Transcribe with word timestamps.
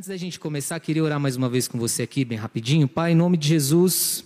Antes 0.00 0.08
da 0.08 0.16
gente 0.16 0.40
começar, 0.40 0.80
queria 0.80 1.04
orar 1.04 1.20
mais 1.20 1.36
uma 1.36 1.46
vez 1.46 1.68
com 1.68 1.78
você 1.78 2.04
aqui, 2.04 2.24
bem 2.24 2.38
rapidinho. 2.38 2.88
Pai, 2.88 3.12
em 3.12 3.14
nome 3.14 3.36
de 3.36 3.46
Jesus, 3.48 4.24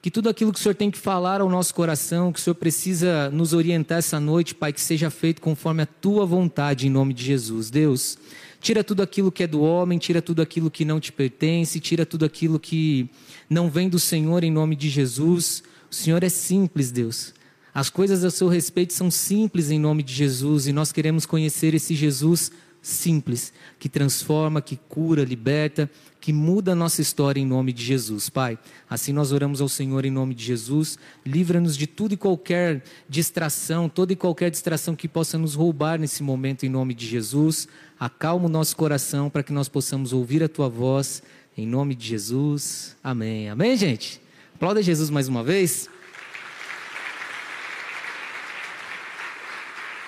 que 0.00 0.10
tudo 0.10 0.30
aquilo 0.30 0.50
que 0.50 0.58
o 0.58 0.62
Senhor 0.62 0.74
tem 0.74 0.90
que 0.90 0.96
falar 0.96 1.42
ao 1.42 1.50
nosso 1.50 1.74
coração, 1.74 2.32
que 2.32 2.38
o 2.38 2.42
Senhor 2.42 2.54
precisa 2.54 3.28
nos 3.28 3.52
orientar 3.52 3.98
essa 3.98 4.18
noite, 4.18 4.54
Pai, 4.54 4.72
que 4.72 4.80
seja 4.80 5.10
feito 5.10 5.42
conforme 5.42 5.82
a 5.82 5.86
tua 5.86 6.24
vontade, 6.24 6.86
em 6.86 6.90
nome 6.90 7.12
de 7.12 7.22
Jesus. 7.22 7.68
Deus, 7.68 8.16
tira 8.62 8.82
tudo 8.82 9.02
aquilo 9.02 9.30
que 9.30 9.42
é 9.42 9.46
do 9.46 9.60
homem, 9.60 9.98
tira 9.98 10.22
tudo 10.22 10.40
aquilo 10.40 10.70
que 10.70 10.86
não 10.86 10.98
te 10.98 11.12
pertence, 11.12 11.78
tira 11.80 12.06
tudo 12.06 12.24
aquilo 12.24 12.58
que 12.58 13.10
não 13.50 13.68
vem 13.68 13.90
do 13.90 13.98
Senhor, 13.98 14.42
em 14.42 14.50
nome 14.50 14.74
de 14.74 14.88
Jesus. 14.88 15.62
O 15.90 15.94
Senhor 15.94 16.24
é 16.24 16.30
simples, 16.30 16.90
Deus. 16.90 17.34
As 17.74 17.90
coisas 17.90 18.24
a 18.24 18.30
seu 18.30 18.48
respeito 18.48 18.94
são 18.94 19.10
simples 19.10 19.70
em 19.70 19.78
nome 19.78 20.02
de 20.02 20.14
Jesus 20.14 20.66
e 20.66 20.72
nós 20.72 20.92
queremos 20.92 21.26
conhecer 21.26 21.74
esse 21.74 21.94
Jesus 21.94 22.50
simples, 22.88 23.52
que 23.78 23.88
transforma, 23.88 24.62
que 24.62 24.76
cura, 24.88 25.22
liberta, 25.24 25.90
que 26.20 26.32
muda 26.32 26.72
a 26.72 26.74
nossa 26.74 27.00
história 27.00 27.40
em 27.40 27.46
nome 27.46 27.72
de 27.72 27.84
Jesus, 27.84 28.28
Pai. 28.28 28.58
Assim 28.88 29.12
nós 29.12 29.30
oramos 29.30 29.60
ao 29.60 29.68
Senhor 29.68 30.04
em 30.04 30.10
nome 30.10 30.34
de 30.34 30.44
Jesus. 30.44 30.98
Livra-nos 31.24 31.76
de 31.76 31.86
tudo 31.86 32.14
e 32.14 32.16
qualquer 32.16 32.82
distração, 33.08 33.88
toda 33.88 34.12
e 34.12 34.16
qualquer 34.16 34.50
distração 34.50 34.96
que 34.96 35.06
possa 35.06 35.38
nos 35.38 35.54
roubar 35.54 35.98
nesse 35.98 36.22
momento 36.22 36.64
em 36.64 36.68
nome 36.68 36.94
de 36.94 37.06
Jesus. 37.06 37.68
Acalma 38.00 38.46
o 38.46 38.50
nosso 38.50 38.76
coração 38.76 39.28
para 39.28 39.42
que 39.42 39.52
nós 39.52 39.68
possamos 39.68 40.12
ouvir 40.12 40.42
a 40.42 40.48
tua 40.48 40.68
voz 40.68 41.22
em 41.56 41.66
nome 41.66 41.94
de 41.94 42.06
Jesus. 42.06 42.96
Amém. 43.02 43.48
Amém, 43.48 43.76
gente. 43.76 44.20
Aplauda 44.54 44.82
Jesus 44.82 45.10
mais 45.10 45.28
uma 45.28 45.44
vez. 45.44 45.88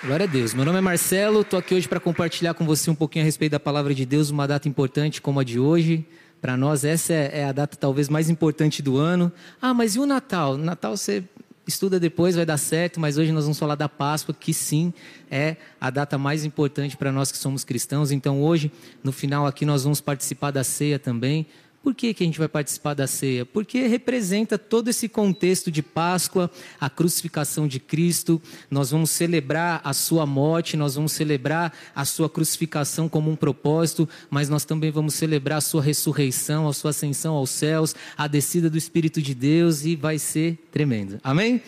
Glória 0.03 0.23
a 0.23 0.27
Deus. 0.27 0.55
Meu 0.55 0.65
nome 0.65 0.79
é 0.79 0.81
Marcelo, 0.81 1.41
estou 1.41 1.59
aqui 1.59 1.75
hoje 1.75 1.87
para 1.87 1.99
compartilhar 1.99 2.55
com 2.55 2.65
você 2.65 2.89
um 2.89 2.95
pouquinho 2.95 3.23
a 3.23 3.25
respeito 3.25 3.51
da 3.51 3.59
palavra 3.59 3.93
de 3.93 4.03
Deus, 4.03 4.31
uma 4.31 4.47
data 4.47 4.67
importante 4.67 5.21
como 5.21 5.39
a 5.39 5.43
de 5.43 5.59
hoje. 5.59 6.07
Para 6.41 6.57
nós, 6.57 6.83
essa 6.83 7.13
é, 7.13 7.41
é 7.41 7.45
a 7.45 7.51
data 7.51 7.77
talvez 7.77 8.09
mais 8.09 8.27
importante 8.27 8.81
do 8.81 8.97
ano. 8.97 9.31
Ah, 9.61 9.75
mas 9.75 9.95
e 9.95 9.99
o 9.99 10.07
Natal? 10.07 10.57
Natal 10.57 10.97
você 10.97 11.23
estuda 11.67 11.99
depois, 11.99 12.35
vai 12.35 12.47
dar 12.47 12.57
certo, 12.57 12.99
mas 12.99 13.19
hoje 13.19 13.31
nós 13.31 13.43
vamos 13.43 13.59
falar 13.59 13.75
da 13.75 13.87
Páscoa, 13.87 14.33
que 14.33 14.55
sim 14.55 14.91
é 15.29 15.55
a 15.79 15.91
data 15.91 16.17
mais 16.17 16.43
importante 16.43 16.97
para 16.97 17.11
nós 17.11 17.31
que 17.31 17.37
somos 17.37 17.63
cristãos. 17.63 18.11
Então, 18.11 18.41
hoje, 18.41 18.71
no 19.03 19.11
final 19.11 19.45
aqui, 19.45 19.67
nós 19.67 19.83
vamos 19.83 20.01
participar 20.01 20.49
da 20.49 20.63
ceia 20.63 20.97
também. 20.97 21.45
Por 21.83 21.95
que, 21.95 22.13
que 22.13 22.23
a 22.23 22.25
gente 22.27 22.37
vai 22.37 22.47
participar 22.47 22.93
da 22.93 23.07
ceia? 23.07 23.43
Porque 23.43 23.87
representa 23.87 24.55
todo 24.55 24.89
esse 24.89 25.09
contexto 25.09 25.71
de 25.71 25.81
Páscoa, 25.81 26.49
a 26.79 26.91
crucificação 26.91 27.67
de 27.67 27.79
Cristo. 27.79 28.39
Nós 28.69 28.91
vamos 28.91 29.09
celebrar 29.09 29.81
a 29.83 29.91
sua 29.91 30.27
morte, 30.27 30.77
nós 30.77 30.93
vamos 30.93 31.11
celebrar 31.11 31.73
a 31.95 32.05
sua 32.05 32.29
crucificação 32.29 33.09
como 33.09 33.31
um 33.31 33.35
propósito, 33.35 34.07
mas 34.29 34.47
nós 34.47 34.63
também 34.63 34.91
vamos 34.91 35.15
celebrar 35.15 35.57
a 35.57 35.61
sua 35.61 35.81
ressurreição, 35.81 36.67
a 36.67 36.73
sua 36.73 36.91
ascensão 36.91 37.33
aos 37.33 37.49
céus, 37.49 37.95
a 38.15 38.27
descida 38.27 38.69
do 38.69 38.77
Espírito 38.77 39.19
de 39.19 39.33
Deus 39.33 39.83
e 39.83 39.95
vai 39.95 40.19
ser 40.19 40.59
tremendo. 40.71 41.19
Amém? 41.23 41.63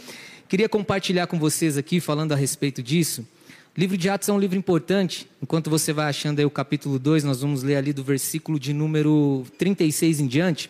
Queria 0.48 0.70
compartilhar 0.70 1.26
com 1.26 1.40
vocês 1.40 1.76
aqui, 1.76 2.00
falando 2.00 2.34
a 2.34 2.36
respeito 2.36 2.84
disso, 2.84 3.28
livro 3.76 3.98
de 3.98 4.10
Atos 4.10 4.30
é 4.30 4.34
um 4.34 4.40
livro 4.40 4.58
importante. 4.58 5.28
Enquanto 5.42 5.70
você 5.70 5.92
vai 5.92 6.08
achando 6.08 6.40
aí 6.40 6.46
o 6.46 6.52
capítulo 6.52 7.00
2, 7.00 7.24
nós 7.24 7.42
vamos 7.42 7.64
ler 7.64 7.76
ali 7.76 7.92
do 7.92 8.04
versículo 8.04 8.60
de 8.60 8.74
número 8.74 9.46
36 9.58 10.20
em 10.20 10.28
diante. 10.28 10.70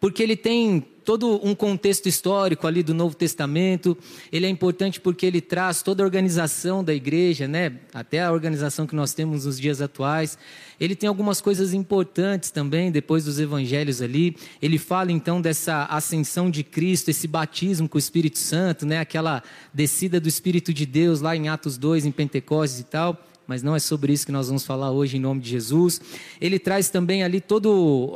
Porque 0.00 0.22
ele 0.22 0.36
tem 0.36 0.86
todo 1.04 1.40
um 1.46 1.54
contexto 1.54 2.08
histórico 2.08 2.66
ali 2.66 2.82
do 2.82 2.94
Novo 2.94 3.14
Testamento. 3.14 3.96
Ele 4.32 4.46
é 4.46 4.48
importante 4.48 5.00
porque 5.00 5.26
ele 5.26 5.40
traz 5.40 5.82
toda 5.82 6.02
a 6.02 6.06
organização 6.06 6.82
da 6.82 6.94
igreja, 6.94 7.46
né? 7.46 7.78
Até 7.92 8.22
a 8.22 8.32
organização 8.32 8.86
que 8.86 8.96
nós 8.96 9.12
temos 9.12 9.44
nos 9.44 9.60
dias 9.60 9.80
atuais. 9.80 10.38
Ele 10.80 10.96
tem 10.96 11.08
algumas 11.08 11.40
coisas 11.40 11.72
importantes 11.74 12.50
também 12.50 12.90
depois 12.90 13.24
dos 13.24 13.38
evangelhos 13.38 14.00
ali. 14.00 14.36
Ele 14.60 14.78
fala 14.78 15.12
então 15.12 15.40
dessa 15.40 15.84
ascensão 15.84 16.50
de 16.50 16.64
Cristo, 16.64 17.10
esse 17.10 17.28
batismo 17.28 17.88
com 17.88 17.96
o 17.96 17.98
Espírito 17.98 18.38
Santo, 18.38 18.86
né? 18.86 18.98
Aquela 18.98 19.42
descida 19.72 20.18
do 20.18 20.28
Espírito 20.28 20.72
de 20.72 20.86
Deus 20.86 21.20
lá 21.20 21.36
em 21.36 21.48
Atos 21.48 21.76
2, 21.76 22.06
em 22.06 22.10
Pentecostes 22.10 22.80
e 22.80 22.84
tal 22.84 23.22
mas 23.46 23.62
não 23.62 23.74
é 23.76 23.78
sobre 23.78 24.12
isso 24.12 24.26
que 24.26 24.32
nós 24.32 24.48
vamos 24.48 24.64
falar 24.64 24.90
hoje 24.90 25.16
em 25.16 25.20
nome 25.20 25.40
de 25.40 25.50
Jesus. 25.50 26.00
Ele 26.40 26.58
traz 26.58 26.88
também 26.88 27.22
ali 27.22 27.40
toda 27.40 27.68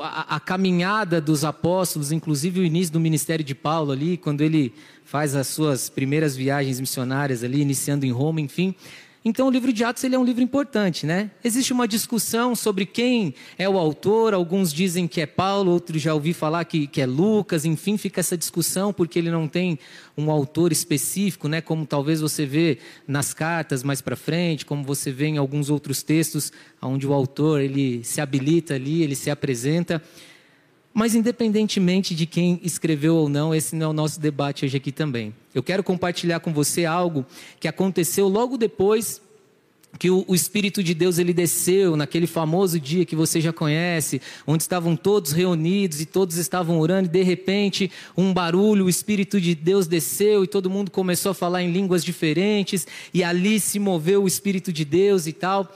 a, 0.03 0.41
caminhada 0.41 1.21
dos 1.21 1.45
apóstolos, 1.45 2.13
inclusive 2.13 2.61
o 2.61 2.65
início 2.65 2.93
do 2.93 3.01
ministério 3.01 3.45
de 3.45 3.55
Paulo 3.55 3.93
ali, 3.93 4.17
quando 4.17 4.41
ele 4.41 4.73
faz 5.05 5.35
as 5.35 5.47
suas 5.47 5.89
primeiras 5.89 6.37
viagens 6.37 6.81
missionárias 6.81 7.45
ali, 7.45 7.61
iniciando 7.61 8.05
em 8.05 8.11
Roma, 8.11 8.41
enfim. 8.41 8.75
Então, 9.29 9.47
o 9.47 9.51
livro 9.51 9.75
de 9.75 9.85
Atos 9.85 10.03
ele 10.05 10.15
é 10.15 10.19
um 10.19 10.25
livro 10.25 10.43
importante, 10.43 11.05
né? 11.05 11.31
Existe 11.45 11.71
uma 11.71 11.87
discussão 11.87 12.57
sobre 12.57 12.87
quem 12.87 13.35
é 13.59 13.69
o 13.69 13.77
autor. 13.77 14.33
Alguns 14.33 14.73
dizem 14.73 15.07
que 15.07 15.21
é 15.21 15.27
Paulo, 15.27 15.71
outros 15.71 16.01
já 16.01 16.15
ouvi 16.15 16.33
falar 16.33 16.65
que, 16.65 16.87
que 16.87 16.99
é 16.99 17.05
Lucas. 17.05 17.67
Enfim, 17.67 17.99
fica 17.99 18.21
essa 18.21 18.39
discussão 18.39 18.91
porque 18.91 19.19
ele 19.19 19.31
não 19.31 19.47
tem 19.47 19.79
um 20.17 20.31
autor 20.31 20.73
específico, 20.73 21.47
né? 21.47 21.61
Como 21.61 21.85
talvez 21.85 22.23
você 22.23 22.47
vê 22.47 22.79
nas 23.07 23.35
cartas 23.35 23.83
mais 23.83 24.01
para 24.01 24.17
frente, 24.17 24.65
como 24.65 24.83
você 24.83 25.13
vê 25.13 25.27
em 25.27 25.37
alguns 25.37 25.69
outros 25.69 26.03
textos, 26.03 26.51
onde 26.81 27.07
o 27.07 27.13
autor 27.13 27.61
ele 27.61 28.03
se 28.05 28.23
habilita 28.23 28.77
ali, 28.77 29.03
ele 29.03 29.15
se 29.15 29.31
apresenta. 29.31 30.03
Mas, 30.99 31.15
independentemente 31.15 32.13
de 32.13 32.27
quem 32.27 32.59
escreveu 32.61 33.15
ou 33.15 33.29
não, 33.29 33.55
esse 33.55 33.77
não 33.77 33.87
é 33.87 33.89
o 33.91 33.93
nosso 33.93 34.19
debate 34.19 34.65
hoje 34.65 34.77
aqui 34.77 34.91
também. 34.91 35.33
Eu 35.55 35.63
quero 35.63 35.85
compartilhar 35.85 36.41
com 36.41 36.53
você 36.53 36.85
algo 36.85 37.25
que 37.61 37.69
aconteceu 37.69 38.27
logo 38.27 38.59
depois 38.59 39.23
que 39.97 40.11
o, 40.11 40.35
Espírito 40.35 40.83
de 40.83 40.95
Deus 40.95 41.19
ele 41.19 41.33
desceu 41.33 41.95
naquele 41.95 42.27
famoso 42.27 42.81
dia 42.81 43.05
que 43.05 43.15
você 43.15 43.41
já 43.41 43.53
conhece, 43.53 44.21
onde 44.45 44.65
estavam 44.65 44.97
todos 44.97 45.31
reunidos 45.31 46.01
e 46.01 46.05
todos 46.05 46.37
estavam 46.37 46.81
orando, 46.81 47.07
e 47.07 47.13
de 47.13 47.23
repente 47.23 47.93
um 48.17 48.35
barulho, 48.35 48.87
o 48.87 48.89
Espírito 48.89 49.41
de 49.41 49.55
Deus 49.55 49.87
desceu 49.87 50.43
e 50.43 50.49
todo 50.49 50.69
mundo 50.69 50.91
começou 50.91 51.31
a 51.31 51.35
falar 51.35 51.63
em 51.63 51.71
línguas 51.71 52.05
diferentes, 52.05 52.89
e 53.15 53.23
ali 53.23 53.61
se 53.61 53.79
moveu 53.79 54.25
o 54.25 54.27
Espírito 54.27 54.73
de 54.73 54.85
Deus 54.85 55.29
e 55.29 55.33
tal. 55.33 55.73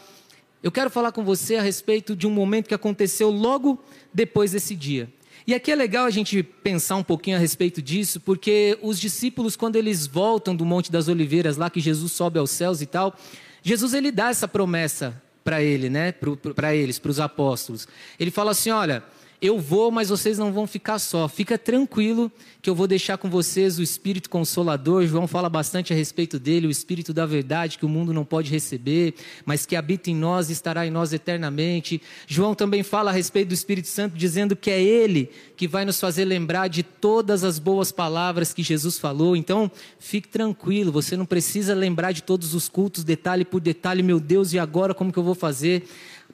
Eu 0.63 0.71
quero 0.71 0.89
falar 0.89 1.11
com 1.11 1.25
você 1.25 1.57
a 1.57 1.63
respeito 1.63 2.15
de 2.15 2.27
um 2.27 2.31
momento 2.31 2.69
que 2.69 2.75
aconteceu 2.75 3.31
logo 3.31 3.83
depois 4.15 4.53
desse 4.53 4.77
dia. 4.77 5.13
E 5.45 5.55
aqui 5.55 5.73
é 5.73 5.75
legal 5.75 6.07
a 6.07 6.11
gente 6.11 6.41
pensar 6.41 6.95
um 6.95 7.03
pouquinho 7.03 7.37
a 7.37 7.41
respeito 7.41 7.83
disso, 7.83 8.21
porque 8.21 8.79
os 8.81 9.01
discípulos, 9.01 9.57
quando 9.57 9.75
eles 9.75 10.07
voltam 10.07 10.55
do 10.55 10.65
Monte 10.65 10.93
das 10.93 11.09
Oliveiras, 11.09 11.57
lá 11.57 11.69
que 11.69 11.81
Jesus 11.81 12.13
sobe 12.13 12.39
aos 12.39 12.53
céus 12.53 12.81
e 12.81 12.87
tal, 12.87 13.19
Jesus 13.61 13.93
ele 13.93 14.13
dá 14.13 14.31
essa 14.31 14.47
promessa 14.47 15.21
para 15.43 15.61
ele, 15.61 15.91
né? 15.91 16.13
Para 16.55 16.77
eles, 16.77 17.01
para 17.01 17.11
os 17.11 17.19
apóstolos. 17.19 17.89
Ele 18.21 18.31
fala 18.31 18.53
assim: 18.53 18.71
olha, 18.71 19.03
eu 19.43 19.59
vou, 19.59 19.91
mas 19.91 20.09
vocês 20.09 20.39
não 20.39 20.53
vão 20.53 20.69
ficar 20.69 21.01
só. 21.01 21.27
Fica 21.27 21.59
tranquilo 21.59 22.31
que 22.63 22.71
eu 22.71 22.77
vou 22.77 22.87
deixar 22.87 23.19
com 23.19 23.29
vocês 23.29 23.77
o 23.77 23.83
Espírito 23.83 24.31
Consolador. 24.31 25.05
João 25.05 25.27
fala 25.27 25.49
bastante 25.49 25.93
a 25.93 25.97
respeito 25.97 26.39
dele, 26.39 26.69
o 26.69 26.71
Espírito 26.71 27.13
da 27.13 27.27
verdade 27.27 27.77
que 27.77 27.85
o 27.85 27.89
mundo 27.89 28.15
não 28.15 28.25
pode 28.25 28.53
receber, 28.53 29.15
mas 29.45 29.67
que 29.67 29.75
habita 29.75 30.11
em 30.11 30.15
nós 30.15 30.49
e 30.49 30.53
estará 30.53 30.87
em 30.87 30.93
nós 30.93 31.13
eternamente. 31.13 32.01
João 32.29 32.55
também 32.55 32.85
fala 32.85 33.11
a 33.11 33.13
respeito 33.13 33.49
do 33.49 33.55
Espírito 33.55 33.89
Santo, 33.89 34.17
dizendo 34.17 34.55
que 34.55 34.71
é 34.71 34.81
ele 34.81 35.29
que 35.57 35.67
vai 35.67 35.85
nos 35.85 35.99
fazer 35.99 36.25
lembrar 36.25 36.69
de 36.69 36.85
todas 36.85 37.43
as 37.43 37.59
boas 37.59 37.91
palavras 37.91 38.55
que 38.55 38.63
Jesus 38.63 38.97
falou. 38.97 39.35
Então, 39.35 39.69
fique 39.99 40.29
tranquilo, 40.29 40.93
você 40.93 41.17
não 41.17 41.27
precisa 41.27 41.75
lembrar 41.75 42.13
de 42.13 42.23
todos 42.23 42.55
os 42.55 42.69
cultos, 42.69 43.03
detalhe 43.03 43.45
por 43.45 43.61
detalhe, 43.61 44.05
meu 44.05 44.21
Deus, 44.21 44.53
e 44.53 44.59
agora 44.61 44.95
como 44.95 45.13
que 45.13 45.19
eu 45.19 45.25
vou 45.25 45.35
fazer? 45.35 45.85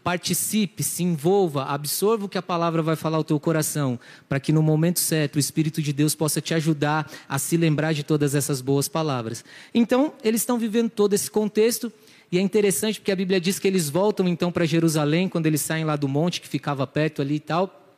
Participe, 0.09 0.83
se 0.83 1.03
envolva, 1.03 1.65
absorva 1.65 2.25
o 2.25 2.29
que 2.31 2.39
a 2.39 2.43
palavra 2.43 2.81
vai 2.81 2.97
falar 2.97 3.19
ao 3.19 3.25
teu 3.25 3.39
coração, 3.39 4.01
para 4.27 4.41
que 4.41 4.53
no 4.53 4.63
momento 4.63 5.01
certo 5.01 5.37
o 5.37 5.39
Espírito 5.39 5.83
de 5.83 5.93
Deus 5.93 6.15
possa 6.15 6.41
te 6.41 6.55
ajudar 6.55 7.13
a 7.29 7.39
se 7.39 7.59
lembrar 7.59 7.93
de 7.93 8.03
todas 8.03 8.35
essas 8.35 8.63
boas 8.63 8.89
palavras. 8.89 9.45
Então, 9.75 10.15
eles 10.25 10.41
estão 10.41 10.59
vivendo 10.59 10.89
todo 10.89 11.13
esse 11.13 11.31
contexto, 11.31 11.93
e 12.33 12.39
é 12.39 12.41
interessante 12.41 13.01
porque 13.01 13.13
a 13.13 13.17
Bíblia 13.17 13.39
diz 13.39 13.59
que 13.59 13.69
eles 13.69 13.91
voltam 13.91 14.27
então 14.27 14.51
para 14.51 14.65
Jerusalém, 14.65 15.29
quando 15.29 15.45
eles 15.45 15.61
saem 15.61 15.85
lá 15.85 15.95
do 15.95 16.09
monte 16.09 16.41
que 16.41 16.49
ficava 16.49 16.87
perto 16.87 17.21
ali 17.21 17.35
e 17.35 17.41
tal. 17.41 17.95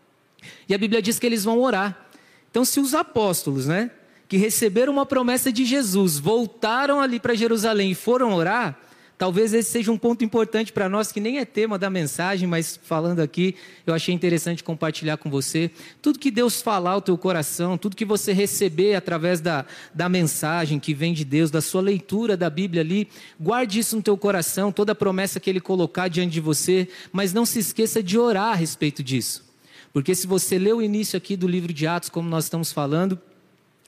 E 0.69 0.75
a 0.75 0.79
Bíblia 0.79 1.01
diz 1.01 1.17
que 1.17 1.27
eles 1.27 1.45
vão 1.45 1.61
orar. 1.61 2.09
Então, 2.51 2.65
se 2.65 2.81
os 2.81 2.93
apóstolos, 2.93 3.67
né, 3.67 3.89
que 4.27 4.37
receberam 4.37 4.93
uma 4.93 5.07
promessa 5.07 5.53
de 5.53 5.65
Jesus, 5.65 6.19
voltaram 6.19 7.01
ali 7.01 7.21
para 7.21 7.37
Jerusalém 7.37 7.93
e 7.93 7.95
foram 7.95 8.35
orar, 8.35 8.90
Talvez 9.21 9.53
esse 9.53 9.71
seja 9.71 9.93
um 9.93 9.99
ponto 9.99 10.25
importante 10.25 10.73
para 10.73 10.89
nós, 10.89 11.13
que 11.13 11.21
nem 11.21 11.37
é 11.37 11.45
tema 11.45 11.79
da 11.79 11.91
mensagem, 11.91 12.49
mas 12.49 12.81
falando 12.83 13.21
aqui, 13.21 13.55
eu 13.87 13.93
achei 13.93 14.15
interessante 14.15 14.65
compartilhar 14.65 15.19
com 15.19 15.29
você. 15.29 15.71
Tudo 16.01 16.19
que 16.19 16.31
Deus 16.31 16.63
falar 16.63 16.93
ao 16.93 17.03
teu 17.03 17.19
coração, 17.19 17.77
tudo 17.77 17.97
que 17.97 18.07
você 18.07 18.33
receber 18.33 18.95
através 18.95 19.39
da, 19.39 19.67
da 19.95 20.09
mensagem 20.09 20.81
que 20.81 20.95
vem 20.95 21.13
de 21.13 21.23
Deus, 21.23 21.51
da 21.51 21.61
sua 21.61 21.83
leitura 21.83 22.35
da 22.35 22.49
Bíblia 22.49 22.81
ali, 22.81 23.09
guarde 23.39 23.81
isso 23.81 23.95
no 23.95 24.01
teu 24.01 24.17
coração, 24.17 24.73
toda 24.73 24.95
promessa 24.95 25.39
que 25.39 25.51
Ele 25.51 25.61
colocar 25.61 26.09
diante 26.09 26.33
de 26.33 26.41
você, 26.41 26.89
mas 27.13 27.35
não 27.35 27.45
se 27.45 27.59
esqueça 27.59 28.03
de 28.03 28.17
orar 28.17 28.53
a 28.53 28.55
respeito 28.55 29.03
disso. 29.03 29.45
Porque 29.93 30.15
se 30.15 30.27
você 30.27 30.59
lê 30.59 30.73
o 30.73 30.81
início 30.81 31.19
aqui 31.19 31.37
do 31.37 31.47
livro 31.47 31.75
de 31.75 31.87
Atos, 31.87 32.09
como 32.09 32.27
nós 32.27 32.45
estamos 32.45 32.73
falando, 32.73 33.21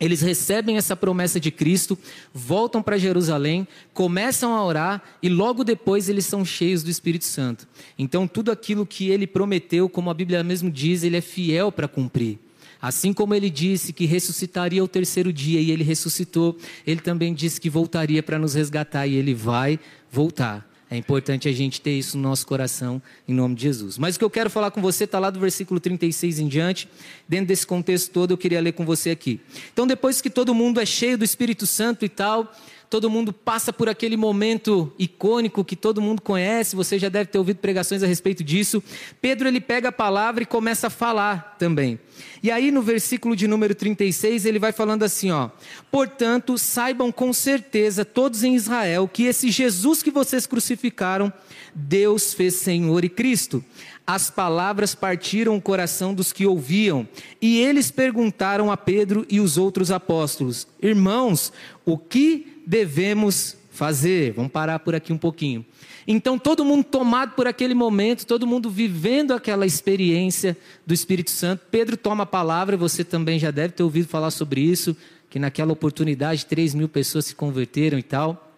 eles 0.03 0.21
recebem 0.21 0.77
essa 0.77 0.97
promessa 0.97 1.39
de 1.39 1.53
Cristo, 1.53 1.97
voltam 2.35 2.83
para 2.83 2.99
Jerusalém, 2.99 3.69
começam 3.95 4.53
a 4.53 4.65
orar 4.65 5.01
e 5.23 5.29
logo 5.29 5.63
depois 5.63 6.09
eles 6.09 6.27
são 6.27 6.45
cheios 6.45 6.83
do 6.83 6.91
Espírito 6.91 7.25
Santo. 7.25 7.69
Então, 7.97 8.27
tudo 8.27 8.51
aquilo 8.51 8.85
que 8.85 9.11
ele 9.11 9.29
prometeu, 9.29 9.89
como 9.89 10.11
a 10.11 10.15
Bíblia 10.15 10.43
mesmo 10.43 10.69
diz, 10.69 11.05
ele 11.05 11.17
é 11.17 11.21
fiel 11.21 11.71
para 11.71 11.87
cumprir. 11.87 12.41
Assim 12.81 13.13
como 13.13 13.33
ele 13.33 13.49
disse 13.49 13.93
que 13.93 14.05
ressuscitaria 14.05 14.83
o 14.83 14.89
terceiro 14.89 15.33
dia 15.33 15.61
e 15.61 15.71
ele 15.71 15.85
ressuscitou, 15.85 16.59
ele 16.85 17.01
também 17.01 17.33
disse 17.33 17.61
que 17.61 17.71
voltaria 17.71 18.25
para 18.25 18.41
nos 18.41 18.55
resgatar 18.55 19.07
e 19.07 19.15
ele 19.15 19.33
vai 19.33 19.79
voltar. 20.11 20.69
É 20.93 20.97
importante 20.99 21.49
a 21.49 21.53
gente 21.53 21.81
ter 21.81 21.93
isso 21.93 22.19
no 22.19 22.23
nosso 22.25 22.47
coração, 22.47 23.00
em 23.27 23.33
nome 23.33 23.55
de 23.55 23.62
Jesus. 23.62 23.97
Mas 23.97 24.15
o 24.15 24.19
que 24.19 24.25
eu 24.27 24.29
quero 24.29 24.50
falar 24.50 24.71
com 24.71 24.83
você 24.83 25.05
está 25.05 25.19
lá 25.19 25.31
do 25.31 25.41
versículo 25.41 25.81
36 25.81 26.39
em 26.39 26.47
diante. 26.47 26.87
Dentro 27.27 27.47
desse 27.47 27.67
contexto 27.67 28.11
todo, 28.11 28.33
eu 28.33 28.37
queria 28.37 28.61
ler 28.61 28.73
com 28.73 28.85
você 28.85 29.09
aqui. 29.09 29.41
Então, 29.73 29.87
depois 29.87 30.21
que 30.21 30.29
todo 30.29 30.55
mundo 30.55 30.79
é 30.79 30.85
cheio 30.85 31.17
do 31.17 31.25
Espírito 31.25 31.67
Santo 31.67 32.05
e 32.05 32.11
tal, 32.11 32.55
todo 32.93 33.09
mundo 33.09 33.33
passa 33.33 33.73
por 33.73 33.89
aquele 33.89 34.19
momento 34.19 34.93
icônico 34.99 35.65
que 35.65 35.75
todo 35.75 36.03
mundo 36.03 36.21
conhece, 36.21 36.77
você 36.77 36.99
já 36.99 37.09
deve 37.09 37.31
ter 37.31 37.39
ouvido 37.39 37.56
pregações 37.56 38.03
a 38.03 38.06
respeito 38.06 38.44
disso. 38.44 38.83
Pedro 39.19 39.49
ele 39.49 39.62
pega 39.62 39.89
a 39.89 39.93
palavra 39.93 40.43
e 40.43 40.47
começa 40.47 40.89
a 40.89 40.91
falar 40.91 41.56
também. 41.59 41.99
E 42.43 42.50
aí 42.50 42.71
no 42.71 42.83
versículo 42.83 43.35
de 43.35 43.49
número 43.49 43.75
36, 43.75 44.44
ele 44.44 44.59
vai 44.59 44.73
falando 44.73 45.05
assim, 45.05 45.31
ó: 45.31 45.49
"Portanto, 45.91 46.59
saibam 46.59 47.11
com 47.11 47.33
certeza 47.33 48.05
todos 48.05 48.44
em 48.44 48.55
Israel 48.55 49.09
que 49.11 49.23
esse 49.23 49.50
Jesus 49.50 50.03
que 50.03 50.11
vocês 50.11 50.47
crucificaram, 50.47 51.33
Deus 51.75 52.35
fez 52.35 52.56
Senhor 52.56 53.06
e 53.06 53.09
Cristo." 53.09 53.65
As 54.06 54.29
palavras 54.29 54.94
partiram 54.94 55.56
o 55.56 55.62
coração 55.62 56.12
dos 56.12 56.33
que 56.33 56.44
ouviam, 56.44 57.09
e 57.41 57.59
eles 57.61 57.91
perguntaram 57.91 58.71
a 58.71 58.77
Pedro 58.77 59.25
e 59.31 59.41
os 59.41 59.56
outros 59.56 59.91
apóstolos: 59.91 60.67
Irmãos, 60.83 61.53
o 61.87 61.97
que 61.97 62.52
devemos 62.67 63.56
fazer? 63.70 64.32
Vamos 64.32 64.53
parar 64.53 64.79
por 64.79 64.94
aqui 64.94 65.12
um 65.12 65.19
pouquinho. 65.19 65.64
Então, 66.06 66.38
todo 66.38 66.64
mundo 66.64 66.85
tomado 66.85 67.35
por 67.35 67.47
aquele 67.47 67.75
momento, 67.75 68.26
todo 68.26 68.47
mundo 68.47 68.69
vivendo 68.69 69.32
aquela 69.32 69.64
experiência 69.64 70.56
do 70.87 70.93
Espírito 70.93 71.31
Santo. 71.31 71.67
Pedro 71.70 71.97
toma 71.97 72.25
a 72.25 72.26
palavra, 72.26 72.76
você 72.76 73.05
também 73.05 73.38
já 73.38 73.50
deve 73.50 73.75
ter 73.75 73.82
ouvido 73.82 74.09
falar 74.09 74.31
sobre 74.31 74.61
isso, 74.61 74.97
que 75.31 75.38
naquela 75.38 75.73
oportunidade 75.73 76.47
3 76.47 76.75
mil 76.75 76.88
pessoas 76.88 77.26
se 77.26 77.35
converteram 77.35 77.99
e 77.99 78.03
tal. 78.03 78.53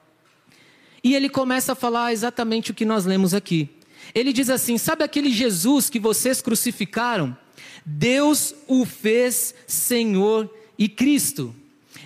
E 1.02 1.14
ele 1.14 1.28
começa 1.28 1.72
a 1.72 1.76
falar 1.76 2.12
exatamente 2.12 2.70
o 2.70 2.74
que 2.74 2.84
nós 2.84 3.04
lemos 3.04 3.34
aqui. 3.34 3.68
Ele 4.14 4.32
diz 4.32 4.48
assim: 4.48 4.78
Sabe 4.78 5.04
aquele 5.04 5.30
Jesus 5.30 5.90
que 5.90 6.00
vocês 6.00 6.40
crucificaram? 6.40 7.36
Deus 7.84 8.54
o 8.66 8.84
fez 8.86 9.54
Senhor 9.66 10.50
e 10.78 10.88
Cristo. 10.88 11.54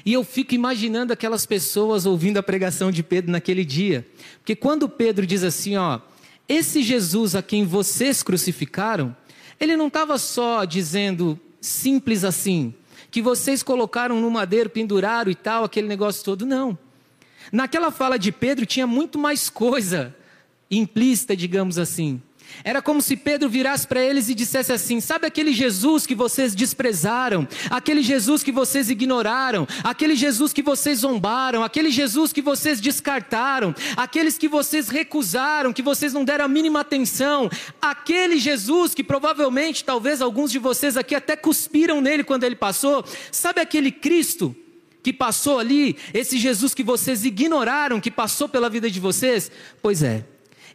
E 0.08 0.14
eu 0.14 0.24
fico 0.24 0.54
imaginando 0.54 1.12
aquelas 1.12 1.44
pessoas 1.44 2.06
ouvindo 2.06 2.38
a 2.38 2.42
pregação 2.42 2.90
de 2.90 3.02
Pedro 3.02 3.30
naquele 3.30 3.62
dia. 3.62 4.06
Porque 4.38 4.56
quando 4.56 4.88
Pedro 4.88 5.26
diz 5.26 5.44
assim, 5.44 5.76
ó, 5.76 6.00
esse 6.48 6.82
Jesus 6.82 7.34
a 7.34 7.42
quem 7.42 7.66
vocês 7.66 8.22
crucificaram, 8.22 9.14
ele 9.60 9.76
não 9.76 9.88
estava 9.88 10.16
só 10.16 10.64
dizendo 10.64 11.38
simples 11.60 12.24
assim, 12.24 12.72
que 13.10 13.20
vocês 13.20 13.62
colocaram 13.62 14.18
no 14.18 14.30
madeiro, 14.30 14.70
penduraram 14.70 15.30
e 15.30 15.34
tal, 15.34 15.62
aquele 15.62 15.86
negócio 15.86 16.24
todo, 16.24 16.46
não. 16.46 16.78
Naquela 17.52 17.90
fala 17.90 18.18
de 18.18 18.32
Pedro 18.32 18.64
tinha 18.64 18.86
muito 18.86 19.18
mais 19.18 19.50
coisa 19.50 20.16
implícita, 20.70 21.36
digamos 21.36 21.76
assim. 21.76 22.22
Era 22.64 22.82
como 22.82 23.00
se 23.00 23.16
Pedro 23.16 23.48
virasse 23.48 23.86
para 23.86 24.02
eles 24.02 24.28
e 24.28 24.34
dissesse 24.34 24.72
assim: 24.72 25.00
Sabe 25.00 25.26
aquele 25.26 25.52
Jesus 25.52 26.06
que 26.06 26.14
vocês 26.14 26.54
desprezaram, 26.54 27.46
aquele 27.70 28.02
Jesus 28.02 28.42
que 28.42 28.52
vocês 28.52 28.90
ignoraram, 28.90 29.66
aquele 29.84 30.14
Jesus 30.14 30.52
que 30.52 30.62
vocês 30.62 31.00
zombaram, 31.00 31.62
aquele 31.62 31.90
Jesus 31.90 32.32
que 32.32 32.42
vocês 32.42 32.80
descartaram, 32.80 33.74
aqueles 33.96 34.36
que 34.36 34.48
vocês 34.48 34.88
recusaram, 34.88 35.72
que 35.72 35.82
vocês 35.82 36.12
não 36.12 36.24
deram 36.24 36.44
a 36.44 36.48
mínima 36.48 36.80
atenção, 36.80 37.50
aquele 37.80 38.38
Jesus 38.38 38.94
que 38.94 39.04
provavelmente, 39.04 39.84
talvez 39.84 40.20
alguns 40.20 40.50
de 40.50 40.58
vocês 40.58 40.96
aqui 40.96 41.14
até 41.14 41.36
cuspiram 41.36 42.00
nele 42.00 42.24
quando 42.24 42.44
ele 42.44 42.56
passou, 42.56 43.04
sabe 43.30 43.60
aquele 43.60 43.92
Cristo? 43.92 44.54
que 45.00 45.12
passou 45.12 45.58
ali, 45.58 45.96
esse 46.12 46.36
Jesus 46.36 46.74
que 46.74 46.82
vocês 46.82 47.24
ignoraram, 47.24 48.00
que 48.00 48.10
passou 48.10 48.46
pela 48.46 48.68
vida 48.68 48.90
de 48.90 49.00
vocês? 49.00 49.50
Pois 49.80 50.02
é, 50.02 50.24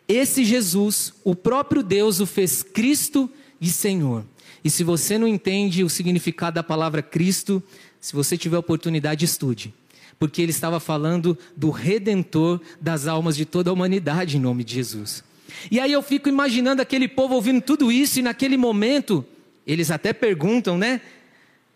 esse 0.08 0.44
Jesus, 0.44 1.14
o 1.24 1.36
próprio 1.36 1.82
Deus 1.82 2.20
o 2.20 2.26
fez 2.26 2.62
Cristo 2.62 3.30
e 3.60 3.70
Senhor. 3.70 4.26
E 4.64 4.70
se 4.70 4.84
você 4.84 5.18
não 5.18 5.28
entende 5.28 5.84
o 5.84 5.90
significado 5.90 6.56
da 6.56 6.64
palavra 6.64 7.02
Cristo, 7.02 7.62
se 8.00 8.14
você 8.14 8.38
tiver 8.38 8.58
oportunidade, 8.58 9.26
estude. 9.26 9.74
Porque 10.20 10.42
ele 10.42 10.52
estava 10.52 10.80
falando 10.80 11.38
do 11.56 11.70
redentor 11.70 12.62
das 12.80 13.08
almas 13.08 13.36
de 13.36 13.46
toda 13.46 13.70
a 13.70 13.74
humanidade 13.74 14.38
em 14.38 14.40
nome 14.40 14.64
de 14.64 14.76
Jesus. 14.76 15.24
E 15.70 15.80
aí 15.80 15.92
eu 15.92 16.02
fico 16.02 16.30
imaginando 16.30 16.82
aquele 16.82 17.08
povo 17.08 17.36
ouvindo 17.36 17.62
tudo 17.62 17.92
isso 17.92 18.20
e 18.20 18.22
naquele 18.22 18.58
momento, 18.58 19.26
eles 19.66 19.92
até 19.92 20.14
perguntam, 20.14 20.78
né? 20.78 21.02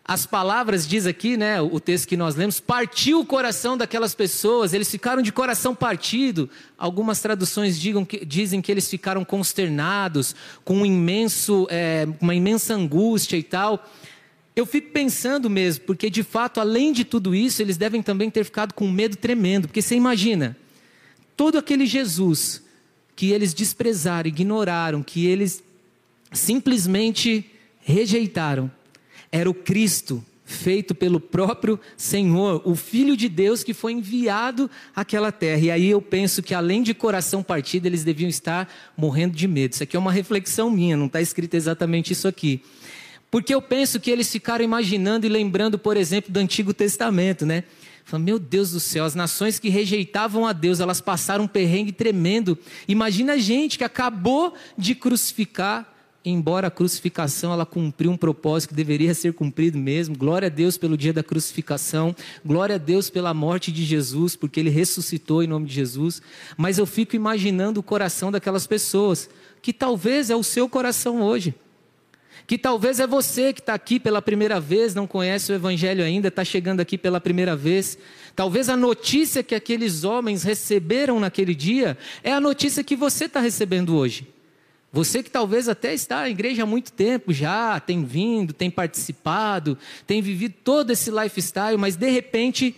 As 0.08 0.24
palavras, 0.24 0.88
diz 0.88 1.06
aqui, 1.06 1.36
né, 1.36 1.60
o 1.60 1.78
texto 1.78 2.08
que 2.08 2.16
nós 2.16 2.34
lemos, 2.34 2.58
partiu 2.58 3.20
o 3.20 3.26
coração 3.26 3.76
daquelas 3.76 4.14
pessoas, 4.14 4.72
eles 4.72 4.90
ficaram 4.90 5.20
de 5.20 5.30
coração 5.30 5.74
partido. 5.74 6.48
Algumas 6.78 7.20
traduções 7.20 7.78
digam 7.78 8.06
que, 8.06 8.24
dizem 8.24 8.62
que 8.62 8.72
eles 8.72 8.88
ficaram 8.88 9.22
consternados, 9.22 10.34
com 10.64 10.78
um 10.78 10.86
imenso, 10.86 11.66
é, 11.68 12.08
uma 12.22 12.34
imensa 12.34 12.74
angústia 12.74 13.36
e 13.36 13.42
tal. 13.42 13.86
Eu 14.56 14.64
fico 14.64 14.92
pensando 14.92 15.50
mesmo, 15.50 15.84
porque 15.84 16.08
de 16.08 16.22
fato, 16.22 16.58
além 16.58 16.90
de 16.90 17.04
tudo 17.04 17.34
isso, 17.34 17.60
eles 17.60 17.76
devem 17.76 18.02
também 18.02 18.30
ter 18.30 18.44
ficado 18.44 18.72
com 18.72 18.90
medo 18.90 19.14
tremendo, 19.14 19.68
porque 19.68 19.82
você 19.82 19.94
imagina, 19.94 20.56
todo 21.36 21.58
aquele 21.58 21.84
Jesus 21.84 22.62
que 23.14 23.30
eles 23.30 23.52
desprezaram, 23.52 24.26
ignoraram, 24.26 25.02
que 25.02 25.26
eles 25.26 25.62
simplesmente 26.32 27.44
rejeitaram, 27.80 28.70
era 29.30 29.48
o 29.48 29.54
Cristo, 29.54 30.24
feito 30.44 30.94
pelo 30.94 31.20
próprio 31.20 31.78
Senhor, 31.94 32.62
o 32.64 32.74
Filho 32.74 33.14
de 33.14 33.28
Deus 33.28 33.62
que 33.62 33.74
foi 33.74 33.92
enviado 33.92 34.70
àquela 34.96 35.30
terra. 35.30 35.60
E 35.60 35.70
aí 35.70 35.90
eu 35.90 36.00
penso 36.00 36.42
que 36.42 36.54
além 36.54 36.82
de 36.82 36.94
coração 36.94 37.42
partido, 37.42 37.84
eles 37.84 38.02
deviam 38.02 38.30
estar 38.30 38.66
morrendo 38.96 39.36
de 39.36 39.46
medo. 39.46 39.74
Isso 39.74 39.82
aqui 39.82 39.94
é 39.94 39.98
uma 39.98 40.10
reflexão 40.10 40.70
minha, 40.70 40.96
não 40.96 41.06
está 41.06 41.20
escrito 41.20 41.54
exatamente 41.54 42.14
isso 42.14 42.26
aqui. 42.26 42.62
Porque 43.30 43.54
eu 43.54 43.60
penso 43.60 44.00
que 44.00 44.10
eles 44.10 44.32
ficaram 44.32 44.64
imaginando 44.64 45.26
e 45.26 45.28
lembrando, 45.28 45.78
por 45.78 45.98
exemplo, 45.98 46.32
do 46.32 46.38
Antigo 46.38 46.72
Testamento, 46.72 47.44
né? 47.44 47.64
Meu 48.18 48.38
Deus 48.38 48.70
do 48.70 48.80
céu, 48.80 49.04
as 49.04 49.14
nações 49.14 49.58
que 49.58 49.68
rejeitavam 49.68 50.46
a 50.46 50.54
Deus, 50.54 50.80
elas 50.80 50.98
passaram 50.98 51.44
um 51.44 51.48
perrengue 51.48 51.92
tremendo. 51.92 52.56
Imagina 52.88 53.34
a 53.34 53.36
gente 53.36 53.76
que 53.76 53.84
acabou 53.84 54.54
de 54.78 54.94
crucificar 54.94 55.97
embora 56.30 56.68
a 56.68 56.70
crucificação 56.70 57.52
ela 57.52 57.64
cumpriu 57.64 58.10
um 58.10 58.16
propósito 58.16 58.70
que 58.70 58.74
deveria 58.74 59.14
ser 59.14 59.32
cumprido 59.32 59.78
mesmo. 59.78 60.16
Glória 60.16 60.46
a 60.46 60.50
Deus 60.50 60.76
pelo 60.76 60.96
dia 60.96 61.12
da 61.12 61.22
crucificação, 61.22 62.14
glória 62.44 62.74
a 62.74 62.78
Deus 62.78 63.10
pela 63.10 63.32
morte 63.32 63.72
de 63.72 63.84
Jesus, 63.84 64.36
porque 64.36 64.60
ele 64.60 64.70
ressuscitou 64.70 65.42
em 65.42 65.46
nome 65.46 65.66
de 65.66 65.74
Jesus. 65.74 66.20
Mas 66.56 66.78
eu 66.78 66.86
fico 66.86 67.16
imaginando 67.16 67.80
o 67.80 67.82
coração 67.82 68.30
daquelas 68.30 68.66
pessoas, 68.66 69.28
que 69.62 69.72
talvez 69.72 70.30
é 70.30 70.36
o 70.36 70.42
seu 70.42 70.68
coração 70.68 71.22
hoje. 71.22 71.54
Que 72.46 72.56
talvez 72.56 72.98
é 72.98 73.06
você 73.06 73.52
que 73.52 73.60
está 73.60 73.74
aqui 73.74 74.00
pela 74.00 74.22
primeira 74.22 74.58
vez, 74.58 74.94
não 74.94 75.06
conhece 75.06 75.52
o 75.52 75.54
Evangelho 75.54 76.02
ainda, 76.02 76.28
está 76.28 76.42
chegando 76.42 76.80
aqui 76.80 76.96
pela 76.96 77.20
primeira 77.20 77.54
vez. 77.54 77.98
Talvez 78.34 78.70
a 78.70 78.76
notícia 78.76 79.42
que 79.42 79.54
aqueles 79.54 80.02
homens 80.02 80.44
receberam 80.44 81.20
naquele 81.20 81.54
dia 81.54 81.98
é 82.22 82.32
a 82.32 82.40
notícia 82.40 82.82
que 82.82 82.96
você 82.96 83.26
está 83.26 83.40
recebendo 83.40 83.94
hoje. 83.94 84.26
Você 84.92 85.22
que 85.22 85.30
talvez 85.30 85.68
até 85.68 85.92
está 85.92 86.20
na 86.20 86.30
igreja 86.30 86.62
há 86.62 86.66
muito 86.66 86.92
tempo 86.92 87.32
já, 87.32 87.78
tem 87.78 88.04
vindo, 88.04 88.52
tem 88.54 88.70
participado, 88.70 89.76
tem 90.06 90.22
vivido 90.22 90.54
todo 90.64 90.90
esse 90.90 91.10
lifestyle, 91.10 91.76
mas 91.76 91.94
de 91.94 92.10
repente, 92.10 92.74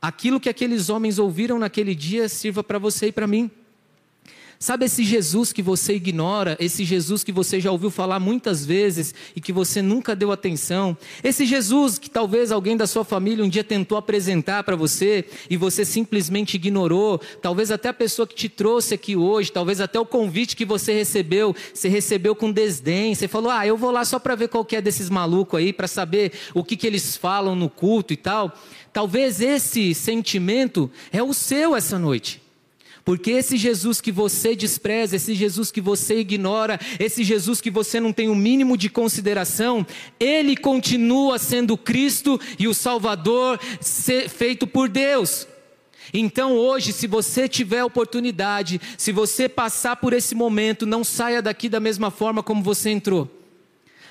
aquilo 0.00 0.38
que 0.38 0.48
aqueles 0.48 0.88
homens 0.88 1.18
ouviram 1.18 1.58
naquele 1.58 1.94
dia 1.94 2.28
sirva 2.28 2.62
para 2.62 2.78
você 2.78 3.08
e 3.08 3.12
para 3.12 3.26
mim. 3.26 3.50
Sabe 4.58 4.86
esse 4.86 5.04
Jesus 5.04 5.52
que 5.52 5.60
você 5.60 5.94
ignora, 5.94 6.56
esse 6.58 6.82
Jesus 6.82 7.22
que 7.22 7.30
você 7.30 7.60
já 7.60 7.70
ouviu 7.70 7.90
falar 7.90 8.18
muitas 8.18 8.64
vezes 8.64 9.14
e 9.34 9.40
que 9.40 9.52
você 9.52 9.82
nunca 9.82 10.16
deu 10.16 10.32
atenção? 10.32 10.96
Esse 11.22 11.44
Jesus 11.44 11.98
que 11.98 12.08
talvez 12.08 12.50
alguém 12.50 12.74
da 12.74 12.86
sua 12.86 13.04
família 13.04 13.44
um 13.44 13.48
dia 13.48 13.62
tentou 13.62 13.98
apresentar 13.98 14.64
para 14.64 14.74
você 14.74 15.26
e 15.50 15.58
você 15.58 15.84
simplesmente 15.84 16.54
ignorou, 16.54 17.20
talvez 17.42 17.70
até 17.70 17.90
a 17.90 17.94
pessoa 17.94 18.26
que 18.26 18.34
te 18.34 18.48
trouxe 18.48 18.94
aqui 18.94 19.14
hoje, 19.14 19.52
talvez 19.52 19.78
até 19.78 20.00
o 20.00 20.06
convite 20.06 20.56
que 20.56 20.64
você 20.64 20.94
recebeu, 20.94 21.54
você 21.74 21.88
recebeu 21.88 22.34
com 22.34 22.50
desdém, 22.50 23.14
você 23.14 23.28
falou: 23.28 23.50
"Ah, 23.50 23.66
eu 23.66 23.76
vou 23.76 23.90
lá 23.90 24.06
só 24.06 24.18
para 24.18 24.34
ver 24.34 24.48
qual 24.48 24.64
que 24.64 24.76
é 24.76 24.80
desses 24.80 25.10
malucos 25.10 25.58
aí, 25.58 25.70
para 25.70 25.86
saber 25.86 26.32
o 26.54 26.64
que 26.64 26.76
que 26.76 26.86
eles 26.86 27.14
falam 27.14 27.54
no 27.54 27.68
culto 27.68 28.14
e 28.14 28.16
tal". 28.16 28.52
Talvez 28.90 29.42
esse 29.42 29.92
sentimento 29.94 30.90
é 31.12 31.22
o 31.22 31.34
seu 31.34 31.76
essa 31.76 31.98
noite. 31.98 32.45
Porque 33.06 33.30
esse 33.30 33.56
Jesus 33.56 34.00
que 34.00 34.10
você 34.10 34.56
despreza, 34.56 35.14
esse 35.14 35.32
Jesus 35.32 35.70
que 35.70 35.80
você 35.80 36.18
ignora, 36.18 36.76
esse 36.98 37.22
Jesus 37.22 37.60
que 37.60 37.70
você 37.70 38.00
não 38.00 38.12
tem 38.12 38.28
o 38.28 38.32
um 38.32 38.34
mínimo 38.34 38.76
de 38.76 38.90
consideração, 38.90 39.86
ele 40.18 40.56
continua 40.56 41.38
sendo 41.38 41.78
Cristo 41.78 42.40
e 42.58 42.66
o 42.66 42.74
Salvador 42.74 43.60
feito 44.28 44.66
por 44.66 44.88
Deus. 44.88 45.46
Então 46.12 46.54
hoje, 46.54 46.92
se 46.92 47.06
você 47.06 47.48
tiver 47.48 47.84
oportunidade, 47.84 48.80
se 48.98 49.12
você 49.12 49.48
passar 49.48 49.94
por 49.94 50.12
esse 50.12 50.34
momento, 50.34 50.84
não 50.84 51.04
saia 51.04 51.40
daqui 51.40 51.68
da 51.68 51.78
mesma 51.78 52.10
forma 52.10 52.42
como 52.42 52.60
você 52.60 52.90
entrou. 52.90 53.30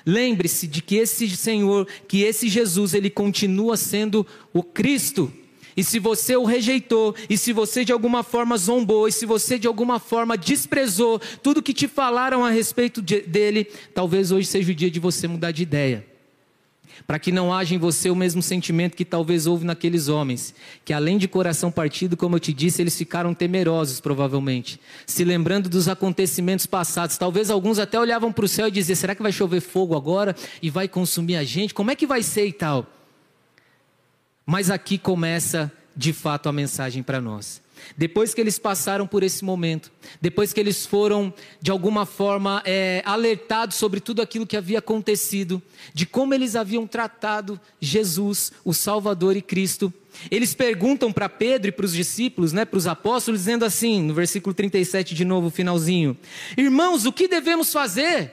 Lembre-se 0.06 0.66
de 0.66 0.80
que 0.80 0.96
esse 0.96 1.28
Senhor, 1.36 1.86
que 2.08 2.22
esse 2.22 2.48
Jesus, 2.48 2.94
ele 2.94 3.10
continua 3.10 3.76
sendo 3.76 4.26
o 4.54 4.62
Cristo. 4.62 5.30
E 5.76 5.84
se 5.84 5.98
você 5.98 6.36
o 6.36 6.44
rejeitou, 6.44 7.14
e 7.28 7.36
se 7.36 7.52
você 7.52 7.84
de 7.84 7.92
alguma 7.92 8.22
forma 8.22 8.56
zombou, 8.56 9.06
e 9.06 9.12
se 9.12 9.26
você 9.26 9.58
de 9.58 9.66
alguma 9.66 9.98
forma 9.98 10.36
desprezou 10.36 11.20
tudo 11.42 11.62
que 11.62 11.74
te 11.74 11.86
falaram 11.86 12.44
a 12.44 12.50
respeito 12.50 13.02
de, 13.02 13.20
dele, 13.20 13.64
talvez 13.94 14.32
hoje 14.32 14.46
seja 14.46 14.72
o 14.72 14.74
dia 14.74 14.90
de 14.90 14.98
você 14.98 15.28
mudar 15.28 15.50
de 15.50 15.62
ideia. 15.62 16.06
Para 17.06 17.18
que 17.18 17.30
não 17.30 17.52
haja 17.52 17.74
em 17.74 17.78
você 17.78 18.08
o 18.08 18.16
mesmo 18.16 18.40
sentimento 18.40 18.96
que 18.96 19.04
talvez 19.04 19.46
houve 19.46 19.66
naqueles 19.66 20.08
homens, 20.08 20.54
que 20.82 20.94
além 20.94 21.18
de 21.18 21.28
coração 21.28 21.70
partido, 21.70 22.16
como 22.16 22.36
eu 22.36 22.40
te 22.40 22.54
disse, 22.54 22.80
eles 22.80 22.96
ficaram 22.96 23.34
temerosos, 23.34 24.00
provavelmente, 24.00 24.80
se 25.04 25.24
lembrando 25.24 25.68
dos 25.68 25.88
acontecimentos 25.88 26.64
passados. 26.64 27.18
Talvez 27.18 27.50
alguns 27.50 27.78
até 27.78 28.00
olhavam 28.00 28.32
para 28.32 28.46
o 28.46 28.48
céu 28.48 28.68
e 28.68 28.70
diziam: 28.70 28.96
será 28.96 29.14
que 29.14 29.22
vai 29.22 29.32
chover 29.32 29.60
fogo 29.60 29.94
agora 29.94 30.34
e 30.62 30.70
vai 30.70 30.88
consumir 30.88 31.36
a 31.36 31.44
gente? 31.44 31.74
Como 31.74 31.90
é 31.90 31.94
que 31.94 32.06
vai 32.06 32.22
ser 32.22 32.46
e 32.46 32.52
tal? 32.52 32.86
Mas 34.46 34.70
aqui 34.70 34.96
começa 34.96 35.72
de 35.96 36.12
fato 36.12 36.48
a 36.48 36.52
mensagem 36.52 37.02
para 37.02 37.20
nós. 37.20 37.60
Depois 37.96 38.32
que 38.32 38.40
eles 38.40 38.58
passaram 38.58 39.06
por 39.06 39.22
esse 39.22 39.44
momento, 39.44 39.92
depois 40.20 40.52
que 40.52 40.60
eles 40.60 40.86
foram 40.86 41.34
de 41.60 41.70
alguma 41.70 42.06
forma 42.06 42.62
é, 42.64 43.02
alertados 43.04 43.76
sobre 43.76 44.00
tudo 44.00 44.22
aquilo 44.22 44.46
que 44.46 44.56
havia 44.56 44.78
acontecido, 44.78 45.62
de 45.92 46.06
como 46.06 46.32
eles 46.32 46.56
haviam 46.56 46.86
tratado 46.86 47.60
Jesus, 47.80 48.52
o 48.64 48.72
Salvador 48.72 49.36
e 49.36 49.42
Cristo, 49.42 49.92
eles 50.30 50.54
perguntam 50.54 51.12
para 51.12 51.28
Pedro 51.28 51.68
e 51.68 51.72
para 51.72 51.84
os 51.84 51.92
discípulos, 51.92 52.52
né, 52.52 52.64
para 52.64 52.78
os 52.78 52.86
apóstolos, 52.86 53.40
dizendo 53.40 53.64
assim, 53.64 54.02
no 54.02 54.14
versículo 54.14 54.54
37 54.54 55.14
de 55.14 55.24
novo, 55.24 55.50
finalzinho: 55.50 56.16
Irmãos, 56.56 57.04
o 57.04 57.12
que 57.12 57.28
devemos 57.28 57.72
fazer? 57.72 58.32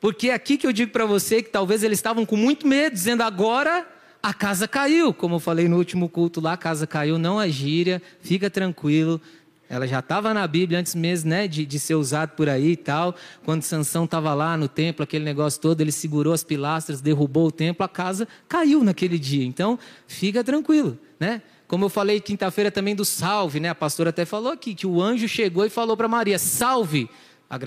Porque 0.00 0.28
é 0.28 0.34
aqui 0.34 0.56
que 0.56 0.66
eu 0.66 0.72
digo 0.72 0.92
para 0.92 1.06
você 1.06 1.42
que 1.42 1.50
talvez 1.50 1.82
eles 1.82 1.98
estavam 1.98 2.26
com 2.26 2.36
muito 2.36 2.66
medo, 2.66 2.92
dizendo 2.92 3.22
agora 3.22 3.86
a 4.22 4.34
casa 4.34 4.68
caiu, 4.68 5.14
como 5.14 5.36
eu 5.36 5.40
falei 5.40 5.68
no 5.68 5.76
último 5.76 6.08
culto 6.08 6.40
lá, 6.40 6.52
a 6.52 6.56
casa 6.56 6.86
caiu, 6.86 7.18
não 7.18 7.40
é 7.40 7.48
gíria, 7.48 8.02
fica 8.20 8.50
tranquilo. 8.50 9.20
Ela 9.68 9.86
já 9.86 10.00
estava 10.00 10.34
na 10.34 10.46
Bíblia 10.46 10.80
antes 10.80 10.96
mesmo 10.96 11.30
né, 11.30 11.46
de, 11.46 11.64
de 11.64 11.78
ser 11.78 11.94
usado 11.94 12.30
por 12.30 12.48
aí 12.48 12.72
e 12.72 12.76
tal. 12.76 13.14
Quando 13.44 13.62
Sansão 13.62 14.04
estava 14.04 14.34
lá 14.34 14.56
no 14.56 14.66
templo, 14.68 15.04
aquele 15.04 15.24
negócio 15.24 15.60
todo, 15.60 15.80
ele 15.80 15.92
segurou 15.92 16.32
as 16.32 16.42
pilastras, 16.42 17.00
derrubou 17.00 17.46
o 17.46 17.52
templo, 17.52 17.84
a 17.84 17.88
casa 17.88 18.26
caiu 18.48 18.82
naquele 18.82 19.18
dia. 19.18 19.44
Então, 19.44 19.78
fica 20.08 20.42
tranquilo, 20.42 20.98
né? 21.20 21.40
Como 21.68 21.84
eu 21.84 21.88
falei 21.88 22.20
quinta-feira 22.20 22.68
também 22.68 22.96
do 22.96 23.04
salve, 23.04 23.60
né? 23.60 23.68
A 23.68 23.74
pastora 23.76 24.10
até 24.10 24.24
falou 24.24 24.50
aqui 24.50 24.74
que 24.74 24.88
o 24.88 25.00
anjo 25.00 25.28
chegou 25.28 25.64
e 25.64 25.70
falou 25.70 25.96
para 25.96 26.08
Maria: 26.08 26.36
salve. 26.36 27.08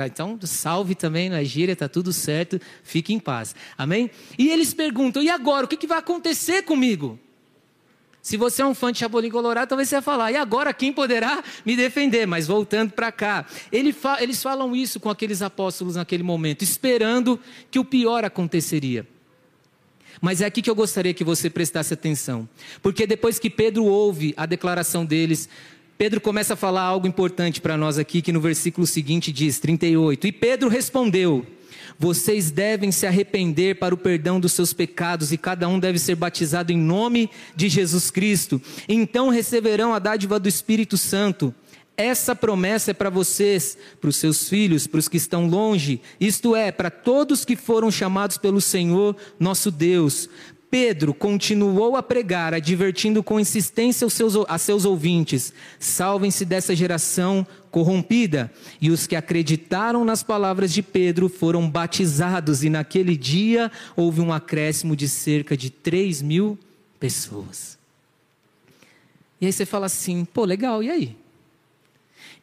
Então, 0.06 0.40
salve 0.44 0.96
também, 0.96 1.30
não 1.30 1.36
é 1.36 1.44
gíria, 1.44 1.74
está 1.74 1.90
tudo 1.90 2.14
certo, 2.14 2.60
fique 2.84 3.14
em 3.14 3.20
paz. 3.20 3.54
Amém? 3.78 4.10
E 4.38 4.50
eles 4.50 4.74
perguntam: 4.74 5.22
e 5.22 5.30
agora? 5.30 5.66
O 5.66 5.68
que, 5.68 5.76
que 5.76 5.88
vai 5.88 5.98
acontecer 6.00 6.64
comigo? 6.64 7.20
Se 8.22 8.38
você 8.38 8.62
é 8.62 8.66
um 8.66 8.74
fã 8.74 8.90
de 8.90 9.00
Chapolin 9.00 9.30
Colorado, 9.30 9.68
talvez 9.68 9.90
você 9.90 9.96
vai 9.96 10.02
falar, 10.02 10.32
e 10.32 10.38
agora 10.38 10.74
quem 10.74 10.94
poderá 10.94 11.44
me 11.66 11.76
defender? 11.76 12.26
Mas 12.26 12.48
voltando 12.48 12.94
para 12.94 13.12
cá, 13.12 13.46
eles 13.70 14.42
falam 14.42 14.74
isso 14.74 14.98
com 14.98 15.10
aqueles 15.10 15.42
apóstolos 15.42 15.98
naquele 15.98 16.24
momento, 16.24 16.62
esperando 16.62 17.38
que 17.70 17.78
o 17.78 17.84
pior 17.84 18.24
aconteceria. 18.24 19.06
Mas 20.22 20.40
é 20.40 20.46
aqui 20.46 20.62
que 20.62 20.70
eu 20.70 20.76
gostaria 20.76 21.14
que 21.14 21.24
você 21.24 21.50
prestasse 21.50 21.94
atenção, 21.94 22.48
porque 22.82 23.06
depois 23.06 23.40
que 23.40 23.50
Pedro 23.50 23.84
ouve 23.84 24.34
a 24.38 24.46
declaração 24.46 25.06
deles, 25.06 25.50
Pedro 25.98 26.20
começa 26.20 26.54
a 26.54 26.58
falar 26.58 26.82
algo 26.82 27.08
importante 27.08 27.62
para 27.62 27.78
nós 27.78 27.98
aqui, 27.98 28.22
que 28.22 28.32
no 28.32 28.42
versículo 28.42 28.86
seguinte 28.88 29.32
diz, 29.32 29.60
38. 29.60 30.28
E 30.28 30.32
Pedro 30.32 30.70
respondeu: 30.70 31.46
Vocês 32.00 32.50
devem 32.50 32.92
se 32.92 33.06
arrepender 33.06 33.78
para 33.78 33.94
o 33.94 33.98
perdão 33.98 34.40
dos 34.40 34.54
seus 34.54 34.74
pecados, 34.74 35.32
e 35.32 35.38
cada 35.38 35.68
um 35.68 35.80
deve 35.80 36.00
ser 36.00 36.16
batizado 36.16 36.72
em 36.72 36.78
nome 36.78 37.30
de 37.56 37.70
Jesus 37.70 38.10
Cristo. 38.10 38.62
Então 38.90 39.30
receberão 39.30 39.94
a 39.94 40.00
dádiva 40.00 40.40
do 40.40 40.50
Espírito 40.50 40.98
Santo. 40.98 41.54
Essa 41.96 42.36
promessa 42.36 42.90
é 42.90 42.94
para 42.94 43.12
vocês, 43.12 43.78
para 44.02 44.10
os 44.10 44.16
seus 44.16 44.50
filhos, 44.50 44.88
para 44.88 44.98
os 44.98 45.08
que 45.08 45.18
estão 45.18 45.48
longe, 45.48 46.02
isto 46.20 46.56
é, 46.56 46.72
para 46.72 46.90
todos 46.90 47.46
que 47.46 47.56
foram 47.56 47.92
chamados 47.92 48.36
pelo 48.36 48.60
Senhor 48.60 49.16
nosso 49.40 49.70
Deus. 49.70 50.28
Pedro 50.74 51.14
continuou 51.14 51.96
a 51.96 52.02
pregar, 52.02 52.52
advertindo 52.52 53.22
com 53.22 53.40
insistência 53.40 54.06
aos 54.06 54.14
seus, 54.14 54.34
a 54.48 54.58
seus 54.58 54.86
ouvintes: 54.86 55.54
salvem-se 55.78 56.44
dessa 56.44 56.76
geração 56.76 57.46
corrompida. 57.70 58.52
E 58.82 58.90
os 58.90 59.06
que 59.06 59.16
acreditaram 59.16 60.04
nas 60.04 60.24
palavras 60.24 60.74
de 60.74 60.82
Pedro 60.82 61.30
foram 61.30 61.70
batizados, 61.70 62.64
e 62.64 62.72
naquele 62.72 63.16
dia 63.16 63.72
houve 63.96 64.20
um 64.20 64.34
acréscimo 64.34 64.96
de 64.96 65.08
cerca 65.08 65.56
de 65.56 65.70
3 65.70 66.24
mil 66.24 66.58
pessoas. 67.00 67.78
E 69.40 69.46
aí 69.46 69.54
você 69.54 69.68
fala 69.68 69.86
assim: 69.86 70.26
pô, 70.26 70.44
legal, 70.44 70.82
e 70.82 70.90
aí? 70.90 71.16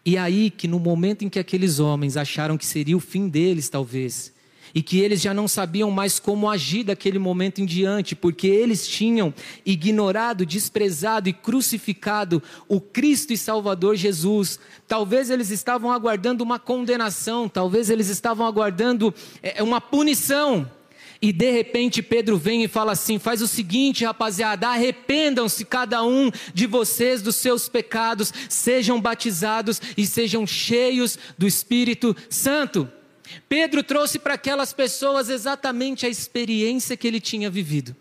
E 0.06 0.16
aí 0.16 0.50
que 0.50 0.68
no 0.68 0.78
momento 0.78 1.24
em 1.24 1.28
que 1.28 1.40
aqueles 1.40 1.80
homens 1.80 2.16
acharam 2.16 2.56
que 2.56 2.64
seria 2.64 2.96
o 2.96 3.00
fim 3.00 3.28
deles, 3.28 3.68
talvez, 3.68 4.32
e 4.74 4.82
que 4.82 4.98
eles 4.98 5.20
já 5.20 5.34
não 5.34 5.48
sabiam 5.48 5.90
mais 5.90 6.18
como 6.18 6.48
agir 6.48 6.84
daquele 6.84 7.18
momento 7.18 7.60
em 7.60 7.66
diante, 7.66 8.14
porque 8.14 8.46
eles 8.46 8.86
tinham 8.86 9.32
ignorado, 9.64 10.46
desprezado 10.46 11.28
e 11.28 11.32
crucificado 11.32 12.42
o 12.68 12.80
Cristo 12.80 13.32
e 13.32 13.36
Salvador 13.36 13.96
Jesus. 13.96 14.58
Talvez 14.86 15.30
eles 15.30 15.50
estavam 15.50 15.90
aguardando 15.90 16.44
uma 16.44 16.58
condenação, 16.58 17.48
talvez 17.48 17.90
eles 17.90 18.08
estavam 18.08 18.46
aguardando 18.46 19.14
é, 19.42 19.62
uma 19.62 19.80
punição. 19.80 20.68
E 21.22 21.32
de 21.32 21.50
repente 21.50 22.02
Pedro 22.02 22.38
vem 22.38 22.64
e 22.64 22.68
fala 22.68 22.92
assim: 22.92 23.18
faz 23.18 23.42
o 23.42 23.48
seguinte, 23.48 24.04
rapaziada, 24.04 24.68
arrependam-se 24.68 25.64
cada 25.64 26.02
um 26.02 26.30
de 26.54 26.66
vocês 26.66 27.20
dos 27.20 27.36
seus 27.36 27.68
pecados, 27.68 28.32
sejam 28.48 29.00
batizados 29.00 29.82
e 29.96 30.06
sejam 30.06 30.46
cheios 30.46 31.18
do 31.36 31.46
Espírito 31.46 32.16
Santo. 32.30 32.88
Pedro 33.48 33.82
trouxe 33.82 34.18
para 34.18 34.34
aquelas 34.34 34.72
pessoas 34.72 35.28
exatamente 35.28 36.06
a 36.06 36.08
experiência 36.08 36.96
que 36.96 37.06
ele 37.06 37.20
tinha 37.20 37.50
vivido. 37.50 37.94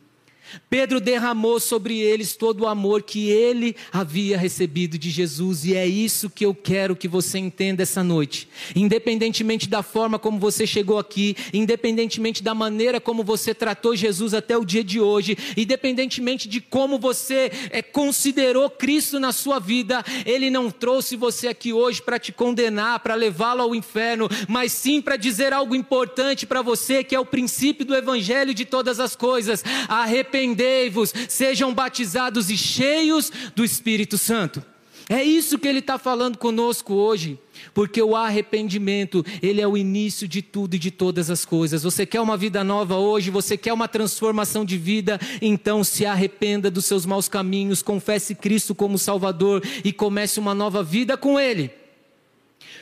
Pedro 0.69 0.99
derramou 0.99 1.59
sobre 1.59 1.99
eles 1.99 2.35
todo 2.35 2.61
o 2.61 2.67
amor 2.67 3.03
que 3.03 3.29
ele 3.29 3.75
havia 3.91 4.37
recebido 4.37 4.97
de 4.97 5.09
Jesus, 5.09 5.65
e 5.65 5.75
é 5.75 5.85
isso 5.85 6.29
que 6.29 6.45
eu 6.45 6.53
quero 6.53 6.95
que 6.95 7.07
você 7.07 7.37
entenda 7.37 7.83
essa 7.83 8.03
noite. 8.03 8.47
Independentemente 8.75 9.67
da 9.67 9.83
forma 9.83 10.17
como 10.17 10.39
você 10.39 10.65
chegou 10.65 10.97
aqui, 10.97 11.35
independentemente 11.53 12.41
da 12.43 12.53
maneira 12.55 12.99
como 12.99 13.23
você 13.23 13.53
tratou 13.53 13.95
Jesus 13.95 14.33
até 14.33 14.57
o 14.57 14.65
dia 14.65 14.83
de 14.83 14.99
hoje, 14.99 15.37
independentemente 15.55 16.47
de 16.47 16.61
como 16.61 16.97
você 16.97 17.51
é, 17.69 17.81
considerou 17.81 18.69
Cristo 18.69 19.19
na 19.19 19.31
sua 19.31 19.59
vida, 19.59 20.03
Ele 20.25 20.49
não 20.49 20.71
trouxe 20.71 21.15
você 21.15 21.47
aqui 21.47 21.73
hoje 21.73 22.01
para 22.01 22.19
te 22.19 22.31
condenar, 22.31 22.99
para 22.99 23.15
levá-lo 23.15 23.61
ao 23.61 23.75
inferno, 23.75 24.29
mas 24.47 24.71
sim 24.71 25.01
para 25.01 25.15
dizer 25.15 25.53
algo 25.53 25.75
importante 25.75 26.45
para 26.45 26.61
você, 26.61 27.03
que 27.03 27.15
é 27.15 27.19
o 27.19 27.25
princípio 27.25 27.85
do 27.85 27.95
Evangelho 27.95 28.53
de 28.53 28.65
todas 28.65 28.99
as 28.99 29.15
coisas. 29.15 29.63
Arrependimento 29.87 30.38
arrependei-vos, 30.39 31.13
sejam 31.27 31.73
batizados 31.73 32.49
e 32.49 32.57
cheios 32.57 33.31
do 33.55 33.63
Espírito 33.63 34.17
Santo. 34.17 34.63
É 35.09 35.23
isso 35.23 35.57
que 35.57 35.67
ele 35.67 35.79
está 35.79 35.97
falando 35.97 36.37
conosco 36.37 36.93
hoje, 36.93 37.39
porque 37.73 37.99
o 37.99 38.15
arrependimento, 38.15 39.25
ele 39.41 39.59
é 39.59 39.67
o 39.67 39.75
início 39.75 40.27
de 40.27 40.43
tudo 40.43 40.75
e 40.75 40.79
de 40.79 40.91
todas 40.91 41.31
as 41.31 41.43
coisas. 41.43 41.81
Você 41.81 42.05
quer 42.05 42.21
uma 42.21 42.37
vida 42.37 42.63
nova 42.63 42.95
hoje, 42.95 43.31
você 43.31 43.57
quer 43.57 43.73
uma 43.73 43.87
transformação 43.87 44.63
de 44.63 44.77
vida, 44.77 45.19
então 45.41 45.83
se 45.83 46.05
arrependa 46.05 46.69
dos 46.69 46.85
seus 46.85 47.07
maus 47.07 47.27
caminhos, 47.27 47.81
confesse 47.81 48.35
Cristo 48.35 48.75
como 48.75 48.99
Salvador 48.99 49.63
e 49.83 49.91
comece 49.91 50.39
uma 50.39 50.53
nova 50.53 50.83
vida 50.83 51.17
com 51.17 51.39
Ele. 51.39 51.71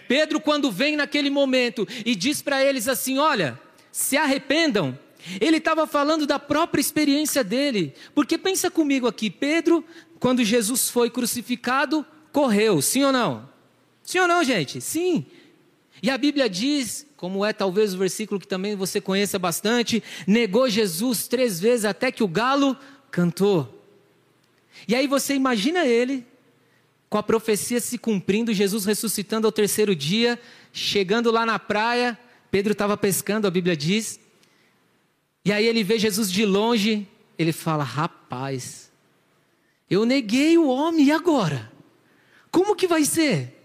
Pedro, 0.05 0.41
quando 0.41 0.69
vem 0.69 0.97
naquele 0.97 1.29
momento 1.29 1.87
e 2.05 2.13
diz 2.13 2.41
para 2.41 2.63
eles 2.63 2.89
assim: 2.89 3.19
Olha, 3.19 3.59
se 3.91 4.17
arrependam, 4.17 4.97
ele 5.39 5.57
estava 5.57 5.85
falando 5.87 6.25
da 6.25 6.39
própria 6.39 6.81
experiência 6.81 7.43
dele. 7.43 7.93
Porque 8.13 8.37
pensa 8.37 8.69
comigo 8.71 9.07
aqui, 9.07 9.29
Pedro, 9.29 9.83
quando 10.19 10.43
Jesus 10.43 10.89
foi 10.89 11.09
crucificado, 11.09 12.05
correu, 12.31 12.81
sim 12.81 13.03
ou 13.03 13.11
não? 13.11 13.49
Sim 14.03 14.19
ou 14.19 14.27
não, 14.27 14.43
gente? 14.43 14.79
Sim. 14.81 15.25
E 16.01 16.09
a 16.09 16.17
Bíblia 16.17 16.49
diz, 16.49 17.05
como 17.17 17.43
é 17.43 17.51
talvez 17.51 17.93
o 17.93 17.97
versículo 17.97 18.39
que 18.39 18.47
também 18.47 18.75
você 18.75 19.01
conheça 19.01 19.39
bastante, 19.39 20.03
negou 20.25 20.69
Jesus 20.69 21.27
três 21.27 21.59
vezes 21.59 21.85
até 21.85 22.11
que 22.11 22.23
o 22.23 22.27
galo 22.27 22.77
cantou. 23.09 23.83
E 24.87 24.95
aí 24.95 25.07
você 25.07 25.33
imagina 25.33 25.85
ele 25.85 26.25
com 27.09 27.17
a 27.17 27.23
profecia 27.23 27.79
se 27.79 27.97
cumprindo, 27.97 28.53
Jesus 28.53 28.85
ressuscitando 28.85 29.47
ao 29.47 29.51
terceiro 29.51 29.95
dia, 29.95 30.39
chegando 30.73 31.31
lá 31.31 31.45
na 31.45 31.57
praia, 31.57 32.17
Pedro 32.51 32.73
estava 32.73 32.97
pescando, 32.97 33.47
a 33.47 33.51
Bíblia 33.51 33.75
diz. 33.75 34.19
E 35.47 35.51
aí 35.53 35.65
ele 35.65 35.81
vê 35.81 35.97
Jesus 35.97 36.29
de 36.29 36.45
longe, 36.45 37.07
ele 37.39 37.53
fala: 37.53 37.81
Rapaz, 37.81 38.91
eu 39.89 40.05
neguei 40.05 40.57
o 40.57 40.67
homem, 40.67 41.05
e 41.05 41.11
agora? 41.11 41.71
Como 42.51 42.75
que 42.75 42.85
vai 42.85 43.05
ser? 43.05 43.57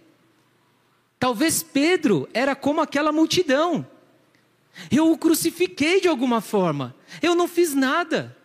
Talvez 1.19 1.61
Pedro 1.61 2.29
era 2.33 2.55
como 2.55 2.81
aquela 2.81 3.11
multidão. 3.11 3.85
Eu 4.93 5.11
o 5.11 5.19
crucifiquei 5.19 6.01
de 6.01 6.07
alguma 6.07 6.41
forma. 6.41 6.95
Eu 7.21 7.35
não 7.35 7.49
fiz 7.49 7.75
nada. 7.75 8.37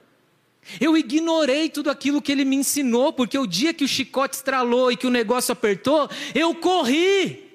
Eu 0.82 0.98
ignorei 0.98 1.70
tudo 1.70 1.92
aquilo 1.92 2.24
que 2.24 2.32
ele 2.32 2.44
me 2.44 2.56
ensinou, 2.56 3.14
porque 3.14 3.38
o 3.38 3.46
dia 3.46 3.72
que 3.72 3.84
o 3.84 3.88
chicote 3.88 4.36
estralou 4.36 4.92
e 4.92 4.98
que 4.98 5.06
o 5.06 5.12
negócio 5.12 5.52
apertou, 5.52 6.10
eu 6.34 6.56
corri. 6.56 7.47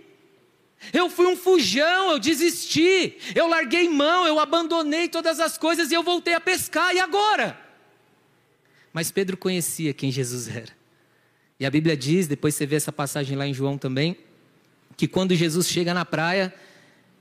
Eu 0.90 1.10
fui 1.10 1.26
um 1.26 1.36
fujão, 1.36 2.12
eu 2.12 2.18
desisti, 2.18 3.18
eu 3.34 3.46
larguei 3.46 3.88
mão, 3.88 4.26
eu 4.26 4.40
abandonei 4.40 5.08
todas 5.08 5.38
as 5.38 5.58
coisas 5.58 5.90
e 5.90 5.94
eu 5.94 6.02
voltei 6.02 6.34
a 6.34 6.40
pescar, 6.40 6.94
e 6.94 7.00
agora? 7.00 7.58
Mas 8.92 9.10
Pedro 9.10 9.36
conhecia 9.36 9.92
quem 9.92 10.10
Jesus 10.10 10.48
era. 10.48 10.72
E 11.60 11.66
a 11.66 11.70
Bíblia 11.70 11.96
diz, 11.96 12.26
depois 12.26 12.54
você 12.54 12.66
vê 12.66 12.76
essa 12.76 12.90
passagem 12.90 13.36
lá 13.36 13.46
em 13.46 13.54
João 13.54 13.78
também, 13.78 14.16
que 14.96 15.06
quando 15.06 15.34
Jesus 15.34 15.68
chega 15.68 15.94
na 15.94 16.04
praia, 16.04 16.52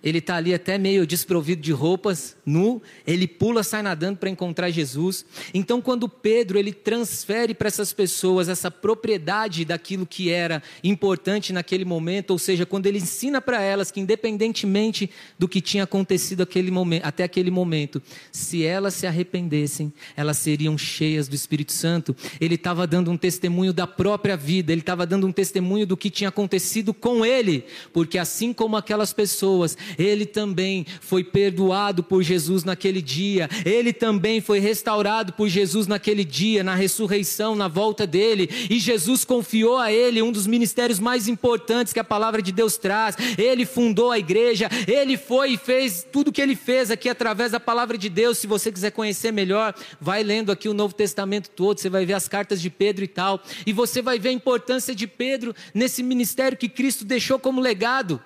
ele 0.03 0.17
está 0.17 0.35
ali 0.35 0.53
até 0.53 0.77
meio 0.77 1.05
desprovido 1.05 1.61
de 1.61 1.71
roupas, 1.71 2.35
nu, 2.45 2.81
ele 3.05 3.27
pula, 3.27 3.63
sai 3.63 3.81
nadando 3.81 4.17
para 4.17 4.29
encontrar 4.29 4.69
Jesus. 4.71 5.25
Então, 5.53 5.81
quando 5.81 6.09
Pedro 6.09 6.57
ele 6.57 6.73
transfere 6.73 7.53
para 7.53 7.67
essas 7.67 7.93
pessoas 7.93 8.49
essa 8.49 8.71
propriedade 8.71 9.63
daquilo 9.63 10.05
que 10.05 10.29
era 10.29 10.61
importante 10.83 11.53
naquele 11.53 11.85
momento, 11.85 12.31
ou 12.31 12.39
seja, 12.39 12.65
quando 12.65 12.87
ele 12.87 12.97
ensina 12.97 13.39
para 13.39 13.61
elas 13.61 13.91
que 13.91 13.99
independentemente 13.99 15.09
do 15.37 15.47
que 15.47 15.61
tinha 15.61 15.83
acontecido 15.83 16.41
aquele 16.41 16.71
momento, 16.71 17.05
até 17.05 17.23
aquele 17.23 17.51
momento, 17.51 18.01
se 18.31 18.65
elas 18.65 18.95
se 18.95 19.05
arrependessem, 19.05 19.93
elas 20.15 20.37
seriam 20.37 20.77
cheias 20.77 21.27
do 21.27 21.35
Espírito 21.35 21.71
Santo. 21.71 22.15
Ele 22.39 22.55
estava 22.55 22.87
dando 22.87 23.11
um 23.11 23.17
testemunho 23.17 23.71
da 23.71 23.85
própria 23.85 24.35
vida, 24.35 24.71
ele 24.71 24.81
estava 24.81 25.05
dando 25.05 25.27
um 25.27 25.31
testemunho 25.31 25.85
do 25.85 25.95
que 25.95 26.09
tinha 26.09 26.29
acontecido 26.29 26.93
com 26.93 27.25
ele, 27.25 27.65
porque 27.93 28.17
assim 28.17 28.51
como 28.51 28.75
aquelas 28.75 29.13
pessoas 29.13 29.77
ele 29.97 30.25
também 30.25 30.85
foi 30.99 31.23
perdoado 31.23 32.03
por 32.03 32.23
Jesus 32.23 32.63
naquele 32.63 33.01
dia, 33.01 33.49
ele 33.65 33.93
também 33.93 34.41
foi 34.41 34.59
restaurado 34.59 35.33
por 35.33 35.47
Jesus 35.47 35.87
naquele 35.87 36.23
dia, 36.23 36.63
na 36.63 36.75
ressurreição, 36.75 37.55
na 37.55 37.67
volta 37.67 38.05
dele, 38.07 38.49
e 38.69 38.79
Jesus 38.79 39.25
confiou 39.25 39.77
a 39.77 39.91
ele 39.91 40.21
um 40.21 40.31
dos 40.31 40.47
ministérios 40.47 40.99
mais 40.99 41.27
importantes 41.27 41.93
que 41.93 41.99
a 41.99 42.03
palavra 42.03 42.41
de 42.41 42.51
Deus 42.51 42.77
traz. 42.77 43.15
Ele 43.37 43.65
fundou 43.65 44.11
a 44.11 44.19
igreja, 44.19 44.69
ele 44.87 45.17
foi 45.17 45.53
e 45.53 45.57
fez 45.57 46.05
tudo 46.11 46.29
o 46.29 46.31
que 46.31 46.41
ele 46.41 46.55
fez 46.55 46.91
aqui 46.91 47.09
através 47.09 47.51
da 47.51 47.59
palavra 47.59 47.97
de 47.97 48.09
Deus. 48.09 48.37
Se 48.37 48.47
você 48.47 48.71
quiser 48.71 48.91
conhecer 48.91 49.31
melhor, 49.31 49.73
vai 49.99 50.23
lendo 50.23 50.51
aqui 50.51 50.67
o 50.67 50.73
Novo 50.73 50.93
Testamento 50.93 51.49
todo, 51.49 51.79
você 51.79 51.89
vai 51.89 52.05
ver 52.05 52.13
as 52.13 52.27
cartas 52.27 52.61
de 52.61 52.69
Pedro 52.69 53.03
e 53.03 53.07
tal, 53.07 53.41
e 53.65 53.73
você 53.73 54.01
vai 54.01 54.19
ver 54.19 54.29
a 54.29 54.33
importância 54.33 54.93
de 54.93 55.07
Pedro 55.07 55.55
nesse 55.73 56.03
ministério 56.03 56.57
que 56.57 56.69
Cristo 56.69 57.05
deixou 57.05 57.39
como 57.39 57.61
legado 57.61 58.21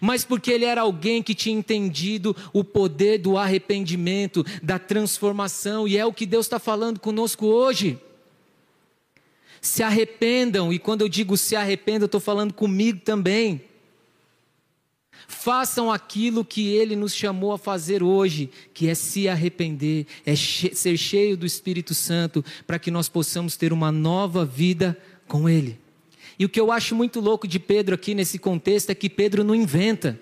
mas 0.00 0.24
porque 0.24 0.50
ele 0.50 0.64
era 0.64 0.82
alguém 0.82 1.22
que 1.22 1.34
tinha 1.34 1.56
entendido 1.56 2.36
o 2.52 2.62
poder 2.62 3.18
do 3.18 3.36
arrependimento, 3.36 4.44
da 4.62 4.78
transformação, 4.78 5.88
e 5.88 5.96
é 5.96 6.04
o 6.04 6.12
que 6.12 6.26
Deus 6.26 6.46
está 6.46 6.58
falando 6.58 7.00
conosco 7.00 7.46
hoje. 7.46 7.98
Se 9.60 9.82
arrependam, 9.82 10.72
e 10.72 10.78
quando 10.78 11.02
eu 11.02 11.08
digo 11.08 11.36
se 11.36 11.54
arrependam, 11.54 12.02
eu 12.02 12.06
estou 12.06 12.20
falando 12.20 12.52
comigo 12.52 13.00
também. 13.00 13.62
Façam 15.28 15.92
aquilo 15.92 16.44
que 16.44 16.68
Ele 16.68 16.96
nos 16.96 17.14
chamou 17.14 17.52
a 17.52 17.58
fazer 17.58 18.02
hoje, 18.02 18.50
que 18.74 18.88
é 18.88 18.94
se 18.94 19.28
arrepender, 19.28 20.06
é 20.26 20.34
ser 20.34 20.96
cheio 20.96 21.36
do 21.36 21.46
Espírito 21.46 21.94
Santo, 21.94 22.44
para 22.66 22.78
que 22.78 22.90
nós 22.90 23.08
possamos 23.08 23.56
ter 23.56 23.72
uma 23.72 23.92
nova 23.92 24.44
vida 24.44 24.96
com 25.28 25.48
Ele. 25.48 25.78
E 26.40 26.44
o 26.46 26.48
que 26.48 26.58
eu 26.58 26.72
acho 26.72 26.94
muito 26.94 27.20
louco 27.20 27.46
de 27.46 27.58
Pedro 27.58 27.94
aqui 27.94 28.14
nesse 28.14 28.38
contexto 28.38 28.88
é 28.88 28.94
que 28.94 29.10
Pedro 29.10 29.44
não 29.44 29.54
inventa. 29.54 30.18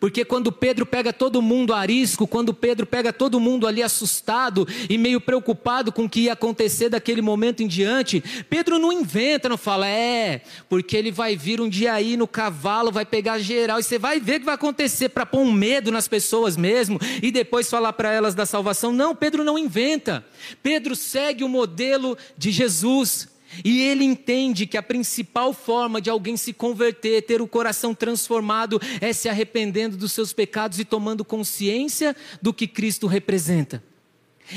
Porque 0.00 0.24
quando 0.24 0.50
Pedro 0.50 0.84
pega 0.84 1.12
todo 1.12 1.40
mundo 1.40 1.72
a 1.72 1.86
risco, 1.86 2.26
quando 2.26 2.52
Pedro 2.52 2.84
pega 2.84 3.12
todo 3.12 3.38
mundo 3.38 3.64
ali 3.64 3.80
assustado 3.80 4.66
e 4.90 4.98
meio 4.98 5.20
preocupado 5.20 5.92
com 5.92 6.06
o 6.06 6.10
que 6.10 6.22
ia 6.22 6.32
acontecer 6.32 6.88
daquele 6.88 7.22
momento 7.22 7.62
em 7.62 7.68
diante, 7.68 8.20
Pedro 8.50 8.76
não 8.80 8.92
inventa, 8.92 9.48
não 9.48 9.56
fala, 9.56 9.86
é, 9.86 10.42
porque 10.68 10.96
ele 10.96 11.12
vai 11.12 11.36
vir 11.36 11.60
um 11.60 11.68
dia 11.68 11.92
aí 11.92 12.16
no 12.16 12.26
cavalo, 12.26 12.90
vai 12.90 13.06
pegar 13.06 13.38
geral, 13.38 13.78
e 13.78 13.84
você 13.84 14.00
vai 14.00 14.18
ver 14.18 14.38
o 14.38 14.40
que 14.40 14.46
vai 14.46 14.56
acontecer 14.56 15.10
para 15.10 15.24
pôr 15.24 15.42
um 15.42 15.52
medo 15.52 15.92
nas 15.92 16.08
pessoas 16.08 16.56
mesmo 16.56 16.98
e 17.22 17.30
depois 17.30 17.70
falar 17.70 17.92
para 17.92 18.12
elas 18.12 18.34
da 18.34 18.44
salvação. 18.44 18.90
Não, 18.90 19.14
Pedro 19.14 19.44
não 19.44 19.56
inventa. 19.56 20.26
Pedro 20.60 20.96
segue 20.96 21.44
o 21.44 21.48
modelo 21.48 22.18
de 22.36 22.50
Jesus. 22.50 23.35
E 23.64 23.80
ele 23.82 24.04
entende 24.04 24.66
que 24.66 24.76
a 24.76 24.82
principal 24.82 25.52
forma 25.52 26.00
de 26.00 26.10
alguém 26.10 26.36
se 26.36 26.52
converter, 26.52 27.22
ter 27.22 27.40
o 27.40 27.48
coração 27.48 27.94
transformado, 27.94 28.80
é 29.00 29.12
se 29.12 29.28
arrependendo 29.28 29.96
dos 29.96 30.12
seus 30.12 30.32
pecados 30.32 30.78
e 30.78 30.84
tomando 30.84 31.24
consciência 31.24 32.16
do 32.40 32.52
que 32.52 32.66
Cristo 32.66 33.06
representa. 33.06 33.82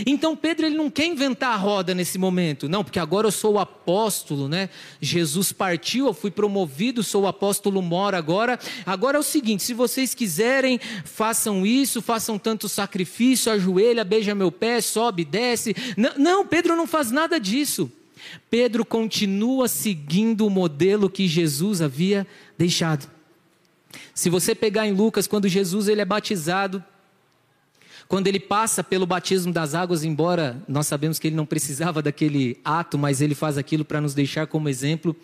Então 0.06 0.36
Pedro 0.36 0.66
ele 0.66 0.78
não 0.78 0.90
quer 0.90 1.06
inventar 1.06 1.54
a 1.54 1.58
roda 1.58 1.96
nesse 1.96 2.18
momento, 2.18 2.70
não, 2.70 2.84
porque 2.84 3.00
agora 3.00 3.28
eu 3.28 3.32
sou 3.32 3.54
o 3.54 3.60
apóstolo, 3.60 4.48
né? 4.48 4.70
Jesus 5.02 5.52
partiu, 5.52 6.08
eu 6.08 6.14
fui 6.14 6.30
promovido, 6.30 7.04
sou 7.04 7.24
o 7.24 7.28
apóstolo 7.28 7.82
mora 7.82 8.18
agora. 8.18 8.60
Agora 8.86 9.18
é 9.18 9.20
o 9.20 9.24
seguinte, 9.24 9.64
se 9.64 9.74
vocês 9.74 10.14
quiserem, 10.14 10.80
façam 11.04 11.66
isso, 11.66 12.02
façam 12.02 12.38
tanto 12.38 12.70
sacrifício, 12.70 13.52
ajoelha, 13.52 14.04
beija 14.04 14.36
meu 14.36 14.52
pé, 14.52 14.80
sobe, 14.82 15.26
desce. 15.26 15.76
Não, 15.98 16.12
não 16.18 16.48
Pedro 16.48 16.76
não 16.76 16.86
faz 16.86 17.12
nada 17.12 17.40
disso. 17.40 17.92
Pedro 18.50 18.86
continua 18.86 19.68
seguindo 19.68 20.46
o 20.46 20.50
modelo 20.50 21.10
que 21.10 21.28
Jesus 21.28 21.82
havia 21.82 22.26
deixado. 22.58 23.10
Se 24.14 24.30
você 24.30 24.54
pegar 24.54 24.88
em 24.88 24.94
Lucas, 24.94 25.28
quando 25.28 25.48
Jesus 25.48 25.88
ele 25.88 26.02
é 26.02 26.06
batizado, 26.06 26.84
quando 28.08 28.28
ele 28.28 28.40
passa 28.40 28.84
pelo 28.84 29.06
batismo 29.06 29.54
das 29.54 29.76
águas, 29.76 30.04
embora 30.04 30.62
nós 30.68 30.88
sabemos 30.88 31.20
que 31.20 31.28
ele 31.28 31.36
não 31.36 31.46
precisava 31.46 32.02
daquele 32.02 32.60
ato, 32.66 32.98
mas 32.98 33.22
ele 33.22 33.36
faz 33.36 33.58
aquilo 33.58 33.86
para 33.86 34.02
nos 34.02 34.14
deixar 34.14 34.48
como 34.48 34.68
exemplo. 34.68 35.16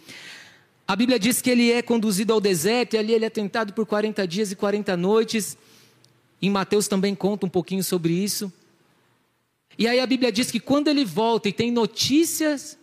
A 0.87 0.95
Bíblia 0.95 1.17
diz 1.17 1.41
que 1.41 1.49
ele 1.49 1.71
é 1.71 1.81
conduzido 1.81 2.31
ao 2.31 2.39
deserto 2.39 2.93
e 2.93 2.97
ali 2.97 3.11
ele 3.11 3.25
é 3.25 3.29
tentado 3.29 3.73
por 3.73 3.87
40 3.87 4.27
dias 4.27 4.51
e 4.51 4.55
40 4.55 4.95
noites. 4.95 5.57
Em 6.39 6.49
Mateus 6.49 6.87
também 6.87 7.15
conta 7.15 7.47
um 7.47 7.49
pouquinho 7.49 7.83
sobre 7.83 8.13
isso. 8.13 8.53
E 9.79 9.87
aí 9.87 9.99
a 9.99 10.05
Bíblia 10.05 10.31
diz 10.31 10.51
que 10.51 10.59
quando 10.59 10.87
ele 10.87 11.03
volta 11.03 11.49
e 11.49 11.53
tem 11.53 11.71
notícias 11.71 12.77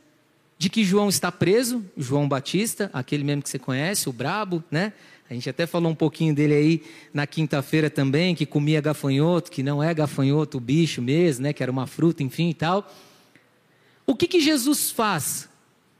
de 0.62 0.70
que 0.70 0.85
João 0.85 1.09
está 1.09 1.33
preso, 1.33 1.85
João 1.96 2.29
Batista, 2.29 2.88
aquele 2.92 3.25
mesmo 3.25 3.42
que 3.42 3.51
você 3.51 3.59
conhece, 3.59 4.09
o 4.09 4.12
brabo, 4.12 4.62
né? 4.70 4.92
A 5.29 5.35
gente 5.35 5.51
até 5.51 5.66
falou 5.66 5.90
um 5.90 5.94
pouquinho 5.94 6.33
dele 6.33 6.55
aí 6.55 6.83
na 7.12 7.27
quinta-feira 7.27 7.90
também, 7.90 8.33
que 8.33 8.46
comia 8.46 8.81
gafanhoto, 8.81 9.51
que 9.51 9.61
não 9.61 9.83
é 9.83 9.92
gafanhoto, 9.92 10.59
o 10.59 10.61
bicho 10.61 11.03
mesmo, 11.03 11.42
né? 11.42 11.53
Que 11.53 11.64
era 11.64 11.72
uma 11.72 11.88
fruta, 11.88 12.22
enfim 12.22 12.51
e 12.51 12.55
tal. 12.55 12.88
O 14.07 14.14
que, 14.14 14.29
que 14.29 14.38
Jesus 14.38 14.92
faz 14.92 15.48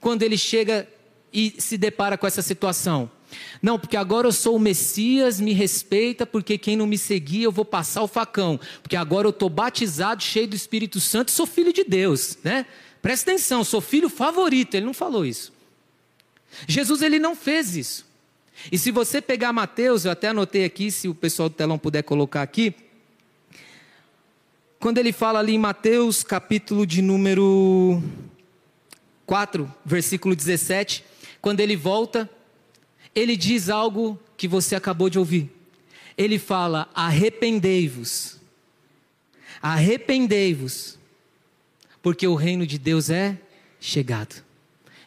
quando 0.01 0.22
ele 0.22 0.38
chega 0.38 0.87
e 1.33 1.57
se 1.59 1.77
depara 1.77 2.16
com 2.16 2.29
essa 2.29 2.40
situação? 2.40 3.11
Não, 3.61 3.81
porque 3.81 3.96
agora 3.96 4.29
eu 4.29 4.33
sou 4.33 4.55
o 4.55 4.61
Messias, 4.61 5.40
me 5.40 5.53
respeita, 5.53 6.25
porque 6.25 6.57
quem 6.57 6.77
não 6.77 6.87
me 6.87 6.98
seguir 6.98 7.42
eu 7.42 7.51
vou 7.51 7.64
passar 7.64 8.05
o 8.05 8.07
facão. 8.07 8.61
Porque 8.81 8.94
agora 8.94 9.27
eu 9.27 9.31
estou 9.31 9.48
batizado, 9.48 10.22
cheio 10.22 10.46
do 10.46 10.55
Espírito 10.55 11.01
Santo, 11.01 11.33
sou 11.33 11.46
filho 11.46 11.72
de 11.72 11.83
Deus, 11.83 12.38
né? 12.44 12.64
Presta 13.03 13.33
atenção, 13.33 13.65
sou 13.65 13.81
filho 13.81 14.09
favorito. 14.09 14.77
Ele 14.77 14.87
não 14.87 14.95
falou 14.95 15.27
isso. 15.27 15.53
Jesus 16.69 17.03
ele 17.03 17.19
não 17.19 17.35
fez 17.35 17.75
isso. 17.75 18.07
E 18.71 18.79
se 18.79 18.93
você 18.93 19.21
pegar 19.21 19.53
Mateus, 19.53 20.05
eu 20.05 20.12
até 20.12 20.29
anotei 20.29 20.65
aqui, 20.65 20.91
se 20.93 21.09
o 21.09 21.15
pessoal 21.15 21.49
do 21.49 21.57
telão 21.57 21.77
puder 21.77 22.03
colocar 22.03 22.43
aqui. 22.43 22.73
Quando 24.79 24.99
ele 24.99 25.12
fala 25.12 25.41
ali 25.41 25.55
em 25.55 25.59
Mateus, 25.59 26.23
capítulo 26.23 26.87
de 26.87 27.03
número 27.03 28.01
4, 29.27 29.73
versículo 29.85 30.37
17, 30.37 31.05
quando 31.41 31.59
ele 31.59 31.75
volta, 31.75 32.31
ele 33.15 33.37
diz 33.37 33.69
algo 33.69 34.19
que 34.37 34.47
você 34.47 34.77
acabou 34.77 35.11
de 35.11 35.19
ouvir. 35.19 35.51
Ele 36.17 36.38
fala: 36.38 36.88
arrependei-vos. 36.95 38.41
Arrependei-vos 39.61 41.02
porque 42.03 42.27
o 42.27 42.35
reino 42.35 42.67
de 42.67 42.79
Deus 42.79 43.09
é 43.09 43.38
chegado. 43.81 44.43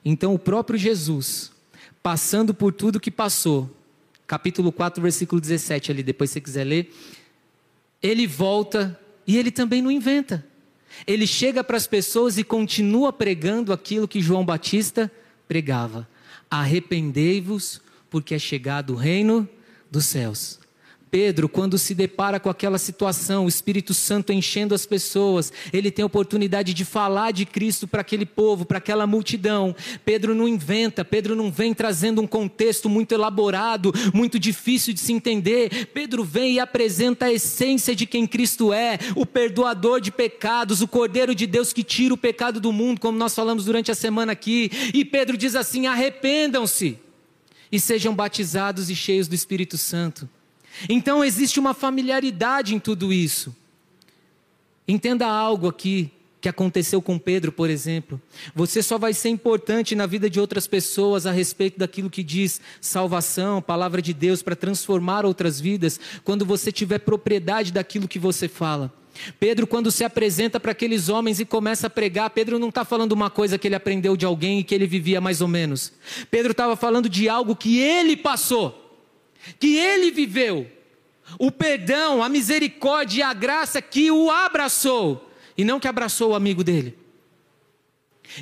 Então, 0.04 0.34
o 0.34 0.40
próprio 0.40 0.80
Jesus, 0.80 1.52
passando 2.02 2.54
por 2.54 2.72
tudo 2.72 3.00
que 3.00 3.12
passou, 3.12 3.70
capítulo 4.26 4.72
4, 4.72 5.02
versículo 5.02 5.42
17, 5.42 5.92
ali, 5.92 6.02
depois 6.02 6.30
se 6.30 6.36
você 6.36 6.42
quiser 6.42 6.64
ler, 6.64 6.94
ele 8.02 8.26
volta 8.26 9.00
e 9.28 9.38
ele 9.38 9.52
também 9.52 9.82
não 9.82 9.92
inventa. 9.92 10.46
Ele 11.06 11.28
chega 11.28 11.64
para 11.64 11.76
as 11.76 11.88
pessoas 11.88 12.38
e 12.38 12.44
continua 12.44 13.12
pregando 13.12 13.74
aquilo 13.74 14.08
que 14.08 14.22
João 14.22 14.46
Batista 14.46 15.12
pregava. 15.48 16.08
Arrependei-vos, 16.50 17.82
porque 18.10 18.36
é 18.36 18.40
chegado 18.40 18.94
o 18.94 18.96
reino 18.96 19.50
dos 19.92 20.06
céus. 20.06 20.60
Pedro, 21.16 21.48
quando 21.48 21.78
se 21.78 21.96
depara 21.96 22.42
com 22.42 22.50
aquela 22.50 22.78
situação, 22.78 23.46
o 23.46 23.48
Espírito 23.48 23.94
Santo 23.94 24.34
enchendo 24.34 24.76
as 24.76 24.86
pessoas, 24.86 25.50
ele 25.72 25.90
tem 25.90 26.04
a 26.04 26.08
oportunidade 26.08 26.74
de 26.74 26.84
falar 26.84 27.32
de 27.32 27.46
Cristo 27.46 27.88
para 27.88 28.02
aquele 28.02 28.26
povo, 28.26 28.66
para 28.66 28.80
aquela 28.80 29.08
multidão. 29.08 29.74
Pedro 30.04 30.36
não 30.36 30.46
inventa, 30.46 31.06
Pedro 31.06 31.34
não 31.34 31.50
vem 31.50 31.74
trazendo 31.74 32.22
um 32.22 32.28
contexto 32.28 32.90
muito 32.90 33.14
elaborado, 33.14 33.94
muito 34.14 34.38
difícil 34.38 34.94
de 34.94 35.00
se 35.00 35.14
entender. 35.14 35.86
Pedro 35.94 36.22
vem 36.22 36.56
e 36.56 36.60
apresenta 36.60 37.28
a 37.28 37.32
essência 37.32 37.96
de 37.96 38.06
quem 38.06 38.28
Cristo 38.28 38.74
é, 38.74 39.00
o 39.16 39.26
perdoador 39.26 40.02
de 40.02 40.12
pecados, 40.12 40.82
o 40.82 40.88
Cordeiro 40.88 41.34
de 41.34 41.48
Deus 41.48 41.72
que 41.72 41.82
tira 41.82 42.14
o 42.14 42.18
pecado 42.18 42.60
do 42.60 42.74
mundo, 42.74 43.00
como 43.00 43.18
nós 43.18 43.34
falamos 43.34 43.64
durante 43.64 43.90
a 43.90 43.96
semana 43.96 44.34
aqui. 44.34 44.70
E 44.94 45.06
Pedro 45.06 45.38
diz 45.38 45.56
assim: 45.56 45.88
arrependam-se 45.88 47.00
e 47.72 47.80
sejam 47.80 48.14
batizados 48.14 48.90
e 48.90 48.96
cheios 48.98 49.30
do 49.30 49.34
Espírito 49.34 49.78
Santo. 49.78 50.28
Então 50.90 51.24
existe 51.24 51.60
uma 51.60 51.74
familiaridade 51.74 52.76
em 52.76 52.80
tudo 52.80 53.14
isso. 53.14 53.56
Entenda 54.88 55.28
algo 55.28 55.68
aqui 55.68 56.12
que 56.46 56.50
aconteceu 56.50 57.02
com 57.02 57.18
Pedro, 57.18 57.52
por 57.52 57.72
exemplo. 57.72 58.22
Você 58.54 58.84
só 58.84 59.00
vai 59.00 59.14
ser 59.14 59.30
importante 59.30 59.96
na 59.96 60.06
vida 60.06 60.30
de 60.30 60.40
outras 60.40 60.68
pessoas 60.68 61.26
a 61.26 61.32
respeito 61.32 61.80
daquilo 61.80 62.08
que 62.08 62.22
diz 62.22 62.62
salvação, 62.80 63.64
palavra 63.64 64.00
de 64.00 64.14
Deus 64.14 64.44
para 64.44 64.56
transformar 64.56 65.26
outras 65.26 65.60
vidas, 65.60 66.00
quando 66.24 66.46
você 66.46 66.72
tiver 66.72 67.00
propriedade 67.00 67.72
daquilo 67.72 68.08
que 68.08 68.20
você 68.20 68.48
fala. 68.48 68.94
Pedro, 69.40 69.66
quando 69.66 69.92
se 69.92 70.04
apresenta 70.04 70.60
para 70.60 70.72
aqueles 70.72 71.10
homens 71.10 71.40
e 71.40 71.46
começa 71.46 71.88
a 71.88 71.90
pregar, 71.90 72.30
Pedro 72.30 72.60
não 72.60 72.70
está 72.70 72.86
falando 72.86 73.14
uma 73.14 73.32
coisa 73.32 73.58
que 73.58 73.68
ele 73.68 73.76
aprendeu 73.76 74.16
de 74.16 74.26
alguém 74.28 74.60
e 74.60 74.64
que 74.64 74.76
ele 74.76 74.86
vivia 74.86 75.20
mais 75.20 75.42
ou 75.42 75.48
menos. 75.48 75.94
Pedro 76.30 76.52
estava 76.52 76.76
falando 76.76 77.10
de 77.10 77.28
algo 77.28 77.56
que 77.56 77.80
ele 77.80 78.16
passou 78.16 78.85
que 79.60 79.78
ele 79.78 80.12
viveu, 80.12 80.70
o 81.40 81.52
perdão, 81.52 82.22
a 82.24 82.30
misericórdia 82.30 83.20
e 83.20 83.24
a 83.24 83.34
graça 83.34 83.82
que 83.82 84.12
o 84.12 84.30
abraçou, 84.30 85.30
e 85.58 85.64
não 85.64 85.80
que 85.80 85.88
abraçou 85.88 86.32
o 86.32 86.36
amigo 86.36 86.64
dele. 86.64 86.98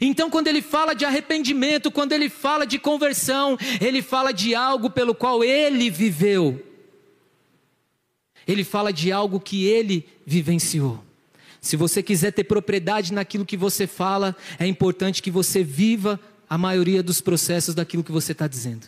Então, 0.02 0.30
quando 0.30 0.48
ele 0.48 0.62
fala 0.62 0.94
de 0.94 1.06
arrependimento, 1.06 1.92
quando 1.92 2.14
ele 2.14 2.30
fala 2.30 2.66
de 2.66 2.80
conversão, 2.80 3.58
ele 3.82 4.02
fala 4.02 4.32
de 4.32 4.56
algo 4.56 4.90
pelo 4.90 5.14
qual 5.14 5.44
ele 5.44 5.90
viveu. 5.90 6.66
Ele 8.48 8.64
fala 8.64 8.92
de 8.92 9.12
algo 9.12 9.40
que 9.40 9.66
ele 9.66 10.06
vivenciou. 10.26 11.04
Se 11.62 11.78
você 11.78 12.04
quiser 12.04 12.32
ter 12.32 12.44
propriedade 12.44 13.14
naquilo 13.14 13.46
que 13.46 13.56
você 13.56 13.88
fala, 13.88 14.36
é 14.60 14.66
importante 14.68 15.22
que 15.22 15.32
você 15.32 15.64
viva 15.64 16.20
a 16.50 16.58
maioria 16.58 17.02
dos 17.02 17.22
processos 17.22 17.74
daquilo 17.74 18.04
que 18.04 18.12
você 18.12 18.34
está 18.34 18.48
dizendo. 18.48 18.88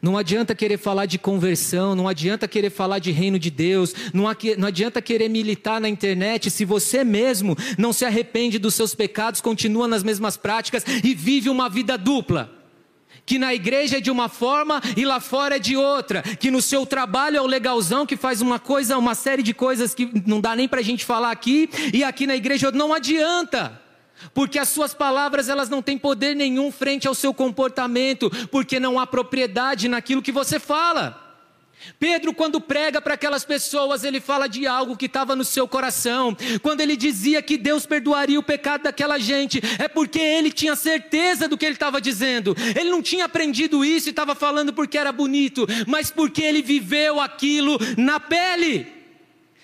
Não 0.00 0.16
adianta 0.16 0.54
querer 0.54 0.78
falar 0.78 1.06
de 1.06 1.18
conversão, 1.18 1.94
não 1.94 2.06
adianta 2.06 2.46
querer 2.46 2.70
falar 2.70 3.00
de 3.00 3.10
reino 3.10 3.38
de 3.38 3.50
Deus, 3.50 3.92
não, 4.14 4.28
adianta 4.66 5.02
querer 5.02 5.28
militar 5.28 5.80
na 5.80 5.88
internet 5.88 6.50
se 6.50 6.64
você 6.64 7.02
mesmo 7.02 7.56
não 7.76 7.92
se 7.92 8.04
arrepende 8.04 8.58
dos 8.58 8.74
seus 8.74 8.94
pecados, 8.94 9.40
continua 9.40 9.88
nas 9.88 10.04
mesmas 10.04 10.36
práticas 10.36 10.84
e 11.02 11.14
vive 11.14 11.50
uma 11.50 11.68
vida 11.68 11.98
dupla. 11.98 12.54
Que 13.26 13.38
na 13.38 13.52
igreja 13.52 13.98
é 13.98 14.00
de 14.00 14.10
uma 14.10 14.28
forma 14.28 14.80
e 14.96 15.04
lá 15.04 15.20
fora 15.20 15.56
é 15.56 15.58
de 15.58 15.76
outra. 15.76 16.22
Que 16.22 16.50
no 16.50 16.62
seu 16.62 16.86
trabalho 16.86 17.36
é 17.36 17.42
o 17.42 17.46
legalzão 17.46 18.06
que 18.06 18.16
faz 18.16 18.40
uma 18.40 18.58
coisa, 18.58 18.96
uma 18.96 19.14
série 19.14 19.42
de 19.42 19.52
coisas 19.52 19.94
que 19.94 20.10
não 20.24 20.40
dá 20.40 20.56
nem 20.56 20.66
para 20.66 20.80
a 20.80 20.82
gente 20.82 21.04
falar 21.04 21.30
aqui, 21.30 21.68
e 21.92 22.02
aqui 22.02 22.26
na 22.26 22.36
igreja 22.36 22.70
não 22.70 22.94
adianta. 22.94 23.87
Porque 24.34 24.58
as 24.58 24.68
suas 24.68 24.94
palavras 24.94 25.48
elas 25.48 25.68
não 25.68 25.82
têm 25.82 25.98
poder 25.98 26.34
nenhum 26.34 26.70
frente 26.72 27.06
ao 27.06 27.14
seu 27.14 27.32
comportamento, 27.32 28.30
porque 28.50 28.80
não 28.80 28.98
há 28.98 29.06
propriedade 29.06 29.88
naquilo 29.88 30.22
que 30.22 30.32
você 30.32 30.58
fala. 30.58 31.28
Pedro, 31.98 32.34
quando 32.34 32.60
prega 32.60 33.00
para 33.00 33.14
aquelas 33.14 33.44
pessoas, 33.44 34.04
ele 34.04 34.20
fala 34.20 34.48
de 34.48 34.66
algo 34.66 34.96
que 34.96 35.06
estava 35.06 35.34
no 35.34 35.44
seu 35.44 35.66
coração. 35.66 36.36
Quando 36.62 36.80
ele 36.80 36.96
dizia 36.96 37.40
que 37.40 37.56
Deus 37.56 37.86
perdoaria 37.86 38.38
o 38.38 38.42
pecado 38.42 38.82
daquela 38.82 39.18
gente, 39.18 39.60
é 39.78 39.88
porque 39.88 40.18
ele 40.18 40.50
tinha 40.50 40.76
certeza 40.76 41.48
do 41.48 41.56
que 41.56 41.64
ele 41.64 41.74
estava 41.74 42.00
dizendo. 42.00 42.56
Ele 42.76 42.90
não 42.90 43.02
tinha 43.02 43.24
aprendido 43.24 43.84
isso 43.84 44.08
e 44.08 44.10
estava 44.10 44.34
falando 44.34 44.72
porque 44.72 44.98
era 44.98 45.12
bonito, 45.12 45.66
mas 45.86 46.10
porque 46.10 46.42
ele 46.42 46.62
viveu 46.62 47.20
aquilo 47.20 47.78
na 47.96 48.18
pele. 48.20 48.97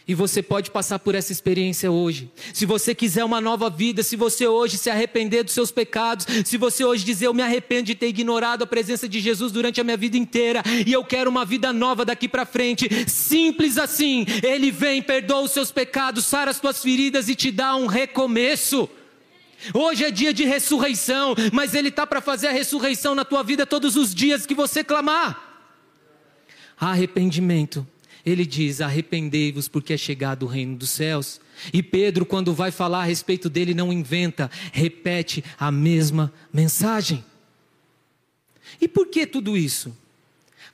E 0.07 0.15
você 0.15 0.43
pode 0.43 0.71
passar 0.71 0.99
por 0.99 1.15
essa 1.15 1.33
experiência 1.33 1.91
hoje. 1.91 2.31
Se 2.53 2.67
você 2.67 2.95
quiser 2.95 3.25
uma 3.25 3.41
nova 3.41 3.71
vida, 3.71 4.03
se 4.03 4.17
você 4.17 4.47
hoje 4.47 4.77
se 4.77 4.91
arrepender 4.91 5.43
dos 5.43 5.55
seus 5.55 5.71
pecados, 5.71 6.27
se 6.45 6.59
você 6.59 6.85
hoje 6.85 7.07
dizer 7.07 7.27
eu 7.27 7.33
me 7.33 7.43
arrependo 7.43 7.85
de 7.85 7.95
ter 7.95 8.09
ignorado 8.09 8.63
a 8.63 8.67
presença 8.67 9.09
de 9.09 9.19
Jesus 9.19 9.51
durante 9.51 9.81
a 9.81 9.85
minha 9.85 9.97
vida 9.97 10.19
inteira 10.19 10.63
e 10.87 10.93
eu 10.93 11.03
quero 11.03 11.31
uma 11.31 11.47
vida 11.47 11.73
nova 11.73 12.05
daqui 12.05 12.29
para 12.29 12.45
frente, 12.45 12.87
simples 13.09 13.79
assim. 13.79 14.27
Ele 14.43 14.71
vem, 14.71 15.01
perdoa 15.01 15.41
os 15.41 15.53
seus 15.53 15.73
pecados, 15.73 16.27
sara 16.27 16.51
as 16.51 16.61
tuas 16.61 16.83
feridas 16.83 17.31
e 17.31 17.35
te 17.35 17.51
dá 17.51 17.75
um 17.75 17.87
recomeço. 17.87 18.87
Hoje 19.73 20.05
é 20.05 20.11
dia 20.11 20.35
de 20.35 20.45
ressurreição, 20.45 21.35
mas 21.51 21.73
ele 21.73 21.89
está 21.89 22.07
para 22.07 22.21
fazer 22.21 22.49
a 22.49 22.53
ressurreição 22.53 23.15
na 23.15 23.25
tua 23.25 23.43
vida 23.43 23.65
todos 23.65 23.97
os 23.97 24.15
dias 24.15 24.45
que 24.45 24.55
você 24.55 24.85
clamar. 24.85 25.63
Arrependimento 26.79 27.87
ele 28.25 28.47
diz: 28.47 28.81
Arrependei-vos, 28.81 29.69
porque 29.69 29.93
é 29.93 29.97
chegado 29.97 30.45
o 30.45 30.49
reino 30.49 30.77
dos 30.77 30.91
céus. 30.91 31.41
E 31.73 31.83
Pedro, 31.83 32.25
quando 32.25 32.55
vai 32.55 32.71
falar 32.71 33.01
a 33.01 33.05
respeito 33.05 33.49
dele, 33.49 33.75
não 33.75 33.93
inventa, 33.93 34.51
repete 34.73 35.45
a 35.59 35.71
mesma 35.71 36.33
mensagem. 36.53 37.25
E 38.81 38.89
por 38.89 39.09
que 39.09 39.27
tudo 39.27 39.57
isso? 39.57 39.97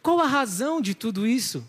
Qual 0.02 0.20
a 0.20 0.26
razão 0.26 0.80
de 0.80 0.94
tudo 0.94 1.26
isso? 1.26 1.64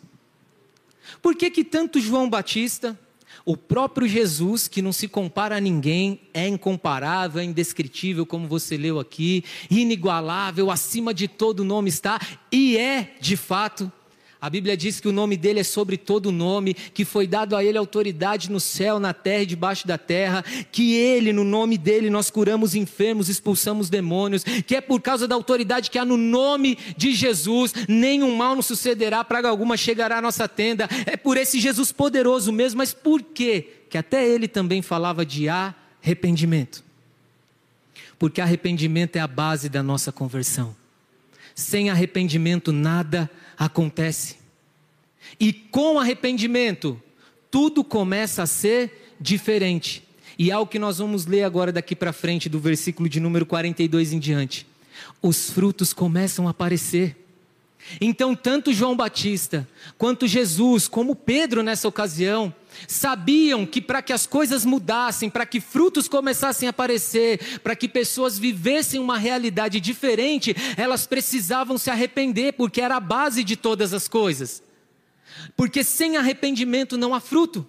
Por 1.22 1.36
que, 1.36 1.50
que 1.50 1.64
tanto 1.64 2.00
João 2.00 2.30
Batista, 2.30 2.98
o 3.44 3.58
próprio 3.58 4.08
Jesus, 4.08 4.68
que 4.68 4.82
não 4.82 4.94
se 4.94 5.08
compara 5.08 5.58
a 5.58 5.60
ninguém, 5.60 6.22
é 6.34 6.48
incomparável, 6.48 7.42
é 7.42 7.44
indescritível, 7.44 8.26
como 8.26 8.48
você 8.48 8.78
leu 8.78 9.00
aqui, 9.00 9.44
inigualável, 9.70 10.72
acima 10.72 11.14
de 11.14 11.28
todo 11.28 11.66
nome 11.66 11.90
está, 11.90 12.20
e 12.52 12.78
é 12.78 13.16
de 13.20 13.36
fato, 13.36 13.92
a 14.42 14.50
Bíblia 14.50 14.76
diz 14.76 15.00
que 15.00 15.08
o 15.08 15.12
nome 15.12 15.38
dele 15.38 15.60
é 15.60 15.64
sobre 15.64 15.98
todo 15.98 16.32
nome, 16.32 16.74
que 16.74 17.06
foi 17.06 17.28
dado 17.28 17.56
a 17.56 17.64
ele 17.64 17.78
autoridade 17.78 18.50
no 18.50 18.60
céu, 18.60 19.00
na 19.00 19.14
terra 19.14 19.44
e 19.44 19.46
debaixo 19.46 19.86
da 19.86 20.00
terra, 20.00 20.44
que 20.72 20.96
ele, 20.96 21.32
no 21.32 21.44
nome 21.44 21.78
dele, 21.78 22.10
nós 22.10 22.32
curamos 22.32 22.74
enfermos, 22.74 23.30
expulsamos 23.30 23.88
demônios, 23.88 24.44
que 24.44 24.76
é 24.76 24.82
por 24.82 25.00
causa 25.00 25.28
da 25.28 25.36
autoridade 25.36 25.92
que 25.92 26.00
há 26.00 26.04
no 26.04 26.18
nome 26.18 26.76
de 26.98 27.14
Jesus, 27.14 27.72
nenhum 27.88 28.36
mal 28.36 28.56
nos 28.56 28.66
sucederá, 28.66 29.24
praga 29.24 29.48
alguma 29.48 29.78
chegará 29.78 30.18
à 30.18 30.22
nossa 30.24 30.48
tenda. 30.48 30.90
É 31.06 31.16
por 31.16 31.38
esse 31.38 31.60
Jesus 31.60 31.92
poderoso 31.92 32.52
mesmo, 32.52 32.80
mas 32.80 32.96
por 32.96 33.22
quê? 33.22 33.70
Que 33.92 33.98
até 34.00 34.28
ele 34.28 34.48
também 34.48 34.82
falava 34.82 35.24
de 35.24 35.48
arrependimento. 35.50 36.84
Porque 38.18 38.42
arrependimento 38.42 39.18
é 39.18 39.20
a 39.20 39.28
base 39.28 39.70
da 39.70 39.84
nossa 39.84 40.12
conversão. 40.12 40.76
Sem 41.54 41.92
arrependimento 41.92 42.72
nada 42.72 43.30
acontece. 43.66 44.38
E 45.40 45.54
com 45.54 46.00
arrependimento, 46.00 47.00
tudo 47.52 47.84
começa 47.84 48.42
a 48.42 48.48
ser 48.48 49.14
diferente. 49.20 50.04
E 50.38 50.50
é 50.50 50.58
o 50.58 50.66
que 50.66 50.80
nós 50.80 50.98
vamos 50.98 51.28
ler 51.28 51.44
agora 51.44 51.72
daqui 51.72 51.96
para 51.96 52.12
frente, 52.12 52.50
do 52.50 52.60
versículo 52.60 53.08
de 53.08 53.20
número 53.20 53.46
42 53.46 54.14
em 54.14 54.20
diante. 54.20 54.66
Os 55.22 55.52
frutos 55.52 55.94
começam 55.94 56.48
a 56.48 56.52
aparecer. 56.52 57.21
Então, 58.00 58.36
tanto 58.36 58.74
João 58.74 58.96
Batista, 58.96 59.68
quanto 59.98 60.28
Jesus, 60.28 60.88
como 60.88 61.16
Pedro 61.16 61.64
nessa 61.64 61.88
ocasião, 61.88 62.54
sabiam 62.88 63.66
que 63.66 63.82
para 63.82 64.02
que 64.02 64.14
as 64.14 64.26
coisas 64.26 64.64
mudassem, 64.64 65.30
para 65.30 65.46
que 65.46 65.60
frutos 65.60 66.08
começassem 66.08 66.68
a 66.68 66.72
aparecer, 66.72 67.60
para 67.60 67.76
que 67.76 67.88
pessoas 67.88 68.40
vivessem 68.40 69.00
uma 69.00 69.18
realidade 69.18 69.80
diferente, 69.80 70.56
elas 70.78 71.06
precisavam 71.06 71.78
se 71.78 71.90
arrepender, 71.90 72.54
porque 72.54 72.82
era 72.82 72.96
a 72.96 73.02
base 73.02 73.44
de 73.44 73.56
todas 73.56 73.94
as 73.94 74.08
coisas. 74.08 74.64
Porque 75.56 75.84
sem 75.84 76.18
arrependimento 76.18 76.98
não 76.98 77.14
há 77.14 77.20
fruto. 77.20 77.66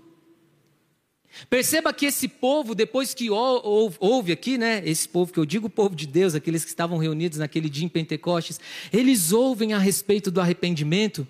Perceba 1.49 1.93
que 1.93 2.07
esse 2.07 2.29
povo, 2.29 2.75
depois 2.75 3.15
que 3.15 3.29
ouve 3.31 4.33
aqui, 4.33 4.59
né? 4.59 4.83
Esse 4.85 5.09
povo 5.09 5.33
que 5.33 5.39
eu 5.39 5.47
digo, 5.47 5.67
o 5.67 5.71
povo 5.71 5.95
de 5.95 6.07
Deus, 6.07 6.35
aqueles 6.35 6.65
que 6.65 6.71
estavam 6.71 6.99
reunidos 6.99 7.39
naquele 7.39 7.69
dia 7.69 7.85
em 7.85 7.89
Pentecostes, 7.89 8.61
eles 8.93 9.33
ouvem 9.33 9.73
a 9.73 9.79
respeito 9.79 10.31
do 10.31 10.41
arrependimento, 10.41 11.27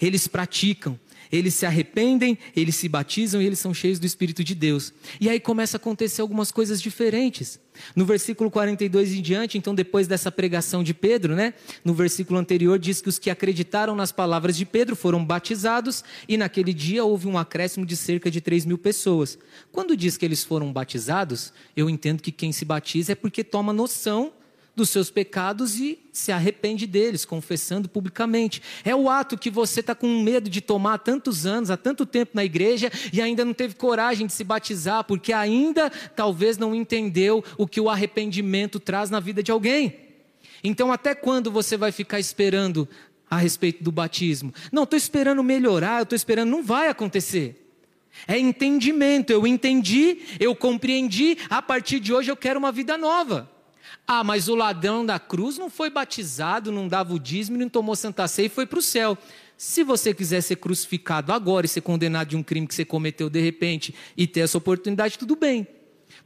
eles 0.00 0.26
praticam, 0.26 0.98
eles 1.30 1.54
se 1.54 1.66
arrependem, 1.66 2.38
eles 2.54 2.76
se 2.76 2.88
batizam 2.88 3.40
e 3.40 3.46
eles 3.46 3.58
são 3.58 3.72
cheios 3.72 3.98
do 3.98 4.06
Espírito 4.06 4.42
de 4.42 4.54
Deus. 4.54 4.92
E 5.20 5.28
aí 5.28 5.40
começa 5.40 5.76
a 5.76 5.78
acontecer 5.78 6.20
algumas 6.20 6.50
coisas 6.50 6.80
diferentes. 6.80 7.60
No 7.94 8.04
versículo 8.04 8.50
42 8.50 9.12
em 9.12 9.22
diante, 9.22 9.58
então 9.58 9.74
depois 9.74 10.06
dessa 10.06 10.30
pregação 10.30 10.82
de 10.82 10.94
Pedro, 10.94 11.34
né? 11.34 11.54
No 11.84 11.92
versículo 11.92 12.38
anterior 12.38 12.78
diz 12.78 13.00
que 13.00 13.08
os 13.08 13.18
que 13.18 13.30
acreditaram 13.30 13.96
nas 13.96 14.12
palavras 14.12 14.56
de 14.56 14.64
Pedro 14.64 14.94
foram 14.94 15.24
batizados 15.24 16.04
e 16.28 16.36
naquele 16.36 16.72
dia 16.72 17.04
houve 17.04 17.26
um 17.26 17.36
acréscimo 17.36 17.84
de 17.84 17.96
cerca 17.96 18.30
de 18.30 18.40
3 18.40 18.64
mil 18.64 18.78
pessoas. 18.78 19.38
Quando 19.72 19.96
diz 19.96 20.16
que 20.16 20.24
eles 20.24 20.44
foram 20.44 20.72
batizados, 20.72 21.52
eu 21.76 21.90
entendo 21.90 22.22
que 22.22 22.30
quem 22.30 22.52
se 22.52 22.64
batiza 22.64 23.12
é 23.12 23.14
porque 23.14 23.42
toma 23.42 23.72
noção 23.72 24.32
dos 24.74 24.90
seus 24.90 25.10
pecados 25.10 25.78
e 25.78 25.98
se 26.12 26.32
arrepende 26.32 26.86
deles, 26.86 27.24
confessando 27.24 27.88
publicamente. 27.88 28.62
É 28.84 28.94
o 28.94 29.08
ato 29.08 29.38
que 29.38 29.50
você 29.50 29.80
está 29.80 29.94
com 29.94 30.22
medo 30.22 30.50
de 30.50 30.60
tomar 30.60 30.94
há 30.94 30.98
tantos 30.98 31.46
anos, 31.46 31.70
há 31.70 31.76
tanto 31.76 32.04
tempo 32.04 32.32
na 32.34 32.44
igreja 32.44 32.90
e 33.12 33.20
ainda 33.20 33.44
não 33.44 33.54
teve 33.54 33.74
coragem 33.74 34.26
de 34.26 34.32
se 34.32 34.42
batizar, 34.42 35.04
porque 35.04 35.32
ainda 35.32 35.90
talvez 35.90 36.58
não 36.58 36.74
entendeu 36.74 37.44
o 37.56 37.66
que 37.66 37.80
o 37.80 37.88
arrependimento 37.88 38.80
traz 38.80 39.10
na 39.10 39.20
vida 39.20 39.42
de 39.42 39.52
alguém. 39.52 39.96
Então, 40.62 40.90
até 40.90 41.14
quando 41.14 41.50
você 41.50 41.76
vai 41.76 41.92
ficar 41.92 42.18
esperando 42.18 42.88
a 43.30 43.36
respeito 43.36 43.84
do 43.84 43.92
batismo? 43.92 44.52
Não, 44.72 44.84
estou 44.84 44.96
esperando 44.96 45.42
melhorar, 45.42 46.02
estou 46.02 46.16
esperando, 46.16 46.50
não 46.50 46.62
vai 46.62 46.88
acontecer. 46.88 47.60
É 48.26 48.38
entendimento, 48.38 49.30
eu 49.30 49.46
entendi, 49.46 50.20
eu 50.40 50.54
compreendi, 50.54 51.36
a 51.50 51.60
partir 51.60 52.00
de 52.00 52.12
hoje 52.12 52.30
eu 52.30 52.36
quero 52.36 52.58
uma 52.58 52.72
vida 52.72 52.96
nova. 52.96 53.53
Ah, 54.06 54.22
mas 54.22 54.48
o 54.48 54.54
ladrão 54.54 55.04
da 55.04 55.18
cruz 55.18 55.56
não 55.56 55.70
foi 55.70 55.88
batizado, 55.88 56.70
não 56.70 56.86
dava 56.86 57.14
o 57.14 57.18
dízimo, 57.18 57.56
não 57.56 57.68
tomou 57.68 57.96
santa 57.96 58.28
ceia 58.28 58.46
e 58.46 58.50
foi 58.50 58.66
para 58.66 58.78
o 58.78 58.82
céu. 58.82 59.16
Se 59.56 59.82
você 59.82 60.12
quiser 60.12 60.42
ser 60.42 60.56
crucificado 60.56 61.32
agora 61.32 61.64
e 61.64 61.68
ser 61.68 61.80
condenado 61.80 62.28
de 62.28 62.36
um 62.36 62.42
crime 62.42 62.66
que 62.66 62.74
você 62.74 62.84
cometeu 62.84 63.30
de 63.30 63.40
repente 63.40 63.94
e 64.16 64.26
ter 64.26 64.40
essa 64.40 64.58
oportunidade, 64.58 65.18
tudo 65.18 65.36
bem. 65.36 65.66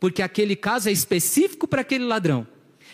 Porque 0.01 0.23
aquele 0.23 0.57
caso 0.57 0.89
é 0.89 0.93
específico 0.93 1.69
para 1.69 1.83
aquele 1.83 2.05
ladrão 2.05 2.47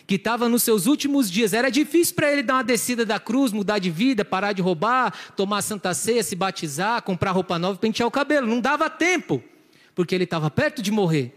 que 0.06 0.16
estava 0.16 0.48
nos 0.48 0.62
seus 0.62 0.86
últimos 0.86 1.30
dias. 1.30 1.54
Era 1.54 1.70
difícil 1.70 2.14
para 2.14 2.30
ele 2.30 2.42
dar 2.42 2.54
uma 2.54 2.64
descida 2.64 3.06
da 3.06 3.18
cruz, 3.18 3.52
mudar 3.52 3.78
de 3.78 3.90
vida, 3.90 4.24
parar 4.24 4.52
de 4.52 4.60
roubar, 4.60 5.14
tomar 5.34 5.62
santa 5.62 5.94
ceia, 5.94 6.22
se 6.22 6.36
batizar, 6.36 7.02
comprar 7.02 7.30
roupa 7.30 7.58
nova, 7.58 7.78
pentear 7.78 8.06
o 8.06 8.10
cabelo. 8.10 8.46
Não 8.46 8.60
dava 8.60 8.90
tempo, 8.90 9.42
porque 9.94 10.14
ele 10.14 10.24
estava 10.24 10.50
perto 10.50 10.82
de 10.82 10.90
morrer. 10.90 11.34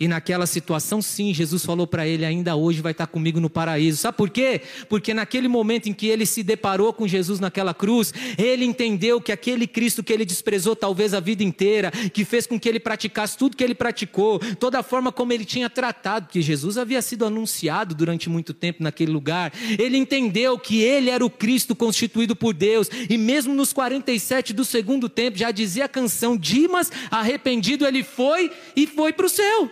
E 0.00 0.08
naquela 0.08 0.46
situação, 0.46 1.02
sim, 1.02 1.34
Jesus 1.34 1.62
falou 1.62 1.86
para 1.86 2.08
ele: 2.08 2.24
ainda 2.24 2.56
hoje 2.56 2.80
vai 2.80 2.92
estar 2.92 3.06
comigo 3.06 3.38
no 3.38 3.50
paraíso. 3.50 3.98
Sabe 3.98 4.16
por 4.16 4.30
quê? 4.30 4.62
Porque 4.88 5.12
naquele 5.12 5.46
momento 5.46 5.90
em 5.90 5.92
que 5.92 6.06
ele 6.06 6.24
se 6.24 6.42
deparou 6.42 6.90
com 6.90 7.06
Jesus 7.06 7.38
naquela 7.38 7.74
cruz, 7.74 8.14
ele 8.38 8.64
entendeu 8.64 9.20
que 9.20 9.30
aquele 9.30 9.66
Cristo 9.66 10.02
que 10.02 10.10
ele 10.10 10.24
desprezou 10.24 10.74
talvez 10.74 11.12
a 11.12 11.20
vida 11.20 11.44
inteira, 11.44 11.90
que 11.90 12.24
fez 12.24 12.46
com 12.46 12.58
que 12.58 12.66
ele 12.66 12.80
praticasse 12.80 13.36
tudo 13.36 13.58
que 13.58 13.62
ele 13.62 13.74
praticou, 13.74 14.38
toda 14.58 14.78
a 14.78 14.82
forma 14.82 15.12
como 15.12 15.34
ele 15.34 15.44
tinha 15.44 15.68
tratado, 15.68 16.28
que 16.28 16.40
Jesus 16.40 16.78
havia 16.78 17.02
sido 17.02 17.26
anunciado 17.26 17.94
durante 17.94 18.30
muito 18.30 18.54
tempo 18.54 18.82
naquele 18.82 19.12
lugar, 19.12 19.52
ele 19.78 19.98
entendeu 19.98 20.58
que 20.58 20.80
ele 20.80 21.10
era 21.10 21.24
o 21.24 21.28
Cristo 21.28 21.76
constituído 21.76 22.34
por 22.34 22.54
Deus, 22.54 22.88
e 23.10 23.18
mesmo 23.18 23.54
nos 23.54 23.70
47 23.70 24.54
do 24.54 24.64
segundo 24.64 25.10
tempo, 25.10 25.36
já 25.36 25.50
dizia 25.50 25.84
a 25.84 25.88
canção: 25.88 26.38
Dimas, 26.38 26.90
arrependido 27.10 27.86
ele 27.86 28.02
foi 28.02 28.50
e 28.74 28.86
foi 28.86 29.12
para 29.12 29.26
o 29.26 29.28
céu. 29.28 29.70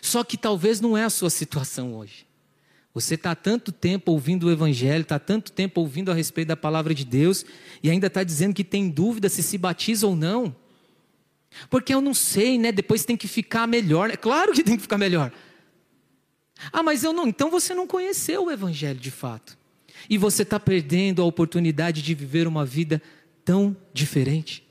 Só 0.00 0.24
que 0.24 0.36
talvez 0.36 0.80
não 0.80 0.96
é 0.96 1.04
a 1.04 1.10
sua 1.10 1.30
situação 1.30 1.94
hoje. 1.94 2.26
Você 2.92 3.14
está 3.14 3.34
tanto 3.34 3.70
tempo 3.70 4.10
ouvindo 4.10 4.46
o 4.46 4.50
Evangelho, 4.50 5.02
está 5.02 5.18
tanto 5.18 5.52
tempo 5.52 5.80
ouvindo 5.80 6.10
a 6.10 6.14
respeito 6.14 6.48
da 6.48 6.56
palavra 6.56 6.92
de 6.92 7.04
Deus, 7.04 7.44
e 7.82 7.88
ainda 7.88 8.08
está 8.08 8.24
dizendo 8.24 8.54
que 8.54 8.64
tem 8.64 8.88
dúvida 8.88 9.28
se 9.28 9.42
se 9.42 9.56
batiza 9.56 10.06
ou 10.06 10.16
não. 10.16 10.54
Porque 11.68 11.94
eu 11.94 12.00
não 12.00 12.14
sei, 12.14 12.58
né? 12.58 12.72
Depois 12.72 13.04
tem 13.04 13.16
que 13.16 13.28
ficar 13.28 13.66
melhor. 13.66 14.10
É 14.10 14.16
claro 14.16 14.52
que 14.52 14.62
tem 14.62 14.76
que 14.76 14.82
ficar 14.82 14.98
melhor. 14.98 15.32
Ah, 16.72 16.82
mas 16.82 17.04
eu 17.04 17.12
não. 17.12 17.26
Então 17.26 17.50
você 17.50 17.74
não 17.74 17.86
conheceu 17.86 18.46
o 18.46 18.50
Evangelho 18.50 18.98
de 18.98 19.10
fato. 19.10 19.56
E 20.08 20.18
você 20.18 20.42
está 20.42 20.58
perdendo 20.58 21.22
a 21.22 21.24
oportunidade 21.24 22.02
de 22.02 22.14
viver 22.14 22.46
uma 22.46 22.64
vida 22.64 23.02
tão 23.44 23.76
diferente. 23.92 24.66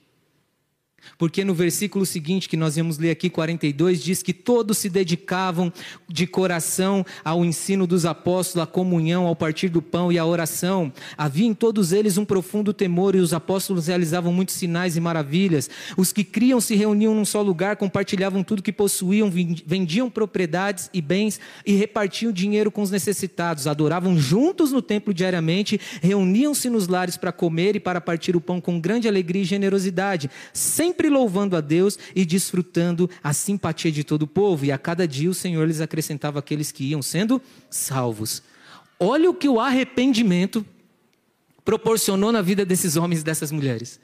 Porque 1.18 1.44
no 1.44 1.54
versículo 1.54 2.06
seguinte, 2.06 2.50
que 2.50 2.58
nós 2.58 2.76
vamos 2.76 2.98
ler 2.98 3.12
aqui, 3.12 3.30
42, 3.30 4.04
diz 4.04 4.24
que 4.24 4.34
todos 4.34 4.78
se 4.78 4.90
dedicavam 4.90 5.72
de 6.08 6.26
coração 6.26 7.06
ao 7.24 7.44
ensino 7.44 7.86
dos 7.86 8.06
apóstolos, 8.06 8.68
à 8.68 8.68
comunhão, 8.68 9.26
ao 9.26 9.36
partir 9.36 9.70
do 9.70 9.82
pão 9.82 10.12
e 10.12 10.18
à 10.18 10.26
oração. 10.26 10.92
Havia 11.18 11.48
em 11.48 11.54
todos 11.54 11.92
eles 11.92 12.18
um 12.18 12.26
profundo 12.26 12.74
temor 12.74 13.16
e 13.16 13.20
os 13.20 13.34
apóstolos 13.34 13.88
realizavam 13.88 14.32
muitos 14.32 14.56
sinais 14.56 14.96
e 14.96 15.00
maravilhas. 15.00 15.70
Os 15.98 16.12
que 16.12 16.24
criam 16.24 16.62
se 16.62 16.76
reuniam 16.76 17.14
num 17.14 17.26
só 17.26 17.42
lugar, 17.42 17.76
compartilhavam 17.76 18.44
tudo 18.44 18.62
que 18.62 18.72
possuíam, 18.72 19.32
vendiam 19.66 20.10
propriedades 20.10 20.90
e 20.94 21.02
bens 21.02 21.40
e 21.66 21.74
repartiam 21.74 22.32
dinheiro 22.32 22.72
com 22.72 22.82
os 22.82 22.92
necessitados. 22.92 23.68
Adoravam 23.68 24.18
juntos 24.18 24.72
no 24.72 24.82
templo 24.82 25.14
diariamente, 25.14 25.80
reuniam-se 26.02 26.70
nos 26.70 26.88
lares 26.88 27.18
para 27.18 27.32
comer 27.32 27.76
e 27.76 27.80
para 27.80 28.02
partir 28.02 28.36
o 28.36 28.42
pão 28.42 28.62
com 28.62 28.80
grande 28.80 29.08
alegria 29.08 29.42
e 29.42 29.46
generosidade, 29.46 30.30
sem 30.54 30.94
sempre 31.00 31.10
louvando 31.10 31.56
a 31.56 31.62
Deus 31.62 31.98
e 32.14 32.26
desfrutando 32.26 33.10
a 33.24 33.32
simpatia 33.32 33.90
de 33.90 34.04
todo 34.04 34.24
o 34.24 34.28
povo. 34.28 34.66
E 34.66 34.72
a 34.72 34.78
cada 34.78 35.08
dia 35.08 35.30
o 35.30 35.34
Senhor 35.34 35.66
lhes 35.66 35.80
acrescentava 35.80 36.40
aqueles 36.40 36.74
que 36.74 36.84
iam 36.84 37.02
sendo 37.02 37.42
salvos. 37.70 38.44
Olha 39.00 39.30
o 39.30 39.34
que 39.34 39.48
o 39.48 39.62
arrependimento 39.62 40.66
proporcionou 41.64 42.34
na 42.34 42.42
vida 42.42 42.66
desses 42.66 42.98
homens 42.98 43.22
e 43.22 43.24
dessas 43.24 43.50
mulheres. 43.50 43.98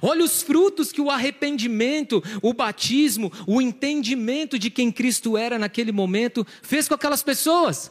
Olha 0.00 0.24
os 0.24 0.42
frutos 0.42 0.90
que 0.90 1.00
o 1.00 1.10
arrependimento, 1.10 2.20
o 2.42 2.52
batismo, 2.52 3.32
o 3.46 3.62
entendimento 3.62 4.58
de 4.58 4.68
quem 4.68 4.90
Cristo 4.90 5.36
era 5.36 5.60
naquele 5.60 5.92
momento 5.92 6.44
fez 6.60 6.88
com 6.88 6.94
aquelas 6.94 7.22
pessoas. 7.22 7.88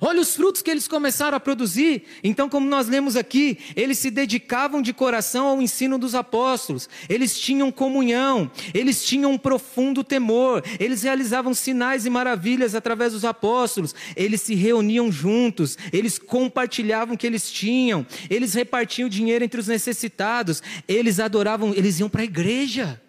Olha 0.00 0.20
os 0.20 0.34
frutos 0.34 0.62
que 0.62 0.70
eles 0.70 0.88
começaram 0.88 1.36
a 1.36 1.40
produzir. 1.40 2.04
Então, 2.22 2.48
como 2.48 2.68
nós 2.68 2.88
lemos 2.88 3.16
aqui, 3.16 3.58
eles 3.76 3.98
se 3.98 4.10
dedicavam 4.10 4.80
de 4.80 4.92
coração 4.92 5.46
ao 5.46 5.62
ensino 5.62 5.98
dos 5.98 6.14
apóstolos, 6.14 6.88
eles 7.08 7.38
tinham 7.38 7.70
comunhão, 7.70 8.50
eles 8.72 9.04
tinham 9.04 9.32
um 9.32 9.38
profundo 9.38 10.02
temor, 10.02 10.62
eles 10.78 11.02
realizavam 11.02 11.54
sinais 11.54 12.06
e 12.06 12.10
maravilhas 12.10 12.74
através 12.74 13.12
dos 13.12 13.24
apóstolos, 13.24 13.94
eles 14.16 14.40
se 14.40 14.54
reuniam 14.54 15.10
juntos, 15.10 15.76
eles 15.92 16.18
compartilhavam 16.18 17.14
o 17.14 17.18
que 17.18 17.26
eles 17.26 17.50
tinham, 17.50 18.06
eles 18.28 18.54
repartiam 18.54 19.08
dinheiro 19.08 19.44
entre 19.44 19.60
os 19.60 19.68
necessitados, 19.68 20.62
eles 20.88 21.20
adoravam, 21.20 21.74
eles 21.74 22.00
iam 22.00 22.08
para 22.08 22.22
a 22.22 22.24
igreja. 22.24 23.00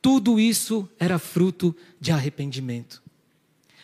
Tudo 0.00 0.38
isso 0.38 0.88
era 1.00 1.18
fruto 1.18 1.74
de 2.00 2.12
arrependimento. 2.12 3.05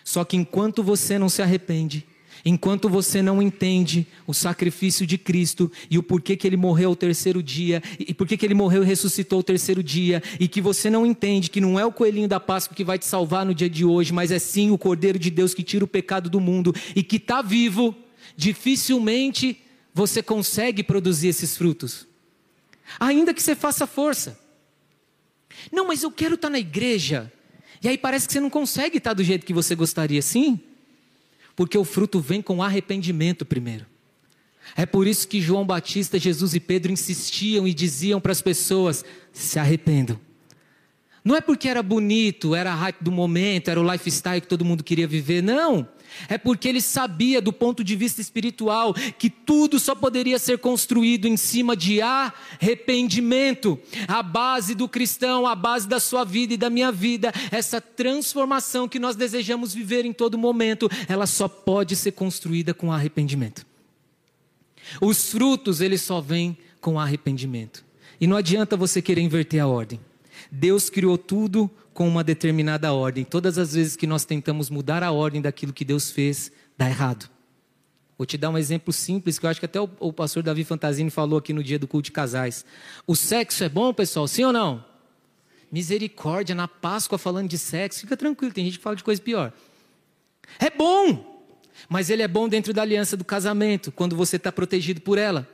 Só 0.05 0.25
que 0.25 0.37
enquanto 0.37 0.83
você 0.83 1.19
não 1.19 1.29
se 1.29 1.43
arrepende, 1.43 2.07
enquanto 2.45 2.89
você 2.89 3.23
não 3.23 3.41
entende 3.41 4.07
o 4.27 4.35
sacrifício 4.35 5.07
de 5.07 5.17
Cristo 5.17 5.71
e 5.91 5.99
o 5.99 6.03
porquê 6.03 6.37
que 6.37 6.47
ele 6.47 6.57
morreu 6.57 6.91
ao 6.91 6.97
terceiro 6.97 7.43
dia, 7.43 7.83
e 7.99 8.13
porquê 8.13 8.37
que 8.37 8.45
ele 8.45 8.55
morreu 8.55 8.83
e 8.83 8.87
ressuscitou 8.87 9.39
ao 9.39 9.43
terceiro 9.43 9.83
dia, 9.83 10.23
e 10.41 10.49
que 10.49 10.61
você 10.61 10.91
não 10.91 11.07
entende 11.07 11.51
que 11.51 11.61
não 11.61 11.79
é 11.79 11.85
o 11.85 11.93
coelhinho 11.93 12.29
da 12.29 12.41
Páscoa 12.41 12.77
que 12.77 12.85
vai 12.85 12.99
te 12.99 13.07
salvar 13.07 13.47
no 13.47 13.55
dia 13.55 13.71
de 13.71 13.85
hoje, 13.85 14.13
mas 14.13 14.31
é 14.31 14.39
sim 14.39 14.71
o 14.71 14.79
Cordeiro 14.79 15.19
de 15.19 15.31
Deus 15.31 15.55
que 15.55 15.63
tira 15.63 15.85
o 15.85 15.89
pecado 15.89 16.29
do 16.29 16.41
mundo 16.41 16.75
e 16.97 17.03
que 17.03 17.17
está 17.17 17.43
vivo, 17.43 17.95
dificilmente 18.37 19.59
você 19.95 20.23
consegue 20.23 20.83
produzir 20.83 21.29
esses 21.29 21.57
frutos. 21.57 22.07
Ainda 22.99 23.33
que 23.33 23.43
você 23.43 23.55
faça 23.55 23.87
força. 23.87 24.39
Não, 25.71 25.87
mas 25.87 26.03
eu 26.03 26.11
quero 26.11 26.35
estar 26.35 26.49
tá 26.49 26.53
na 26.53 26.59
igreja. 26.59 27.33
E 27.83 27.89
aí 27.89 27.99
parece 27.99 28.27
que 28.27 28.33
você 28.33 28.41
não 28.41 28.51
consegue 28.51 28.99
estar 28.99 29.13
do 29.13 29.25
jeito 29.25 29.45
que 29.45 29.53
você 29.53 29.75
gostaria, 29.75 30.23
sim? 30.23 30.61
Porque 31.57 31.77
o 31.77 31.85
fruto 31.85 32.21
vem 32.21 32.41
com 32.41 32.63
arrependimento 32.63 33.45
primeiro. 33.45 33.87
É 34.77 34.87
por 34.87 35.07
isso 35.07 35.27
que 35.27 35.41
João 35.41 35.67
Batista, 35.67 36.19
Jesus 36.19 36.55
e 36.55 36.61
Pedro 36.61 36.93
insistiam 36.93 37.67
e 37.67 37.75
diziam 37.75 38.21
para 38.21 38.33
as 38.33 38.41
pessoas: 38.41 39.05
se 39.33 39.59
arrependam. 39.59 40.19
Não 41.25 41.37
é 41.37 41.41
porque 41.41 41.69
era 41.69 41.83
bonito, 41.83 42.55
era 42.55 42.73
a 42.73 42.75
hype 42.75 43.03
do 43.03 43.13
momento, 43.13 43.69
era 43.69 43.81
o 43.81 43.93
lifestyle 43.93 44.41
que 44.41 44.49
todo 44.49 44.65
mundo 44.65 44.83
queria 44.83 45.07
viver, 45.07 45.41
não. 45.41 45.87
É 46.29 46.37
porque 46.37 46.69
ele 46.69 46.81
sabia, 46.81 47.41
do 47.41 47.53
ponto 47.53 47.83
de 47.85 47.95
vista 47.97 48.21
espiritual, 48.21 48.93
que 48.93 49.31
tudo 49.31 49.79
só 49.79 49.95
poderia 49.95 50.39
ser 50.39 50.59
construído 50.59 51.27
em 51.27 51.37
cima 51.37 51.77
de 51.77 52.01
arrependimento. 52.03 53.79
A 54.09 54.23
base 54.23 54.75
do 54.75 54.89
cristão, 54.89 55.47
a 55.47 55.55
base 55.55 55.89
da 55.89 56.01
sua 56.01 56.25
vida 56.25 56.55
e 56.55 56.57
da 56.57 56.69
minha 56.69 56.91
vida, 56.91 57.33
essa 57.51 57.81
transformação 57.81 58.89
que 58.89 58.99
nós 58.99 59.17
desejamos 59.17 59.73
viver 59.73 60.05
em 60.05 60.13
todo 60.13 60.37
momento, 60.37 60.91
ela 61.09 61.27
só 61.27 61.49
pode 61.49 61.97
ser 61.97 62.13
construída 62.13 62.75
com 62.75 62.93
arrependimento. 62.93 63.65
Os 65.01 65.31
frutos, 65.31 65.81
eles 65.81 66.03
só 66.03 66.21
vêm 66.21 66.57
com 66.81 66.99
arrependimento. 66.99 67.85
E 68.21 68.27
não 68.27 68.37
adianta 68.37 68.77
você 68.77 69.01
querer 69.01 69.23
inverter 69.23 69.61
a 69.61 69.67
ordem. 69.67 70.01
Deus 70.55 70.91
criou 70.91 71.17
tudo 71.17 71.71
com 71.95 72.07
uma 72.07 72.23
determinada 72.23 72.93
ordem. 72.93 73.25
Todas 73.25 73.57
as 73.57 73.73
vezes 73.73 73.97
que 73.97 74.07
nós 74.07 74.27
tentamos 74.27 74.69
mudar 74.69 75.03
a 75.03 75.11
ordem 75.11 75.41
daquilo 75.41 75.73
que 75.73 75.83
Deus 75.83 76.11
fez, 76.11 76.53
dá 76.77 76.91
errado. 76.91 77.31
Vou 78.19 78.27
te 78.27 78.37
dar 78.37 78.51
um 78.51 78.59
exemplo 78.59 78.93
simples 78.93 79.39
que 79.39 79.47
eu 79.47 79.51
acho 79.51 79.59
que 79.59 79.65
até 79.65 79.81
o, 79.81 79.89
o 79.99 80.13
pastor 80.13 80.43
Davi 80.43 80.63
Fantasini 80.63 81.09
falou 81.09 81.39
aqui 81.39 81.55
no 81.55 81.63
dia 81.63 81.79
do 81.79 81.89
culto 81.89 82.05
de 82.05 82.13
casais. 82.13 82.67
O 83.07 83.17
sexo 83.17 83.65
é 83.65 83.69
bom, 83.69 83.95
pessoal? 83.95 84.29
Sim 84.29 84.45
ou 84.45 84.53
não? 84.53 84.85
Misericórdia, 85.73 86.55
na 86.55 86.69
Páscoa 86.69 87.17
falando 87.17 87.49
de 87.49 87.57
sexo, 87.57 88.01
fica 88.01 88.15
tranquilo, 88.15 88.53
tem 88.53 88.67
gente 88.67 88.77
que 88.77 88.85
fala 88.85 88.95
de 88.95 89.03
coisa 89.03 89.23
pior. 89.23 89.55
É 90.59 90.69
bom, 90.69 91.43
mas 91.89 92.11
ele 92.11 92.23
é 92.23 92.29
bom 92.29 92.47
dentro 92.47 92.75
da 92.75 92.83
aliança 92.83 93.17
do 93.17 93.25
casamento, 93.25 93.91
quando 93.91 94.15
você 94.15 94.37
está 94.37 94.53
protegido 94.53 95.01
por 95.01 95.17
ela. 95.17 95.49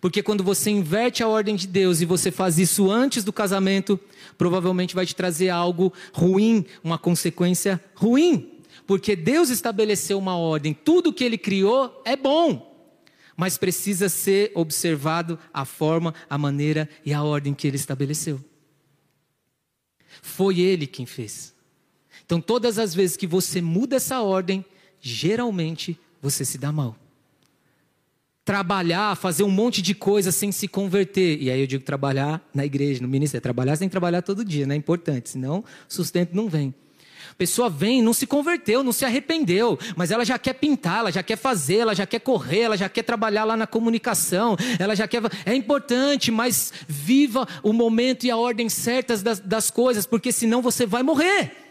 Porque 0.00 0.22
quando 0.22 0.42
você 0.42 0.70
inverte 0.70 1.22
a 1.22 1.28
ordem 1.28 1.54
de 1.54 1.66
Deus 1.66 2.00
e 2.00 2.06
você 2.06 2.30
faz 2.30 2.58
isso 2.58 2.90
antes 2.90 3.22
do 3.22 3.32
casamento, 3.32 4.00
provavelmente 4.38 4.94
vai 4.94 5.04
te 5.04 5.14
trazer 5.14 5.50
algo 5.50 5.92
ruim, 6.12 6.64
uma 6.82 6.98
consequência 6.98 7.82
ruim. 7.94 8.56
porque 8.86 9.14
Deus 9.14 9.50
estabeleceu 9.50 10.18
uma 10.18 10.36
ordem, 10.36 10.74
tudo 10.74 11.12
que 11.12 11.22
ele 11.22 11.38
criou 11.38 12.02
é 12.04 12.16
bom, 12.16 12.88
mas 13.36 13.56
precisa 13.56 14.08
ser 14.08 14.50
observado 14.54 15.38
a 15.54 15.64
forma, 15.64 16.12
a 16.28 16.36
maneira 16.36 16.88
e 17.04 17.12
a 17.12 17.22
ordem 17.22 17.54
que 17.54 17.68
ele 17.68 17.76
estabeleceu. 17.76 18.42
Foi 20.22 20.58
ele 20.58 20.88
quem 20.88 21.06
fez. 21.06 21.54
Então, 22.26 22.40
todas 22.40 22.78
as 22.78 22.92
vezes 22.92 23.16
que 23.16 23.28
você 23.28 23.60
muda 23.60 23.96
essa 23.96 24.22
ordem, 24.22 24.64
geralmente 25.00 25.96
você 26.20 26.44
se 26.44 26.58
dá 26.58 26.72
mal. 26.72 26.96
Trabalhar, 28.44 29.16
fazer 29.16 29.42
um 29.42 29.50
monte 29.50 29.82
de 29.82 29.94
coisa 29.94 30.32
sem 30.32 30.50
se 30.50 30.66
converter. 30.66 31.40
E 31.40 31.50
aí 31.50 31.60
eu 31.60 31.66
digo 31.66 31.84
trabalhar 31.84 32.42
na 32.54 32.64
igreja, 32.64 33.02
no 33.02 33.08
ministério. 33.08 33.42
Trabalhar 33.42 33.76
sem 33.76 33.88
trabalhar 33.88 34.22
todo 34.22 34.44
dia, 34.44 34.66
não 34.66 34.74
é 34.74 34.76
importante, 34.76 35.30
senão 35.30 35.64
sustento 35.88 36.34
não 36.34 36.48
vem. 36.48 36.74
A 37.30 37.34
pessoa 37.34 37.70
vem, 37.70 38.02
não 38.02 38.12
se 38.12 38.26
converteu, 38.26 38.82
não 38.82 38.92
se 38.92 39.04
arrependeu, 39.04 39.78
mas 39.96 40.10
ela 40.10 40.24
já 40.24 40.38
quer 40.38 40.54
pintar, 40.54 41.00
ela 41.00 41.12
já 41.12 41.22
quer 41.22 41.36
fazer, 41.36 41.76
ela 41.76 41.94
já 41.94 42.06
quer 42.06 42.20
correr, 42.20 42.60
ela 42.60 42.76
já 42.76 42.88
quer 42.88 43.02
trabalhar 43.02 43.44
lá 43.44 43.56
na 43.56 43.66
comunicação, 43.66 44.56
ela 44.78 44.94
já 44.94 45.06
quer. 45.06 45.22
É 45.46 45.54
importante, 45.54 46.30
mas 46.30 46.72
viva 46.88 47.46
o 47.62 47.72
momento 47.72 48.24
e 48.24 48.30
a 48.30 48.36
ordem 48.36 48.68
certas 48.68 49.22
das, 49.22 49.38
das 49.38 49.70
coisas, 49.70 50.06
porque 50.06 50.32
senão 50.32 50.60
você 50.60 50.84
vai 50.86 51.02
morrer. 51.02 51.69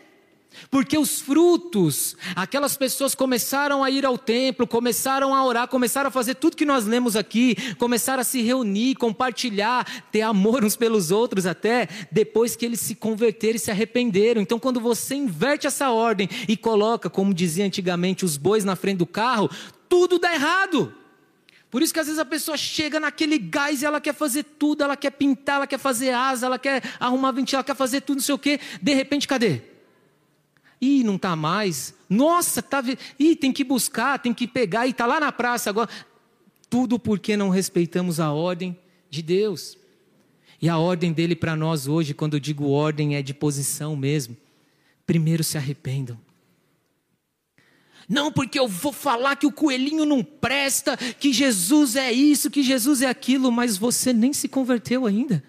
Porque 0.69 0.97
os 0.97 1.21
frutos, 1.21 2.15
aquelas 2.35 2.77
pessoas 2.77 3.15
começaram 3.15 3.83
a 3.83 3.89
ir 3.89 4.05
ao 4.05 4.17
templo, 4.17 4.67
começaram 4.67 5.33
a 5.33 5.45
orar, 5.45 5.67
começaram 5.67 6.07
a 6.07 6.11
fazer 6.11 6.35
tudo 6.35 6.57
que 6.57 6.65
nós 6.65 6.85
lemos 6.85 7.15
aqui, 7.15 7.55
começaram 7.75 8.21
a 8.21 8.23
se 8.23 8.41
reunir, 8.41 8.95
compartilhar, 8.95 9.85
ter 10.11 10.21
amor 10.21 10.63
uns 10.63 10.75
pelos 10.75 11.11
outros 11.11 11.45
até, 11.45 11.87
depois 12.11 12.55
que 12.55 12.65
eles 12.65 12.79
se 12.79 12.95
converteram 12.95 13.55
e 13.55 13.59
se 13.59 13.71
arrependeram. 13.71 14.41
Então, 14.41 14.59
quando 14.59 14.79
você 14.79 15.15
inverte 15.15 15.67
essa 15.67 15.89
ordem 15.91 16.29
e 16.47 16.55
coloca, 16.55 17.09
como 17.09 17.33
dizia 17.33 17.65
antigamente, 17.65 18.25
os 18.25 18.37
bois 18.37 18.63
na 18.63 18.75
frente 18.75 18.97
do 18.97 19.05
carro, 19.05 19.49
tudo 19.87 20.19
dá 20.19 20.33
errado. 20.33 20.93
Por 21.71 21.83
isso 21.83 21.93
que 21.93 21.99
às 21.99 22.07
vezes 22.07 22.19
a 22.19 22.25
pessoa 22.25 22.57
chega 22.57 22.99
naquele 22.99 23.37
gás 23.37 23.81
e 23.81 23.85
ela 23.85 24.01
quer 24.01 24.13
fazer 24.13 24.43
tudo, 24.43 24.83
ela 24.83 24.97
quer 24.97 25.11
pintar, 25.11 25.57
ela 25.57 25.67
quer 25.67 25.77
fazer 25.77 26.09
asa, 26.11 26.47
ela 26.47 26.57
quer 26.57 26.81
arrumar 26.99 27.31
ventilador, 27.31 27.59
ela 27.59 27.75
quer 27.75 27.75
fazer 27.75 28.01
tudo, 28.01 28.17
não 28.17 28.23
sei 28.23 28.35
o 28.35 28.39
quê. 28.39 28.59
De 28.81 28.93
repente, 28.93 29.27
cadê? 29.27 29.61
Ih, 30.81 31.03
não 31.03 31.15
está 31.15 31.35
mais. 31.35 31.93
Nossa, 32.09 32.61
tá. 32.61 32.83
Ih, 33.17 33.35
tem 33.35 33.51
que 33.51 33.63
buscar, 33.63 34.19
tem 34.19 34.33
que 34.33 34.47
pegar 34.47 34.87
e 34.87 34.91
está 34.91 35.05
lá 35.05 35.19
na 35.19 35.31
praça 35.31 35.69
agora. 35.69 35.89
Tudo 36.69 36.97
porque 36.99 37.35
não 37.35 37.49
respeitamos 37.49 38.19
a 38.19 38.31
ordem 38.31 38.77
de 39.09 39.21
Deus. 39.21 39.77
E 40.61 40.69
a 40.69 40.77
ordem 40.77 41.13
dele 41.13 41.35
para 41.35 41.55
nós 41.55 41.87
hoje, 41.87 42.13
quando 42.13 42.35
eu 42.35 42.39
digo 42.39 42.69
ordem, 42.69 43.15
é 43.15 43.21
de 43.21 43.33
posição 43.33 43.95
mesmo. 43.95 44.35
Primeiro 45.05 45.43
se 45.43 45.57
arrependam. 45.57 46.19
Não, 48.07 48.31
porque 48.31 48.59
eu 48.59 48.67
vou 48.67 48.91
falar 48.91 49.35
que 49.35 49.45
o 49.45 49.51
coelhinho 49.51 50.03
não 50.03 50.23
presta, 50.23 50.97
que 50.97 51.31
Jesus 51.31 51.95
é 51.95 52.11
isso, 52.11 52.49
que 52.49 52.63
Jesus 52.63 53.03
é 53.03 53.07
aquilo, 53.07 53.51
mas 53.51 53.77
você 53.77 54.11
nem 54.11 54.33
se 54.33 54.47
converteu 54.47 55.05
ainda. 55.05 55.43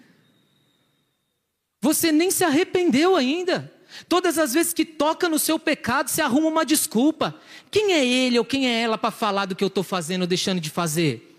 Você 1.81 2.11
nem 2.11 2.29
se 2.29 2.43
arrependeu 2.43 3.15
ainda. 3.15 3.73
Todas 4.07 4.37
as 4.37 4.53
vezes 4.53 4.73
que 4.73 4.85
toca 4.85 5.27
no 5.27 5.39
seu 5.39 5.59
pecado, 5.59 6.09
você 6.09 6.21
arruma 6.21 6.47
uma 6.47 6.65
desculpa. 6.65 7.35
Quem 7.69 7.93
é 7.93 8.05
ele 8.05 8.37
ou 8.37 8.45
quem 8.45 8.67
é 8.67 8.81
ela 8.81 8.97
para 8.97 9.11
falar 9.11 9.45
do 9.45 9.55
que 9.55 9.63
eu 9.63 9.67
estou 9.67 9.83
fazendo 9.83 10.21
ou 10.21 10.27
deixando 10.27 10.59
de 10.59 10.69
fazer? 10.69 11.37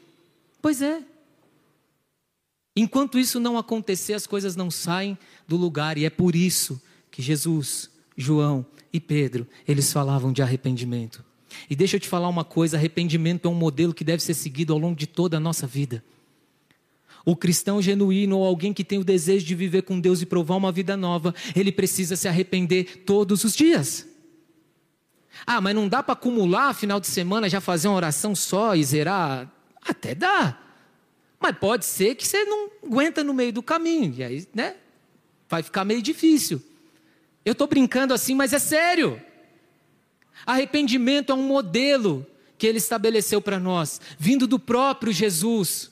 Pois 0.61 0.83
é. 0.83 1.03
Enquanto 2.75 3.19
isso 3.19 3.39
não 3.39 3.59
acontecer, 3.59 4.15
as 4.15 4.27
coisas 4.27 4.57
não 4.57 4.71
saem 4.71 5.19
do 5.47 5.57
lugar, 5.57 5.99
e 5.99 6.05
é 6.05 6.11
por 6.11 6.35
isso 6.35 6.81
que 7.11 7.21
Jesus, 7.21 7.91
João 8.17 8.65
e 8.93 8.99
Pedro, 8.99 9.47
eles 9.69 9.93
falavam 9.93 10.33
de 10.33 10.41
arrependimento. 10.41 11.23
E 11.69 11.77
deixa 11.77 11.97
eu 11.97 12.01
te 12.01 12.09
falar 12.09 12.29
uma 12.29 12.45
coisa: 12.45 12.77
arrependimento 12.77 13.47
é 13.47 13.51
um 13.51 13.55
modelo 13.55 13.93
que 13.93 14.05
deve 14.05 14.23
ser 14.23 14.35
seguido 14.35 14.73
ao 14.73 14.79
longo 14.79 14.97
de 14.97 15.07
toda 15.07 15.37
a 15.37 15.41
nossa 15.41 15.67
vida. 15.67 16.03
O 17.25 17.37
cristão 17.37 17.81
genuíno 17.81 18.39
ou 18.39 18.45
alguém 18.45 18.73
que 18.73 18.83
tem 18.83 18.99
o 18.99 19.05
desejo 19.05 19.47
de 19.47 19.55
viver 19.55 19.83
com 19.83 20.01
Deus 20.01 20.21
e 20.21 20.27
provar 20.27 20.57
uma 20.57 20.73
vida 20.73 20.97
nova, 20.97 21.35
ele 21.55 21.71
precisa 21.71 22.17
se 22.17 22.27
arrepender 22.27 23.05
todos 23.05 23.45
os 23.45 23.55
dias. 23.55 24.09
Ah, 25.47 25.61
mas 25.61 25.75
não 25.75 25.89
dá 25.89 26.03
para 26.03 26.15
acumular 26.15 26.75
final 26.75 27.01
de 27.01 27.07
semana, 27.07 27.49
já 27.49 27.61
fazer 27.61 27.89
uma 27.89 27.97
oração 27.97 28.35
só 28.35 28.75
e 28.75 28.85
zerar? 28.85 29.51
Até 29.81 30.15
dá. 30.15 30.59
Mas 31.41 31.57
pode 31.59 31.85
ser 31.85 32.15
que 32.15 32.27
você 32.27 32.45
não 32.45 32.71
aguenta 32.85 33.25
no 33.25 33.35
meio 33.35 33.53
do 33.53 33.63
caminho. 33.63 34.15
E 34.17 34.23
aí, 34.23 34.47
né? 34.55 34.77
Vai 35.49 35.63
ficar 35.63 35.85
meio 35.85 36.03
difícil. 36.03 36.63
Eu 37.45 37.53
estou 37.53 37.67
brincando 37.67 38.15
assim, 38.15 38.35
mas 38.35 38.53
é 38.53 38.59
sério. 38.59 39.21
Arrependimento 40.47 41.31
é 41.31 41.35
um 41.35 41.43
modelo 41.43 42.27
que 42.57 42.67
ele 42.67 42.79
estabeleceu 42.79 43.41
para 43.41 43.59
nós, 43.59 44.01
vindo 44.19 44.47
do 44.47 44.59
próprio 44.59 45.13
Jesus. 45.13 45.92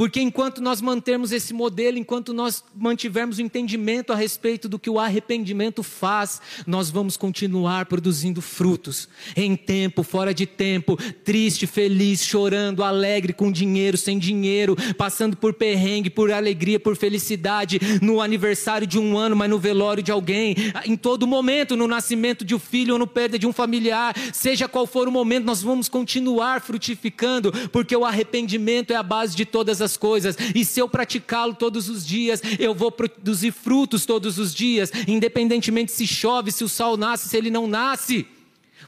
Porque 0.00 0.18
enquanto 0.18 0.62
nós 0.62 0.80
mantermos 0.80 1.30
esse 1.30 1.52
modelo, 1.52 1.98
enquanto 1.98 2.32
nós 2.32 2.64
mantivermos 2.74 3.36
o 3.36 3.42
entendimento 3.42 4.14
a 4.14 4.16
respeito 4.16 4.66
do 4.66 4.78
que 4.78 4.88
o 4.88 4.98
arrependimento 4.98 5.82
faz, 5.82 6.40
nós 6.66 6.88
vamos 6.88 7.18
continuar 7.18 7.84
produzindo 7.84 8.40
frutos. 8.40 9.10
Em 9.36 9.54
tempo, 9.54 10.02
fora 10.02 10.32
de 10.32 10.46
tempo, 10.46 10.96
triste, 11.22 11.66
feliz, 11.66 12.24
chorando, 12.24 12.82
alegre, 12.82 13.34
com 13.34 13.52
dinheiro, 13.52 13.98
sem 13.98 14.18
dinheiro, 14.18 14.74
passando 14.96 15.36
por 15.36 15.52
perrengue, 15.52 16.08
por 16.08 16.32
alegria, 16.32 16.80
por 16.80 16.96
felicidade, 16.96 17.78
no 18.00 18.22
aniversário 18.22 18.86
de 18.86 18.98
um 18.98 19.18
ano, 19.18 19.36
mas 19.36 19.50
no 19.50 19.58
velório 19.58 20.02
de 20.02 20.10
alguém, 20.10 20.56
em 20.86 20.96
todo 20.96 21.26
momento, 21.26 21.76
no 21.76 21.86
nascimento 21.86 22.42
de 22.42 22.54
um 22.54 22.58
filho 22.58 22.94
ou 22.94 22.98
no 22.98 23.06
perda 23.06 23.38
de 23.38 23.46
um 23.46 23.52
familiar, 23.52 24.16
seja 24.32 24.66
qual 24.66 24.86
for 24.86 25.06
o 25.06 25.12
momento, 25.12 25.44
nós 25.44 25.62
vamos 25.62 25.90
continuar 25.90 26.62
frutificando, 26.62 27.52
porque 27.68 27.94
o 27.94 28.06
arrependimento 28.06 28.94
é 28.94 28.96
a 28.96 29.02
base 29.02 29.36
de 29.36 29.44
todas 29.44 29.82
as 29.82 29.89
essas 29.90 29.96
coisas, 29.96 30.36
e 30.54 30.64
se 30.64 30.80
eu 30.80 30.88
praticá-lo 30.88 31.54
todos 31.54 31.88
os 31.88 32.06
dias, 32.06 32.40
eu 32.58 32.74
vou 32.74 32.92
produzir 32.92 33.50
frutos 33.50 34.06
todos 34.06 34.38
os 34.38 34.54
dias, 34.54 34.92
independentemente 35.08 35.90
se 35.90 36.06
chove, 36.06 36.52
se 36.52 36.62
o 36.62 36.68
sol 36.68 36.96
nasce, 36.96 37.28
se 37.28 37.36
ele 37.36 37.50
não 37.50 37.66
nasce, 37.66 38.26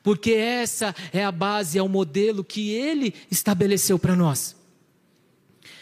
porque 0.03 0.33
essa 0.33 0.95
é 1.13 1.25
a 1.25 1.33
base, 1.33 1.79
é 1.79 1.83
o 1.83 1.89
modelo 1.89 2.45
que 2.45 2.71
ele 2.71 3.15
estabeleceu 3.31 3.99
para 3.99 4.17
nós. 4.17 4.57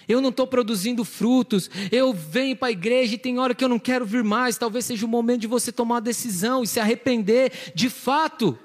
Eu 0.09 0.21
não 0.21 0.31
estou 0.31 0.47
produzindo 0.47 1.05
frutos, 1.05 1.71
eu 1.93 2.13
venho 2.13 2.57
para 2.57 2.69
a 2.69 2.73
igreja 2.73 3.15
e 3.15 3.19
tem 3.19 3.39
hora 3.39 3.55
que 3.55 3.63
eu 3.63 3.69
não 3.69 3.79
quero 3.79 4.05
vir 4.05 4.25
mais. 4.25 4.59
Talvez 4.59 4.85
seja 4.85 5.07
o 5.07 5.09
momento 5.09 5.43
de 5.43 5.47
você 5.47 5.71
tomar 5.71 5.97
uma 5.97 6.01
decisão 6.01 6.65
e 6.65 6.67
se 6.67 6.81
arrepender 6.81 7.53
de 7.77 7.89
fato. 7.89 8.59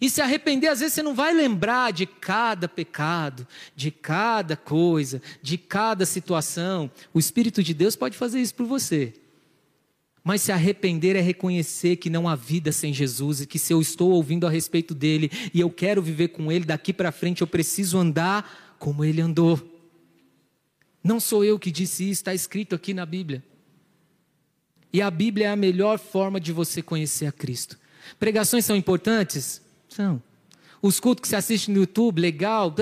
E 0.00 0.08
se 0.08 0.22
arrepender, 0.22 0.68
às 0.68 0.80
vezes 0.80 0.94
você 0.94 1.02
não 1.02 1.14
vai 1.14 1.34
lembrar 1.34 1.92
de 1.92 2.06
cada 2.06 2.66
pecado, 2.66 3.46
de 3.76 3.90
cada 3.90 4.56
coisa, 4.56 5.20
de 5.42 5.58
cada 5.58 6.06
situação. 6.06 6.90
O 7.12 7.18
Espírito 7.18 7.62
de 7.62 7.74
Deus 7.74 7.94
pode 7.94 8.16
fazer 8.16 8.40
isso 8.40 8.54
por 8.54 8.64
você. 8.64 9.12
Mas 10.24 10.42
se 10.42 10.52
arrepender 10.52 11.16
é 11.16 11.20
reconhecer 11.20 11.96
que 11.96 12.08
não 12.08 12.28
há 12.28 12.34
vida 12.34 12.72
sem 12.72 12.94
Jesus 12.94 13.42
e 13.42 13.46
que 13.46 13.58
se 13.58 13.72
eu 13.72 13.80
estou 13.80 14.10
ouvindo 14.10 14.46
a 14.46 14.50
respeito 14.50 14.94
dele 14.94 15.30
e 15.52 15.60
eu 15.60 15.70
quero 15.70 16.02
viver 16.02 16.28
com 16.28 16.50
ele 16.50 16.64
daqui 16.64 16.92
para 16.92 17.12
frente, 17.12 17.42
eu 17.42 17.46
preciso 17.46 17.98
andar 17.98 18.76
como 18.78 19.04
ele 19.04 19.20
andou. 19.20 19.60
Não 21.04 21.20
sou 21.20 21.44
eu 21.44 21.58
que 21.58 21.70
disse 21.70 22.04
isso, 22.04 22.20
está 22.20 22.34
escrito 22.34 22.74
aqui 22.74 22.94
na 22.94 23.04
Bíblia. 23.04 23.42
E 24.92 25.00
a 25.00 25.10
Bíblia 25.10 25.46
é 25.46 25.50
a 25.50 25.56
melhor 25.56 25.98
forma 25.98 26.40
de 26.40 26.52
você 26.52 26.82
conhecer 26.82 27.26
a 27.26 27.32
Cristo. 27.32 27.78
Pregações 28.18 28.64
são 28.64 28.76
importantes? 28.76 29.62
São. 29.90 30.22
Os 30.80 30.98
cultos 30.98 31.22
que 31.22 31.28
você 31.28 31.36
assiste 31.36 31.70
no 31.70 31.78
YouTube, 31.78 32.20
legal, 32.20 32.74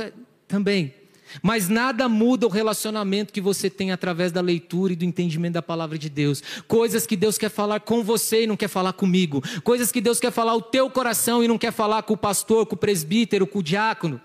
também. 0.46 0.94
Mas 1.42 1.68
nada 1.68 2.08
muda 2.08 2.46
o 2.46 2.50
relacionamento 2.50 3.32
que 3.32 3.40
você 3.40 3.68
tem 3.68 3.90
através 3.90 4.30
da 4.30 4.40
leitura 4.40 4.92
e 4.92 4.96
do 4.96 5.04
entendimento 5.04 5.54
da 5.54 5.62
palavra 5.62 5.98
de 5.98 6.08
Deus. 6.08 6.42
Coisas 6.66 7.06
que 7.06 7.16
Deus 7.16 7.36
quer 7.36 7.50
falar 7.50 7.80
com 7.80 8.02
você 8.04 8.44
e 8.44 8.46
não 8.46 8.56
quer 8.56 8.68
falar 8.68 8.92
comigo. 8.92 9.42
Coisas 9.62 9.90
que 9.90 10.00
Deus 10.00 10.20
quer 10.20 10.30
falar 10.30 10.52
ao 10.52 10.62
teu 10.62 10.88
coração 10.90 11.42
e 11.42 11.48
não 11.48 11.58
quer 11.58 11.72
falar 11.72 12.02
com 12.02 12.14
o 12.14 12.18
pastor, 12.18 12.66
com 12.66 12.74
o 12.74 12.78
presbítero, 12.78 13.46
com 13.46 13.58
o 13.58 13.62
diácono. 13.62 14.20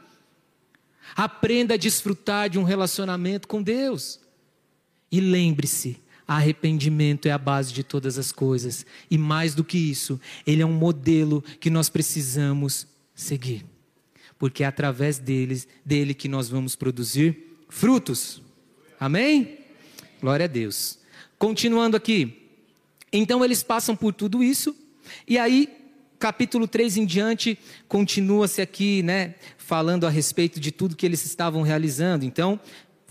Aprenda 1.16 1.74
a 1.74 1.78
desfrutar 1.78 2.50
de 2.50 2.60
um 2.60 2.64
relacionamento 2.64 3.48
com 3.48 3.62
Deus. 3.62 4.20
E 5.12 5.20
lembre-se, 5.20 6.02
Arrependimento 6.28 7.28
é 7.28 7.32
a 7.32 7.38
base 7.38 7.74
de 7.74 7.84
todas 7.84 8.18
as 8.18 8.32
coisas. 8.32 8.86
E 9.10 9.18
mais 9.18 9.54
do 9.54 9.64
que 9.64 9.78
isso, 9.78 10.20
ele 10.46 10.62
é 10.62 10.66
um 10.66 10.74
modelo 10.74 11.44
que 11.60 11.70
nós 11.70 11.90
precisamos 11.90 12.88
seguir. 13.14 13.66
Porque 14.40 14.64
é 14.64 14.68
através 14.68 15.20
deles, 15.20 15.68
dele 15.86 16.14
que 16.14 16.28
nós 16.28 16.50
vamos 16.50 16.76
produzir 16.76 17.58
frutos. 17.70 18.42
Amém? 19.00 19.60
Glória 20.22 20.46
a 20.46 20.48
Deus. 20.48 21.00
Continuando 21.38 21.98
aqui. 21.98 22.50
Então 23.12 23.44
eles 23.44 23.62
passam 23.62 23.96
por 23.96 24.14
tudo 24.14 24.42
isso. 24.42 24.76
E 25.28 25.38
aí, 25.38 25.70
capítulo 26.18 26.68
3 26.68 26.98
em 26.98 27.06
diante, 27.06 27.60
continua-se 27.88 28.62
aqui, 28.62 29.04
né? 29.04 29.36
Falando 29.58 30.08
a 30.08 30.10
respeito 30.10 30.60
de 30.60 30.72
tudo 30.72 30.96
que 30.96 31.06
eles 31.06 31.26
estavam 31.26 31.62
realizando. 31.62 32.24
Então, 32.24 32.60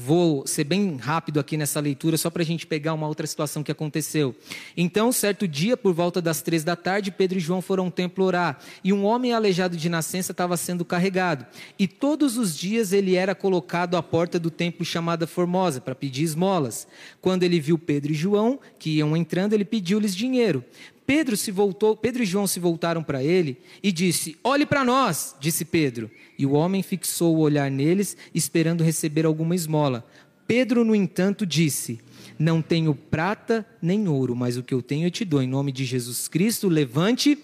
Vou 0.04 0.44
ser 0.48 0.64
bem 0.64 0.96
rápido 0.96 1.38
aqui 1.38 1.56
nessa 1.56 1.78
leitura, 1.78 2.16
só 2.16 2.28
para 2.28 2.42
a 2.42 2.44
gente 2.44 2.66
pegar 2.66 2.92
uma 2.92 3.06
outra 3.06 3.24
situação 3.24 3.62
que 3.62 3.70
aconteceu. 3.70 4.34
Então, 4.76 5.12
certo 5.12 5.46
dia, 5.46 5.76
por 5.76 5.94
volta 5.94 6.20
das 6.20 6.42
três 6.42 6.64
da 6.64 6.74
tarde, 6.74 7.12
Pedro 7.12 7.38
e 7.38 7.40
João 7.40 7.62
foram 7.62 7.84
ao 7.84 7.90
templo 7.90 8.24
orar. 8.24 8.58
E 8.82 8.92
um 8.92 9.04
homem 9.04 9.32
aleijado 9.32 9.76
de 9.76 9.88
nascença 9.88 10.32
estava 10.32 10.56
sendo 10.56 10.84
carregado. 10.84 11.46
E 11.78 11.86
todos 11.86 12.36
os 12.36 12.56
dias 12.56 12.92
ele 12.92 13.14
era 13.14 13.32
colocado 13.32 13.96
à 13.96 14.02
porta 14.02 14.40
do 14.40 14.50
templo 14.50 14.84
chamada 14.84 15.24
Formosa, 15.24 15.80
para 15.80 15.94
pedir 15.94 16.24
esmolas. 16.24 16.88
Quando 17.20 17.44
ele 17.44 17.60
viu 17.60 17.78
Pedro 17.78 18.10
e 18.10 18.16
João, 18.16 18.58
que 18.80 18.96
iam 18.96 19.16
entrando, 19.16 19.52
ele 19.52 19.64
pediu-lhes 19.64 20.16
dinheiro. 20.16 20.64
Pedro 21.06 21.36
se 21.36 21.50
voltou, 21.50 21.96
Pedro 21.96 22.22
e 22.22 22.26
João 22.26 22.46
se 22.46 22.60
voltaram 22.60 23.02
para 23.02 23.22
ele 23.22 23.58
e 23.82 23.90
disse: 23.92 24.36
"Olhe 24.42 24.64
para 24.64 24.84
nós", 24.84 25.36
disse 25.40 25.64
Pedro. 25.64 26.10
E 26.38 26.46
o 26.46 26.52
homem 26.52 26.82
fixou 26.82 27.36
o 27.36 27.40
olhar 27.40 27.70
neles, 27.70 28.16
esperando 28.34 28.82
receber 28.82 29.24
alguma 29.24 29.54
esmola. 29.54 30.04
Pedro, 30.46 30.84
no 30.84 30.94
entanto, 30.94 31.46
disse: 31.46 32.00
Não 32.38 32.60
tenho 32.60 32.94
prata 32.94 33.66
nem 33.80 34.08
ouro, 34.08 34.34
mas 34.34 34.56
o 34.56 34.62
que 34.62 34.74
eu 34.74 34.82
tenho 34.82 35.06
eu 35.06 35.10
te 35.10 35.24
dou. 35.24 35.42
Em 35.42 35.48
nome 35.48 35.72
de 35.72 35.84
Jesus 35.84 36.28
Cristo, 36.28 36.68
levante 36.68 37.38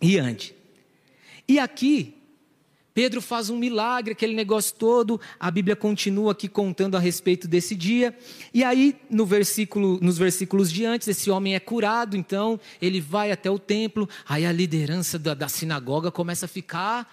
e 0.00 0.18
ande. 0.18 0.54
E 1.48 1.58
aqui 1.58 2.15
Pedro 2.96 3.20
faz 3.20 3.50
um 3.50 3.58
milagre, 3.58 4.12
aquele 4.12 4.34
negócio 4.34 4.74
todo. 4.74 5.20
A 5.38 5.50
Bíblia 5.50 5.76
continua 5.76 6.32
aqui 6.32 6.48
contando 6.48 6.96
a 6.96 6.98
respeito 6.98 7.46
desse 7.46 7.74
dia. 7.74 8.16
E 8.54 8.64
aí, 8.64 8.96
no 9.10 9.26
versículo, 9.26 9.98
nos 10.00 10.16
versículos 10.16 10.72
de 10.72 10.86
antes, 10.86 11.06
esse 11.06 11.30
homem 11.30 11.54
é 11.54 11.60
curado, 11.60 12.16
então 12.16 12.58
ele 12.80 12.98
vai 12.98 13.30
até 13.30 13.50
o 13.50 13.58
templo. 13.58 14.08
Aí 14.26 14.46
a 14.46 14.50
liderança 14.50 15.18
da, 15.18 15.34
da 15.34 15.46
sinagoga 15.46 16.10
começa 16.10 16.46
a 16.46 16.48
ficar 16.48 17.06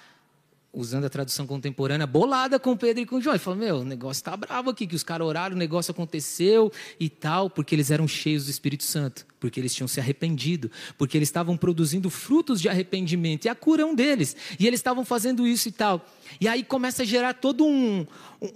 usando 0.73 1.05
a 1.05 1.09
tradução 1.09 1.45
contemporânea, 1.45 2.07
bolada 2.07 2.59
com 2.59 2.75
Pedro 2.75 3.03
e 3.03 3.05
com 3.05 3.21
João. 3.21 3.35
Ele 3.35 3.43
falou: 3.43 3.59
Meu, 3.59 3.75
o 3.77 3.83
negócio 3.83 4.19
está 4.19 4.35
bravo 4.35 4.71
aqui, 4.71 4.87
que 4.87 4.95
os 4.95 5.03
caras 5.03 5.27
oraram, 5.27 5.55
o 5.55 5.59
negócio 5.59 5.91
aconteceu 5.91 6.71
e 6.99 7.09
tal, 7.09 7.49
porque 7.49 7.75
eles 7.75 7.91
eram 7.91 8.07
cheios 8.07 8.45
do 8.45 8.49
Espírito 8.49 8.83
Santo, 8.83 9.25
porque 9.39 9.59
eles 9.59 9.73
tinham 9.75 9.87
se 9.87 9.99
arrependido, 9.99 10.71
porque 10.97 11.15
eles 11.15 11.29
estavam 11.29 11.55
produzindo 11.55 12.09
frutos 12.09 12.59
de 12.59 12.67
arrependimento, 12.67 13.45
e 13.45 13.49
a 13.49 13.55
cura 13.55 13.83
é 13.83 13.85
um 13.85 13.93
deles, 13.93 14.35
e 14.59 14.65
eles 14.65 14.79
estavam 14.79 15.05
fazendo 15.05 15.45
isso 15.45 15.69
e 15.69 15.71
tal. 15.71 16.03
E 16.41 16.47
aí 16.47 16.63
começa 16.63 17.03
a 17.03 17.05
gerar 17.05 17.35
todo 17.35 17.63
um, 17.63 18.05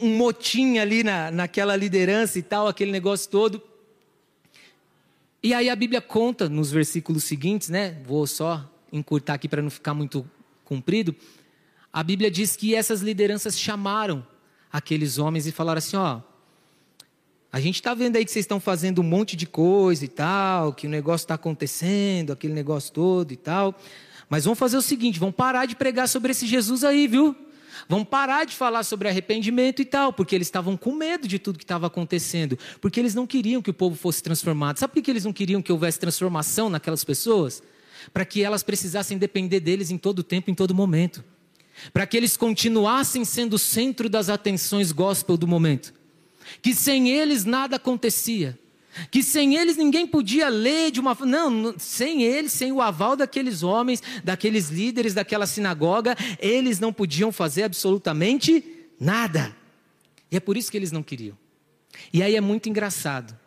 um 0.02 0.18
motim 0.18 0.80
ali 0.80 1.04
na, 1.04 1.30
naquela 1.30 1.76
liderança 1.76 2.40
e 2.40 2.42
tal, 2.42 2.68
aquele 2.68 2.92
negócio 2.92 3.30
todo. 3.30 3.62
E 5.44 5.54
aí 5.54 5.70
a 5.70 5.76
Bíblia 5.76 6.02
conta 6.02 6.50
nos 6.50 6.72
versículos 6.72 7.24
seguintes, 7.24 7.70
né? 7.70 8.02
Vou 8.06 8.26
só 8.26 8.68
encurtar 8.92 9.36
aqui 9.36 9.48
para 9.48 9.62
não 9.62 9.70
ficar 9.70 9.94
muito 9.94 10.26
comprido 10.66 11.16
a 11.98 12.04
Bíblia 12.04 12.30
diz 12.30 12.56
que 12.56 12.76
essas 12.76 13.02
lideranças 13.02 13.60
chamaram 13.60 14.24
aqueles 14.72 15.18
homens 15.18 15.48
e 15.48 15.52
falaram 15.52 15.80
assim: 15.80 15.98
ó, 15.98 16.22
a 17.52 17.60
gente 17.60 17.74
está 17.74 17.96
vendo 17.96 18.18
aí 18.18 18.24
que 18.24 18.30
vocês 18.30 18.44
estão 18.44 18.60
fazendo 18.60 19.02
um 19.02 19.04
monte 19.04 19.36
de 19.36 19.48
coisa 19.48 20.06
e 20.06 20.08
tal, 20.08 20.74
que 20.74 20.86
o 20.86 20.90
negócio 20.92 21.24
está 21.24 21.34
acontecendo, 21.34 22.32
aquele 22.32 22.54
negócio 22.54 22.94
todo 22.94 23.32
e 23.32 23.36
tal. 23.36 23.76
Mas 24.30 24.44
vamos 24.44 24.60
fazer 24.60 24.78
o 24.78 24.82
seguinte: 24.84 25.18
vamos 25.18 25.34
parar 25.34 25.66
de 25.66 25.76
pregar 25.76 26.08
sobre 26.08 26.30
esse 26.30 26.46
Jesus 26.46 26.84
aí, 26.84 27.08
viu? 27.08 27.36
Vamos 27.90 28.08
parar 28.08 28.46
de 28.46 28.56
falar 28.56 28.84
sobre 28.84 29.10
arrependimento 29.10 29.82
e 29.82 29.86
tal, 29.86 30.14
porque 30.14 30.36
eles 30.36 30.46
estavam 30.46 30.78
com 30.78 30.94
medo 30.94 31.28
de 31.28 31.40
tudo 31.40 31.58
que 31.58 31.64
estava 31.64 31.88
acontecendo, 31.88 32.60
porque 32.80 33.00
eles 33.00 33.16
não 33.16 33.26
queriam 33.26 33.60
que 33.60 33.72
o 33.72 33.74
povo 33.74 33.96
fosse 33.96 34.22
transformado. 34.22 34.78
Sabe 34.78 34.94
por 34.94 35.02
que 35.02 35.10
eles 35.10 35.26
não 35.26 35.34
queriam 35.34 35.64
que 35.64 35.72
houvesse 35.72 36.00
transformação 36.00 36.70
naquelas 36.70 37.04
pessoas? 37.04 37.64
Para 38.14 38.24
que 38.24 38.44
elas 38.44 38.62
precisassem 38.62 39.18
depender 39.18 39.60
deles 39.60 39.90
em 39.90 39.98
todo 39.98 40.22
tempo, 40.22 40.52
em 40.52 40.54
todo 40.54 40.76
momento 40.76 41.24
para 41.94 42.06
que 42.06 42.18
eles 42.18 42.36
continuassem 42.38 43.24
sendo 43.26 43.54
o 43.54 43.60
centro 43.60 44.10
das 44.10 44.30
atenções 44.30 44.92
gospel 44.92 45.38
do 45.38 45.48
momento. 45.48 45.94
Que 46.62 46.74
sem 46.74 47.10
eles 47.10 47.46
nada 47.46 47.76
acontecia. 47.76 48.58
Que 49.12 49.22
sem 49.22 49.56
eles 49.56 49.78
ninguém 49.78 50.08
podia 50.08 50.50
ler 50.50 50.92
de 50.92 51.00
uma. 51.00 51.16
Não, 51.22 51.76
sem 51.78 52.24
eles, 52.24 52.52
sem 52.52 52.72
o 52.72 52.82
aval 52.82 53.16
daqueles 53.16 53.62
homens, 53.62 54.02
daqueles 54.24 54.70
líderes 54.70 55.14
daquela 55.14 55.46
sinagoga, 55.46 56.16
eles 56.40 56.80
não 56.80 56.92
podiam 56.92 57.32
fazer 57.32 57.64
absolutamente 57.64 58.64
nada. 59.00 59.56
E 60.32 60.38
é 60.38 60.40
por 60.40 60.58
isso 60.58 60.72
que 60.72 60.78
eles 60.78 60.92
não 60.92 61.04
queriam. 61.04 61.38
E 62.12 62.24
aí 62.24 62.36
é 62.36 62.42
muito 62.42 62.70
engraçado, 62.70 63.38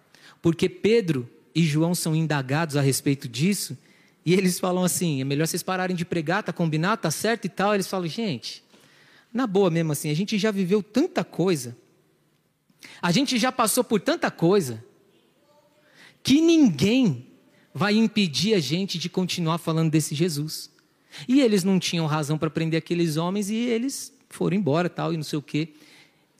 porque 0.40 0.68
Pedro 0.68 1.28
e 1.54 1.64
João 1.64 1.94
são 1.94 2.14
indagados 2.14 2.76
a 2.76 2.80
respeito 2.80 3.28
disso, 3.28 3.76
e 4.24 4.34
eles 4.34 4.58
falam 4.58 4.84
assim: 4.84 5.20
é 5.20 5.24
melhor 5.24 5.46
vocês 5.46 5.62
pararem 5.62 5.96
de 5.96 6.04
pregar, 6.04 6.42
tá 6.42 6.52
combinado, 6.52 7.02
tá 7.02 7.10
certo 7.10 7.46
e 7.46 7.48
tal. 7.48 7.74
Eles 7.74 7.86
falam, 7.86 8.06
gente, 8.06 8.62
na 9.32 9.46
boa 9.46 9.70
mesmo 9.70 9.92
assim, 9.92 10.10
a 10.10 10.14
gente 10.14 10.38
já 10.38 10.50
viveu 10.50 10.82
tanta 10.82 11.24
coisa, 11.24 11.76
a 13.00 13.10
gente 13.10 13.38
já 13.38 13.50
passou 13.50 13.84
por 13.84 14.00
tanta 14.00 14.30
coisa, 14.30 14.84
que 16.22 16.40
ninguém 16.40 17.26
vai 17.72 17.94
impedir 17.94 18.54
a 18.54 18.60
gente 18.60 18.98
de 18.98 19.08
continuar 19.08 19.58
falando 19.58 19.90
desse 19.90 20.14
Jesus. 20.14 20.70
E 21.26 21.40
eles 21.40 21.64
não 21.64 21.78
tinham 21.78 22.06
razão 22.06 22.38
para 22.38 22.50
prender 22.50 22.78
aqueles 22.78 23.16
homens 23.16 23.50
e 23.50 23.56
eles 23.56 24.12
foram 24.28 24.56
embora 24.56 24.88
tal 24.88 25.12
e 25.12 25.16
não 25.16 25.24
sei 25.24 25.38
o 25.38 25.42
quê. 25.42 25.70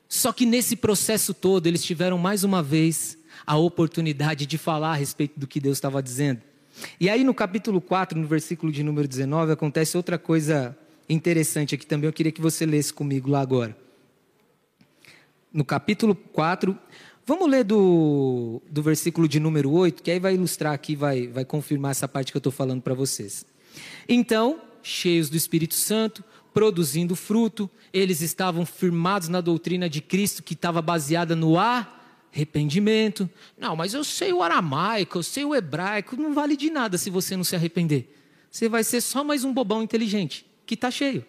Só 0.09 0.33
que 0.33 0.45
nesse 0.45 0.76
processo 0.76 1.33
todo 1.33 1.66
eles 1.66 1.85
tiveram 1.85 2.18
mais 2.18 2.45
uma 2.45 2.62
vez 2.62 3.16
a 3.47 3.57
oportunidade 3.57 4.47
de 4.47 4.59
falar 4.59 4.93
a 4.93 4.97
respeito 4.97 5.39
do 5.39 5.47
que 5.47 5.61
Deus 5.61 5.76
estava 5.76 6.03
dizendo. 6.03 6.43
E 7.01 7.09
aí 7.09 7.24
no 7.24 7.35
capítulo 7.35 7.81
4, 7.81 8.18
no 8.18 8.26
versículo 8.26 8.72
de 8.72 8.83
número 8.83 9.07
19, 9.07 9.53
acontece 9.53 9.97
outra 9.97 10.18
coisa 10.18 10.76
interessante 11.09 11.74
aqui 11.74 11.87
também, 11.87 12.07
eu 12.07 12.12
queria 12.12 12.33
que 12.33 12.41
você 12.41 12.64
lesse 12.64 12.93
comigo 12.93 13.28
lá 13.31 13.41
agora. 13.41 13.76
No 15.53 15.64
capítulo 15.64 16.14
4, 16.14 16.78
vamos 17.26 17.49
ler 17.49 17.64
do, 17.64 18.62
do 18.70 18.83
versículo 18.83 19.26
de 19.26 19.41
número 19.41 19.70
8, 19.70 20.03
que 20.03 20.11
aí 20.11 20.20
vai 20.20 20.35
ilustrar 20.35 20.72
aqui, 20.72 20.95
vai, 20.95 21.26
vai 21.26 21.45
confirmar 21.45 21.91
essa 21.91 22.07
parte 22.07 22.31
que 22.31 22.37
eu 22.37 22.41
estou 22.41 22.53
falando 22.53 22.81
para 22.81 22.95
vocês. 22.95 23.45
Então, 24.09 24.61
cheios 24.83 25.28
do 25.28 25.37
Espírito 25.37 25.74
Santo, 25.74 26.22
produzindo 26.55 27.16
fruto, 27.16 27.68
eles 27.93 28.20
estavam 28.20 28.64
firmados 28.64 29.28
na 29.28 29.41
doutrina 29.41 29.89
de 29.89 30.01
Cristo, 30.01 30.43
que 30.43 30.55
estava 30.55 30.81
baseada 30.81 31.35
no 31.35 31.59
ar 31.59 31.99
arrependimento. 32.33 33.28
Não, 33.59 33.74
mas 33.74 33.95
eu 33.95 34.05
sei 34.05 34.33
o 34.33 34.43
aramaico, 34.43 35.18
eu 35.18 35.22
sei 35.22 35.45
o 35.45 35.55
hebraico, 35.55 36.16
não 36.16 36.33
vale 36.33 36.57
de 36.57 36.70
nada 36.70 36.97
se 36.97 37.11
você 37.11 37.37
não 37.37 37.45
se 37.45 37.57
arrepender. 37.57 38.16
Você 38.51 38.68
vai 38.68 38.83
ser 38.85 39.01
só 39.01 39.22
mais 39.22 39.45
um 39.45 39.53
bobão 39.53 39.83
inteligente, 39.83 40.47
que 40.66 40.74
está 40.74 40.91
cheio. 40.91 41.24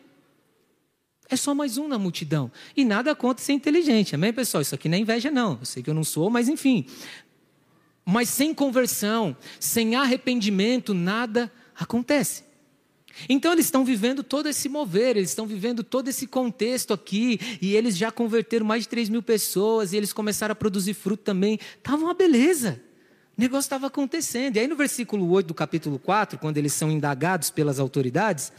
É 1.30 1.36
só 1.36 1.56
mais 1.56 1.78
um 1.78 1.88
na 1.88 1.98
multidão. 1.98 2.52
E 2.76 2.84
nada 2.84 3.16
contra 3.16 3.44
ser 3.44 3.54
inteligente, 3.54 4.16
amém, 4.16 4.34
pessoal? 4.34 4.62
Isso 4.62 4.76
aqui 4.76 4.90
não 4.90 4.98
é 4.98 5.02
inveja, 5.02 5.32
não. 5.32 5.58
Eu 5.60 5.66
sei 5.66 5.82
que 5.82 5.90
eu 5.90 5.94
não 5.94 6.04
sou, 6.04 6.30
mas 6.30 6.50
enfim. 6.50 6.86
Mas 8.06 8.30
sem 8.30 8.54
conversão, 8.54 9.36
sem 9.60 9.96
arrependimento, 9.96 10.94
nada 10.94 11.52
acontece. 11.74 12.44
Então 13.28 13.52
eles 13.52 13.66
estão 13.66 13.84
vivendo 13.84 14.24
todo 14.24 14.48
esse 14.48 14.68
mover, 14.70 15.18
eles 15.18 15.30
estão 15.30 15.46
vivendo 15.46 15.84
todo 15.84 16.08
esse 16.08 16.28
contexto 16.28 16.94
aqui, 16.94 17.40
e 17.62 17.76
eles 17.76 17.98
já 17.98 18.12
converteram 18.12 18.66
mais 18.66 18.84
de 18.84 18.90
3 18.90 19.10
mil 19.10 19.22
pessoas, 19.22 19.94
e 19.94 19.98
eles 19.98 20.14
começaram 20.14 20.54
a 20.54 20.56
produzir 20.56 20.94
fruto 20.94 21.24
também. 21.24 21.60
Estava 21.78 22.04
uma 22.04 22.14
beleza. 22.14 22.82
O 23.38 23.42
negócio 23.42 23.66
estava 23.66 23.88
acontecendo. 23.88 24.58
E 24.58 24.60
aí 24.60 24.68
no 24.68 24.76
versículo 24.76 25.30
8 25.30 25.48
do 25.48 25.54
capítulo 25.54 25.98
4, 26.00 26.38
quando 26.40 26.58
eles 26.58 26.74
são 26.74 26.92
indagados 26.92 27.50
pelas 27.50 27.80
autoridades, 27.80 28.52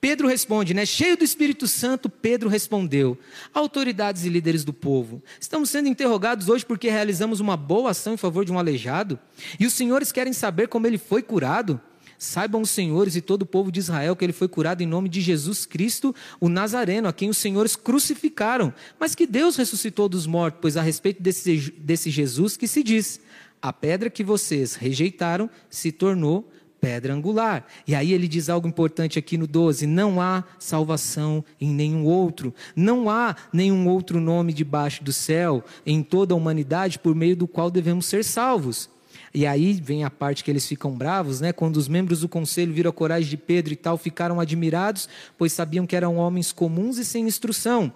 Pedro 0.00 0.28
responde, 0.28 0.74
né? 0.74 0.84
Cheio 0.84 1.16
do 1.16 1.24
Espírito 1.24 1.66
Santo, 1.66 2.08
Pedro 2.08 2.48
respondeu: 2.48 3.18
Autoridades 3.52 4.24
e 4.24 4.28
líderes 4.28 4.64
do 4.64 4.72
povo, 4.72 5.22
estamos 5.40 5.70
sendo 5.70 5.88
interrogados 5.88 6.48
hoje 6.48 6.64
porque 6.64 6.90
realizamos 6.90 7.40
uma 7.40 7.56
boa 7.56 7.90
ação 7.90 8.14
em 8.14 8.18
favor 8.18 8.44
de 8.44 8.52
um 8.52 8.58
aleijado, 8.58 9.18
e 9.58 9.66
os 9.66 9.72
senhores 9.72 10.12
querem 10.12 10.32
saber 10.32 10.68
como 10.68 10.86
ele 10.86 10.98
foi 10.98 11.22
curado? 11.22 11.80
Saibam 12.18 12.62
os 12.62 12.70
senhores 12.70 13.16
e 13.16 13.20
todo 13.20 13.42
o 13.42 13.46
povo 13.46 13.70
de 13.70 13.80
Israel 13.80 14.16
que 14.16 14.24
ele 14.24 14.32
foi 14.32 14.48
curado 14.48 14.82
em 14.82 14.86
nome 14.86 15.08
de 15.08 15.20
Jesus 15.20 15.66
Cristo, 15.66 16.14
o 16.40 16.48
Nazareno, 16.48 17.08
a 17.08 17.12
quem 17.12 17.28
os 17.28 17.38
senhores 17.38 17.76
crucificaram, 17.76 18.72
mas 18.98 19.14
que 19.14 19.26
Deus 19.26 19.56
ressuscitou 19.56 20.08
dos 20.08 20.26
mortos, 20.26 20.60
pois 20.60 20.76
a 20.76 20.82
respeito 20.82 21.22
desse, 21.22 21.72
desse 21.78 22.10
Jesus 22.10 22.56
que 22.56 22.66
se 22.66 22.82
diz: 22.82 23.20
a 23.60 23.72
pedra 23.72 24.10
que 24.10 24.24
vocês 24.24 24.74
rejeitaram 24.74 25.50
se 25.68 25.92
tornou 25.92 26.50
pedra 26.80 27.14
angular. 27.14 27.66
E 27.86 27.94
aí 27.94 28.12
ele 28.12 28.28
diz 28.28 28.48
algo 28.48 28.68
importante 28.68 29.18
aqui 29.18 29.36
no 29.36 29.46
12: 29.46 29.86
não 29.86 30.20
há 30.20 30.44
salvação 30.58 31.44
em 31.60 31.70
nenhum 31.70 32.04
outro, 32.04 32.54
não 32.74 33.10
há 33.10 33.34
nenhum 33.52 33.88
outro 33.88 34.20
nome 34.20 34.52
debaixo 34.52 35.02
do 35.02 35.12
céu 35.12 35.64
em 35.84 36.02
toda 36.02 36.34
a 36.34 36.36
humanidade 36.36 36.98
por 36.98 37.14
meio 37.14 37.36
do 37.36 37.48
qual 37.48 37.70
devemos 37.70 38.06
ser 38.06 38.24
salvos. 38.24 38.88
E 39.36 39.46
aí 39.46 39.74
vem 39.74 40.02
a 40.02 40.08
parte 40.08 40.42
que 40.42 40.50
eles 40.50 40.66
ficam 40.66 40.92
bravos, 40.92 41.42
né? 41.42 41.52
Quando 41.52 41.76
os 41.76 41.88
membros 41.88 42.20
do 42.20 42.28
conselho 42.28 42.72
viram 42.72 42.88
a 42.88 42.92
coragem 42.92 43.28
de 43.28 43.36
Pedro 43.36 43.70
e 43.70 43.76
tal, 43.76 43.98
ficaram 43.98 44.40
admirados, 44.40 45.10
pois 45.36 45.52
sabiam 45.52 45.86
que 45.86 45.94
eram 45.94 46.16
homens 46.16 46.52
comuns 46.52 46.96
e 46.96 47.04
sem 47.04 47.26
instrução. 47.26 47.92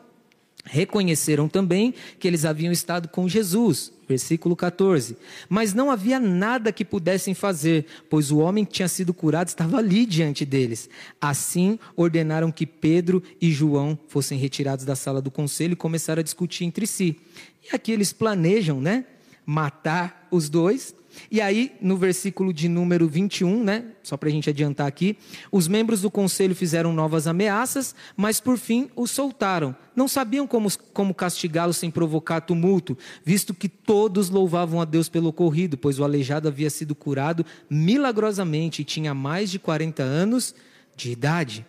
Reconheceram 0.67 1.49
também 1.49 1.95
que 2.19 2.29
eles 2.29 2.45
haviam 2.45 2.71
estado 2.71 3.09
com 3.09 3.27
Jesus. 3.27 3.91
Versículo 4.07 4.55
14. 4.55 5.17
Mas 5.49 5.73
não 5.73 5.91
havia 5.91 6.21
nada 6.21 6.71
que 6.71 6.85
pudessem 6.85 7.33
fazer, 7.33 7.87
pois 8.11 8.31
o 8.31 8.37
homem 8.37 8.63
que 8.63 8.73
tinha 8.73 8.89
sido 8.89 9.15
curado 9.15 9.49
estava 9.49 9.79
ali 9.79 10.05
diante 10.05 10.45
deles. 10.45 10.91
Assim, 11.19 11.79
ordenaram 11.97 12.53
que 12.53 12.67
Pedro 12.67 13.23
e 13.41 13.51
João 13.51 13.99
fossem 14.09 14.39
retirados 14.39 14.85
da 14.85 14.95
sala 14.95 15.23
do 15.23 15.31
conselho 15.31 15.73
e 15.73 15.77
começaram 15.77 16.21
a 16.21 16.23
discutir 16.23 16.67
entre 16.67 16.87
si. 16.87 17.17
E 17.65 17.75
aqui 17.75 17.93
eles 17.93 18.13
planejam, 18.13 18.79
né? 18.79 19.07
Matar 19.47 20.29
os 20.31 20.51
dois 20.51 21.00
e 21.31 21.41
aí, 21.41 21.73
no 21.81 21.97
versículo 21.97 22.53
de 22.53 22.69
número 22.69 23.09
21, 23.09 23.65
né, 23.65 23.85
só 24.03 24.17
para 24.17 24.29
a 24.29 24.33
gente 24.33 24.49
adiantar 24.49 24.87
aqui, 24.87 25.17
os 25.51 25.67
membros 25.67 26.03
do 26.03 26.11
conselho 26.11 26.55
fizeram 26.55 26.93
novas 26.93 27.27
ameaças, 27.27 27.95
mas 28.17 28.41
por 28.41 28.59
fim 28.59 28.89
o 28.95 29.07
soltaram. 29.07 29.75
Não 29.95 30.07
sabiam 30.07 30.47
como, 30.47 30.69
como 30.93 31.15
castigá-lo 31.15 31.73
sem 31.73 31.91
provocar 31.91 32.41
tumulto, 32.41 32.97
visto 33.25 33.53
que 33.55 33.69
todos 33.69 34.31
louvavam 34.31 34.81
a 34.81 34.85
Deus 34.85 35.09
pelo 35.09 35.29
ocorrido, 35.29 35.77
pois 35.77 35.99
o 35.99 36.05
aleijado 36.05 36.49
havia 36.49 36.71
sido 36.71 36.95
curado 36.95 37.45
milagrosamente 37.69 38.83
e 38.83 38.85
tinha 38.85 39.15
mais 39.15 39.51
de 39.51 39.59
40 39.59 40.03
anos 40.03 40.55
de 40.97 41.11
idade. 41.11 41.67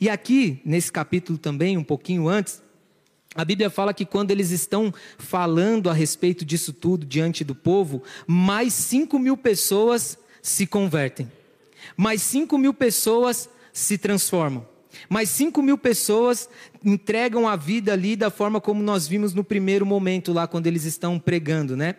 E 0.00 0.08
aqui, 0.08 0.60
nesse 0.64 0.90
capítulo 0.90 1.38
também, 1.38 1.76
um 1.76 1.84
pouquinho 1.84 2.28
antes, 2.28 2.63
a 3.34 3.44
Bíblia 3.44 3.68
fala 3.68 3.92
que 3.92 4.04
quando 4.04 4.30
eles 4.30 4.50
estão 4.50 4.94
falando 5.18 5.90
a 5.90 5.92
respeito 5.92 6.44
disso 6.44 6.72
tudo 6.72 7.04
diante 7.04 7.42
do 7.42 7.54
povo, 7.54 8.02
mais 8.26 8.72
5 8.72 9.18
mil 9.18 9.36
pessoas 9.36 10.16
se 10.40 10.66
convertem, 10.66 11.30
mais 11.96 12.22
5 12.22 12.56
mil 12.56 12.72
pessoas 12.72 13.48
se 13.72 13.98
transformam, 13.98 14.64
mais 15.08 15.28
5 15.30 15.60
mil 15.62 15.76
pessoas 15.76 16.48
entregam 16.84 17.48
a 17.48 17.56
vida 17.56 17.92
ali 17.92 18.14
da 18.14 18.30
forma 18.30 18.60
como 18.60 18.82
nós 18.82 19.08
vimos 19.08 19.34
no 19.34 19.42
primeiro 19.42 19.84
momento 19.84 20.32
lá, 20.32 20.46
quando 20.46 20.68
eles 20.68 20.84
estão 20.84 21.18
pregando, 21.18 21.76
né? 21.76 21.96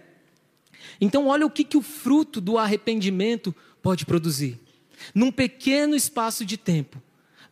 Então, 1.01 1.27
olha 1.27 1.45
o 1.45 1.49
que, 1.49 1.65
que 1.65 1.75
o 1.75 1.81
fruto 1.81 2.39
do 2.39 2.57
arrependimento 2.57 3.53
pode 3.81 4.05
produzir. 4.05 4.57
Num 5.13 5.31
pequeno 5.31 5.95
espaço 5.95 6.45
de 6.45 6.55
tempo, 6.55 7.01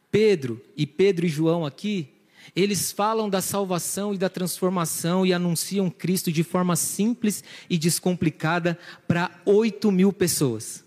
Pedro 0.10 0.62
e 0.78 0.88
Pedro 0.88 1.26
e 1.26 1.30
João 1.30 1.66
aqui 1.66 2.13
eles 2.56 2.92
falam 2.92 3.30
da 3.30 3.42
salvação 3.42 4.14
e 4.14 4.18
da 4.18 4.30
transformação 4.30 5.26
e 5.26 5.34
anunciam 5.34 5.90
Cristo 5.90 6.32
de 6.32 6.44
forma 6.44 6.76
simples 6.76 7.44
e 7.70 7.78
descomplicada 7.78 8.78
para 9.08 9.32
8 9.46 9.92
mil 9.92 10.12
pessoas. 10.12 10.84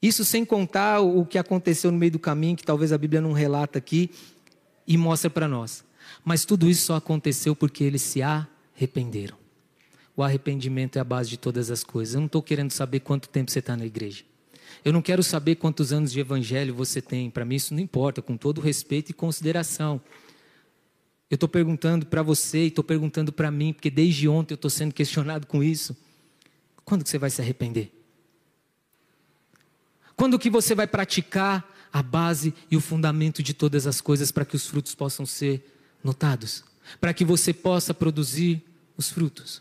Isso 0.00 0.24
sem 0.24 0.44
contar 0.44 1.00
o 1.00 1.24
que 1.24 1.38
aconteceu 1.38 1.90
no 1.90 1.98
meio 1.98 2.12
do 2.12 2.18
caminho, 2.18 2.56
que 2.56 2.64
talvez 2.64 2.92
a 2.92 2.98
Bíblia 2.98 3.20
não 3.20 3.32
relata 3.32 3.78
aqui 3.78 4.10
e 4.86 4.98
mostra 4.98 5.30
para 5.30 5.48
nós. 5.48 5.84
Mas 6.24 6.44
tudo 6.44 6.68
isso 6.68 6.86
só 6.86 6.96
aconteceu 6.96 7.56
porque 7.56 7.82
eles 7.84 8.02
se 8.02 8.20
arrependeram. 8.20 9.36
O 10.16 10.22
arrependimento 10.22 10.96
é 10.96 11.00
a 11.00 11.04
base 11.04 11.30
de 11.30 11.36
todas 11.36 11.70
as 11.70 11.82
coisas. 11.82 12.14
Eu 12.14 12.20
não 12.20 12.26
estou 12.26 12.42
querendo 12.42 12.70
saber 12.70 13.00
quanto 13.00 13.28
tempo 13.28 13.50
você 13.50 13.58
está 13.58 13.76
na 13.76 13.86
igreja. 13.86 14.24
Eu 14.84 14.92
não 14.92 15.02
quero 15.02 15.22
saber 15.22 15.56
quantos 15.56 15.92
anos 15.92 16.12
de 16.12 16.20
evangelho 16.20 16.74
você 16.74 17.00
tem. 17.00 17.30
Para 17.30 17.44
mim, 17.44 17.56
isso 17.56 17.74
não 17.74 17.80
importa, 17.80 18.20
com 18.20 18.36
todo 18.36 18.60
respeito 18.60 19.10
e 19.10 19.14
consideração. 19.14 20.00
Eu 21.34 21.36
estou 21.36 21.48
perguntando 21.48 22.06
para 22.06 22.22
você 22.22 22.62
e 22.62 22.68
estou 22.68 22.84
perguntando 22.84 23.32
para 23.32 23.50
mim, 23.50 23.72
porque 23.72 23.90
desde 23.90 24.28
ontem 24.28 24.54
eu 24.54 24.54
estou 24.54 24.70
sendo 24.70 24.94
questionado 24.94 25.48
com 25.48 25.64
isso. 25.64 25.96
Quando 26.84 27.02
que 27.02 27.10
você 27.10 27.18
vai 27.18 27.28
se 27.28 27.42
arrepender? 27.42 27.92
Quando 30.14 30.38
que 30.38 30.48
você 30.48 30.76
vai 30.76 30.86
praticar 30.86 31.68
a 31.92 32.00
base 32.04 32.54
e 32.70 32.76
o 32.76 32.80
fundamento 32.80 33.42
de 33.42 33.52
todas 33.52 33.84
as 33.84 34.00
coisas 34.00 34.30
para 34.30 34.44
que 34.44 34.54
os 34.54 34.68
frutos 34.68 34.94
possam 34.94 35.26
ser 35.26 35.76
notados? 36.04 36.62
Para 37.00 37.12
que 37.12 37.24
você 37.24 37.52
possa 37.52 37.92
produzir 37.92 38.62
os 38.96 39.10
frutos? 39.10 39.60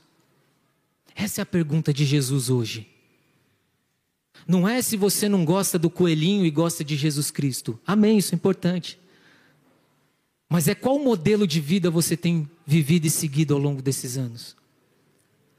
Essa 1.16 1.42
é 1.42 1.44
a 1.44 1.46
pergunta 1.46 1.92
de 1.92 2.06
Jesus 2.06 2.52
hoje. 2.52 2.88
Não 4.48 4.70
é 4.70 4.80
se 4.84 4.96
você 4.96 5.28
não 5.28 5.44
gosta 5.44 5.80
do 5.80 5.90
coelhinho 5.90 6.46
e 6.46 6.52
gosta 6.52 6.84
de 6.84 6.96
Jesus 6.96 7.32
Cristo. 7.32 7.80
Amém, 7.84 8.20
isso 8.20 8.36
é 8.36 8.38
importante. 8.38 9.00
Mas 10.54 10.68
é 10.68 10.76
qual 10.76 11.00
modelo 11.00 11.48
de 11.48 11.60
vida 11.60 11.90
você 11.90 12.16
tem 12.16 12.48
vivido 12.64 13.08
e 13.08 13.10
seguido 13.10 13.56
ao 13.56 13.60
longo 13.60 13.82
desses 13.82 14.20
anos? 14.20 14.56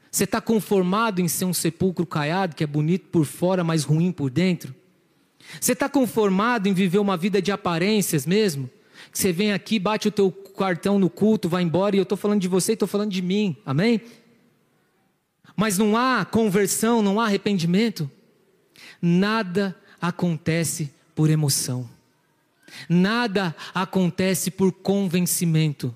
Você 0.09 0.23
está 0.23 0.39
conformado 0.39 1.19
em 1.19 1.27
ser 1.27 1.43
um 1.43 1.53
sepulcro 1.53 2.05
caiado, 2.05 2.55
que 2.55 2.63
é 2.63 2.67
bonito 2.67 3.07
por 3.11 3.25
fora, 3.25 3.61
mas 3.61 3.83
ruim 3.83 4.09
por 4.09 4.29
dentro? 4.29 4.73
Você 5.59 5.73
está 5.73 5.89
conformado 5.89 6.69
em 6.69 6.73
viver 6.73 6.99
uma 6.99 7.17
vida 7.17 7.41
de 7.41 7.51
aparências 7.51 8.25
mesmo? 8.25 8.69
Que 9.11 9.19
você 9.19 9.33
vem 9.33 9.51
aqui, 9.51 9.79
bate 9.79 10.07
o 10.07 10.11
teu 10.11 10.31
cartão 10.31 10.97
no 10.97 11.09
culto, 11.09 11.49
vai 11.49 11.61
embora, 11.61 11.97
e 11.97 11.99
eu 11.99 12.03
estou 12.03 12.17
falando 12.17 12.39
de 12.39 12.47
você 12.47 12.71
e 12.71 12.75
estou 12.75 12.87
falando 12.87 13.11
de 13.11 13.21
mim, 13.21 13.57
amém? 13.65 13.99
Mas 15.57 15.77
não 15.77 15.97
há 15.97 16.23
conversão, 16.23 17.01
não 17.01 17.19
há 17.19 17.25
arrependimento. 17.25 18.09
Nada 19.01 19.75
acontece 19.99 20.89
por 21.13 21.29
emoção. 21.29 21.94
Nada 22.89 23.55
acontece 23.73 24.51
por 24.51 24.71
convencimento. 24.71 25.95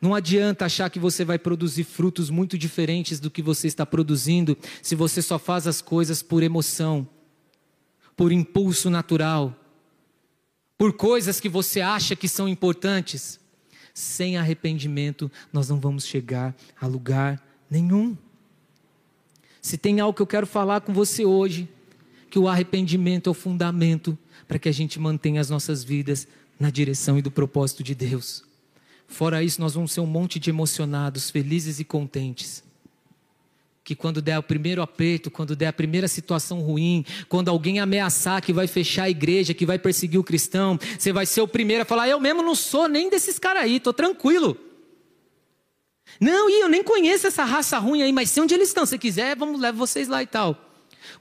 Não 0.00 0.14
adianta 0.14 0.64
achar 0.64 0.88
que 0.88 0.98
você 0.98 1.24
vai 1.24 1.38
produzir 1.38 1.84
frutos 1.84 2.30
muito 2.30 2.56
diferentes 2.56 3.20
do 3.20 3.30
que 3.30 3.42
você 3.42 3.66
está 3.66 3.84
produzindo 3.84 4.56
se 4.82 4.94
você 4.94 5.20
só 5.20 5.38
faz 5.38 5.66
as 5.66 5.82
coisas 5.82 6.22
por 6.22 6.42
emoção, 6.42 7.06
por 8.16 8.32
impulso 8.32 8.88
natural, 8.88 9.54
por 10.78 10.94
coisas 10.94 11.38
que 11.38 11.48
você 11.48 11.82
acha 11.82 12.16
que 12.16 12.28
são 12.28 12.48
importantes. 12.48 13.38
Sem 13.92 14.38
arrependimento, 14.38 15.30
nós 15.52 15.68
não 15.68 15.78
vamos 15.78 16.06
chegar 16.06 16.56
a 16.80 16.86
lugar 16.86 17.42
nenhum. 17.68 18.16
Se 19.60 19.76
tem 19.76 20.00
algo 20.00 20.16
que 20.16 20.22
eu 20.22 20.26
quero 20.26 20.46
falar 20.46 20.80
com 20.80 20.94
você 20.94 21.26
hoje, 21.26 21.68
que 22.30 22.38
o 22.38 22.48
arrependimento 22.48 23.28
é 23.28 23.30
o 23.30 23.34
fundamento 23.34 24.16
para 24.50 24.58
que 24.58 24.68
a 24.68 24.72
gente 24.72 24.98
mantenha 24.98 25.40
as 25.40 25.48
nossas 25.48 25.84
vidas 25.84 26.26
na 26.58 26.70
direção 26.70 27.16
e 27.16 27.22
do 27.22 27.30
propósito 27.30 27.84
de 27.84 27.94
Deus. 27.94 28.42
Fora 29.06 29.44
isso, 29.44 29.60
nós 29.60 29.74
vamos 29.74 29.92
ser 29.92 30.00
um 30.00 30.06
monte 30.06 30.40
de 30.40 30.50
emocionados, 30.50 31.30
felizes 31.30 31.78
e 31.78 31.84
contentes. 31.84 32.64
Que 33.84 33.94
quando 33.94 34.20
der 34.20 34.40
o 34.40 34.42
primeiro 34.42 34.82
aperto, 34.82 35.30
quando 35.30 35.54
der 35.54 35.68
a 35.68 35.72
primeira 35.72 36.08
situação 36.08 36.62
ruim, 36.62 37.04
quando 37.28 37.48
alguém 37.48 37.78
ameaçar 37.78 38.42
que 38.42 38.52
vai 38.52 38.66
fechar 38.66 39.04
a 39.04 39.10
igreja, 39.10 39.54
que 39.54 39.64
vai 39.64 39.78
perseguir 39.78 40.18
o 40.18 40.24
cristão, 40.24 40.76
você 40.98 41.12
vai 41.12 41.26
ser 41.26 41.42
o 41.42 41.48
primeiro 41.48 41.82
a 41.82 41.86
falar: 41.86 42.08
Eu 42.08 42.18
mesmo 42.18 42.42
não 42.42 42.56
sou 42.56 42.88
nem 42.88 43.08
desses 43.08 43.38
caras 43.38 43.62
aí, 43.62 43.76
estou 43.76 43.92
tranquilo. 43.92 44.56
Não, 46.20 46.50
e 46.50 46.60
eu 46.60 46.68
nem 46.68 46.82
conheço 46.82 47.28
essa 47.28 47.44
raça 47.44 47.78
ruim 47.78 48.02
aí, 48.02 48.12
mas 48.12 48.30
sei 48.30 48.42
onde 48.42 48.52
eles 48.52 48.70
estão. 48.70 48.84
Se 48.84 48.98
quiser, 48.98 49.36
vamos 49.36 49.60
levar 49.60 49.78
vocês 49.78 50.08
lá 50.08 50.24
e 50.24 50.26
tal. 50.26 50.58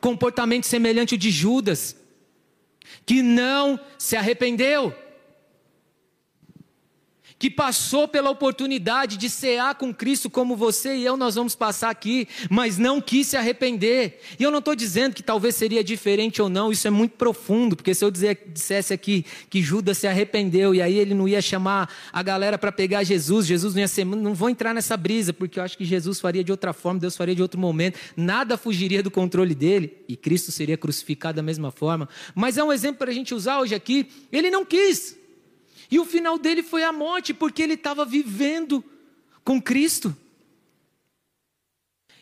Comportamento 0.02 0.64
semelhante 0.64 1.14
ao 1.14 1.20
de 1.20 1.30
Judas 1.30 1.96
que 3.06 3.22
não 3.22 3.80
se 3.98 4.16
arrependeu 4.16 4.94
que 7.40 7.50
passou 7.50 8.06
pela 8.06 8.30
oportunidade 8.30 9.16
de 9.16 9.30
cear 9.30 9.76
com 9.76 9.94
Cristo, 9.94 10.30
como 10.30 10.58
você 10.58 10.98
e 10.98 11.06
eu 11.06 11.16
nós 11.16 11.36
vamos 11.36 11.56
passar 11.56 11.90
aqui, 11.90 12.28
mas 12.50 12.78
não 12.78 13.00
quis 13.00 13.28
se 13.28 13.38
arrepender. 13.38 14.20
E 14.38 14.44
eu 14.44 14.52
não 14.52 14.60
estou 14.60 14.76
dizendo 14.76 15.16
que 15.16 15.24
talvez 15.24 15.56
seria 15.56 15.82
diferente 15.82 16.42
ou 16.42 16.50
não, 16.50 16.70
isso 16.70 16.86
é 16.86 16.92
muito 16.92 17.14
profundo, 17.14 17.78
porque 17.78 17.96
se 17.96 18.04
eu 18.04 18.12
dizer, 18.12 18.42
dissesse 18.48 18.94
aqui 18.94 19.26
que 19.50 19.62
Judas 19.62 19.98
se 19.98 20.06
arrependeu 20.06 20.76
e 20.76 20.82
aí 20.82 20.98
ele 20.98 21.14
não 21.14 21.28
ia 21.28 21.42
chamar 21.42 21.90
a 22.12 22.22
galera 22.22 22.58
para 22.58 22.74
pegar 22.74 23.04
Jesus, 23.06 23.48
Jesus 23.48 23.74
não 23.74 23.80
ia 23.80 23.88
ser, 23.88 24.06
não 24.06 24.34
vou 24.34 24.50
entrar 24.50 24.74
nessa 24.74 24.98
brisa, 24.98 25.32
porque 25.32 25.60
eu 25.60 25.64
acho 25.64 25.78
que 25.78 25.86
Jesus 25.86 26.20
faria 26.20 26.44
de 26.44 26.52
outra 26.52 26.74
forma, 26.74 27.00
Deus 27.00 27.16
faria 27.16 27.34
de 27.34 27.42
outro 27.42 27.60
momento, 27.60 27.98
nada 28.18 28.58
fugiria 28.58 29.02
do 29.02 29.10
controle 29.10 29.56
dele 29.56 30.04
e 30.10 30.18
Cristo 30.18 30.52
seria 30.52 30.76
crucificado 30.76 31.38
da 31.38 31.44
mesma 31.44 31.72
forma. 31.72 32.10
Mas 32.36 32.58
é 32.58 32.64
um 32.64 32.74
exemplo 32.74 33.00
para 33.00 33.12
a 33.12 33.14
gente 33.14 33.34
usar 33.34 33.62
hoje 33.62 33.74
aqui, 33.74 34.10
ele 34.30 34.52
não 34.52 34.66
quis. 34.66 35.19
E 35.92 36.00
o 36.00 36.06
final 36.06 36.38
dele 36.38 36.62
foi 36.62 36.84
a 36.84 36.92
morte, 36.92 37.34
porque 37.34 37.62
ele 37.62 37.74
estava 37.74 38.06
vivendo 38.06 38.84
com 39.44 39.62
Cristo. 39.62 40.16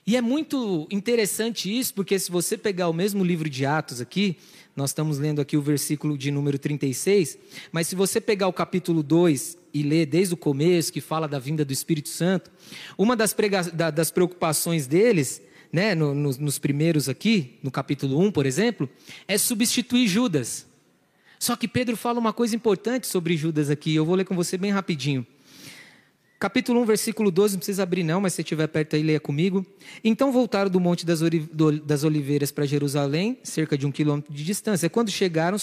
E 0.05 0.15
é 0.15 0.21
muito 0.21 0.87
interessante 0.89 1.77
isso, 1.77 1.93
porque 1.93 2.17
se 2.17 2.31
você 2.31 2.57
pegar 2.57 2.87
o 2.87 2.93
mesmo 2.93 3.25
livro 3.25 3.49
de 3.49 3.65
Atos 3.65 3.99
aqui, 3.99 4.37
nós 4.77 4.91
estamos 4.91 5.17
lendo 5.17 5.41
aqui 5.41 5.57
o 5.57 5.61
versículo 5.61 6.15
de 6.15 6.29
número 6.29 6.59
36, 6.59 7.37
mas 7.71 7.87
se 7.87 7.95
você 7.95 8.21
pegar 8.21 8.47
o 8.47 8.53
capítulo 8.53 9.01
2 9.01 9.57
e 9.73 9.81
ler 9.81 10.05
desde 10.05 10.35
o 10.35 10.37
começo, 10.37 10.93
que 10.93 11.01
fala 11.01 11.27
da 11.27 11.39
vinda 11.39 11.65
do 11.65 11.73
Espírito 11.73 12.09
Santo, 12.09 12.51
uma 12.95 13.15
das, 13.15 13.33
prega... 13.33 13.63
das 13.63 14.11
preocupações 14.11 14.85
deles, 14.85 15.41
né, 15.73 15.95
nos, 15.95 16.37
nos 16.37 16.59
primeiros 16.59 17.09
aqui, 17.09 17.55
no 17.63 17.71
capítulo 17.71 18.19
1, 18.19 18.31
por 18.31 18.45
exemplo, 18.45 18.87
é 19.27 19.35
substituir 19.35 20.07
Judas. 20.07 20.66
Só 21.39 21.55
que 21.55 21.67
Pedro 21.67 21.95
fala 21.95 22.19
uma 22.19 22.33
coisa 22.33 22.55
importante 22.55 23.07
sobre 23.07 23.37
Judas 23.37 23.69
aqui, 23.69 23.95
eu 23.95 24.05
vou 24.05 24.15
ler 24.15 24.25
com 24.25 24.35
você 24.35 24.57
bem 24.57 24.71
rapidinho. 24.71 25.25
Capítulo 26.39 26.81
1, 26.81 26.85
versículo 26.85 27.31
12, 27.31 27.55
não 27.55 27.59
precisa 27.59 27.81
abrir 27.81 28.03
não, 28.03 28.21
mas 28.21 28.33
se 28.33 28.41
estiver 28.41 28.67
perto 28.67 28.95
aí, 28.95 29.01
leia 29.01 29.19
comigo. 29.19 29.65
Então 30.03 30.31
voltaram 30.31 30.69
do 30.69 30.79
Monte 30.79 31.03
das 31.03 32.03
Oliveiras 32.03 32.51
para 32.51 32.63
Jerusalém, 32.63 33.39
cerca 33.41 33.75
de 33.75 33.87
um 33.87 33.91
quilômetro 33.91 34.31
de 34.31 34.43
distância. 34.43 34.87
Quando 34.87 35.09
chegaram, 35.09 35.57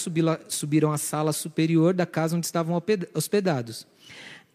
subiram 0.49 0.91
à 0.91 0.97
sala 0.97 1.31
superior 1.31 1.93
da 1.93 2.05
casa 2.05 2.35
onde 2.35 2.45
estavam 2.45 2.81
hospedados. 3.13 3.87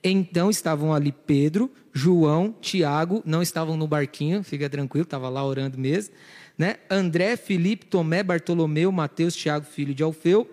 Então 0.05 0.51
estavam 0.51 0.93
ali 0.93 1.11
Pedro, 1.11 1.71
João, 1.91 2.55
Tiago, 2.61 3.23
não 3.25 3.41
estavam 3.41 3.75
no 3.75 3.87
barquinho, 3.89 4.43
fica 4.43 4.69
tranquilo, 4.69 5.05
estava 5.05 5.31
lá 5.31 5.43
orando 5.43 5.79
mesmo. 5.79 6.15
Né? 6.57 6.77
André, 6.91 7.35
Felipe, 7.37 7.87
Tomé, 7.87 8.23
Bartolomeu, 8.23 8.93
Mateus, 8.93 9.35
Tiago, 9.35 9.65
filho 9.65 9.95
de 9.95 10.03
Alfeu, 10.03 10.47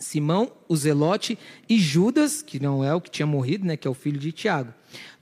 Simão, 0.00 0.50
o 0.66 0.74
Zelote 0.74 1.38
e 1.68 1.78
Judas, 1.78 2.42
que 2.42 2.58
não 2.58 2.82
é 2.82 2.92
o 2.94 3.00
que 3.00 3.10
tinha 3.10 3.26
morrido, 3.26 3.64
né, 3.64 3.76
que 3.76 3.86
é 3.86 3.90
o 3.90 3.94
filho 3.94 4.18
de 4.18 4.32
Tiago. 4.32 4.72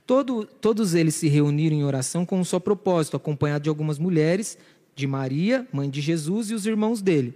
Todo, 0.07 0.45
todos 0.45 0.95
eles 0.95 1.13
se 1.13 1.27
reuniram 1.27 1.75
em 1.75 1.83
oração 1.83 2.25
com 2.25 2.39
um 2.39 2.43
só 2.43 2.59
propósito, 2.59 3.15
acompanhado 3.15 3.63
de 3.63 3.69
algumas 3.69 3.99
mulheres, 3.99 4.57
de 4.95 5.05
Maria, 5.05 5.67
mãe 5.71 5.89
de 5.89 6.01
Jesus, 6.01 6.49
e 6.49 6.55
os 6.55 6.65
irmãos 6.65 7.01
dele. 7.01 7.33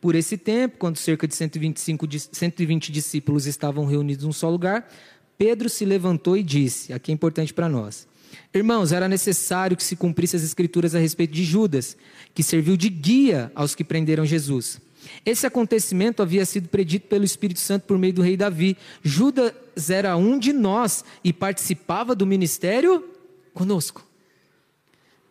Por 0.00 0.14
esse 0.14 0.36
tempo, 0.36 0.76
quando 0.78 0.96
cerca 0.96 1.26
de 1.26 1.34
125, 1.34 2.06
120 2.32 2.92
discípulos 2.92 3.46
estavam 3.46 3.86
reunidos 3.86 4.24
num 4.24 4.32
só 4.32 4.48
lugar, 4.48 4.88
Pedro 5.36 5.68
se 5.68 5.84
levantou 5.84 6.36
e 6.36 6.42
disse: 6.42 6.92
aqui 6.92 7.10
é 7.10 7.14
importante 7.14 7.52
para 7.52 7.68
nós. 7.68 8.06
Irmãos, 8.54 8.92
era 8.92 9.08
necessário 9.08 9.76
que 9.76 9.82
se 9.82 9.96
cumprisse 9.96 10.36
as 10.36 10.42
escrituras 10.42 10.94
a 10.94 10.98
respeito 10.98 11.32
de 11.32 11.44
Judas, 11.44 11.96
que 12.34 12.42
serviu 12.42 12.76
de 12.76 12.88
guia 12.88 13.50
aos 13.54 13.74
que 13.74 13.84
prenderam 13.84 14.24
Jesus. 14.24 14.80
Esse 15.24 15.46
acontecimento 15.46 16.22
havia 16.22 16.44
sido 16.44 16.68
predito 16.68 17.06
pelo 17.08 17.24
Espírito 17.24 17.60
Santo 17.60 17.84
por 17.84 17.98
meio 17.98 18.12
do 18.12 18.22
rei 18.22 18.36
Davi. 18.36 18.76
Judas 19.02 19.90
era 19.90 20.16
um 20.16 20.38
de 20.38 20.52
nós 20.52 21.04
e 21.22 21.32
participava 21.32 22.14
do 22.14 22.26
ministério 22.26 23.08
conosco. 23.54 24.06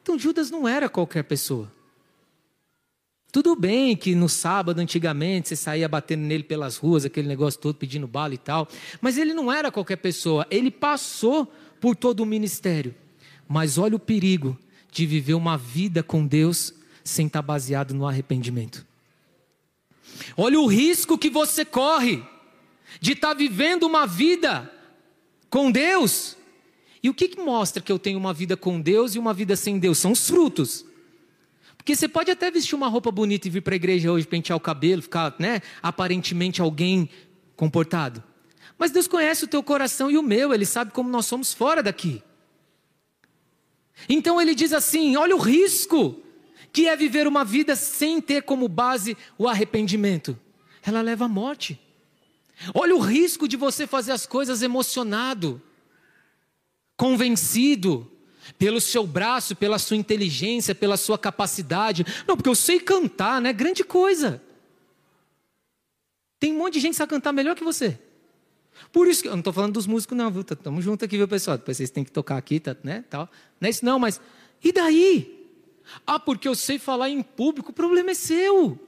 Então 0.01 0.17
Judas 0.17 0.49
não 0.49 0.67
era 0.67 0.89
qualquer 0.89 1.23
pessoa. 1.23 1.71
Tudo 3.31 3.55
bem 3.55 3.95
que 3.95 4.13
no 4.13 4.27
sábado, 4.27 4.79
antigamente, 4.79 5.47
você 5.47 5.55
saía 5.55 5.87
batendo 5.87 6.21
nele 6.21 6.43
pelas 6.43 6.75
ruas, 6.75 7.05
aquele 7.05 7.29
negócio 7.29 7.59
todo, 7.59 7.75
pedindo 7.75 8.05
bala 8.05 8.33
e 8.33 8.37
tal. 8.37 8.67
Mas 8.99 9.17
ele 9.17 9.33
não 9.33 9.51
era 9.51 9.71
qualquer 9.71 9.95
pessoa. 9.95 10.45
Ele 10.51 10.69
passou 10.69 11.49
por 11.79 11.95
todo 11.95 12.19
o 12.21 12.25
ministério. 12.25 12.93
Mas 13.47 13.77
olha 13.77 13.95
o 13.95 13.99
perigo 13.99 14.57
de 14.91 15.05
viver 15.05 15.33
uma 15.33 15.57
vida 15.57 16.03
com 16.03 16.27
Deus 16.27 16.73
sem 17.03 17.27
estar 17.27 17.41
baseado 17.41 17.93
no 17.93 18.05
arrependimento. 18.05 18.85
Olha 20.37 20.59
o 20.59 20.67
risco 20.67 21.17
que 21.17 21.29
você 21.29 21.65
corre 21.65 22.23
de 22.99 23.13
estar 23.13 23.33
vivendo 23.33 23.83
uma 23.83 24.05
vida 24.05 24.71
com 25.49 25.71
Deus. 25.71 26.37
E 27.03 27.09
o 27.09 27.13
que, 27.13 27.27
que 27.27 27.41
mostra 27.41 27.81
que 27.81 27.91
eu 27.91 27.97
tenho 27.97 28.17
uma 28.17 28.33
vida 28.33 28.55
com 28.55 28.79
Deus 28.79 29.15
e 29.15 29.19
uma 29.19 29.33
vida 29.33 29.55
sem 29.55 29.79
Deus? 29.79 29.97
São 29.97 30.11
os 30.11 30.27
frutos. 30.27 30.85
Porque 31.75 31.95
você 31.95 32.07
pode 32.07 32.29
até 32.29 32.51
vestir 32.51 32.75
uma 32.75 32.87
roupa 32.87 33.11
bonita 33.11 33.47
e 33.47 33.51
vir 33.51 33.61
para 33.61 33.73
a 33.73 33.75
igreja 33.75 34.11
hoje, 34.11 34.27
pentear 34.27 34.55
o 34.55 34.59
cabelo, 34.59 35.01
ficar, 35.01 35.35
né, 35.39 35.61
aparentemente 35.81 36.61
alguém 36.61 37.09
comportado. 37.55 38.23
Mas 38.77 38.91
Deus 38.91 39.07
conhece 39.07 39.45
o 39.45 39.47
teu 39.47 39.63
coração 39.63 40.09
e 40.09 40.17
o 40.17 40.23
meu, 40.23 40.53
Ele 40.53 40.65
sabe 40.65 40.91
como 40.91 41.09
nós 41.09 41.25
somos 41.25 41.53
fora 41.53 41.81
daqui. 41.81 42.21
Então 44.07 44.39
Ele 44.39 44.53
diz 44.53 44.73
assim: 44.73 45.15
olha 45.15 45.35
o 45.35 45.39
risco 45.39 46.21
que 46.71 46.87
é 46.87 46.95
viver 46.95 47.27
uma 47.27 47.43
vida 47.43 47.75
sem 47.75 48.21
ter 48.21 48.43
como 48.43 48.67
base 48.67 49.17
o 49.37 49.47
arrependimento. 49.47 50.37
Ela 50.83 51.01
leva 51.01 51.25
à 51.25 51.27
morte. 51.27 51.79
Olha 52.73 52.95
o 52.95 52.99
risco 52.99 53.47
de 53.47 53.57
você 53.57 53.87
fazer 53.87 54.11
as 54.11 54.25
coisas 54.25 54.61
emocionado, 54.61 55.61
convencido, 56.95 58.09
pelo 58.57 58.81
seu 58.81 59.05
braço, 59.05 59.55
pela 59.55 59.79
sua 59.79 59.97
inteligência, 59.97 60.73
pela 60.73 60.97
sua 60.97 61.17
capacidade. 61.17 62.05
Não, 62.27 62.35
porque 62.35 62.49
eu 62.49 62.55
sei 62.55 62.79
cantar, 62.79 63.41
né? 63.41 63.53
Grande 63.53 63.83
coisa. 63.83 64.41
Tem 66.39 66.53
um 66.53 66.57
monte 66.57 66.73
de 66.73 66.79
gente 66.79 66.91
que 66.91 66.97
sabe 66.97 67.09
cantar 67.09 67.31
melhor 67.31 67.55
que 67.55 67.63
você. 67.63 67.99
Por 68.91 69.07
isso 69.07 69.21
que 69.21 69.27
eu 69.27 69.33
não 69.33 69.39
estou 69.39 69.53
falando 69.53 69.73
dos 69.73 69.85
músicos, 69.85 70.17
não, 70.17 70.31
viu? 70.31 70.41
Estamos 70.41 70.83
juntos 70.83 71.05
aqui, 71.05 71.17
viu, 71.17 71.27
pessoal? 71.27 71.57
Depois 71.57 71.77
vocês 71.77 71.89
têm 71.89 72.03
que 72.03 72.11
tocar 72.11 72.37
aqui, 72.37 72.59
tá, 72.59 72.75
né? 72.83 73.03
Tal. 73.09 73.29
Não 73.59 73.67
é 73.67 73.69
isso, 73.69 73.85
não, 73.85 73.99
mas. 73.99 74.19
E 74.63 74.71
daí? 74.71 75.40
Ah, 76.05 76.19
porque 76.19 76.47
eu 76.47 76.55
sei 76.55 76.79
falar 76.79 77.09
em 77.09 77.21
público, 77.21 77.71
o 77.71 77.73
problema 77.73 78.11
é 78.11 78.13
seu. 78.13 78.79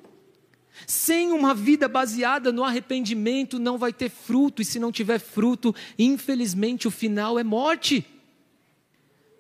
Sem 0.88 1.32
uma 1.32 1.54
vida 1.54 1.88
baseada 1.88 2.52
no 2.52 2.64
arrependimento, 2.64 3.60
não 3.60 3.78
vai 3.78 3.94
ter 3.94 4.10
fruto, 4.10 4.62
e 4.62 4.66
se 4.66 4.80
não 4.80 4.92
tiver 4.92 5.20
fruto, 5.20 5.74
infelizmente 5.98 6.88
o 6.88 6.92
final 6.92 7.38
é 7.38 7.44
morte. 7.44 8.06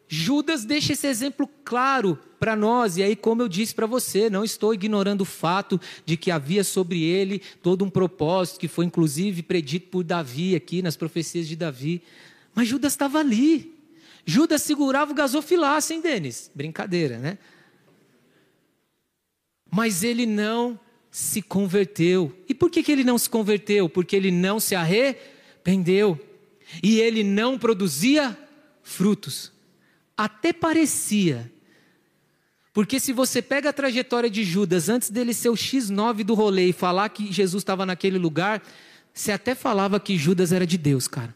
Judas 0.07 0.63
deixa 0.63 0.93
esse 0.93 1.07
exemplo 1.07 1.49
claro 1.63 2.19
para 2.39 2.55
nós, 2.55 2.97
e 2.97 3.03
aí, 3.03 3.15
como 3.15 3.41
eu 3.41 3.47
disse 3.47 3.73
para 3.73 3.87
você, 3.87 4.29
não 4.29 4.43
estou 4.43 4.73
ignorando 4.73 5.21
o 5.21 5.25
fato 5.25 5.79
de 6.05 6.15
que 6.15 6.29
havia 6.29 6.63
sobre 6.63 7.01
ele 7.01 7.41
todo 7.63 7.83
um 7.83 7.89
propósito, 7.89 8.59
que 8.59 8.67
foi 8.67 8.85
inclusive 8.85 9.41
predito 9.41 9.87
por 9.87 10.03
Davi 10.03 10.55
aqui 10.55 10.81
nas 10.81 10.95
profecias 10.95 11.47
de 11.47 11.55
Davi, 11.55 12.03
mas 12.53 12.67
Judas 12.67 12.93
estava 12.93 13.19
ali. 13.19 13.72
Judas 14.25 14.61
segurava 14.61 15.11
o 15.11 15.15
gasofilaço, 15.15 15.93
hein, 15.93 16.01
Denis? 16.01 16.51
Brincadeira, 16.53 17.17
né? 17.17 17.37
Mas 19.69 20.03
ele 20.03 20.25
não 20.25 20.79
se 21.11 21.41
converteu. 21.41 22.35
E 22.47 22.53
por 22.53 22.69
que, 22.69 22.83
que 22.83 22.91
ele 22.91 23.03
não 23.03 23.17
se 23.17 23.29
converteu? 23.29 23.89
Porque 23.89 24.15
ele 24.15 24.31
não 24.31 24.59
se 24.59 24.75
arrependeu. 24.75 26.19
E 26.81 26.99
ele 26.99 27.23
não 27.23 27.57
produzia 27.57 28.37
frutos 28.81 29.53
até 30.17 30.53
parecia. 30.53 31.51
Porque 32.73 32.99
se 32.99 33.13
você 33.13 33.41
pega 33.41 33.69
a 33.69 33.73
trajetória 33.73 34.29
de 34.29 34.43
Judas 34.43 34.89
antes 34.89 35.09
dele 35.09 35.33
ser 35.33 35.49
o 35.49 35.53
X9 35.53 36.23
do 36.23 36.33
rolê 36.33 36.69
e 36.69 36.73
falar 36.73 37.09
que 37.09 37.31
Jesus 37.31 37.61
estava 37.61 37.85
naquele 37.85 38.17
lugar, 38.17 38.63
você 39.13 39.31
até 39.31 39.53
falava 39.53 39.99
que 39.99 40.17
Judas 40.17 40.51
era 40.51 40.65
de 40.65 40.77
Deus, 40.77 41.07
cara. 41.07 41.35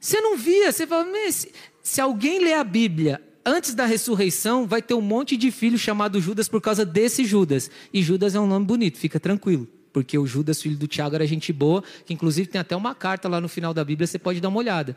Você 0.00 0.18
não 0.20 0.36
via, 0.38 0.72
você 0.72 0.86
fala, 0.86 1.06
se, 1.30 1.52
se 1.82 2.00
alguém 2.00 2.42
lê 2.42 2.54
a 2.54 2.64
Bíblia 2.64 3.20
antes 3.44 3.74
da 3.74 3.84
ressurreição, 3.84 4.66
vai 4.66 4.80
ter 4.80 4.94
um 4.94 5.00
monte 5.02 5.36
de 5.36 5.50
filho 5.50 5.78
chamado 5.78 6.20
Judas 6.20 6.48
por 6.48 6.60
causa 6.60 6.86
desse 6.86 7.24
Judas. 7.24 7.70
E 7.92 8.02
Judas 8.02 8.34
é 8.34 8.40
um 8.40 8.46
nome 8.46 8.64
bonito, 8.64 8.96
fica 8.96 9.20
tranquilo. 9.20 9.68
Porque 9.92 10.16
o 10.16 10.26
Judas, 10.26 10.62
filho 10.62 10.76
do 10.76 10.86
Tiago, 10.86 11.16
era 11.16 11.26
gente 11.26 11.52
boa, 11.52 11.82
que 12.06 12.14
inclusive 12.14 12.48
tem 12.48 12.60
até 12.60 12.74
uma 12.74 12.94
carta 12.94 13.28
lá 13.28 13.40
no 13.40 13.48
final 13.48 13.74
da 13.74 13.84
Bíblia, 13.84 14.06
você 14.06 14.18
pode 14.18 14.40
dar 14.40 14.48
uma 14.48 14.58
olhada. 14.58 14.96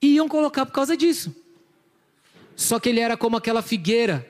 E 0.00 0.14
iam 0.14 0.28
colocar 0.28 0.64
por 0.64 0.72
causa 0.72 0.96
disso. 0.96 1.34
Só 2.54 2.80
que 2.80 2.88
ele 2.88 3.00
era 3.00 3.16
como 3.16 3.36
aquela 3.36 3.60
figueira, 3.60 4.26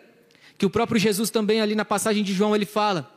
que 0.58 0.66
o 0.66 0.70
próprio 0.70 0.98
Jesus 0.98 1.30
também 1.30 1.60
ali 1.60 1.74
na 1.76 1.84
passagem 1.84 2.24
de 2.24 2.32
João 2.32 2.56
ele 2.56 2.66
fala, 2.66 3.15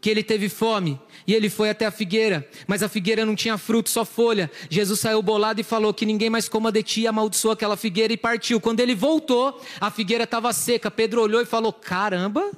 que 0.00 0.08
ele 0.08 0.22
teve 0.22 0.48
fome 0.48 0.98
e 1.26 1.34
ele 1.34 1.50
foi 1.50 1.70
até 1.70 1.86
a 1.86 1.90
figueira, 1.90 2.48
mas 2.66 2.82
a 2.82 2.88
figueira 2.88 3.24
não 3.24 3.36
tinha 3.36 3.58
fruto, 3.58 3.90
só 3.90 4.04
folha. 4.04 4.50
Jesus 4.68 5.00
saiu 5.00 5.22
bolado 5.22 5.60
e 5.60 5.64
falou 5.64 5.92
que 5.92 6.06
ninguém 6.06 6.30
mais 6.30 6.48
coma 6.48 6.72
de 6.72 6.82
ti, 6.82 7.06
amaldiçoou 7.06 7.52
aquela 7.52 7.76
figueira 7.76 8.12
e 8.12 8.16
partiu. 8.16 8.60
Quando 8.60 8.80
ele 8.80 8.94
voltou, 8.94 9.60
a 9.80 9.90
figueira 9.90 10.24
estava 10.24 10.52
seca. 10.52 10.90
Pedro 10.90 11.22
olhou 11.22 11.40
e 11.40 11.46
falou: 11.46 11.72
Caramba, 11.72 12.50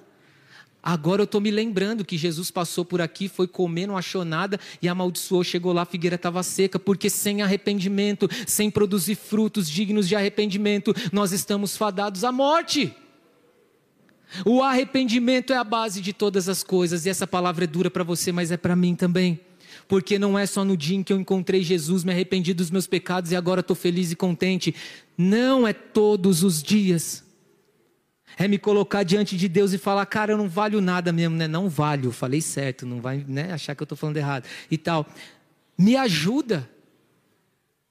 Agora 0.82 1.22
eu 1.22 1.24
estou 1.24 1.40
me 1.40 1.50
lembrando 1.50 2.04
que 2.04 2.18
Jesus 2.18 2.50
passou 2.50 2.84
por 2.84 3.00
aqui, 3.00 3.28
foi 3.28 3.46
comer, 3.46 3.86
não 3.86 3.96
achou 3.96 4.24
nada 4.24 4.58
e 4.80 4.88
amaldiçoou, 4.88 5.44
chegou 5.44 5.72
lá, 5.72 5.82
a 5.82 5.86
figueira 5.86 6.16
estava 6.16 6.42
seca, 6.42 6.76
porque 6.76 7.08
sem 7.08 7.40
arrependimento, 7.40 8.28
sem 8.48 8.68
produzir 8.68 9.14
frutos 9.14 9.70
dignos 9.70 10.08
de 10.08 10.16
arrependimento, 10.16 10.92
nós 11.12 11.30
estamos 11.30 11.76
fadados 11.76 12.24
à 12.24 12.32
morte. 12.32 12.92
O 14.44 14.62
arrependimento 14.62 15.52
é 15.52 15.56
a 15.56 15.64
base 15.64 16.00
de 16.00 16.12
todas 16.12 16.48
as 16.48 16.62
coisas, 16.62 17.04
e 17.04 17.10
essa 17.10 17.26
palavra 17.26 17.64
é 17.64 17.66
dura 17.66 17.90
para 17.90 18.04
você, 18.04 18.32
mas 18.32 18.50
é 18.50 18.56
para 18.56 18.74
mim 18.74 18.94
também. 18.94 19.40
Porque 19.88 20.18
não 20.18 20.38
é 20.38 20.46
só 20.46 20.64
no 20.64 20.76
dia 20.76 20.96
em 20.96 21.02
que 21.02 21.12
eu 21.12 21.20
encontrei 21.20 21.62
Jesus, 21.62 22.04
me 22.04 22.12
arrependi 22.12 22.54
dos 22.54 22.70
meus 22.70 22.86
pecados 22.86 23.32
e 23.32 23.36
agora 23.36 23.60
estou 23.60 23.76
feliz 23.76 24.10
e 24.10 24.16
contente. 24.16 24.74
Não 25.16 25.66
é 25.66 25.72
todos 25.72 26.42
os 26.42 26.62
dias. 26.62 27.24
É 28.36 28.48
me 28.48 28.58
colocar 28.58 29.02
diante 29.02 29.36
de 29.36 29.48
Deus 29.48 29.72
e 29.72 29.78
falar, 29.78 30.06
cara, 30.06 30.32
eu 30.32 30.38
não 30.38 30.48
valho 30.48 30.80
nada 30.80 31.12
mesmo, 31.12 31.36
né? 31.36 31.46
Não 31.46 31.68
valho, 31.68 32.10
falei 32.10 32.40
certo, 32.40 32.86
não 32.86 33.00
vai 33.00 33.24
né, 33.28 33.52
achar 33.52 33.74
que 33.74 33.82
eu 33.82 33.84
estou 33.84 33.98
falando 33.98 34.16
errado 34.16 34.46
e 34.70 34.78
tal. 34.78 35.06
Me 35.76 35.96
ajuda 35.96 36.68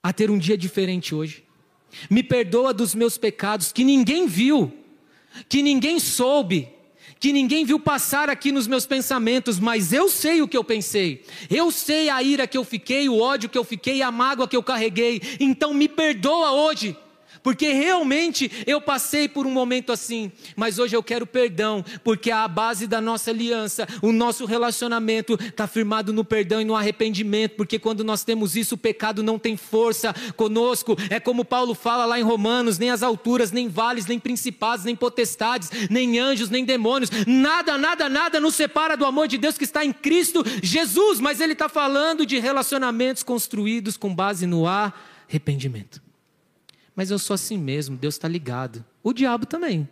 a 0.02 0.12
ter 0.12 0.32
um 0.32 0.38
dia 0.38 0.58
diferente 0.58 1.14
hoje. 1.14 1.44
Me 2.10 2.24
perdoa 2.24 2.74
dos 2.74 2.96
meus 2.96 3.18
pecados 3.18 3.72
que 3.72 3.84
ninguém 3.84 4.28
viu, 4.28 4.74
que 5.48 5.62
ninguém 5.62 6.00
soube, 6.00 6.68
que 7.20 7.32
ninguém 7.32 7.64
viu 7.64 7.80
passar 7.80 8.30
aqui 8.30 8.52
nos 8.52 8.68
meus 8.68 8.86
pensamentos, 8.86 9.60
mas 9.60 9.94
eu 9.94 10.10
sei 10.10 10.42
o 10.42 10.48
que 10.48 10.58
eu 10.58 10.64
pensei. 10.64 11.24
Eu 11.50 11.70
sei 11.72 12.10
a 12.10 12.22
ira 12.24 12.48
que 12.48 12.58
eu 12.58 12.64
fiquei, 12.64 13.08
o 13.08 13.20
ódio 13.20 13.50
que 13.50 13.58
eu 13.58 13.64
fiquei, 13.64 14.02
a 14.02 14.12
mágoa 14.12 14.48
que 14.48 14.56
eu 14.56 14.64
carreguei. 14.64 15.22
Então 15.40 15.74
me 15.74 15.88
perdoa 15.88 16.52
hoje 16.52 16.98
porque 17.44 17.72
realmente 17.72 18.52
eu 18.66 18.82
passei 18.82 19.28
por 19.28 19.46
um 19.46 19.52
momento 19.52 19.92
assim, 19.92 20.32
mas 20.56 20.80
hoje 20.80 20.96
eu 20.96 21.04
quero 21.04 21.26
perdão, 21.26 21.84
porque 22.04 22.32
a 22.32 22.48
base 22.48 22.88
da 22.88 23.02
nossa 23.02 23.32
aliança, 23.32 23.88
o 24.02 24.12
nosso 24.12 24.46
relacionamento 24.46 25.38
está 25.42 25.68
firmado 25.68 26.14
no 26.14 26.24
perdão 26.24 26.62
e 26.62 26.66
no 26.66 26.76
arrependimento, 26.76 27.56
porque 27.56 27.80
quando 27.80 28.04
nós 28.04 28.24
temos 28.24 28.56
isso, 28.56 28.76
o 28.76 28.78
pecado 28.78 29.24
não 29.24 29.40
tem 29.40 29.58
força 29.58 30.14
conosco. 30.36 30.96
É 31.10 31.20
como 31.20 31.46
Paulo 31.46 31.74
fala 31.74 32.06
lá 32.06 32.20
em 32.20 32.24
Romanos: 32.24 32.78
nem 32.78 32.90
as 32.90 33.04
alturas, 33.04 33.52
nem 33.52 33.68
vales, 33.68 34.06
nem 34.06 34.20
principados, 34.20 34.86
nem 34.86 34.96
potestades, 34.96 35.70
nem 35.90 36.20
anjos, 36.20 36.50
nem 36.50 36.66
demônios, 36.66 37.10
nada, 37.26 37.78
nada, 37.78 38.10
nada 38.10 38.40
nos 38.40 38.56
separa 38.56 38.96
do 38.96 39.06
amor 39.06 39.28
de 39.28 39.38
Deus 39.38 39.58
que 39.58 39.64
está 39.64 39.84
em 39.84 39.94
Cristo 39.94 40.44
Jesus, 40.62 41.20
mas 41.20 41.40
ele 41.40 41.54
está 41.54 41.70
falando 41.70 42.26
de 42.26 42.40
relacionamentos 42.40 43.24
construídos 43.24 43.98
com 43.98 44.14
base 44.14 44.46
no 44.46 44.66
arrependimento 44.68 46.11
mas 47.02 47.10
eu 47.10 47.18
sou 47.18 47.34
assim 47.34 47.58
mesmo, 47.58 47.98
Deus 47.98 48.14
está 48.14 48.28
ligado. 48.28 48.86
O 49.02 49.12
diabo 49.12 49.48
também. 49.48 49.90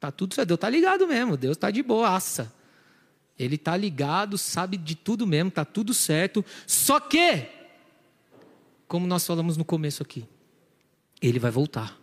Tá 0.00 0.10
tudo 0.10 0.34
certo, 0.34 0.48
Deus 0.48 0.56
está 0.56 0.68
ligado 0.68 1.06
mesmo, 1.06 1.36
Deus 1.36 1.56
está 1.56 1.70
de 1.70 1.84
boaça. 1.84 2.52
Ele 3.38 3.54
está 3.54 3.76
ligado, 3.76 4.36
sabe 4.36 4.76
de 4.76 4.96
tudo 4.96 5.24
mesmo, 5.24 5.50
está 5.50 5.64
tudo 5.64 5.94
certo. 5.94 6.44
Só 6.66 6.98
que, 6.98 7.46
como 8.88 9.06
nós 9.06 9.24
falamos 9.24 9.56
no 9.56 9.64
começo 9.64 10.02
aqui, 10.02 10.26
ele 11.22 11.38
vai 11.38 11.52
voltar. 11.52 11.96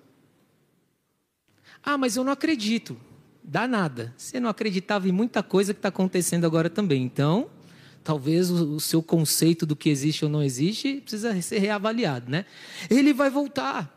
Ah, 1.84 1.98
mas 1.98 2.16
eu 2.16 2.24
não 2.24 2.32
acredito. 2.32 2.96
Dá 3.44 3.68
nada. 3.68 4.14
Você 4.16 4.40
não 4.40 4.50
acreditava 4.50 5.10
em 5.10 5.12
muita 5.12 5.44
coisa 5.44 5.74
que 5.74 5.80
está 5.80 5.90
acontecendo 5.90 6.46
agora 6.46 6.70
também. 6.70 7.04
Então, 7.04 7.50
talvez 8.06 8.50
o, 8.50 8.80
seu 8.80 9.04
conceito 9.04 9.66
do 9.66 9.76
que 9.76 9.90
existe 9.90 10.24
ou 10.24 10.32
não 10.32 10.42
existe 10.42 11.02
precisa 11.02 11.42
ser 11.42 11.60
reavaliado, 11.60 12.32
né? 12.32 12.46
Ele 12.90 13.12
vai 13.12 13.30
voltar. 13.30 13.97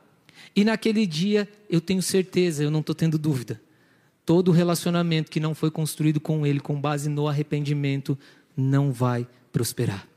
E 0.54 0.64
naquele 0.64 1.06
dia, 1.06 1.48
eu 1.68 1.80
tenho 1.80 2.02
certeza, 2.02 2.62
eu 2.62 2.70
não 2.70 2.80
estou 2.80 2.94
tendo 2.94 3.18
dúvida. 3.18 3.60
Todo 4.26 4.50
relacionamento 4.50 5.30
que 5.30 5.40
não 5.40 5.54
foi 5.54 5.70
construído 5.70 6.20
com 6.20 6.46
Ele, 6.46 6.60
com 6.60 6.80
base 6.80 7.08
no 7.08 7.28
arrependimento, 7.28 8.18
não 8.56 8.92
vai 8.92 9.26
prosperar. 9.52 10.10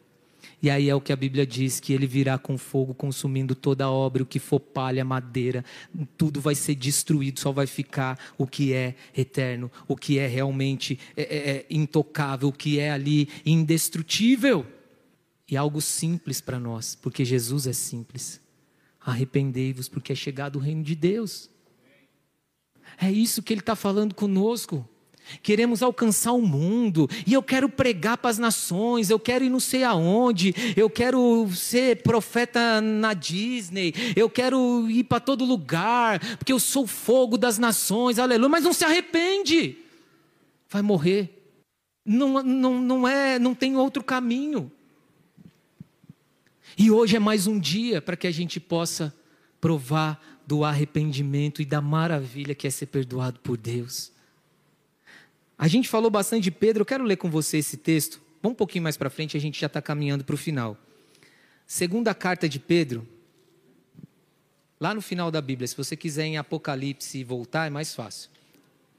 E 0.64 0.70
aí 0.70 0.90
é 0.90 0.96
o 0.96 1.02
que 1.02 1.12
a 1.12 1.16
Bíblia 1.18 1.46
diz: 1.46 1.82
que 1.82 1.92
ele 1.92 2.08
virá 2.08 2.38
com 2.38 2.58
fogo 2.58 2.94
consumindo 2.94 3.54
toda 3.54 3.84
a 3.84 3.92
obra, 3.92 4.24
o 4.24 4.26
que 4.26 4.40
for 4.40 4.62
palha, 4.62 5.04
madeira, 5.04 5.66
tudo 6.18 6.40
vai 6.40 6.56
ser 6.56 6.76
destruído, 6.76 7.42
só 7.42 7.52
vai 7.52 7.68
ficar 7.68 8.18
o 8.38 8.48
que 8.48 8.72
é 8.72 8.96
eterno, 9.16 9.70
o 9.90 9.98
que 9.98 10.18
é 10.18 10.26
realmente 10.26 10.98
é, 11.18 11.24
é, 11.24 11.50
é 11.50 11.66
intocável, 11.70 12.48
o 12.48 12.54
que 12.54 12.80
é 12.80 12.92
ali 12.92 13.28
indestrutível. 13.46 14.66
E 15.50 15.58
algo 15.58 15.82
simples 15.82 16.40
para 16.40 16.58
nós, 16.58 16.96
porque 16.96 17.26
Jesus 17.26 17.68
é 17.68 17.74
simples. 17.74 18.40
Arrependei-vos, 19.06 19.90
porque 19.90 20.14
é 20.14 20.16
chegado 20.16 20.56
o 20.58 20.60
reino 20.60 20.84
de 20.84 20.96
Deus. 20.96 21.50
É 23.00 23.12
isso 23.12 23.44
que 23.44 23.54
ele 23.54 23.60
está 23.60 23.76
falando 23.76 24.14
conosco. 24.14 24.88
Queremos 25.42 25.82
alcançar 25.82 26.34
o 26.34 26.42
mundo, 26.42 27.10
e 27.26 27.34
eu 27.34 27.42
quero 27.42 27.70
pregar 27.70 28.18
para 28.18 28.30
as 28.30 28.38
nações, 28.38 29.10
eu 29.10 29.18
quero 29.18 29.44
ir 29.46 29.50
não 29.50 29.60
sei 29.60 29.84
aonde, 29.84 30.54
eu 30.76 30.90
quero 30.90 31.50
ser 31.56 32.04
profeta 32.04 32.82
na 32.82 33.14
Disney, 33.14 33.94
eu 34.18 34.30
quero 34.30 34.90
ir 34.90 35.06
para 35.06 35.22
todo 35.22 35.46
lugar, 35.46 36.20
porque 36.38 36.52
eu 36.52 36.60
sou 36.60 36.84
o 36.84 36.88
fogo 36.88 37.38
das 37.38 37.58
nações, 37.58 38.20
aleluia, 38.20 38.50
mas 38.50 38.66
não 38.66 38.74
se 38.74 38.84
arrepende, 38.84 39.78
vai 40.70 40.82
morrer. 40.82 41.40
Não, 42.06 42.44
não, 42.44 42.82
não 42.82 43.08
é, 43.08 43.40
não 43.40 43.56
tem 43.56 43.78
outro 43.78 44.04
caminho. 44.04 44.70
E 46.78 46.90
hoje 46.90 47.16
é 47.16 47.20
mais 47.20 47.46
um 47.46 47.60
dia 47.60 48.02
para 48.02 48.18
que 48.18 48.26
a 48.26 48.32
gente 48.32 48.60
possa 48.60 49.14
provar 49.62 50.42
do 50.46 50.64
arrependimento 50.64 51.62
e 51.62 51.66
da 51.66 51.80
maravilha 51.80 52.56
que 52.56 52.68
é 52.68 52.70
ser 52.70 52.88
perdoado 52.88 53.40
por 53.40 53.58
Deus. 53.58 54.12
A 55.58 55.68
gente 55.68 55.88
falou 55.88 56.10
bastante 56.10 56.46
de 56.46 56.52
Pedro, 56.52 56.82
eu 56.82 56.86
quero 56.86 57.04
ler 57.04 57.18
com 57.18 57.30
você 57.30 57.58
esse 57.58 57.78
texto. 57.78 58.20
Vamos 58.42 58.56
um 58.56 58.58
pouquinho 58.58 58.84
mais 58.84 58.98
para 58.98 59.10
frente, 59.10 59.38
a 59.38 59.40
gente 59.40 59.62
já 59.62 59.68
está 59.68 59.82
caminhando 59.82 60.24
para 60.24 60.34
o 60.34 60.38
final. 60.38 60.78
Segunda 61.66 62.14
carta 62.14 62.50
de 62.50 62.60
Pedro, 62.60 63.08
lá 64.80 64.94
no 64.94 65.02
final 65.02 65.32
da 65.32 65.42
Bíblia, 65.42 65.68
se 65.68 65.78
você 65.78 65.96
quiser 65.96 66.26
em 66.26 66.38
Apocalipse 66.38 67.24
voltar, 67.24 67.68
é 67.68 67.70
mais 67.70 67.94
fácil. 67.96 68.30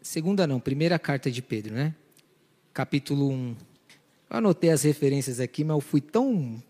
Segunda 0.00 0.46
não, 0.46 0.60
primeira 0.60 0.98
carta 0.98 1.30
de 1.30 1.42
Pedro, 1.42 1.74
né? 1.74 1.94
Capítulo 2.72 3.30
1. 3.30 3.56
Eu 4.30 4.36
anotei 4.36 4.70
as 4.70 4.82
referências 4.82 5.40
aqui, 5.40 5.64
mas 5.64 5.74
eu 5.74 5.80
fui 5.80 6.00
tão 6.00 6.62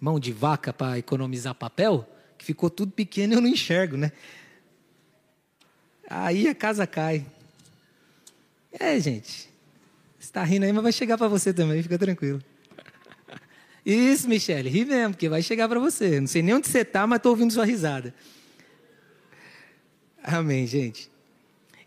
mão 0.00 0.18
de 0.18 0.32
vaca 0.32 0.72
para 0.72 0.98
economizar 0.98 1.54
papel 1.54 2.08
que 2.36 2.44
ficou 2.44 2.70
tudo 2.70 2.92
pequeno 2.92 3.32
e 3.32 3.36
eu 3.36 3.40
não 3.40 3.48
enxergo, 3.48 3.96
né? 3.96 4.12
Aí 6.08 6.48
a 6.48 6.54
casa 6.54 6.86
cai. 6.86 7.26
É, 8.72 8.98
gente. 9.00 9.48
Está 10.18 10.42
rindo 10.44 10.64
aí, 10.64 10.72
mas 10.72 10.82
vai 10.82 10.92
chegar 10.92 11.18
para 11.18 11.28
você 11.28 11.52
também, 11.52 11.82
fica 11.82 11.98
tranquilo. 11.98 12.42
Isso, 13.84 14.28
Michele, 14.28 14.68
ri 14.68 14.84
mesmo, 14.84 15.14
porque 15.14 15.28
vai 15.28 15.42
chegar 15.42 15.68
para 15.68 15.80
você. 15.80 16.20
Não 16.20 16.26
sei 16.26 16.42
nem 16.42 16.54
onde 16.54 16.68
você 16.68 16.80
está, 16.80 17.06
mas 17.06 17.16
estou 17.18 17.30
ouvindo 17.30 17.52
sua 17.52 17.64
risada. 17.64 18.14
Amém, 20.22 20.66
gente. 20.66 21.10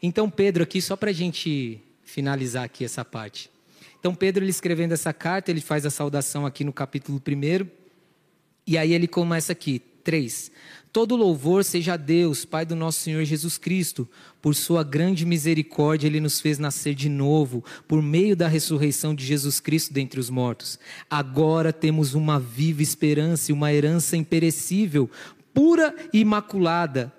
Então, 0.01 0.29
Pedro, 0.29 0.63
aqui, 0.63 0.81
só 0.81 0.95
para 0.95 1.11
a 1.11 1.13
gente 1.13 1.79
finalizar 2.03 2.63
aqui 2.63 2.83
essa 2.83 3.05
parte. 3.05 3.51
Então, 3.99 4.15
Pedro, 4.15 4.43
ele 4.43 4.49
escrevendo 4.49 4.93
essa 4.93 5.13
carta, 5.13 5.51
ele 5.51 5.61
faz 5.61 5.85
a 5.85 5.91
saudação 5.91 6.45
aqui 6.45 6.63
no 6.63 6.73
capítulo 6.73 7.21
1. 7.21 7.80
E 8.65 8.77
aí 8.77 8.93
ele 8.93 9.07
começa 9.07 9.51
aqui, 9.51 9.81
3. 10.03 10.51
Todo 10.93 11.15
louvor 11.15 11.63
seja 11.63 11.93
a 11.93 11.97
Deus, 11.97 12.43
Pai 12.43 12.65
do 12.65 12.75
nosso 12.75 12.99
Senhor 12.99 13.23
Jesus 13.23 13.57
Cristo. 13.57 14.09
Por 14.41 14.53
sua 14.53 14.83
grande 14.83 15.25
misericórdia, 15.25 16.07
Ele 16.07 16.19
nos 16.19 16.41
fez 16.41 16.59
nascer 16.59 16.93
de 16.93 17.07
novo, 17.07 17.63
por 17.87 18.01
meio 18.01 18.35
da 18.35 18.47
ressurreição 18.47 19.15
de 19.15 19.25
Jesus 19.25 19.61
Cristo 19.61 19.93
dentre 19.93 20.19
os 20.19 20.29
mortos. 20.29 20.77
Agora 21.09 21.71
temos 21.71 22.13
uma 22.13 22.39
viva 22.39 22.81
esperança 22.81 23.51
e 23.51 23.53
uma 23.53 23.71
herança 23.71 24.17
imperecível, 24.17 25.09
pura 25.53 25.95
e 26.11 26.19
imaculada 26.19 27.13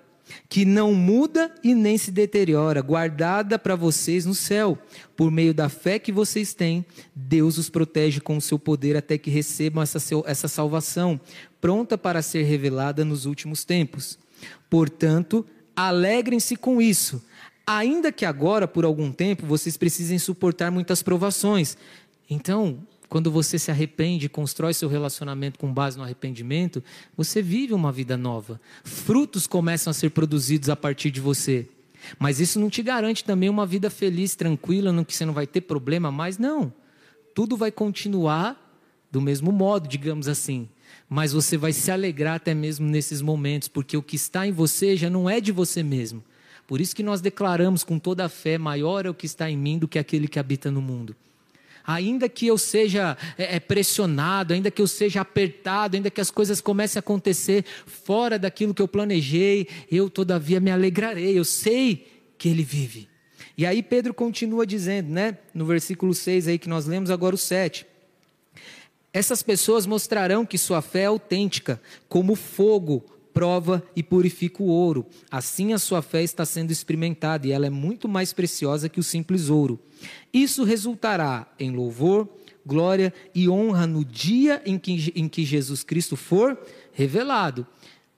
que 0.49 0.65
não 0.65 0.93
muda 0.93 1.53
e 1.63 1.73
nem 1.73 1.97
se 1.97 2.11
deteriora, 2.11 2.81
guardada 2.81 3.57
para 3.57 3.75
vocês 3.75 4.25
no 4.25 4.35
céu. 4.35 4.77
Por 5.15 5.31
meio 5.31 5.53
da 5.53 5.69
fé 5.69 5.99
que 5.99 6.11
vocês 6.11 6.53
têm, 6.53 6.85
Deus 7.15 7.57
os 7.57 7.69
protege 7.69 8.21
com 8.21 8.37
o 8.37 8.41
seu 8.41 8.59
poder 8.59 8.95
até 8.95 9.17
que 9.17 9.29
recebam 9.29 9.81
essa, 9.81 9.99
essa 10.25 10.47
salvação, 10.47 11.19
pronta 11.59 11.97
para 11.97 12.21
ser 12.21 12.43
revelada 12.43 13.05
nos 13.05 13.25
últimos 13.25 13.63
tempos. 13.63 14.17
Portanto, 14.69 15.45
alegrem-se 15.75 16.55
com 16.55 16.81
isso, 16.81 17.23
ainda 17.65 18.11
que 18.11 18.25
agora, 18.25 18.67
por 18.67 18.85
algum 18.85 19.11
tempo, 19.11 19.45
vocês 19.45 19.77
precisem 19.77 20.19
suportar 20.19 20.71
muitas 20.71 21.01
provações. 21.01 21.77
Então, 22.29 22.79
quando 23.13 23.29
você 23.29 23.59
se 23.59 23.69
arrepende, 23.69 24.27
constrói 24.27 24.73
seu 24.73 24.89
relacionamento 24.89 25.59
com 25.59 25.71
base 25.71 25.95
no 25.95 26.03
arrependimento, 26.03 26.83
você 27.15 27.43
vive 27.43 27.71
uma 27.71 27.91
vida 27.91 28.17
nova. 28.17 28.59
Frutos 28.83 29.45
começam 29.45 29.91
a 29.91 29.93
ser 29.93 30.09
produzidos 30.09 30.67
a 30.67 30.75
partir 30.75 31.11
de 31.11 31.21
você. 31.21 31.67
Mas 32.17 32.39
isso 32.39 32.59
não 32.59 32.71
te 32.71 32.81
garante 32.81 33.23
também 33.23 33.49
uma 33.49 33.67
vida 33.67 33.91
feliz, 33.91 34.33
tranquila, 34.33 34.91
no 34.91 35.05
que 35.05 35.15
você 35.15 35.25
não 35.25 35.33
vai 35.33 35.45
ter 35.45 35.61
problema 35.61 36.11
mais, 36.11 36.39
não. 36.39 36.73
Tudo 37.35 37.55
vai 37.55 37.71
continuar 37.71 38.81
do 39.11 39.21
mesmo 39.21 39.51
modo, 39.51 39.87
digamos 39.87 40.27
assim. 40.27 40.67
Mas 41.07 41.33
você 41.33 41.55
vai 41.55 41.71
se 41.71 41.91
alegrar 41.91 42.37
até 42.37 42.55
mesmo 42.55 42.87
nesses 42.87 43.21
momentos, 43.21 43.67
porque 43.67 43.95
o 43.95 44.01
que 44.01 44.15
está 44.15 44.47
em 44.47 44.51
você 44.51 44.97
já 44.97 45.07
não 45.11 45.29
é 45.29 45.39
de 45.39 45.51
você 45.51 45.83
mesmo. 45.83 46.23
Por 46.65 46.81
isso 46.81 46.95
que 46.95 47.03
nós 47.03 47.21
declaramos 47.21 47.83
com 47.83 47.99
toda 47.99 48.25
a 48.25 48.29
fé: 48.29 48.57
maior 48.57 49.05
é 49.05 49.09
o 49.11 49.13
que 49.13 49.27
está 49.27 49.51
em 49.51 49.55
mim 49.55 49.77
do 49.77 49.87
que 49.87 49.99
aquele 49.99 50.27
que 50.27 50.39
habita 50.39 50.71
no 50.71 50.81
mundo 50.81 51.15
ainda 51.85 52.29
que 52.29 52.47
eu 52.47 52.57
seja 52.57 53.17
é, 53.37 53.57
é, 53.57 53.59
pressionado, 53.59 54.53
ainda 54.53 54.71
que 54.71 54.81
eu 54.81 54.87
seja 54.87 55.21
apertado, 55.21 55.95
ainda 55.95 56.09
que 56.09 56.21
as 56.21 56.31
coisas 56.31 56.61
comecem 56.61 56.99
a 56.99 57.01
acontecer 57.01 57.65
fora 57.85 58.39
daquilo 58.39 58.73
que 58.73 58.81
eu 58.81 58.87
planejei, 58.87 59.67
eu 59.91 60.09
todavia 60.09 60.59
me 60.59 60.71
alegrarei, 60.71 61.37
eu 61.37 61.45
sei 61.45 62.07
que 62.37 62.49
Ele 62.49 62.63
vive. 62.63 63.09
E 63.57 63.65
aí 63.65 63.83
Pedro 63.83 64.13
continua 64.13 64.65
dizendo, 64.65 65.09
né, 65.09 65.37
no 65.53 65.65
versículo 65.65 66.13
6 66.13 66.47
aí 66.47 66.57
que 66.57 66.69
nós 66.69 66.85
lemos, 66.85 67.11
agora 67.11 67.35
o 67.35 67.37
7. 67.37 67.85
Essas 69.11 69.43
pessoas 69.43 69.85
mostrarão 69.85 70.43
que 70.43 70.57
sua 70.57 70.81
fé 70.81 71.01
é 71.01 71.05
autêntica, 71.05 71.79
como 72.09 72.33
fogo 72.35 73.05
prova 73.33 73.83
e 73.95 74.03
purifica 74.03 74.61
o 74.61 74.67
ouro. 74.67 75.05
Assim 75.31 75.73
a 75.73 75.79
sua 75.79 76.01
fé 76.01 76.23
está 76.23 76.45
sendo 76.45 76.71
experimentada 76.71 77.47
e 77.47 77.51
ela 77.51 77.65
é 77.65 77.69
muito 77.69 78.07
mais 78.07 78.31
preciosa 78.31 78.87
que 78.87 78.99
o 78.99 79.03
simples 79.03 79.49
ouro. 79.49 79.79
Isso 80.31 80.63
resultará 80.63 81.47
em 81.59 81.71
louvor, 81.71 82.29
glória 82.65 83.13
e 83.33 83.49
honra 83.49 83.87
no 83.87 84.05
dia 84.05 84.61
em 84.65 84.77
que, 84.77 85.11
em 85.15 85.27
que 85.27 85.43
Jesus 85.43 85.83
Cristo 85.83 86.15
for 86.15 86.57
revelado. 86.93 87.65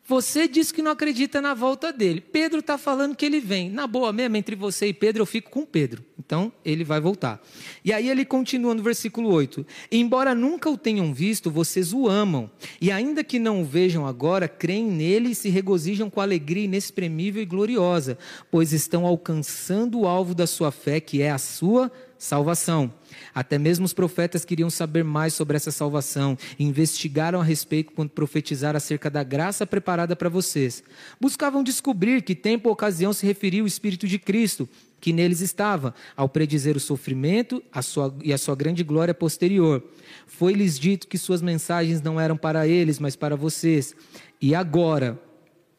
Você 0.07 0.47
diz 0.47 0.71
que 0.71 0.83
não 0.83 0.91
acredita 0.91 1.41
na 1.41 1.55
volta 1.55 1.91
dele. 1.91 2.21
Pedro 2.21 2.59
está 2.59 2.77
falando 2.77 3.15
que 3.15 3.25
ele 3.25 3.39
vem. 3.39 3.71
Na 3.71 3.87
boa 3.87 4.13
mesmo, 4.13 4.37
entre 4.37 4.55
você 4.55 4.85
e 4.85 4.93
Pedro, 4.93 5.23
eu 5.23 5.25
fico 5.25 5.49
com 5.49 5.65
Pedro. 5.65 6.05
Então, 6.23 6.53
ele 6.63 6.83
vai 6.83 7.01
voltar. 7.01 7.41
E 7.83 7.91
aí 7.91 8.07
ele 8.07 8.23
continua 8.23 8.75
no 8.75 8.83
versículo 8.83 9.31
8: 9.31 9.65
Embora 9.91 10.35
nunca 10.35 10.69
o 10.69 10.77
tenham 10.77 11.11
visto, 11.11 11.49
vocês 11.49 11.91
o 11.91 12.07
amam. 12.07 12.51
E 12.79 12.91
ainda 12.91 13.23
que 13.23 13.39
não 13.39 13.63
o 13.63 13.65
vejam 13.65 14.05
agora, 14.05 14.47
creem 14.47 14.85
nele 14.85 15.31
e 15.31 15.35
se 15.35 15.49
regozijam 15.49 16.07
com 16.07 16.21
alegria 16.21 16.65
inexprimível 16.65 17.41
e 17.41 17.45
gloriosa, 17.45 18.15
pois 18.51 18.73
estão 18.73 19.07
alcançando 19.07 20.01
o 20.01 20.07
alvo 20.07 20.35
da 20.35 20.45
sua 20.45 20.69
fé, 20.71 20.99
que 20.99 21.23
é 21.23 21.31
a 21.31 21.39
sua 21.39 21.91
salvação. 22.17 22.93
Até 23.35 23.57
mesmo 23.57 23.83
os 23.83 23.91
profetas 23.91 24.45
queriam 24.45 24.69
saber 24.69 25.03
mais 25.03 25.33
sobre 25.33 25.57
essa 25.57 25.69
salvação 25.69 26.37
e 26.57 26.63
investigaram 26.63 27.41
a 27.41 27.43
respeito 27.43 27.91
quando 27.91 28.11
profetizaram 28.11 28.77
acerca 28.77 29.09
da 29.09 29.23
graça 29.23 29.67
preparada 29.67 30.15
para 30.15 30.29
vocês. 30.29 30.81
Buscavam 31.19 31.61
descobrir 31.61 32.21
que 32.21 32.33
tempo 32.33 32.69
ou 32.69 32.73
ocasião 32.73 33.11
se 33.11 33.25
referia 33.25 33.61
o 33.61 33.67
Espírito 33.67 34.07
de 34.07 34.17
Cristo, 34.17 34.69
que 35.01 35.11
neles 35.11 35.41
estava, 35.41 35.93
ao 36.15 36.29
predizer 36.29 36.77
o 36.77 36.79
sofrimento 36.79 37.61
a 37.73 37.81
sua, 37.81 38.15
e 38.23 38.31
a 38.31 38.37
sua 38.37 38.55
grande 38.55 38.85
glória 38.85 39.13
posterior. 39.13 39.83
Foi-lhes 40.25 40.79
dito 40.79 41.05
que 41.05 41.17
suas 41.17 41.41
mensagens 41.41 42.01
não 42.01 42.17
eram 42.17 42.37
para 42.37 42.65
eles, 42.65 42.99
mas 42.99 43.17
para 43.17 43.35
vocês. 43.35 43.93
E 44.41 44.55
agora, 44.55 45.21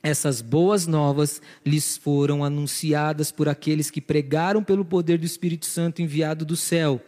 essas 0.03 0.41
boas 0.41 0.87
novas 0.87 1.43
lhes 1.65 1.97
foram 1.97 2.45
anunciadas 2.45 3.33
por 3.33 3.49
aqueles 3.49 3.91
que 3.91 4.01
pregaram 4.01 4.63
pelo 4.63 4.85
poder 4.85 5.19
do 5.19 5.27
Espírito 5.27 5.67
Santo 5.67 6.01
enviado 6.01 6.45
do 6.45 6.55
céu 6.55 7.01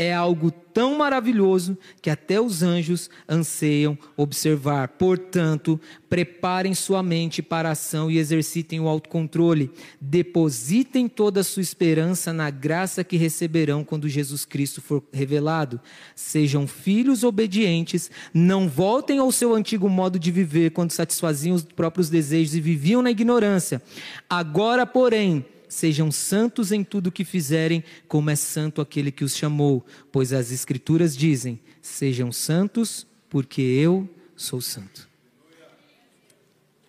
é 0.00 0.14
algo 0.14 0.50
tão 0.50 0.96
maravilhoso 0.96 1.76
que 2.00 2.08
até 2.08 2.40
os 2.40 2.62
anjos 2.62 3.10
anseiam 3.28 3.98
observar. 4.16 4.88
Portanto, 4.88 5.78
preparem 6.08 6.72
sua 6.72 7.02
mente 7.02 7.42
para 7.42 7.68
a 7.68 7.72
ação 7.72 8.10
e 8.10 8.16
exercitem 8.16 8.80
o 8.80 8.88
autocontrole. 8.88 9.70
Depositem 10.00 11.06
toda 11.06 11.40
a 11.40 11.44
sua 11.44 11.60
esperança 11.60 12.32
na 12.32 12.48
graça 12.48 13.04
que 13.04 13.18
receberão 13.18 13.84
quando 13.84 14.08
Jesus 14.08 14.46
Cristo 14.46 14.80
for 14.80 15.02
revelado. 15.12 15.78
Sejam 16.14 16.66
filhos 16.66 17.22
obedientes, 17.22 18.10
não 18.32 18.70
voltem 18.70 19.18
ao 19.18 19.30
seu 19.30 19.54
antigo 19.54 19.86
modo 19.86 20.18
de 20.18 20.30
viver 20.30 20.70
quando 20.70 20.92
satisfaziam 20.92 21.54
os 21.54 21.62
próprios 21.62 22.08
desejos 22.08 22.54
e 22.54 22.60
viviam 22.62 23.02
na 23.02 23.10
ignorância. 23.10 23.82
Agora, 24.30 24.86
porém, 24.86 25.44
Sejam 25.70 26.10
santos 26.10 26.72
em 26.72 26.82
tudo 26.82 27.06
o 27.06 27.12
que 27.12 27.24
fizerem, 27.24 27.84
como 28.08 28.28
é 28.28 28.34
santo 28.34 28.80
aquele 28.80 29.12
que 29.12 29.22
os 29.22 29.36
chamou, 29.36 29.86
pois 30.10 30.32
as 30.32 30.50
Escrituras 30.50 31.16
dizem: 31.16 31.60
Sejam 31.80 32.32
santos, 32.32 33.06
porque 33.28 33.62
eu 33.62 34.10
sou 34.34 34.60
santo. 34.60 35.08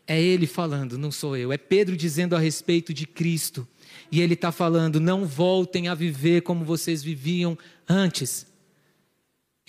É 0.07 0.19
ele 0.19 0.47
falando, 0.47 0.97
não 0.97 1.11
sou 1.11 1.37
eu. 1.37 1.53
É 1.53 1.59
Pedro 1.59 1.95
dizendo 1.95 2.35
a 2.35 2.39
respeito 2.39 2.91
de 2.91 3.05
Cristo. 3.05 3.67
E 4.11 4.19
ele 4.19 4.33
está 4.33 4.51
falando: 4.51 4.99
não 4.99 5.27
voltem 5.27 5.87
a 5.87 5.93
viver 5.93 6.41
como 6.41 6.65
vocês 6.65 7.03
viviam 7.03 7.55
antes. 7.87 8.47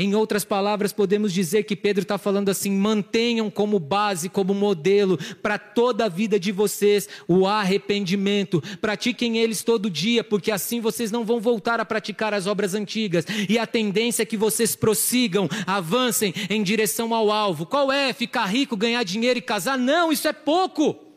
Em 0.02 0.16
outras 0.16 0.44
palavras, 0.44 0.92
podemos 0.92 1.32
dizer 1.32 1.62
que 1.62 1.76
Pedro 1.76 2.02
está 2.02 2.18
falando 2.18 2.48
assim: 2.48 2.72
mantenham 2.72 3.48
como 3.48 3.78
base, 3.78 4.28
como 4.28 4.52
modelo 4.52 5.16
para 5.40 5.60
toda 5.60 6.06
a 6.06 6.08
vida 6.08 6.40
de 6.40 6.50
vocês 6.50 7.08
o 7.28 7.46
arrependimento. 7.46 8.60
Pratiquem 8.80 9.38
eles 9.38 9.62
todo 9.62 9.88
dia, 9.88 10.24
porque 10.24 10.50
assim 10.50 10.80
vocês 10.80 11.12
não 11.12 11.24
vão 11.24 11.38
voltar 11.38 11.78
a 11.78 11.84
praticar 11.84 12.34
as 12.34 12.48
obras 12.48 12.74
antigas. 12.74 13.24
E 13.48 13.56
a 13.56 13.64
tendência 13.64 14.24
é 14.24 14.26
que 14.26 14.36
vocês 14.36 14.74
prossigam, 14.74 15.48
avancem 15.68 16.34
em 16.50 16.64
direção 16.64 17.14
ao 17.14 17.30
alvo. 17.30 17.64
Qual 17.64 17.92
é? 17.92 18.12
Ficar 18.12 18.46
rico, 18.46 18.76
ganhar 18.76 19.04
dinheiro 19.04 19.38
e 19.38 19.42
casar? 19.42 19.78
Não, 19.78 20.10
isso 20.10 20.26
é 20.26 20.32
pouco 20.32 21.11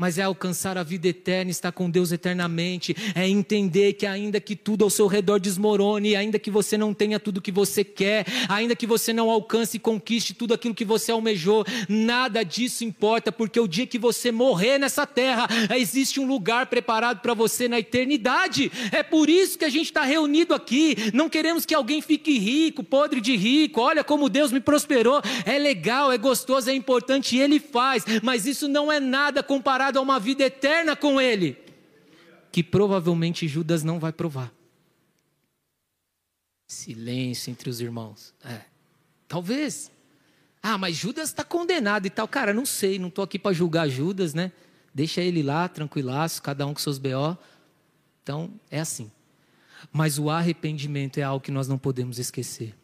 mas 0.00 0.16
é 0.16 0.22
alcançar 0.22 0.78
a 0.78 0.82
vida 0.82 1.08
eterna, 1.08 1.50
estar 1.50 1.70
com 1.72 1.90
Deus 1.90 2.10
eternamente, 2.10 2.96
é 3.14 3.28
entender 3.28 3.92
que 3.92 4.06
ainda 4.06 4.40
que 4.40 4.56
tudo 4.56 4.82
ao 4.82 4.88
seu 4.88 5.06
redor 5.06 5.38
desmorone, 5.38 6.16
ainda 6.16 6.38
que 6.38 6.50
você 6.50 6.78
não 6.78 6.94
tenha 6.94 7.20
tudo 7.20 7.42
que 7.42 7.52
você 7.52 7.84
quer, 7.84 8.24
ainda 8.48 8.74
que 8.74 8.86
você 8.86 9.12
não 9.12 9.28
alcance 9.28 9.76
e 9.76 9.80
conquiste 9.80 10.32
tudo 10.32 10.54
aquilo 10.54 10.74
que 10.74 10.86
você 10.86 11.12
almejou, 11.12 11.66
nada 11.86 12.42
disso 12.42 12.82
importa, 12.82 13.30
porque 13.30 13.60
o 13.60 13.68
dia 13.68 13.86
que 13.86 13.98
você 13.98 14.32
morrer 14.32 14.78
nessa 14.78 15.06
terra, 15.06 15.46
existe 15.76 16.18
um 16.18 16.26
lugar 16.26 16.64
preparado 16.68 17.20
para 17.20 17.34
você 17.34 17.68
na 17.68 17.78
eternidade. 17.78 18.72
É 18.92 19.02
por 19.02 19.28
isso 19.28 19.58
que 19.58 19.66
a 19.66 19.70
gente 19.70 19.86
está 19.88 20.02
reunido 20.02 20.54
aqui. 20.54 20.96
Não 21.12 21.28
queremos 21.28 21.66
que 21.66 21.74
alguém 21.74 22.00
fique 22.00 22.38
rico, 22.38 22.82
podre 22.82 23.20
de 23.20 23.36
rico. 23.36 23.82
Olha 23.82 24.02
como 24.02 24.30
Deus 24.30 24.50
me 24.50 24.60
prosperou. 24.60 25.20
É 25.44 25.58
legal, 25.58 26.10
é 26.10 26.16
gostoso, 26.16 26.70
é 26.70 26.74
importante 26.74 27.36
e 27.36 27.40
Ele 27.40 27.60
faz, 27.60 28.02
mas 28.22 28.46
isso 28.46 28.66
não 28.66 28.90
é 28.90 28.98
nada 28.98 29.42
comparado 29.42 29.89
a 29.96 30.02
uma 30.02 30.18
vida 30.18 30.44
eterna 30.44 30.94
com 30.94 31.20
Ele, 31.20 31.56
que 32.50 32.62
provavelmente 32.62 33.46
Judas 33.48 33.82
não 33.82 33.98
vai 33.98 34.12
provar. 34.12 34.52
Silêncio 36.66 37.50
entre 37.50 37.68
os 37.68 37.80
irmãos. 37.80 38.34
É, 38.44 38.60
talvez. 39.26 39.90
Ah, 40.62 40.78
mas 40.78 40.94
Judas 40.96 41.30
está 41.30 41.42
condenado 41.42 42.06
e 42.06 42.10
tal. 42.10 42.28
Cara, 42.28 42.52
não 42.52 42.66
sei, 42.66 42.98
não 42.98 43.08
estou 43.08 43.24
aqui 43.24 43.38
para 43.38 43.52
julgar 43.52 43.88
Judas, 43.88 44.34
né? 44.34 44.52
Deixa 44.94 45.20
ele 45.20 45.42
lá, 45.42 45.68
tranquilaço, 45.68 46.42
cada 46.42 46.66
um 46.66 46.74
com 46.74 46.80
seus 46.80 46.98
BO. 46.98 47.36
Então, 48.22 48.52
é 48.70 48.80
assim. 48.80 49.10
Mas 49.92 50.18
o 50.18 50.28
arrependimento 50.28 51.18
é 51.18 51.22
algo 51.22 51.42
que 51.42 51.50
nós 51.50 51.66
não 51.66 51.78
podemos 51.78 52.18
esquecer. 52.18 52.74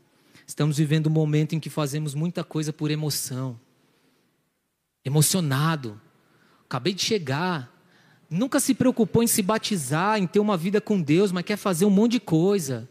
Estamos 0.47 0.79
vivendo 0.79 1.09
um 1.09 1.11
momento 1.11 1.55
em 1.55 1.61
que 1.61 1.69
fazemos 1.69 2.15
muita 2.15 2.43
coisa 2.45 2.73
por 2.73 2.91
emoção. 2.91 3.59
Emocionado. 5.05 6.01
Acabei 6.69 6.93
de 6.93 7.03
chegar. 7.03 7.73
Nunca 8.29 8.59
se 8.59 8.75
preocupou 8.75 9.23
em 9.23 9.27
se 9.27 9.41
batizar, 9.41 10.19
em 10.19 10.27
ter 10.27 10.41
uma 10.41 10.57
vida 10.57 10.81
com 10.81 11.01
Deus, 11.01 11.31
mas 11.31 11.45
quer 11.45 11.57
fazer 11.57 11.85
um 11.85 11.91
monte 11.91 12.12
de 12.12 12.21
coisa. 12.21 12.89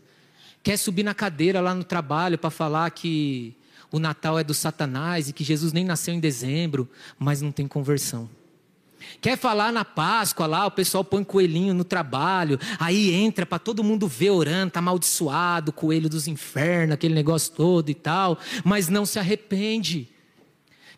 Quer 0.63 0.78
subir 0.78 1.03
na 1.03 1.13
cadeira 1.13 1.59
lá 1.59 1.76
no 1.76 1.84
trabalho 1.84 2.38
para 2.38 2.49
falar 2.49 2.89
que 2.91 3.53
o 3.91 3.99
Natal 3.99 4.39
é 4.39 4.43
do 4.43 4.53
Satanás 4.53 5.30
e 5.30 5.34
que 5.34 5.43
Jesus 5.43 5.73
nem 5.73 5.84
nasceu 5.84 6.13
em 6.13 6.19
dezembro, 6.19 6.89
mas 7.19 7.41
não 7.41 7.51
tem 7.51 7.67
conversão. 7.67 8.30
Quer 9.21 9.38
falar 9.38 9.71
na 9.71 9.86
Páscoa 9.86 10.47
lá, 10.47 10.65
o 10.65 10.71
pessoal 10.71 11.03
põe 11.03 11.23
coelhinho 11.23 11.73
no 11.73 11.84
trabalho, 11.84 12.59
aí 12.80 13.13
entra 13.13 13.45
para 13.45 13.59
todo 13.59 13.84
mundo 13.84 14.07
ver 14.07 14.32
orando, 14.32 14.71
tá 14.71 14.80
amaldiçoado, 14.80 15.71
coelho 15.71 16.09
dos 16.09 16.28
infernos, 16.28 16.93
aquele 16.93 17.13
negócio 17.13 17.53
todo 17.53 17.89
e 17.89 17.93
tal, 17.93 18.39
mas 18.63 18.88
não 18.88 19.05
se 19.05 19.19
arrepende 19.19 20.09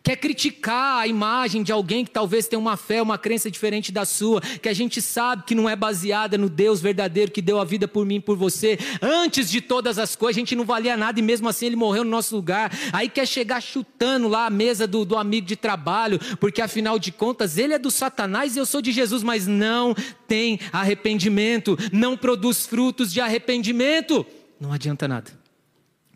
quer 0.02 0.16
criticar 0.16 1.00
a 1.00 1.06
imagem 1.06 1.62
de 1.62 1.72
alguém 1.72 2.04
que 2.04 2.10
talvez 2.10 2.46
tenha 2.48 2.58
uma 2.58 2.76
fé, 2.76 3.00
uma 3.02 3.18
crença 3.18 3.50
diferente 3.50 3.92
da 3.92 4.04
sua, 4.04 4.40
que 4.40 4.68
a 4.68 4.72
gente 4.72 5.00
sabe 5.02 5.44
que 5.44 5.54
não 5.54 5.68
é 5.68 5.76
baseada 5.76 6.38
no 6.38 6.48
Deus 6.48 6.80
verdadeiro 6.80 7.30
que 7.30 7.42
deu 7.42 7.60
a 7.60 7.64
vida 7.64 7.86
por 7.86 8.04
mim 8.06 8.16
e 8.16 8.20
por 8.20 8.36
você, 8.36 8.78
antes 9.02 9.50
de 9.50 9.60
todas 9.60 9.98
as 9.98 10.16
coisas, 10.16 10.36
a 10.36 10.40
gente 10.40 10.56
não 10.56 10.64
valia 10.64 10.96
nada 10.96 11.18
e 11.18 11.22
mesmo 11.22 11.48
assim 11.48 11.66
ele 11.66 11.76
morreu 11.76 12.04
no 12.04 12.10
nosso 12.10 12.34
lugar. 12.34 12.72
Aí 12.92 13.08
quer 13.08 13.26
chegar 13.26 13.60
chutando 13.60 14.28
lá 14.28 14.46
a 14.46 14.50
mesa 14.50 14.86
do, 14.86 15.04
do 15.04 15.16
amigo 15.16 15.46
de 15.46 15.56
trabalho, 15.56 16.18
porque 16.38 16.62
afinal 16.62 16.98
de 16.98 17.12
contas 17.12 17.58
ele 17.58 17.74
é 17.74 17.78
do 17.78 17.90
Satanás 17.90 18.56
e 18.56 18.58
eu 18.58 18.66
sou 18.66 18.80
de 18.80 18.92
Jesus, 18.92 19.22
mas 19.22 19.46
não 19.46 19.94
tem 20.26 20.58
arrependimento, 20.72 21.76
não 21.92 22.16
produz 22.16 22.66
frutos 22.66 23.12
de 23.12 23.20
arrependimento. 23.20 24.26
Não 24.60 24.72
adianta 24.72 25.06
nada. 25.06 25.30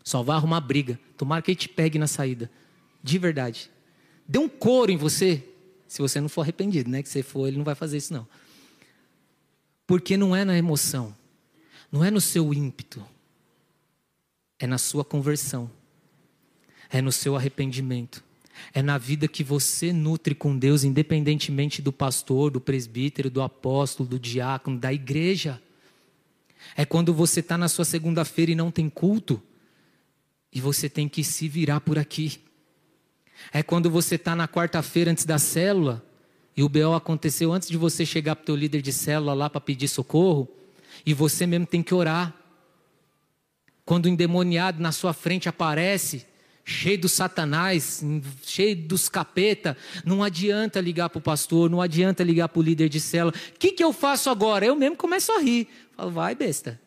Só 0.03 0.21
vai 0.21 0.35
arrumar 0.35 0.59
briga. 0.59 0.99
Tomara 1.17 1.41
que 1.41 1.51
ele 1.51 1.55
te 1.55 1.69
pegue 1.69 1.97
na 1.97 2.07
saída. 2.07 2.51
De 3.03 3.17
verdade. 3.17 3.69
Dê 4.25 4.39
um 4.39 4.47
couro 4.47 4.89
em 4.89 4.95
você, 4.97 5.43
se 5.87 6.01
você 6.01 6.21
não 6.21 6.29
for 6.29 6.41
arrependido, 6.41 6.89
né? 6.89 7.03
Que 7.03 7.09
você 7.09 7.21
for, 7.21 7.47
ele 7.47 7.57
não 7.57 7.65
vai 7.65 7.75
fazer 7.75 7.97
isso 7.97 8.13
não. 8.13 8.25
Porque 9.85 10.15
não 10.15 10.33
é 10.33 10.45
na 10.45 10.57
emoção, 10.57 11.13
não 11.91 12.03
é 12.03 12.09
no 12.09 12.21
seu 12.21 12.53
ímpeto, 12.53 13.05
é 14.57 14.65
na 14.65 14.77
sua 14.77 15.03
conversão, 15.03 15.69
é 16.89 17.01
no 17.01 17.11
seu 17.11 17.35
arrependimento, 17.35 18.23
é 18.73 18.81
na 18.81 18.97
vida 18.97 19.27
que 19.27 19.43
você 19.43 19.91
nutre 19.91 20.33
com 20.33 20.57
Deus, 20.57 20.85
independentemente 20.85 21.81
do 21.81 21.91
pastor, 21.91 22.49
do 22.49 22.61
presbítero, 22.61 23.29
do 23.29 23.41
apóstolo, 23.41 24.07
do 24.07 24.17
diácono, 24.17 24.79
da 24.79 24.93
igreja. 24.93 25.61
É 26.77 26.85
quando 26.85 27.13
você 27.13 27.41
está 27.41 27.57
na 27.57 27.67
sua 27.67 27.83
segunda-feira 27.83 28.53
e 28.53 28.55
não 28.55 28.71
tem 28.71 28.89
culto, 28.89 29.41
e 30.51 30.61
você 30.61 30.87
tem 30.87 31.09
que 31.09 31.23
se 31.25 31.49
virar 31.49 31.81
por 31.81 31.99
aqui. 31.99 32.39
É 33.51 33.61
quando 33.63 33.89
você 33.89 34.15
está 34.15 34.35
na 34.35 34.47
quarta-feira 34.47 35.11
antes 35.11 35.25
da 35.25 35.37
célula 35.37 36.03
e 36.55 36.63
o 36.63 36.69
BO 36.69 36.93
aconteceu 36.93 37.51
antes 37.51 37.67
de 37.67 37.77
você 37.77 38.05
chegar 38.05 38.35
para 38.35 38.43
o 38.43 38.45
teu 38.45 38.55
líder 38.55 38.81
de 38.81 38.93
célula 38.93 39.33
lá 39.33 39.49
para 39.49 39.61
pedir 39.61 39.87
socorro 39.87 40.47
e 41.05 41.13
você 41.13 41.45
mesmo 41.45 41.65
tem 41.65 41.81
que 41.81 41.93
orar. 41.93 42.33
Quando 43.85 44.05
o 44.05 44.09
endemoniado 44.09 44.81
na 44.81 44.91
sua 44.91 45.13
frente 45.13 45.49
aparece, 45.49 46.25
cheio 46.63 46.97
do 46.97 47.09
satanás, 47.09 48.03
cheio 48.43 48.75
dos 48.75 49.09
capeta, 49.09 49.75
não 50.05 50.23
adianta 50.23 50.79
ligar 50.79 51.09
para 51.09 51.19
o 51.19 51.21
pastor, 51.21 51.69
não 51.69 51.81
adianta 51.81 52.23
ligar 52.23 52.47
para 52.47 52.59
o 52.59 52.63
líder 52.63 52.87
de 52.87 52.99
célula. 52.99 53.33
O 53.53 53.59
que, 53.59 53.71
que 53.71 53.83
eu 53.83 53.91
faço 53.91 54.29
agora? 54.29 54.65
Eu 54.65 54.75
mesmo 54.75 54.95
começo 54.95 55.31
a 55.33 55.39
rir. 55.39 55.67
Falo, 55.95 56.11
vai 56.11 56.35
besta. 56.35 56.79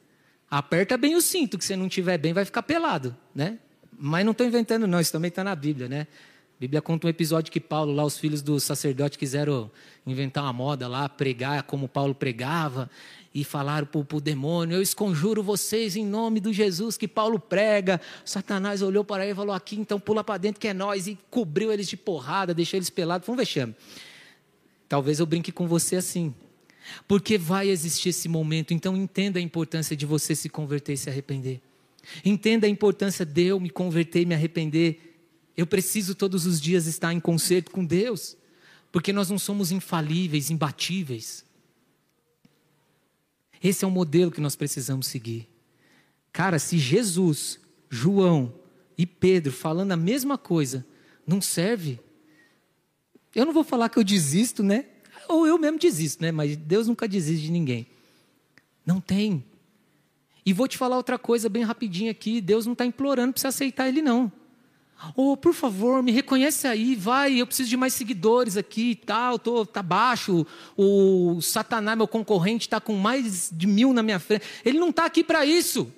Aperta 0.50 0.96
bem 0.96 1.14
o 1.16 1.20
cinto, 1.20 1.59
que 1.59 1.64
se 1.64 1.76
não 1.76 1.88
tiver 1.88 2.18
bem 2.18 2.32
vai 2.32 2.44
ficar 2.44 2.62
pelado, 2.62 3.16
né? 3.34 3.59
Mas 3.98 4.24
não 4.24 4.32
estou 4.32 4.46
inventando 4.46 4.86
não, 4.86 5.00
isso 5.00 5.12
também 5.12 5.28
está 5.28 5.42
na 5.42 5.54
Bíblia, 5.54 5.88
né? 5.88 6.07
A 6.57 6.59
Bíblia 6.59 6.80
conta 6.80 7.07
um 7.07 7.11
episódio 7.11 7.52
que 7.52 7.61
Paulo, 7.61 7.92
lá, 7.92 8.02
os 8.02 8.16
filhos 8.16 8.40
do 8.40 8.59
sacerdote 8.59 9.18
quiseram 9.18 9.70
inventar 10.07 10.42
uma 10.44 10.54
moda 10.54 10.88
lá, 10.88 11.07
pregar 11.07 11.62
como 11.64 11.86
Paulo 11.86 12.14
pregava, 12.14 12.90
e 13.34 13.44
falaram 13.44 13.86
para 13.86 14.16
o 14.16 14.20
demônio: 14.22 14.74
Eu 14.74 14.80
esconjuro 14.80 15.42
vocês 15.42 15.96
em 15.96 16.07
nome 16.07 16.40
do 16.40 16.54
Jesus 16.54 16.96
que 16.96 17.07
Paulo 17.07 17.38
prega. 17.38 18.00
Satanás 18.24 18.80
olhou 18.80 19.04
para 19.04 19.22
ele 19.24 19.32
e 19.32 19.34
falou: 19.34 19.54
Aqui 19.54 19.76
então 19.76 20.00
pula 20.00 20.24
para 20.24 20.38
dentro 20.38 20.59
que 20.59 20.66
é 20.66 20.72
nós, 20.72 21.07
e 21.07 21.18
cobriu 21.30 21.70
eles 21.70 21.88
de 21.88 21.96
porrada, 21.98 22.54
deixou 22.54 22.78
eles 22.78 22.88
pelados. 22.88 23.26
Foi 23.26 23.34
um 23.34 23.36
vexame. 23.36 23.74
Talvez 24.88 25.20
eu 25.20 25.26
brinque 25.26 25.52
com 25.52 25.68
você 25.68 25.96
assim, 25.96 26.34
porque 27.07 27.36
vai 27.36 27.68
existir 27.68 28.09
esse 28.09 28.30
momento, 28.30 28.72
então 28.72 28.96
entenda 28.96 29.38
a 29.38 29.42
importância 29.42 29.94
de 29.94 30.07
você 30.07 30.34
se 30.34 30.48
converter 30.48 30.94
e 30.94 30.96
se 30.96 31.11
arrepender. 31.11 31.61
Entenda 32.24 32.66
a 32.66 32.70
importância 32.70 33.26
de 33.26 33.42
eu 33.42 33.61
me 33.61 33.68
converter 33.68 34.22
e 34.22 34.26
me 34.26 34.34
arrepender. 34.34 35.05
Eu 35.57 35.66
preciso 35.66 36.14
todos 36.14 36.44
os 36.44 36.61
dias 36.61 36.86
estar 36.86 37.12
em 37.12 37.20
conserto 37.20 37.70
com 37.70 37.84
Deus, 37.84 38.36
porque 38.92 39.12
nós 39.12 39.30
não 39.30 39.38
somos 39.38 39.72
infalíveis, 39.72 40.50
imbatíveis. 40.50 41.44
Esse 43.62 43.84
é 43.84 43.88
o 43.88 43.90
modelo 43.90 44.30
que 44.30 44.40
nós 44.40 44.54
precisamos 44.54 45.07
seguir. 45.07 45.48
Cara, 46.32 46.59
se 46.59 46.78
Jesus, 46.78 47.59
João 47.88 48.52
e 48.98 49.07
Pedro 49.07 49.52
falando 49.52 49.92
a 49.92 49.96
mesma 49.96 50.36
coisa, 50.36 50.86
não 51.26 51.40
serve, 51.40 51.98
eu 53.34 53.46
não 53.46 53.52
vou 53.52 53.64
falar 53.64 53.88
que 53.88 53.98
eu 53.98 54.04
desisto, 54.04 54.62
né? 54.62 54.86
Ou 55.28 55.46
eu 55.46 55.59
mesmo 55.59 55.78
desisto, 55.78 56.22
né? 56.22 56.30
Mas 56.30 56.57
Deus 56.57 56.86
nunca 56.86 57.09
desiste 57.09 57.46
de 57.46 57.50
ninguém. 57.50 57.86
Não 58.84 59.00
tem. 59.00 59.44
E 60.44 60.52
vou 60.52 60.68
te 60.68 60.78
falar 60.78 60.96
outra 60.96 61.18
coisa 61.18 61.48
bem 61.48 61.64
rapidinho 61.64 62.11
aqui: 62.11 62.40
Deus 62.40 62.66
não 62.66 62.72
está 62.72 62.86
implorando 62.86 63.32
para 63.32 63.40
você 63.40 63.46
aceitar 63.48 63.88
Ele, 63.88 64.00
não. 64.00 64.30
Oh, 65.14 65.36
por 65.36 65.53
favor, 65.53 66.03
me 66.03 66.11
reconhece 66.11 66.66
aí, 66.66 66.94
vai, 66.94 67.40
eu 67.40 67.47
preciso 67.47 67.68
de 67.68 67.76
mais 67.76 67.92
seguidores 67.92 68.57
aqui 68.57 68.92
e 68.92 68.94
tal, 68.94 69.38
tô, 69.38 69.66
tá 69.66 69.82
baixo, 69.82 70.47
o 70.76 71.40
Satanás, 71.42 71.97
meu 71.97 72.09
concorrente, 72.09 72.66
está 72.66 72.80
com 72.80 72.94
mais 72.94 73.51
de 73.53 73.66
mil 73.66 73.92
na 73.92 74.03
minha 74.03 74.18
frente. 74.18 74.44
Ele 74.64 74.78
não 74.78 74.88
está 74.88 75.05
aqui 75.05 75.22
para 75.22 75.44
isso. 75.44 75.92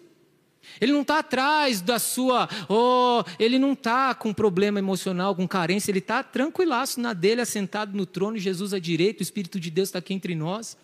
Ele 0.80 0.92
não 0.92 1.02
está 1.02 1.20
atrás 1.20 1.80
da 1.80 1.98
sua, 1.98 2.48
oh, 2.68 3.24
ele 3.38 3.58
não 3.58 3.72
está 3.72 4.14
com 4.14 4.34
problema 4.34 4.78
emocional, 4.78 5.34
com 5.34 5.46
carência, 5.48 5.90
ele 5.90 5.98
está 5.98 6.22
tranquilaço 6.22 7.00
na 7.00 7.12
dele, 7.12 7.40
assentado 7.40 7.96
no 7.96 8.04
trono, 8.04 8.36
Jesus 8.36 8.74
à 8.74 8.78
direita, 8.78 9.20
o 9.20 9.22
Espírito 9.22 9.58
de 9.58 9.70
Deus 9.70 9.88
está 9.88 9.98
aqui 9.98 10.12
entre 10.12 10.34
nós. 10.34 10.76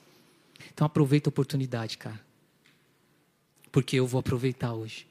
Então 0.73 0.87
aproveita 0.87 1.29
a 1.29 1.31
oportunidade, 1.31 1.99
cara. 1.99 2.21
Porque 3.71 3.97
eu 3.97 4.07
vou 4.07 4.21
aproveitar 4.21 4.73
hoje 4.73 5.07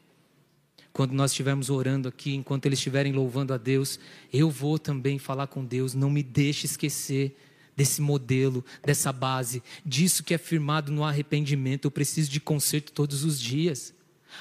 quando 0.94 1.12
nós 1.12 1.32
estivermos 1.32 1.72
orando 1.72 2.08
aqui, 2.08 2.36
enquanto 2.36 2.68
eles 2.68 2.78
estiverem 2.78 3.12
louvando 3.12 3.52
a 3.52 3.58
Deus, 3.58 4.00
eu 4.32 4.52
vou 4.52 4.78
também 4.78 5.18
falar 5.18 5.48
com 5.48 5.66
Deus. 5.66 5.96
Não 5.96 6.10
me 6.10 6.22
deixe 6.22 6.68
esquecer 6.68 7.36
desse 7.76 8.00
modelo, 8.00 8.64
dessa 8.86 9.12
base, 9.12 9.64
disso 9.84 10.24
que 10.24 10.36
é 10.36 10.38
firmado 10.38 10.92
no 10.92 11.04
arrependimento. 11.04 11.86
Eu 11.86 11.92
preciso 11.92 12.30
de 12.30 12.40
conserto 12.40 12.92
todos 12.92 13.24
os 13.24 13.42
dias. 13.42 13.92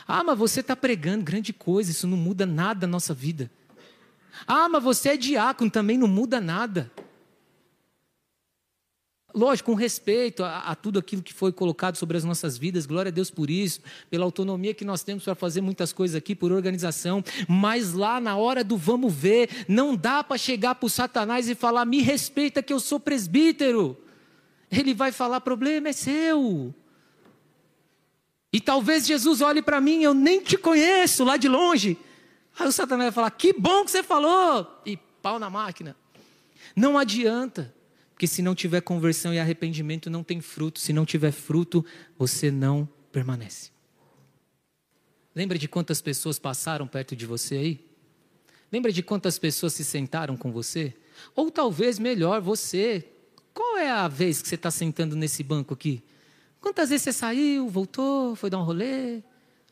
Ah, 0.07 0.22
mas 0.22 0.38
você 0.38 0.61
está 0.61 0.76
pregando 0.76 1.24
grande 1.24 1.55
coisa, 1.55 1.90
isso 1.90 2.07
não 2.07 2.18
muda 2.18 2.44
nada 2.44 2.86
na 2.86 2.92
nossa 2.92 3.14
vida. 3.14 3.50
Ah, 4.46 4.68
mas 4.68 4.82
você 4.82 5.11
é 5.11 5.16
diácono, 5.16 5.70
também 5.70 5.96
não 5.96 6.09
muda 6.09 6.38
nada. 6.38 6.90
Lógico, 9.35 9.70
com 9.70 9.76
respeito 9.76 10.45
a, 10.45 10.59
a, 10.59 10.74
tudo 10.74 10.99
aquilo 10.99 11.22
que 11.22 11.33
foi 11.33 11.53
colocado 11.53 11.97
sobre 11.97 12.16
as 12.16 12.24
nossas 12.24 12.59
vidas, 12.59 12.85
glória 12.85 13.09
a 13.09 13.12
Deus 13.12 13.30
por 13.30 13.49
isso, 13.49 13.80
pela 14.11 14.24
autonomia 14.24 14.74
que 14.74 14.85
nós 14.85 15.03
temos 15.03 15.24
para 15.24 15.35
fazer 15.35 15.62
muitas 15.62 15.93
coisas 15.93 16.14
aqui, 16.14 16.35
por 16.35 16.53
organização, 16.53 17.24
mas 17.49 17.95
lá 17.95 18.20
na 18.20 18.37
hora 18.37 18.62
do 18.62 18.76
vamos 18.76 19.12
ver, 19.12 19.49
não 19.66 19.97
dá 19.97 20.22
para 20.22 20.37
chegar 20.37 20.74
para 20.74 20.87
o 20.87 20.91
Satanás 20.91 21.49
e 21.49 21.55
falar, 21.55 21.87
me 21.87 22.01
respeita 22.03 22.62
que 22.62 22.72
eu 22.72 22.80
sou 22.80 23.01
presbítero. 23.01 23.97
Ele 24.70 24.93
vai 24.93 25.12
falar, 25.12 25.41
problema 25.41 25.89
é 25.89 25.93
seu. 25.93 26.74
E 28.53 28.61
talvez 28.61 29.07
Jesus 29.07 29.41
olhe 29.41 29.62
para 29.62 29.80
mim, 29.80 30.03
eu 30.03 30.12
nem 30.12 30.41
te 30.41 30.59
conheço 30.59 31.24
lá 31.24 31.39
de 31.39 31.49
longe. 31.49 31.97
Aí 32.59 32.66
o 32.66 32.72
Satanás 32.72 33.07
vai 33.07 33.12
falar, 33.12 33.30
que 33.30 33.55
bom 33.55 33.85
que 33.85 33.91
você 33.91 34.03
falou. 34.03 34.80
E 34.85 34.99
pau 35.22 35.39
na 35.39 35.49
máquina. 35.49 35.97
Não 36.76 36.99
adianta. 36.99 37.74
Porque 38.22 38.28
se 38.28 38.40
não 38.40 38.54
tiver 38.54 38.80
conversão 38.82 39.34
e 39.34 39.40
arrependimento, 39.40 40.08
não 40.08 40.22
tem 40.22 40.40
fruto. 40.40 40.78
Se 40.78 40.92
não 40.92 41.04
tiver 41.04 41.32
fruto, 41.32 41.84
você 42.16 42.52
não 42.52 42.88
permanece. 43.10 43.72
Lembra 45.34 45.58
de 45.58 45.66
quantas 45.66 46.00
pessoas 46.00 46.38
passaram 46.38 46.86
perto 46.86 47.16
de 47.16 47.26
você 47.26 47.56
aí? 47.56 47.90
Lembra 48.70 48.92
de 48.92 49.02
quantas 49.02 49.40
pessoas 49.40 49.72
se 49.72 49.84
sentaram 49.84 50.36
com 50.36 50.52
você? 50.52 50.94
Ou 51.34 51.50
talvez 51.50 51.98
melhor, 51.98 52.40
você. 52.40 53.04
Qual 53.52 53.76
é 53.76 53.90
a 53.90 54.06
vez 54.06 54.40
que 54.40 54.46
você 54.46 54.54
está 54.54 54.70
sentando 54.70 55.16
nesse 55.16 55.42
banco 55.42 55.74
aqui? 55.74 56.00
Quantas 56.60 56.90
vezes 56.90 57.02
você 57.02 57.12
saiu, 57.12 57.68
voltou, 57.68 58.36
foi 58.36 58.48
dar 58.48 58.60
um 58.60 58.64
rolê? 58.64 59.20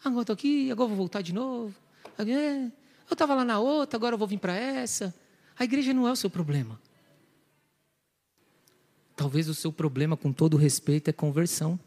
Agora 0.05 0.22
estou 0.22 0.34
aqui, 0.34 0.72
agora 0.72 0.88
vou 0.88 0.96
voltar 0.96 1.22
de 1.22 1.32
novo. 1.32 1.72
Eu 2.18 2.72
estava 3.12 3.32
lá 3.36 3.44
na 3.44 3.61
outra, 3.61 3.96
agora 3.96 4.14
eu 4.14 4.18
vou 4.18 4.26
vir 4.26 4.40
para 4.40 4.57
essa. 4.57 5.14
A 5.57 5.62
igreja 5.62 5.94
não 5.94 6.09
é 6.09 6.11
o 6.11 6.16
seu 6.16 6.28
problema. 6.28 6.80
Talvez 9.21 9.51
o 9.51 9.55
seu 9.55 9.71
problema, 9.71 10.16
com 10.16 10.33
todo 10.33 10.57
respeito, 10.57 11.11
é 11.11 11.12
conversão. 11.12 11.79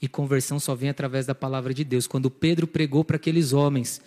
E 0.00 0.08
conversão 0.08 0.58
só 0.58 0.74
vem 0.74 0.88
através 0.88 1.24
da 1.24 1.36
palavra 1.36 1.72
de 1.72 1.84
Deus. 1.84 2.08
Quando 2.08 2.28
Pedro 2.28 2.66
pregou 2.66 3.04
para 3.04 3.14
aqueles 3.14 3.52
homens, 3.52 4.00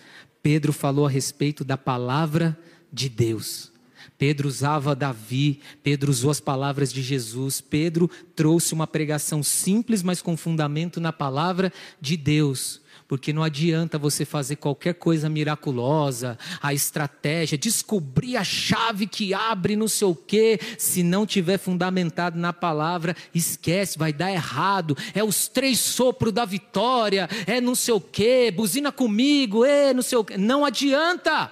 Pedro 0.44 0.74
falou 0.74 1.06
a 1.06 1.10
respeito 1.10 1.64
da 1.64 1.78
palavra 1.78 2.60
de 2.92 3.08
Deus. 3.08 3.72
Pedro 4.18 4.50
usava 4.50 4.94
Davi, 4.94 5.62
Pedro 5.82 6.12
usou 6.12 6.30
as 6.30 6.42
palavras 6.42 6.92
de 6.92 7.02
Jesus, 7.02 7.62
Pedro 7.62 8.12
trouxe 8.36 8.74
uma 8.74 8.86
pregação 8.86 9.42
simples, 9.42 10.04
mas 10.04 10.22
com 10.22 10.36
fundamento 10.36 11.00
na 11.00 11.14
palavra 11.14 11.72
de 12.02 12.18
Deus. 12.18 12.82
Porque 13.08 13.32
não 13.32 13.44
adianta 13.44 14.00
você 14.00 14.26
fazer 14.26 14.56
qualquer 14.56 14.96
coisa 14.96 15.30
miraculosa, 15.30 16.40
a 16.60 16.74
estratégia, 16.74 17.58
descobrir 17.58 18.36
a 18.36 18.44
chave 18.44 19.06
que 19.06 19.32
abre 19.32 19.76
não 19.76 19.88
sei 19.88 20.08
o 20.08 20.16
quê, 20.16 20.60
se 20.78 21.04
não 21.04 21.26
tiver 21.26 21.60
fundamentado 21.60 22.40
na 22.40 22.52
palavra, 22.52 23.16
esquece, 23.34 23.98
vai 23.98 24.12
dar 24.12 24.32
errado. 24.32 24.98
É 25.14 25.24
os 25.24 25.48
três 25.48 25.80
sopros 25.80 26.34
da 26.34 26.46
vitória, 26.46 27.30
é 27.46 27.62
não 27.62 27.76
sei 27.76 27.94
o 27.94 28.02
quê, 28.02 28.52
buzina 28.52 28.92
comigo, 28.92 29.64
é 29.64 29.94
não 29.94 30.02
sei 30.02 30.18
o 30.18 30.24
quê. 30.24 30.36
Não 30.36 30.66
adianta 30.66 31.52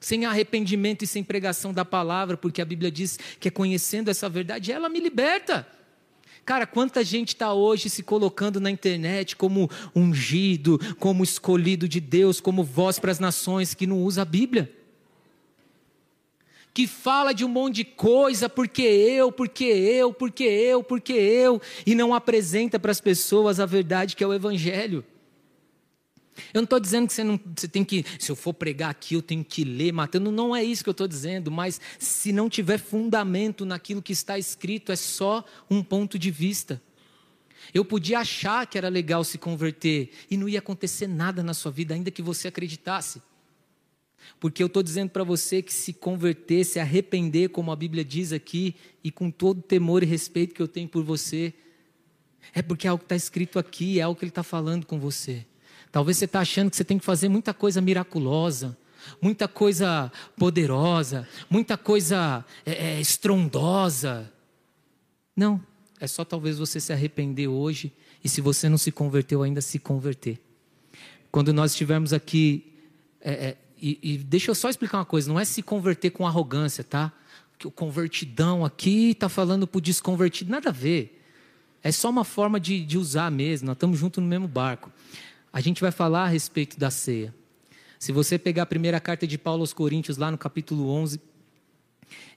sem 0.00 0.24
arrependimento 0.24 1.02
e 1.02 1.06
sem 1.06 1.22
pregação 1.22 1.74
da 1.74 1.84
palavra, 1.84 2.36
porque 2.36 2.62
a 2.62 2.64
Bíblia 2.64 2.90
diz 2.90 3.18
que 3.38 3.48
é 3.48 3.50
conhecendo 3.50 4.10
essa 4.10 4.28
verdade, 4.28 4.72
ela 4.72 4.88
me 4.88 5.00
liberta. 5.00 5.66
Cara, 6.46 6.64
quanta 6.64 7.02
gente 7.02 7.30
está 7.30 7.52
hoje 7.52 7.90
se 7.90 8.04
colocando 8.04 8.60
na 8.60 8.70
internet 8.70 9.34
como 9.34 9.68
ungido, 9.92 10.78
como 11.00 11.24
escolhido 11.24 11.88
de 11.88 11.98
Deus, 11.98 12.40
como 12.40 12.62
voz 12.62 13.00
para 13.00 13.10
as 13.10 13.18
nações, 13.18 13.74
que 13.74 13.84
não 13.84 14.04
usa 14.04 14.22
a 14.22 14.24
Bíblia. 14.24 14.72
Que 16.72 16.86
fala 16.86 17.34
de 17.34 17.44
um 17.44 17.48
monte 17.48 17.76
de 17.76 17.84
coisa, 17.84 18.48
porque 18.48 18.82
eu, 18.82 19.32
porque 19.32 19.64
eu, 19.64 20.12
porque 20.12 20.44
eu, 20.44 20.84
porque 20.84 21.14
eu, 21.14 21.60
e 21.84 21.96
não 21.96 22.14
apresenta 22.14 22.78
para 22.78 22.92
as 22.92 23.00
pessoas 23.00 23.58
a 23.58 23.66
verdade 23.66 24.14
que 24.14 24.22
é 24.22 24.26
o 24.26 24.32
Evangelho. 24.32 25.04
Eu 26.52 26.60
não 26.60 26.64
estou 26.64 26.80
dizendo 26.80 27.06
que 27.06 27.12
você, 27.12 27.24
não, 27.24 27.40
você 27.56 27.68
tem 27.68 27.84
que, 27.84 28.04
se 28.18 28.30
eu 28.30 28.36
for 28.36 28.52
pregar 28.52 28.90
aqui, 28.90 29.14
eu 29.14 29.22
tenho 29.22 29.44
que 29.44 29.64
ler 29.64 29.92
matando. 29.92 30.30
Não 30.30 30.54
é 30.54 30.62
isso 30.62 30.82
que 30.82 30.88
eu 30.88 30.92
estou 30.92 31.08
dizendo, 31.08 31.50
mas 31.50 31.80
se 31.98 32.32
não 32.32 32.48
tiver 32.48 32.78
fundamento 32.78 33.64
naquilo 33.64 34.02
que 34.02 34.12
está 34.12 34.38
escrito, 34.38 34.92
é 34.92 34.96
só 34.96 35.44
um 35.70 35.82
ponto 35.82 36.18
de 36.18 36.30
vista. 36.30 36.80
Eu 37.74 37.84
podia 37.84 38.20
achar 38.20 38.66
que 38.66 38.78
era 38.78 38.88
legal 38.88 39.24
se 39.24 39.38
converter 39.38 40.10
e 40.30 40.36
não 40.36 40.48
ia 40.48 40.58
acontecer 40.58 41.06
nada 41.06 41.42
na 41.42 41.54
sua 41.54 41.72
vida, 41.72 41.94
ainda 41.94 42.10
que 42.10 42.22
você 42.22 42.48
acreditasse. 42.48 43.20
Porque 44.40 44.62
eu 44.62 44.66
estou 44.66 44.82
dizendo 44.82 45.10
para 45.10 45.24
você 45.24 45.62
que 45.62 45.72
se 45.72 45.92
converter, 45.92 46.64
se 46.64 46.78
arrepender, 46.78 47.50
como 47.50 47.70
a 47.70 47.76
Bíblia 47.76 48.04
diz 48.04 48.32
aqui, 48.32 48.74
e 49.02 49.10
com 49.10 49.30
todo 49.30 49.58
o 49.58 49.62
temor 49.62 50.02
e 50.02 50.06
respeito 50.06 50.54
que 50.54 50.62
eu 50.62 50.68
tenho 50.68 50.88
por 50.88 51.02
você, 51.02 51.54
é 52.52 52.62
porque 52.62 52.86
é 52.86 52.90
algo 52.90 53.00
que 53.00 53.06
está 53.06 53.16
escrito 53.16 53.58
aqui, 53.58 53.98
é 53.98 54.02
algo 54.02 54.18
que 54.18 54.24
Ele 54.24 54.30
está 54.30 54.42
falando 54.42 54.86
com 54.86 54.98
você. 54.98 55.44
Talvez 55.96 56.18
você 56.18 56.26
está 56.26 56.40
achando 56.40 56.68
que 56.68 56.76
você 56.76 56.84
tem 56.84 56.98
que 56.98 57.04
fazer 57.06 57.26
muita 57.26 57.54
coisa 57.54 57.80
miraculosa, 57.80 58.76
muita 59.18 59.48
coisa 59.48 60.12
poderosa, 60.36 61.26
muita 61.48 61.78
coisa 61.78 62.44
é, 62.66 62.72
é, 62.96 63.00
estrondosa. 63.00 64.30
Não, 65.34 65.58
é 65.98 66.06
só 66.06 66.22
talvez 66.22 66.58
você 66.58 66.80
se 66.80 66.92
arrepender 66.92 67.48
hoje 67.48 67.90
e 68.22 68.28
se 68.28 68.42
você 68.42 68.68
não 68.68 68.76
se 68.76 68.92
converteu 68.92 69.42
ainda, 69.42 69.62
se 69.62 69.78
converter. 69.78 70.38
Quando 71.32 71.50
nós 71.50 71.70
estivermos 71.70 72.12
aqui, 72.12 72.74
é, 73.18 73.32
é, 73.32 73.56
e, 73.80 73.98
e 74.02 74.18
deixa 74.18 74.50
eu 74.50 74.54
só 74.54 74.68
explicar 74.68 74.98
uma 74.98 75.06
coisa: 75.06 75.32
não 75.32 75.40
é 75.40 75.46
se 75.46 75.62
converter 75.62 76.10
com 76.10 76.26
arrogância, 76.26 76.84
tá? 76.84 77.10
Que 77.58 77.66
o 77.66 77.70
convertidão 77.70 78.66
aqui 78.66 79.12
está 79.12 79.30
falando 79.30 79.66
para 79.66 79.78
o 79.78 79.80
desconvertido, 79.80 80.50
nada 80.50 80.68
a 80.68 80.72
ver. 80.72 81.24
É 81.82 81.90
só 81.90 82.10
uma 82.10 82.22
forma 82.22 82.60
de, 82.60 82.84
de 82.84 82.98
usar 82.98 83.30
mesmo, 83.30 83.68
nós 83.68 83.76
estamos 83.76 83.98
juntos 83.98 84.22
no 84.22 84.28
mesmo 84.28 84.46
barco 84.46 84.92
a 85.56 85.60
gente 85.62 85.80
vai 85.80 85.90
falar 85.90 86.24
a 86.24 86.28
respeito 86.28 86.78
da 86.78 86.90
ceia. 86.90 87.34
Se 87.98 88.12
você 88.12 88.38
pegar 88.38 88.64
a 88.64 88.66
primeira 88.66 89.00
carta 89.00 89.26
de 89.26 89.38
Paulo 89.38 89.62
aos 89.62 89.72
Coríntios, 89.72 90.18
lá 90.18 90.30
no 90.30 90.36
capítulo 90.36 90.90
11, 90.90 91.18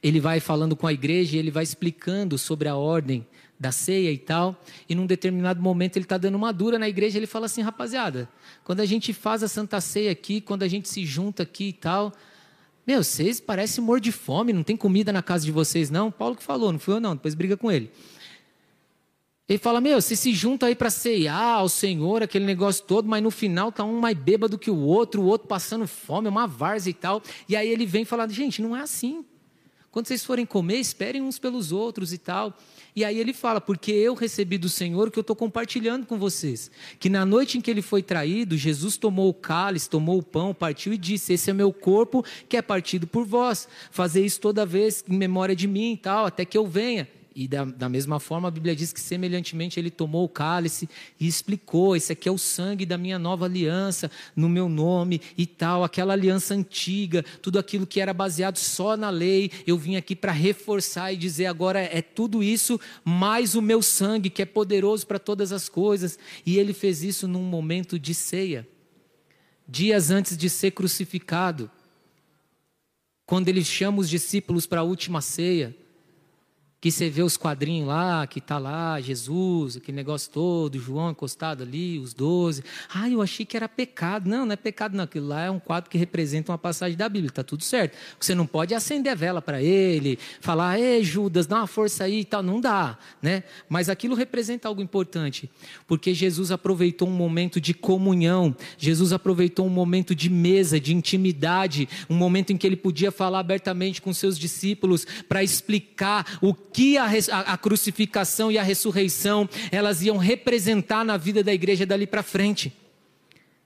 ele 0.01 0.21
vai 0.21 0.39
falando 0.39 0.73
com 0.73 0.87
a 0.87 0.93
igreja 0.93 1.35
e 1.35 1.39
ele 1.39 1.51
vai 1.51 1.63
explicando 1.63 2.37
sobre 2.37 2.69
a 2.69 2.77
ordem 2.77 3.27
da 3.59 3.73
ceia 3.73 4.09
e 4.09 4.17
tal. 4.17 4.57
E 4.87 4.95
num 4.95 5.05
determinado 5.05 5.61
momento 5.61 5.97
ele 5.97 6.05
está 6.05 6.17
dando 6.17 6.35
uma 6.35 6.53
dura 6.53 6.79
na 6.79 6.87
igreja. 6.87 7.17
Ele 7.17 7.27
fala 7.27 7.47
assim: 7.47 7.61
rapaziada, 7.61 8.29
quando 8.63 8.79
a 8.79 8.85
gente 8.85 9.11
faz 9.11 9.43
a 9.43 9.49
santa 9.49 9.81
ceia 9.81 10.11
aqui, 10.11 10.39
quando 10.39 10.63
a 10.63 10.67
gente 10.69 10.87
se 10.87 11.05
junta 11.05 11.43
aqui 11.43 11.67
e 11.67 11.73
tal. 11.73 12.13
Meu, 12.87 13.03
vocês 13.03 13.41
parecem 13.41 13.83
morrer 13.83 13.99
de 13.99 14.13
fome, 14.13 14.53
não 14.53 14.63
tem 14.63 14.77
comida 14.77 15.11
na 15.11 15.21
casa 15.21 15.43
de 15.43 15.51
vocês, 15.51 15.89
não? 15.89 16.09
Paulo 16.09 16.37
que 16.37 16.41
falou, 16.41 16.71
não 16.71 16.79
fui 16.79 16.93
eu, 16.93 17.01
não. 17.01 17.17
Depois 17.17 17.35
briga 17.35 17.57
com 17.57 17.69
ele. 17.69 17.91
Ele 19.49 19.57
fala: 19.57 19.81
Meu, 19.81 19.99
você 19.99 20.15
se 20.15 20.31
junta 20.31 20.67
aí 20.67 20.75
para 20.75 20.91
ceiar 20.91 21.55
ao 21.57 21.67
Senhor, 21.67 22.21
aquele 22.21 22.45
negócio 22.45 22.85
todo, 22.85 23.09
mas 23.09 23.23
no 23.23 23.31
final 23.31 23.71
tá 23.71 23.83
um 23.83 23.99
mais 23.99 24.15
bêbado 24.15 24.59
que 24.59 24.69
o 24.69 24.77
outro, 24.77 25.23
o 25.23 25.25
outro 25.25 25.47
passando 25.47 25.87
fome, 25.87 26.29
uma 26.29 26.45
várzea 26.45 26.91
e 26.91 26.93
tal. 26.93 27.23
E 27.47 27.55
aí 27.55 27.67
ele 27.67 27.87
vem 27.87 28.05
falando: 28.05 28.31
Gente, 28.31 28.61
não 28.61 28.77
é 28.77 28.81
assim. 28.81 29.25
Quando 29.91 30.05
vocês 30.05 30.23
forem 30.23 30.45
comer, 30.45 30.75
esperem 30.75 31.19
uns 31.19 31.39
pelos 31.39 31.71
outros 31.71 32.13
e 32.13 32.19
tal. 32.19 32.55
E 32.95 33.03
aí 33.03 33.17
ele 33.17 33.33
fala: 33.33 33.59
Porque 33.59 33.91
eu 33.91 34.13
recebi 34.13 34.55
do 34.55 34.69
Senhor 34.69 35.09
que 35.09 35.17
eu 35.17 35.21
estou 35.21 35.35
compartilhando 35.35 36.05
com 36.05 36.19
vocês. 36.19 36.69
Que 36.99 37.09
na 37.09 37.25
noite 37.25 37.57
em 37.57 37.61
que 37.61 37.71
ele 37.71 37.81
foi 37.81 38.03
traído, 38.03 38.55
Jesus 38.55 38.97
tomou 38.97 39.29
o 39.29 39.33
cálice, 39.33 39.89
tomou 39.89 40.19
o 40.19 40.23
pão, 40.23 40.53
partiu 40.53 40.93
e 40.93 40.97
disse: 40.97 41.33
Esse 41.33 41.49
é 41.49 41.53
meu 41.53 41.73
corpo 41.73 42.23
que 42.47 42.55
é 42.55 42.61
partido 42.61 43.07
por 43.07 43.25
vós. 43.25 43.67
Fazer 43.89 44.23
isso 44.23 44.39
toda 44.39 44.63
vez 44.63 45.03
em 45.09 45.17
memória 45.17 45.55
de 45.55 45.67
mim 45.67 45.93
e 45.93 45.97
tal, 45.97 46.27
até 46.27 46.45
que 46.45 46.55
eu 46.55 46.67
venha. 46.67 47.07
E 47.39 47.47
da, 47.47 47.63
da, 47.63 47.87
mesma 47.87 48.19
forma, 48.19 48.49
a 48.49 48.51
Bíblia 48.51 48.75
diz 48.75 48.91
que 48.91 48.99
semelhantemente 48.99 49.79
ele 49.79 49.89
tomou 49.89 50.25
o 50.25 50.27
cálice 50.27 50.89
e 51.17 51.25
explicou: 51.25 51.95
esse 51.95 52.11
aqui 52.11 52.27
é 52.27 52.31
o 52.33 52.37
sangue 52.37 52.85
da 52.85 52.97
minha 52.97 53.17
nova 53.17 53.45
aliança, 53.45 54.11
no 54.35 54.49
meu 54.49 54.67
nome 54.67 55.21
e 55.37 55.45
tal, 55.45 55.81
aquela 55.81 56.11
aliança 56.11 56.53
antiga, 56.53 57.23
tudo 57.41 57.57
aquilo 57.57 57.87
que 57.87 58.01
era 58.01 58.13
baseado 58.13 58.57
só 58.57 58.97
na 58.97 59.09
lei, 59.09 59.51
eu 59.65 59.77
vim 59.77 59.95
aqui 59.95 60.17
para 60.17 60.33
reforçar 60.33 61.13
e 61.13 61.15
dizer 61.15 61.45
agora 61.45 61.79
é 61.79 62.01
tudo 62.01 62.43
isso, 62.43 62.77
mais 63.05 63.55
o 63.55 63.61
meu 63.61 63.81
sangue, 63.81 64.29
que 64.29 64.41
é 64.41 64.45
poderoso 64.45 65.07
para 65.07 65.17
todas 65.17 65.53
as 65.53 65.69
coisas. 65.69 66.19
E 66.45 66.57
ele 66.57 66.73
fez 66.73 67.03
isso 67.03 67.25
num 67.25 67.43
momento 67.43 67.97
de 67.97 68.13
ceia, 68.13 68.67
dias 69.65 70.11
antes 70.11 70.35
de 70.35 70.49
ser 70.49 70.71
crucificado, 70.71 71.71
quando 73.25 73.47
ele 73.47 73.63
chama 73.63 73.99
os 73.99 74.09
discípulos 74.09 74.65
para 74.65 74.81
a 74.81 74.83
última 74.83 75.21
ceia 75.21 75.73
que 76.81 76.91
você 76.91 77.09
vê 77.09 77.21
os 77.21 77.35
quadrinhos 77.35 77.87
lá, 77.87 78.25
que 78.25 78.39
tá 78.39 78.57
lá 78.57 78.99
Jesus, 79.01 79.77
aquele 79.77 79.97
negócio 79.97 80.31
todo, 80.31 80.79
João 80.79 81.11
encostado 81.11 81.63
ali, 81.63 81.99
os 81.99 82.13
doze. 82.13 82.63
Ah, 82.93 83.09
eu 83.09 83.21
achei 83.21 83.45
que 83.45 83.57
era 83.57 83.67
pecado. 83.67 84.29
Não, 84.29 84.45
não 84.45 84.53
é 84.53 84.55
pecado 84.55 84.95
não. 84.95 85.03
Aquilo 85.03 85.27
lá 85.27 85.43
é 85.43 85.51
um 85.51 85.59
quadro 85.59 85.89
que 85.89 85.97
representa 85.97 86.51
uma 86.51 86.57
passagem 86.57 86.97
da 86.97 87.09
Bíblia, 87.09 87.31
tá 87.31 87.43
tudo 87.43 87.63
certo. 87.63 87.97
Você 88.17 88.33
não 88.33 88.47
pode 88.47 88.73
acender 88.73 89.11
a 89.11 89.15
vela 89.15 89.41
para 89.41 89.61
ele, 89.61 90.17
falar, 90.39 90.79
ei 90.79 91.03
Judas, 91.03 91.45
dá 91.45 91.57
uma 91.57 91.67
força 91.67 92.05
aí 92.05 92.21
e 92.21 92.25
tal. 92.25 92.41
Não 92.41 92.61
dá, 92.61 92.97
né? 93.21 93.43
Mas 93.67 93.89
aquilo 93.89 94.15
representa 94.15 94.67
algo 94.67 94.81
importante, 94.81 95.49
porque 95.85 96.13
Jesus 96.13 96.49
aproveitou 96.51 97.09
um 97.09 97.11
momento 97.11 97.59
de 97.59 97.73
comunhão, 97.73 98.55
Jesus 98.77 99.11
aproveitou 99.11 99.65
um 99.65 99.69
momento 99.69 100.15
de 100.15 100.29
mesa, 100.29 100.79
de 100.79 100.93
intimidade, 100.93 101.89
um 102.09 102.15
momento 102.15 102.53
em 102.53 102.57
que 102.57 102.65
ele 102.65 102.77
podia 102.77 103.11
falar 103.11 103.39
abertamente 103.39 104.01
com 104.01 104.13
seus 104.13 104.39
discípulos 104.39 105.05
para 105.27 105.43
explicar 105.43 106.37
o 106.41 106.53
que 106.71 106.97
a, 106.97 107.05
a, 107.05 107.39
a 107.53 107.57
crucificação 107.57 108.51
e 108.51 108.57
a 108.57 108.63
ressurreição 108.63 109.49
elas 109.71 110.01
iam 110.01 110.17
representar 110.17 111.03
na 111.03 111.17
vida 111.17 111.43
da 111.43 111.53
igreja 111.53 111.85
dali 111.85 112.05
para 112.05 112.23
frente. 112.23 112.73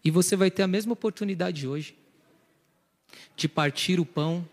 E 0.03 0.11
você 0.11 0.35
vai 0.35 0.51
ter 0.51 0.63
a 0.63 0.67
mesma 0.67 0.93
oportunidade 0.93 1.67
hoje 1.67 1.95
de 3.35 3.47
partir 3.47 3.99
o 3.99 4.05
pão, 4.05 4.47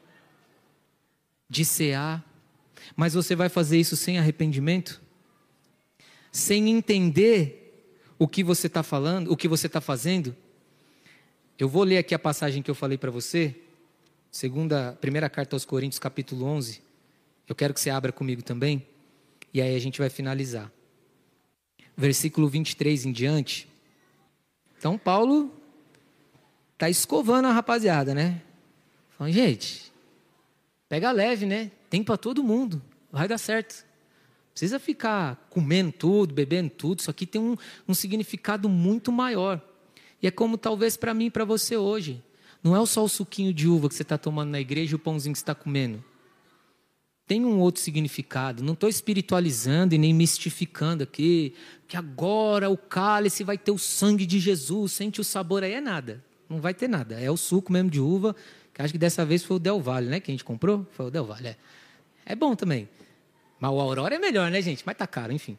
de 1.48 1.64
cear, 1.64 2.24
mas 2.96 3.14
você 3.14 3.34
vai 3.34 3.48
fazer 3.48 3.78
isso 3.78 3.96
sem 3.96 4.18
arrependimento, 4.18 5.00
sem 6.30 6.70
entender 6.70 7.60
o 8.18 8.28
que 8.28 8.44
você 8.44 8.66
está 8.66 8.82
falando, 8.82 9.32
o 9.32 9.36
que 9.36 9.48
você 9.48 9.66
está 9.66 9.80
fazendo. 9.80 10.36
Eu 11.58 11.68
vou 11.68 11.82
ler 11.82 11.98
aqui 11.98 12.14
a 12.14 12.18
passagem 12.18 12.62
que 12.62 12.70
eu 12.70 12.74
falei 12.74 12.96
para 12.96 13.10
você, 13.10 13.54
segunda, 14.30 14.96
primeira 15.00 15.28
carta 15.28 15.56
aos 15.56 15.64
Coríntios, 15.64 15.98
capítulo 15.98 16.44
11. 16.44 16.89
Eu 17.50 17.56
quero 17.56 17.74
que 17.74 17.80
você 17.80 17.90
abra 17.90 18.12
comigo 18.12 18.44
também, 18.44 18.86
e 19.52 19.60
aí 19.60 19.74
a 19.74 19.78
gente 19.80 19.98
vai 19.98 20.08
finalizar. 20.08 20.70
Versículo 21.96 22.48
23 22.48 23.06
em 23.06 23.10
diante. 23.10 23.68
Então, 24.78 24.96
Paulo 24.96 25.52
está 26.74 26.88
escovando 26.88 27.46
a 27.46 27.52
rapaziada, 27.52 28.14
né? 28.14 28.40
Falando, 29.18 29.32
gente, 29.32 29.90
pega 30.88 31.10
leve, 31.10 31.44
né? 31.44 31.72
Tem 31.90 32.04
para 32.04 32.16
todo 32.16 32.44
mundo, 32.44 32.80
vai 33.10 33.26
dar 33.26 33.36
certo. 33.36 33.84
Precisa 34.52 34.78
ficar 34.78 35.48
comendo 35.50 35.90
tudo, 35.90 36.32
bebendo 36.32 36.70
tudo, 36.70 37.00
isso 37.00 37.10
aqui 37.10 37.26
tem 37.26 37.40
um, 37.40 37.56
um 37.88 37.94
significado 37.94 38.68
muito 38.68 39.10
maior. 39.10 39.60
E 40.22 40.28
é 40.28 40.30
como 40.30 40.56
talvez 40.56 40.96
para 40.96 41.12
mim 41.12 41.26
e 41.26 41.30
para 41.32 41.44
você 41.44 41.76
hoje. 41.76 42.22
Não 42.62 42.80
é 42.80 42.86
só 42.86 43.02
o 43.02 43.08
suquinho 43.08 43.52
de 43.52 43.66
uva 43.66 43.88
que 43.88 43.96
você 43.96 44.02
está 44.02 44.16
tomando 44.16 44.50
na 44.50 44.60
igreja 44.60 44.92
e 44.92 44.94
o 44.94 45.00
pãozinho 45.00 45.32
que 45.32 45.38
você 45.40 45.42
está 45.42 45.54
comendo 45.56 46.09
tem 47.30 47.44
um 47.44 47.60
outro 47.60 47.80
significado. 47.80 48.60
Não 48.60 48.72
estou 48.72 48.88
espiritualizando 48.88 49.94
e 49.94 49.98
nem 49.98 50.12
mistificando 50.12 51.04
aqui, 51.04 51.54
que 51.86 51.96
agora 51.96 52.68
o 52.68 52.76
cálice 52.76 53.44
vai 53.44 53.56
ter 53.56 53.70
o 53.70 53.78
sangue 53.78 54.26
de 54.26 54.40
Jesus, 54.40 54.90
sente 54.90 55.20
o 55.20 55.24
sabor 55.24 55.62
aí, 55.62 55.74
é 55.74 55.80
nada. 55.80 56.24
Não 56.48 56.60
vai 56.60 56.74
ter 56.74 56.88
nada. 56.88 57.20
É 57.20 57.30
o 57.30 57.36
suco 57.36 57.72
mesmo 57.72 57.88
de 57.88 58.00
uva, 58.00 58.34
que 58.74 58.82
acho 58.82 58.92
que 58.92 58.98
dessa 58.98 59.24
vez 59.24 59.44
foi 59.44 59.58
o 59.58 59.60
Del 59.60 59.80
Valle, 59.80 60.08
né? 60.08 60.18
Que 60.18 60.32
a 60.32 60.34
gente 60.34 60.42
comprou? 60.42 60.84
Foi 60.90 61.06
o 61.06 61.10
Del 61.10 61.24
Valle, 61.24 61.46
é. 61.50 61.56
É 62.26 62.34
bom 62.34 62.56
também. 62.56 62.88
Mas 63.60 63.70
o 63.70 63.78
Aurora 63.78 64.16
é 64.16 64.18
melhor, 64.18 64.50
né, 64.50 64.60
gente? 64.60 64.82
Mas 64.84 64.96
tá 64.96 65.06
caro, 65.06 65.32
enfim. 65.32 65.56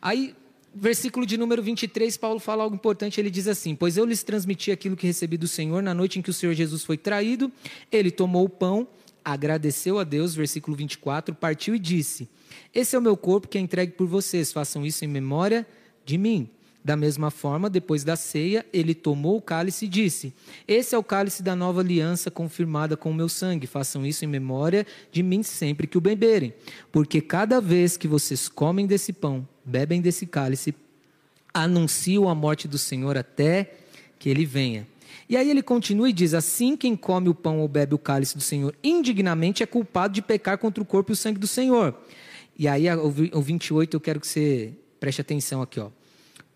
Aí, 0.00 0.34
versículo 0.74 1.24
de 1.24 1.36
número 1.36 1.62
23, 1.62 2.16
Paulo 2.16 2.40
fala 2.40 2.64
algo 2.64 2.74
importante. 2.74 3.20
Ele 3.20 3.30
diz 3.30 3.46
assim: 3.46 3.76
Pois 3.76 3.96
eu 3.96 4.04
lhes 4.04 4.24
transmiti 4.24 4.72
aquilo 4.72 4.96
que 4.96 5.06
recebi 5.06 5.36
do 5.36 5.46
Senhor 5.46 5.84
na 5.84 5.94
noite 5.94 6.18
em 6.18 6.22
que 6.22 6.30
o 6.30 6.34
Senhor 6.34 6.52
Jesus 6.52 6.82
foi 6.82 6.96
traído. 6.96 7.52
Ele 7.92 8.10
tomou 8.10 8.44
o 8.44 8.48
pão 8.48 8.88
agradeceu 9.24 9.98
a 9.98 10.04
Deus, 10.04 10.34
versículo 10.34 10.76
24, 10.76 11.34
partiu 11.34 11.74
e 11.74 11.78
disse: 11.78 12.28
Esse 12.74 12.96
é 12.96 12.98
o 12.98 13.02
meu 13.02 13.16
corpo 13.16 13.48
que 13.48 13.58
é 13.58 13.60
entregue 13.60 13.92
por 13.92 14.06
vocês, 14.06 14.52
façam 14.52 14.84
isso 14.84 15.04
em 15.04 15.08
memória 15.08 15.66
de 16.04 16.18
mim. 16.18 16.48
Da 16.84 16.96
mesma 16.96 17.30
forma, 17.30 17.70
depois 17.70 18.02
da 18.02 18.16
ceia, 18.16 18.66
ele 18.72 18.92
tomou 18.92 19.36
o 19.36 19.42
cálice 19.42 19.84
e 19.84 19.88
disse: 19.88 20.34
Esse 20.66 20.96
é 20.96 20.98
o 20.98 21.04
cálice 21.04 21.40
da 21.40 21.54
nova 21.54 21.80
aliança 21.80 22.28
confirmada 22.28 22.96
com 22.96 23.10
o 23.10 23.14
meu 23.14 23.28
sangue. 23.28 23.68
Façam 23.68 24.04
isso 24.04 24.24
em 24.24 24.28
memória 24.28 24.84
de 25.12 25.22
mim 25.22 25.44
sempre 25.44 25.86
que 25.86 25.96
o 25.96 26.00
beberem. 26.00 26.52
Porque 26.90 27.20
cada 27.20 27.60
vez 27.60 27.96
que 27.96 28.08
vocês 28.08 28.48
comem 28.48 28.84
desse 28.84 29.12
pão, 29.12 29.46
bebem 29.64 30.00
desse 30.00 30.26
cálice, 30.26 30.74
anunciam 31.54 32.28
a 32.28 32.34
morte 32.34 32.66
do 32.66 32.78
Senhor 32.78 33.16
até 33.16 33.74
que 34.18 34.28
ele 34.28 34.44
venha. 34.44 34.86
E 35.28 35.36
aí 35.36 35.50
ele 35.50 35.62
continua 35.62 36.08
e 36.08 36.12
diz: 36.12 36.34
Assim 36.34 36.76
quem 36.76 36.96
come 36.96 37.28
o 37.28 37.34
pão 37.34 37.60
ou 37.60 37.68
bebe 37.68 37.94
o 37.94 37.98
cálice 37.98 38.36
do 38.36 38.42
Senhor 38.42 38.74
indignamente 38.82 39.62
é 39.62 39.66
culpado 39.66 40.14
de 40.14 40.22
pecar 40.22 40.58
contra 40.58 40.82
o 40.82 40.86
corpo 40.86 41.12
e 41.12 41.14
o 41.14 41.16
sangue 41.16 41.38
do 41.38 41.46
Senhor. 41.46 41.94
E 42.58 42.68
aí 42.68 42.84
o 42.90 43.40
28 43.40 43.96
eu 43.96 44.00
quero 44.00 44.20
que 44.20 44.26
você 44.26 44.72
preste 45.00 45.20
atenção 45.20 45.62
aqui, 45.62 45.80
ó. 45.80 45.88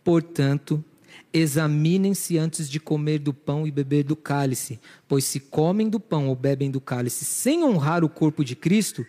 Portanto, 0.05 0.85
examinem-se 1.33 2.39
antes 2.39 2.69
de 2.69 2.79
comer 2.79 3.19
do 3.19 3.35
pão 3.35 3.67
e 3.67 3.71
beber 3.71 4.05
do 4.05 4.15
cálice, 4.15 4.79
pois 5.09 5.25
se 5.25 5.41
comem 5.41 5.89
do 5.89 5.99
pão 5.99 6.29
ou 6.29 6.37
bebem 6.37 6.71
do 6.71 6.81
cálice 6.81 7.25
sem 7.25 7.65
honrar 7.65 8.05
o 8.05 8.09
corpo 8.09 8.45
de 8.45 8.55
Cristo, 8.55 9.05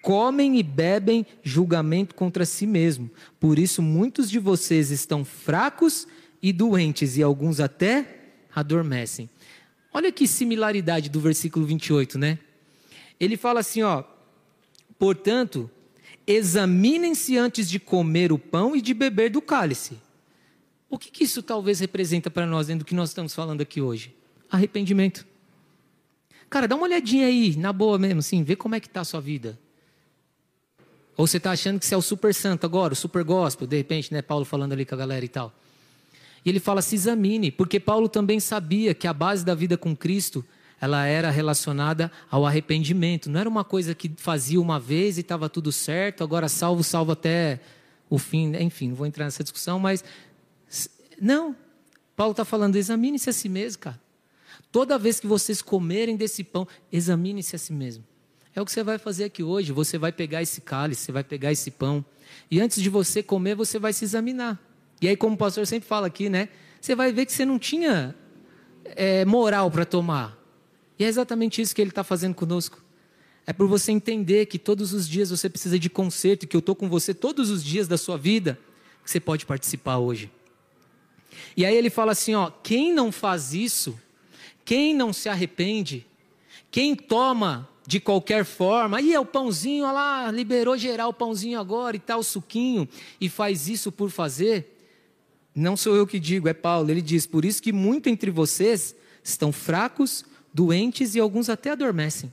comem 0.00 0.58
e 0.58 0.62
bebem 0.62 1.26
julgamento 1.42 2.14
contra 2.14 2.46
si 2.46 2.66
mesmo. 2.66 3.10
Por 3.38 3.58
isso 3.58 3.82
muitos 3.82 4.30
de 4.30 4.38
vocês 4.38 4.90
estão 4.90 5.24
fracos 5.24 6.06
e 6.42 6.52
doentes 6.52 7.16
e 7.16 7.22
alguns 7.22 7.60
até 7.60 8.17
adormecem. 8.58 9.28
Olha 9.92 10.12
que 10.12 10.26
similaridade 10.26 11.08
do 11.08 11.20
versículo 11.20 11.66
28, 11.66 12.18
né? 12.18 12.38
Ele 13.18 13.36
fala 13.36 13.60
assim, 13.60 13.82
ó: 13.82 14.04
"Portanto, 14.98 15.70
examinem-se 16.26 17.36
antes 17.36 17.68
de 17.68 17.78
comer 17.78 18.32
o 18.32 18.38
pão 18.38 18.76
e 18.76 18.80
de 18.80 18.94
beber 18.94 19.30
do 19.30 19.40
cálice." 19.40 19.98
O 20.90 20.98
que, 20.98 21.10
que 21.10 21.24
isso 21.24 21.42
talvez 21.42 21.80
representa 21.80 22.30
para 22.30 22.46
nós 22.46 22.68
dentro 22.68 22.84
do 22.84 22.88
que 22.88 22.94
nós 22.94 23.10
estamos 23.10 23.34
falando 23.34 23.60
aqui 23.60 23.80
hoje? 23.80 24.14
Arrependimento. 24.50 25.26
Cara, 26.48 26.66
dá 26.66 26.74
uma 26.74 26.84
olhadinha 26.84 27.26
aí, 27.26 27.56
na 27.56 27.72
boa 27.72 27.98
mesmo, 27.98 28.20
assim, 28.20 28.42
vê 28.42 28.56
como 28.56 28.74
é 28.74 28.80
que 28.80 28.86
está 28.86 29.02
a 29.02 29.04
sua 29.04 29.20
vida. 29.20 29.58
Ou 31.14 31.26
você 31.26 31.36
está 31.36 31.50
achando 31.50 31.78
que 31.78 31.84
você 31.84 31.94
é 31.94 31.98
o 31.98 32.02
super 32.02 32.32
santo 32.32 32.64
agora, 32.64 32.94
o 32.94 32.96
super 32.96 33.22
gospel, 33.22 33.66
de 33.66 33.76
repente, 33.76 34.12
né? 34.14 34.22
Paulo 34.22 34.44
falando 34.44 34.72
ali 34.72 34.86
com 34.86 34.94
a 34.94 34.98
galera 34.98 35.24
e 35.24 35.28
tal. 35.28 35.52
E 36.44 36.48
ele 36.48 36.60
fala: 36.60 36.82
se 36.82 36.94
examine, 36.94 37.50
porque 37.50 37.80
Paulo 37.80 38.08
também 38.08 38.40
sabia 38.40 38.94
que 38.94 39.06
a 39.06 39.12
base 39.12 39.44
da 39.44 39.54
vida 39.54 39.76
com 39.76 39.96
Cristo 39.96 40.44
ela 40.80 41.06
era 41.06 41.30
relacionada 41.30 42.10
ao 42.30 42.46
arrependimento. 42.46 43.28
Não 43.28 43.40
era 43.40 43.48
uma 43.48 43.64
coisa 43.64 43.94
que 43.94 44.10
fazia 44.16 44.60
uma 44.60 44.78
vez 44.78 45.18
e 45.18 45.22
estava 45.22 45.48
tudo 45.48 45.72
certo, 45.72 46.22
agora 46.22 46.48
salvo, 46.48 46.84
salvo 46.84 47.12
até 47.12 47.60
o 48.08 48.18
fim. 48.18 48.54
Enfim, 48.56 48.88
não 48.88 48.94
vou 48.94 49.06
entrar 49.06 49.24
nessa 49.24 49.42
discussão, 49.42 49.78
mas. 49.78 50.04
Não. 51.20 51.54
Paulo 52.14 52.32
está 52.32 52.44
falando: 52.44 52.76
examine-se 52.76 53.28
a 53.28 53.32
si 53.32 53.48
mesmo, 53.48 53.80
cara. 53.82 54.00
Toda 54.70 54.98
vez 54.98 55.18
que 55.18 55.26
vocês 55.26 55.62
comerem 55.62 56.16
desse 56.16 56.44
pão, 56.44 56.68
examine-se 56.92 57.56
a 57.56 57.58
si 57.58 57.72
mesmo. 57.72 58.04
É 58.54 58.60
o 58.60 58.64
que 58.64 58.72
você 58.72 58.82
vai 58.82 58.98
fazer 58.98 59.24
aqui 59.24 59.42
hoje. 59.42 59.72
Você 59.72 59.96
vai 59.98 60.12
pegar 60.12 60.42
esse 60.42 60.60
cálice, 60.60 61.02
você 61.02 61.12
vai 61.12 61.24
pegar 61.24 61.52
esse 61.52 61.70
pão. 61.70 62.04
E 62.50 62.60
antes 62.60 62.82
de 62.82 62.90
você 62.90 63.22
comer, 63.22 63.54
você 63.54 63.78
vai 63.78 63.92
se 63.92 64.04
examinar. 64.04 64.60
E 65.00 65.08
aí, 65.08 65.16
como 65.16 65.34
o 65.34 65.38
pastor 65.38 65.66
sempre 65.66 65.88
fala 65.88 66.06
aqui, 66.06 66.28
né? 66.28 66.48
Você 66.80 66.94
vai 66.94 67.12
ver 67.12 67.26
que 67.26 67.32
você 67.32 67.44
não 67.44 67.58
tinha 67.58 68.14
é, 68.84 69.24
moral 69.24 69.70
para 69.70 69.84
tomar. 69.84 70.36
E 70.98 71.04
é 71.04 71.08
exatamente 71.08 71.62
isso 71.62 71.74
que 71.74 71.80
ele 71.80 71.90
está 71.90 72.02
fazendo 72.02 72.34
conosco. 72.34 72.82
É 73.46 73.52
por 73.52 73.66
você 73.66 73.92
entender 73.92 74.46
que 74.46 74.58
todos 74.58 74.92
os 74.92 75.08
dias 75.08 75.30
você 75.30 75.48
precisa 75.48 75.78
de 75.78 75.88
conserto, 75.88 76.46
que 76.46 76.56
eu 76.56 76.60
estou 76.60 76.74
com 76.74 76.88
você 76.88 77.14
todos 77.14 77.50
os 77.50 77.64
dias 77.64 77.88
da 77.88 77.96
sua 77.96 78.18
vida, 78.18 78.58
que 79.02 79.10
você 79.10 79.20
pode 79.20 79.46
participar 79.46 79.98
hoje. 79.98 80.30
E 81.56 81.64
aí 81.64 81.74
ele 81.74 81.90
fala 81.90 82.12
assim: 82.12 82.34
ó, 82.34 82.50
quem 82.62 82.92
não 82.92 83.10
faz 83.10 83.54
isso, 83.54 83.98
quem 84.64 84.94
não 84.94 85.12
se 85.12 85.28
arrepende, 85.28 86.06
quem 86.70 86.94
toma 86.94 87.68
de 87.86 87.98
qualquer 88.00 88.44
forma, 88.44 88.98
aí 88.98 89.14
é 89.14 89.18
o 89.18 89.24
pãozinho, 89.24 89.84
olha 89.84 89.92
lá, 89.92 90.30
liberou 90.30 90.76
geral 90.76 91.08
o 91.08 91.14
pãozinho 91.14 91.58
agora 91.58 91.96
e 91.96 91.98
tal, 91.98 92.20
o 92.20 92.22
suquinho, 92.22 92.86
e 93.18 93.30
faz 93.30 93.66
isso 93.66 93.90
por 93.90 94.10
fazer, 94.10 94.77
não 95.58 95.76
sou 95.76 95.96
eu 95.96 96.06
que 96.06 96.20
digo, 96.20 96.48
é 96.48 96.54
Paulo. 96.54 96.90
Ele 96.90 97.02
diz: 97.02 97.26
Por 97.26 97.44
isso 97.44 97.62
que 97.62 97.72
muito 97.72 98.08
entre 98.08 98.30
vocês 98.30 98.94
estão 99.22 99.52
fracos, 99.52 100.24
doentes 100.54 101.14
e 101.14 101.20
alguns 101.20 101.48
até 101.48 101.70
adormecem. 101.70 102.32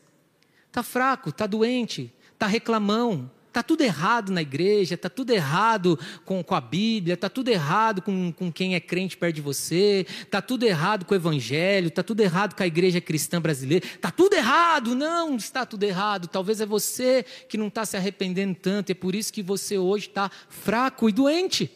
Está 0.67 0.83
fraco, 0.83 1.29
está 1.29 1.47
doente, 1.47 2.13
está 2.33 2.47
reclamão, 2.47 3.31
está 3.47 3.63
tudo 3.63 3.81
errado 3.81 4.31
na 4.31 4.41
igreja, 4.41 4.95
está 4.95 5.09
tudo 5.09 5.31
errado 5.31 5.97
com, 6.25 6.43
com 6.43 6.53
a 6.53 6.59
Bíblia, 6.59 7.13
está 7.13 7.29
tudo 7.29 7.47
errado 7.47 8.01
com, 8.01 8.31
com 8.31 8.51
quem 8.51 8.75
é 8.75 8.79
crente 8.81 9.15
perto 9.15 9.35
de 9.35 9.41
você, 9.41 10.05
está 10.21 10.41
tudo 10.41 10.65
errado 10.65 11.05
com 11.05 11.13
o 11.13 11.17
Evangelho, 11.17 11.87
está 11.87 12.03
tudo 12.03 12.19
errado 12.19 12.53
com 12.53 12.63
a 12.63 12.67
igreja 12.67 12.99
cristã 12.99 13.41
brasileira, 13.41 13.85
está 13.85 14.11
tudo 14.11 14.33
errado, 14.35 14.93
não 14.93 15.37
está 15.37 15.65
tudo 15.65 15.83
errado. 15.83 16.27
Talvez 16.27 16.59
é 16.59 16.65
você 16.65 17.25
que 17.47 17.57
não 17.57 17.67
está 17.67 17.85
se 17.85 17.95
arrependendo 17.95 18.55
tanto, 18.55 18.91
é 18.91 18.93
por 18.93 19.15
isso 19.15 19.31
que 19.31 19.41
você 19.41 19.77
hoje 19.77 20.09
está 20.09 20.29
fraco 20.49 21.07
e 21.07 21.13
doente. 21.13 21.71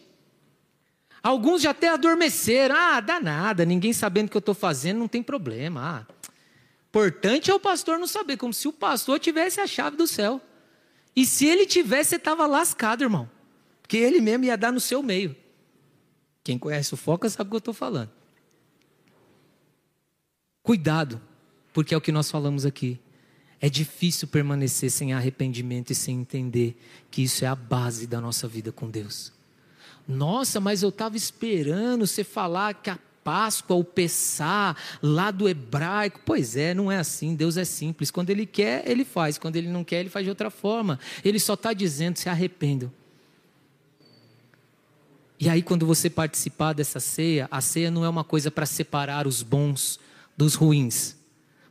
Alguns 1.21 1.61
já 1.61 1.71
até 1.71 1.89
adormeceram. 1.89 2.75
Ah, 2.75 2.99
dá 2.99 3.19
nada, 3.19 3.65
ninguém 3.65 3.93
sabendo 3.93 4.27
o 4.27 4.31
que 4.31 4.37
eu 4.37 4.39
estou 4.39 4.55
fazendo, 4.55 4.99
não 4.99 5.07
tem 5.07 5.21
problema. 5.21 6.07
Ah, 6.07 6.31
importante 6.89 7.51
é 7.51 7.53
o 7.53 7.59
pastor 7.59 7.99
não 7.99 8.07
saber, 8.07 8.37
como 8.37 8.53
se 8.53 8.67
o 8.67 8.73
pastor 8.73 9.19
tivesse 9.19 9.59
a 9.59 9.67
chave 9.67 9.97
do 9.97 10.07
céu. 10.07 10.41
E 11.15 11.25
se 11.25 11.45
ele 11.45 11.65
tivesse, 11.65 12.11
você 12.11 12.15
estava 12.15 12.45
lascado, 12.45 13.03
irmão. 13.03 13.29
Porque 13.81 13.97
ele 13.97 14.21
mesmo 14.21 14.45
ia 14.45 14.57
dar 14.57 14.71
no 14.71 14.79
seu 14.79 15.01
meio. 15.03 15.35
Quem 16.43 16.57
conhece 16.57 16.93
o 16.93 16.97
Foca 16.97 17.29
sabe 17.29 17.47
o 17.47 17.51
que 17.51 17.55
eu 17.55 17.59
estou 17.59 17.73
falando. 17.73 18.11
Cuidado, 20.63 21.21
porque 21.73 21.93
é 21.93 21.97
o 21.97 22.01
que 22.01 22.11
nós 22.11 22.29
falamos 22.29 22.65
aqui. 22.65 22.99
É 23.59 23.69
difícil 23.69 24.27
permanecer 24.27 24.89
sem 24.89 25.13
arrependimento 25.13 25.91
e 25.91 25.95
sem 25.95 26.21
entender 26.21 26.79
que 27.11 27.23
isso 27.23 27.43
é 27.43 27.47
a 27.47 27.55
base 27.55 28.07
da 28.07 28.21
nossa 28.21 28.47
vida 28.47 28.71
com 28.71 28.89
Deus. 28.89 29.33
Nossa, 30.09 30.59
mas 30.59 30.81
eu 30.81 30.89
estava 30.89 31.15
esperando 31.15 32.07
você 32.07 32.23
falar 32.23 32.73
que 32.73 32.89
a 32.89 32.97
Páscoa, 33.23 33.75
o 33.75 33.83
Pessá, 33.83 34.75
lá 35.03 35.29
do 35.29 35.47
hebraico. 35.47 36.19
Pois 36.25 36.57
é, 36.57 36.73
não 36.73 36.91
é 36.91 36.97
assim. 36.97 37.35
Deus 37.35 37.57
é 37.57 37.63
simples. 37.63 38.09
Quando 38.09 38.31
Ele 38.31 38.47
quer, 38.47 38.89
Ele 38.89 39.05
faz. 39.05 39.37
Quando 39.37 39.55
Ele 39.55 39.67
não 39.67 39.83
quer, 39.83 39.99
Ele 39.99 40.09
faz 40.09 40.25
de 40.25 40.31
outra 40.31 40.49
forma. 40.49 40.99
Ele 41.23 41.39
só 41.39 41.53
está 41.53 41.73
dizendo: 41.73 42.17
se 42.17 42.27
arrependam. 42.27 42.91
E 45.39 45.47
aí, 45.47 45.61
quando 45.61 45.85
você 45.85 46.09
participar 46.09 46.73
dessa 46.73 46.99
ceia, 46.99 47.47
a 47.51 47.61
ceia 47.61 47.91
não 47.91 48.03
é 48.03 48.09
uma 48.09 48.23
coisa 48.23 48.49
para 48.49 48.65
separar 48.65 49.27
os 49.27 49.43
bons 49.43 49.99
dos 50.35 50.55
ruins. 50.55 51.15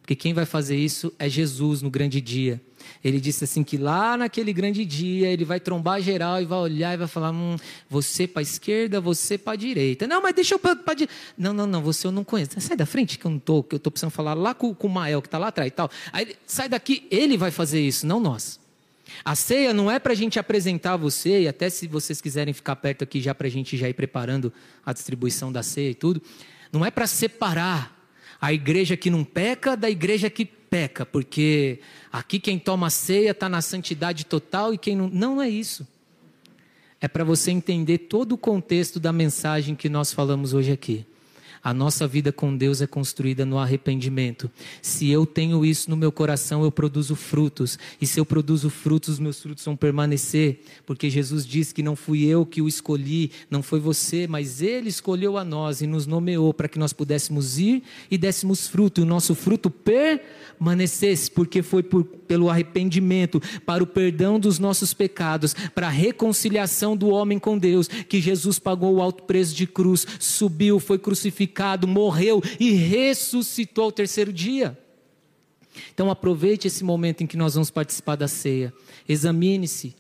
Porque 0.01 0.15
quem 0.15 0.33
vai 0.33 0.47
fazer 0.47 0.77
isso 0.77 1.13
é 1.19 1.29
Jesus 1.29 1.83
no 1.83 1.91
grande 1.91 2.21
dia. 2.21 2.63
Ele 3.05 3.21
disse 3.21 3.45
assim 3.45 3.63
que 3.63 3.77
lá 3.77 4.17
naquele 4.17 4.53
grande 4.53 4.85
dia 4.85 5.29
ele 5.29 5.45
vai 5.45 5.61
trombar 5.61 6.01
geral 6.01 6.41
e 6.43 6.45
vai 6.45 6.59
olhar 6.59 6.95
e 6.95 6.97
vai 6.97 7.07
falar: 7.07 7.31
hum, 7.31 7.57
você 7.89 8.27
para 8.27 8.43
esquerda, 8.43 9.01
você 9.01 9.39
para 9.39 9.57
direita. 9.57 10.07
Não, 10.07 10.23
mas 10.23 10.35
deixa 10.35 10.55
eu 10.55 10.59
para 10.59 10.95
direita. 10.95 11.13
Não, 11.37 11.53
não, 11.53 11.67
não, 11.67 11.83
você 11.83 12.07
eu 12.07 12.13
não 12.13 12.25
conheço. 12.25 12.61
Sai 12.61 12.77
da 12.77 12.87
frente 12.87 13.19
que 13.19 13.25
eu 13.25 13.31
não 13.31 13.39
tô, 13.39 13.63
que 13.63 13.75
eu 13.75 13.79
tô 13.79 13.91
precisando 13.91 14.11
falar 14.11 14.35
lá 14.35 14.55
com, 14.55 14.75
com 14.75 14.87
o 14.87 14.91
Mael 14.91 15.23
que 15.23 15.29
está 15.29 15.39
lá 15.39 15.49
atrás 15.49 15.69
e 15.69 15.73
tal. 15.73 15.91
Aí 16.13 16.37
sai 16.47 16.69
daqui, 16.69 17.07
ele 17.11 17.37
vai 17.37 17.51
fazer 17.51 17.81
isso, 17.81 18.07
não 18.07 18.21
nós. 18.21 18.59
A 19.25 19.35
ceia 19.35 19.73
não 19.73 19.91
é 19.91 19.99
para 19.99 20.13
a 20.13 20.17
gente 20.17 20.39
apresentar 20.39 20.97
você, 20.97 21.43
e 21.43 21.49
até 21.49 21.71
se 21.71 21.87
vocês 21.87 22.21
quiserem 22.21 22.53
ficar 22.53 22.77
perto 22.77 23.05
aqui 23.05 23.21
já 23.21 23.35
para 23.35 23.47
a 23.47 23.51
gente 23.51 23.77
já 23.77 23.89
ir 23.89 23.95
preparando 23.95 24.53
a 24.85 24.93
distribuição 24.93 25.51
da 25.51 25.63
ceia 25.63 25.91
e 25.91 25.95
tudo, 25.95 26.23
não 26.73 26.85
é 26.85 26.91
para 26.91 27.07
separar 27.07 27.97
a 28.41 28.53
igreja 28.53 28.97
que 28.97 29.11
não 29.11 29.25
peca 29.25 29.77
da 29.77 29.91
igreja 29.91 30.31
que 30.31 30.49
peca, 30.71 31.07
porque 31.07 31.81
aqui 32.13 32.39
quem 32.39 32.59
toma 32.59 32.91
ceia 32.91 33.31
está 33.31 33.49
na 33.49 33.63
santidade 33.63 34.25
total 34.27 34.75
e 34.75 34.79
quem 34.79 34.97
não. 34.97 35.09
Não 35.09 35.43
é 35.43 35.49
isso. 35.49 35.87
É 37.01 37.07
para 37.07 37.25
você 37.25 37.51
entender 37.51 37.99
todo 37.99 38.33
o 38.33 38.39
contexto 38.39 38.99
da 38.99 39.13
mensagem 39.13 39.75
que 39.75 39.89
nós 39.89 40.13
falamos 40.13 40.53
hoje 40.53 40.73
aqui. 40.73 41.07
A 41.63 41.75
nossa 41.75 42.07
vida 42.07 42.33
com 42.33 42.57
Deus 42.57 42.81
é 42.81 42.87
construída 42.87 43.45
no 43.45 43.59
arrependimento. 43.59 44.51
Se 44.81 45.11
eu 45.11 45.27
tenho 45.27 45.65
isso 45.65 45.91
no 45.91 45.97
meu 45.97 46.13
coração, 46.13 46.63
eu 46.63 46.71
produzo 46.71 47.17
frutos. 47.17 47.79
E 48.01 48.07
se 48.07 48.21
eu 48.21 48.27
produzo 48.27 48.71
frutos, 48.71 49.11
os 49.15 49.19
meus 49.19 49.41
frutos 49.41 49.65
vão 49.65 49.77
permanecer. 49.77 50.61
Porque 50.87 51.11
Jesus 51.11 51.47
disse 51.47 51.75
que 51.75 51.83
não 51.83 51.97
fui 51.97 52.25
eu 52.25 52.47
que 52.47 52.63
o 52.63 52.69
escolhi, 52.69 53.31
não 53.51 53.63
foi 53.63 53.81
você, 53.81 54.27
mas 54.27 54.63
Ele 54.63 54.89
escolheu 54.89 55.37
a 55.37 55.45
nós 55.45 55.81
e 55.81 55.87
nos 55.87 56.07
nomeou 56.07 56.53
para 56.55 56.69
que 56.69 56.79
nós 56.79 56.93
pudéssemos 56.93 57.59
ir 57.59 57.83
e 58.11 58.17
dessemos 58.17 58.67
fruto. 58.67 59.01
E 59.01 59.05
o 59.05 59.07
nosso 59.07 59.35
fruto 59.35 59.71
permanecesse, 59.71 61.31
porque 61.31 61.63
foi 61.63 61.83
por, 61.83 62.05
pelo 62.29 62.51
arrependimento, 62.51 63.41
para 63.67 63.83
o 63.83 63.87
perdão 63.87 64.39
dos 64.39 64.59
nossos 64.59 64.95
pecados, 64.95 65.55
para 65.75 65.87
a 65.89 65.91
reconciliação 65.91 66.97
do 66.97 67.09
homem 67.09 67.39
com 67.39 67.59
Deus, 67.59 67.89
que 67.89 68.21
Jesus 68.21 68.59
pagou 68.59 68.95
o 68.95 69.03
alto 69.03 69.25
preço 69.25 69.55
de 69.55 69.67
cruz, 69.67 70.07
subiu, 70.21 70.79
foi 70.79 70.99
crucificado 70.99 71.89
morreu 71.89 72.43
e 72.61 72.73
ressuscitou 72.73 73.85
ao 73.85 73.93
terceiro 73.93 74.33
dia. 74.33 74.79
Então 75.93 76.11
aproveite 76.11 76.67
esse 76.67 76.85
momento 76.85 77.23
em 77.23 77.27
que 77.27 77.37
nós 77.37 77.55
vamos 77.55 77.71
participar 77.71 78.17
da 78.17 78.29
ceia. 78.29 78.73
Examine-se. 79.09 79.95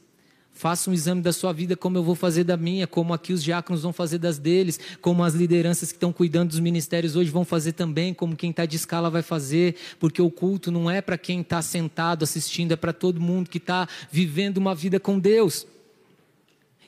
Faça 0.59 0.90
um 0.90 0.93
exame 0.93 1.22
da 1.22 1.32
sua 1.32 1.52
vida, 1.52 1.76
como 1.76 1.98
eu 1.98 2.02
vou 2.02 2.16
fazer 2.16 2.43
da 2.43 2.56
minha, 2.56 2.85
como 2.85 3.14
aqui 3.14 3.32
os 3.32 3.44
diáconos 3.44 3.85
vão 3.85 3.93
fazer 3.93 4.18
das 4.18 4.39
deles, 4.39 4.80
como 5.01 5.22
as 5.22 5.32
lideranças 5.32 5.93
que 5.93 5.97
estão 5.97 6.12
cuidando 6.12 6.48
dos 6.48 6.59
ministérios 6.59 7.14
hoje 7.14 7.30
vão 7.30 7.44
fazer 7.44 7.74
também, 7.74 8.12
como 8.12 8.35
quem 8.35 8.51
está 8.51 8.66
de 8.66 8.74
escala 8.74 9.09
vai 9.09 9.22
fazer, 9.22 9.76
porque 10.01 10.20
o 10.20 10.28
culto 10.28 10.72
não 10.72 10.90
é 10.90 11.01
para 11.01 11.16
quem 11.16 11.43
está 11.43 11.62
sentado 11.62 12.24
assistindo, 12.24 12.72
é 12.72 12.76
para 12.76 12.93
todo 12.93 13.20
mundo 13.20 13.48
que 13.48 13.59
está 13.59 13.89
vivendo 14.10 14.56
uma 14.56 14.74
vida 14.74 14.98
com 14.98 15.16
Deus. 15.16 15.64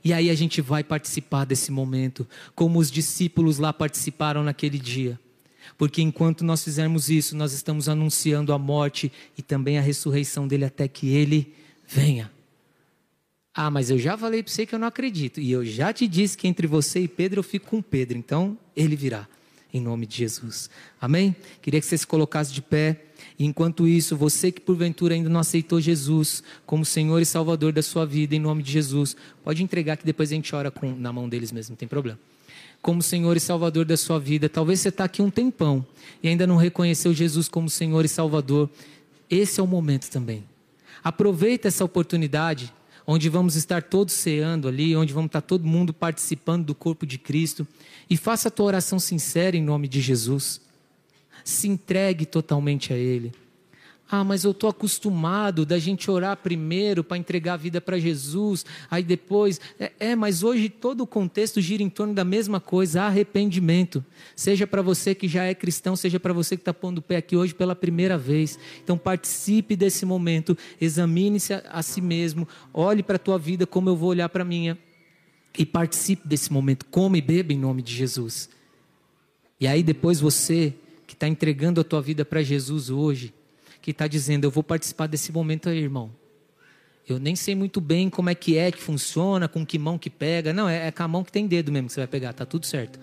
E 0.03 0.13
aí 0.13 0.31
a 0.31 0.35
gente 0.35 0.61
vai 0.61 0.83
participar 0.83 1.45
desse 1.45 1.71
momento, 1.71 2.27
como 2.57 2.77
os 2.77 2.91
discípulos 2.91 3.59
lá 3.59 3.73
participaram 3.73 4.43
naquele 4.43 4.81
dia. 4.81 5.17
Porque 5.79 6.03
enquanto 6.03 6.45
nós 6.45 6.65
fizermos 6.65 7.09
isso, 7.09 7.37
nós 7.37 7.53
estamos 7.53 7.89
anunciando 7.89 8.53
a 8.53 8.59
morte 8.59 9.13
e 9.39 9.43
também 9.43 9.79
a 9.79 9.81
ressurreição 9.81 10.49
dele 10.49 10.65
até 10.65 10.89
que 10.89 11.11
ele 11.11 11.55
venha. 11.87 12.33
Ah, 13.55 13.71
mas 13.71 13.91
eu 13.91 13.99
já 13.99 14.17
falei 14.17 14.43
para 14.43 14.53
você 14.53 14.65
que 14.65 14.75
eu 14.75 14.79
não 14.79 14.87
acredito. 14.87 15.41
E 15.41 15.51
eu 15.51 15.65
já 15.65 15.93
te 15.93 16.07
disse 16.07 16.37
que 16.37 16.47
entre 16.47 16.67
você 16.67 17.01
e 17.01 17.09
Pedro 17.09 17.41
eu 17.41 17.45
fico 17.45 17.67
com 17.67 17.83
Pedro. 17.83 18.17
Então, 18.17 18.57
ele 18.77 18.97
virá. 18.97 19.27
Em 19.73 19.81
nome 19.81 20.05
de 20.05 20.17
Jesus. 20.17 20.69
Amém? 21.01 21.35
Queria 21.63 21.81
que 21.81 21.87
você 21.87 21.97
se 21.97 22.07
colocasse 22.07 22.53
de 22.53 22.61
pé. 22.61 23.05
Enquanto 23.39 23.87
isso, 23.87 24.17
você 24.17 24.51
que 24.51 24.61
porventura 24.61 25.15
ainda 25.15 25.29
não 25.29 25.41
aceitou 25.41 25.81
Jesus 25.81 26.43
como 26.67 26.85
Senhor 26.85 27.23
e 27.23 27.25
Salvador 27.25 27.73
da 27.73 27.83
sua 27.83 28.05
vida, 28.05 28.35
em 28.35 28.41
nome 28.41 28.63
de 28.63 28.73
Jesus, 28.73 29.17
pode 29.45 29.63
entregar 29.63 29.97
que 29.97 30.05
depois 30.05 30.33
a 30.33 30.35
gente 30.35 30.55
ora 30.55 30.71
com, 30.71 30.95
na 30.95 31.13
mão 31.13 31.29
deles 31.29 31.53
mesmo, 31.53 31.73
não 31.73 31.77
tem 31.77 31.89
problema. 31.89 32.19
Como 32.83 33.03
Senhor 33.03 33.37
e 33.37 33.41
Salvador 33.41 33.85
da 33.85 33.97
sua 33.97 34.19
vida, 34.19 34.49
talvez 34.49 34.81
você 34.81 34.89
está 34.89 35.05
aqui 35.05 35.23
um 35.23 35.31
tempão 35.31 35.87
e 36.23 36.29
ainda 36.29 36.47
não 36.47 36.57
reconheceu 36.57 37.15
Jesus 37.15 37.49
como 37.49 37.71
Senhor 37.71 38.05
e 38.05 38.09
Salvador. 38.09 38.69
Esse 39.29 39.61
é 39.61 39.63
o 39.63 39.67
momento 39.67 40.11
também. 40.11 40.45
Aproveita 41.03 41.69
essa 41.69 41.85
oportunidade, 41.85 42.73
onde 43.13 43.29
vamos 43.29 43.57
estar 43.57 43.83
todos 43.83 44.15
ceando 44.15 44.69
ali, 44.69 44.95
onde 44.97 45.13
vamos 45.13 45.31
estar 45.31 45.41
todo 45.41 45.67
mundo 45.67 45.93
participando 45.93 46.67
do 46.67 46.75
corpo 46.75 47.05
de 47.05 47.19
Cristo, 47.19 47.67
e 48.09 48.17
faça 48.17 48.47
a 48.47 48.51
tua 48.51 48.67
oração 48.67 49.01
sincera 49.01 49.57
em 49.57 49.63
nome 49.63 49.89
de 49.89 50.01
Jesus 50.01 50.61
se 51.45 51.69
entregue 51.69 52.27
totalmente 52.27 52.93
a 52.93 52.97
Ele. 52.97 53.33
Ah, 54.13 54.25
mas 54.25 54.43
eu 54.43 54.51
estou 54.51 54.69
acostumado 54.69 55.65
da 55.65 55.79
gente 55.79 56.11
orar 56.11 56.37
primeiro 56.37 57.05
para 57.05 57.17
entregar 57.17 57.55
a 57.55 57.57
vida 57.57 57.81
para 57.81 57.97
Jesus, 57.97 58.67
aí 58.91 59.05
depois. 59.05 59.61
É, 59.79 59.93
é, 60.01 60.17
mas 60.17 60.43
hoje 60.43 60.69
todo 60.69 61.03
o 61.03 61.07
contexto 61.07 61.61
gira 61.61 61.81
em 61.81 61.89
torno 61.89 62.13
da 62.13 62.25
mesma 62.25 62.59
coisa: 62.59 63.03
arrependimento. 63.03 64.05
Seja 64.35 64.67
para 64.67 64.83
você 64.83 65.15
que 65.15 65.29
já 65.29 65.45
é 65.45 65.55
cristão, 65.55 65.95
seja 65.95 66.19
para 66.19 66.33
você 66.33 66.57
que 66.57 66.63
está 66.63 66.75
pondo 66.75 66.99
o 66.99 67.03
pé 67.03 67.19
aqui 67.19 67.37
hoje 67.37 67.55
pela 67.55 67.77
primeira 67.77 68.19
vez. 68.19 68.59
Então 68.83 68.99
participe 68.99 69.77
desse 69.77 70.05
momento, 70.05 70.59
examine-se 70.81 71.55
a, 71.55 71.63
a 71.71 71.81
si 71.81 72.01
mesmo, 72.01 72.49
olhe 72.75 73.05
para 73.05 73.15
a 73.15 73.19
tua 73.19 73.39
vida 73.39 73.65
como 73.65 73.89
eu 73.89 73.97
vou 73.97 74.09
olhar 74.09 74.29
para 74.29 74.43
a 74.43 74.47
minha. 74.47 74.77
E 75.57 75.65
participe 75.65 76.27
desse 76.27 76.53
momento, 76.53 76.85
come 76.87 77.19
e 77.19 77.23
beba 77.23 77.53
em 77.53 77.59
nome 77.59 77.81
de 77.81 77.95
Jesus. 77.95 78.49
E 79.61 79.69
aí 79.69 79.85
depois 79.85 80.19
você 80.19 80.75
que 81.07 81.15
está 81.15 81.29
entregando 81.29 81.81
a 81.81 81.85
tua 81.85 82.01
vida 82.03 82.25
para 82.25 82.43
Jesus 82.43 82.91
hoje, 82.91 83.35
que 83.81 83.91
está 83.91 84.07
dizendo: 84.07 84.45
Eu 84.45 84.51
vou 84.51 84.63
participar 84.63 85.07
desse 85.07 85.33
momento 85.33 85.69
aí, 85.69 85.79
irmão. 85.79 86.11
Eu 87.09 87.19
nem 87.19 87.35
sei 87.35 87.55
muito 87.55 87.81
bem 87.81 88.09
como 88.09 88.31
é 88.31 88.35
que 88.35 88.57
é 88.57 88.71
que 88.71 88.81
funciona, 88.81 89.49
com 89.49 89.67
que 89.67 89.79
mão 89.79 89.99
que 89.99 90.09
pega. 90.09 90.53
Não, 90.53 90.69
é, 90.69 90.87
é 90.89 90.91
com 90.93 91.03
a 91.03 91.09
mão 91.09 91.25
que 91.25 91.33
tem 91.33 91.47
dedo 91.47 91.73
mesmo 91.73 91.89
que 91.89 91.95
você 91.95 92.01
vai 92.01 92.07
pegar, 92.07 92.33
tá 92.33 92.47
tudo 92.47 92.67
certo. 92.67 93.01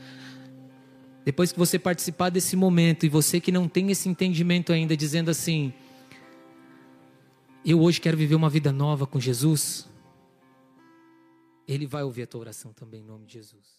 Depois 1.26 1.52
que 1.52 1.60
você 1.60 1.78
participar 1.78 2.30
desse 2.30 2.56
momento 2.56 3.06
e 3.06 3.10
você 3.10 3.42
que 3.42 3.52
não 3.52 3.68
tem 3.68 3.92
esse 3.92 4.08
entendimento 4.08 4.72
ainda, 4.72 4.96
dizendo 4.96 5.30
assim: 5.30 5.74
Eu 7.66 7.82
hoje 7.82 8.00
quero 8.00 8.16
viver 8.16 8.36
uma 8.36 8.50
vida 8.50 8.72
nova 8.72 9.06
com 9.06 9.20
Jesus. 9.20 9.88
Ele 11.68 11.86
vai 11.86 12.04
ouvir 12.04 12.22
a 12.24 12.28
tua 12.28 12.40
oração 12.40 12.72
também, 12.72 13.02
em 13.02 13.06
nome 13.06 13.26
de 13.26 13.34
Jesus. 13.34 13.78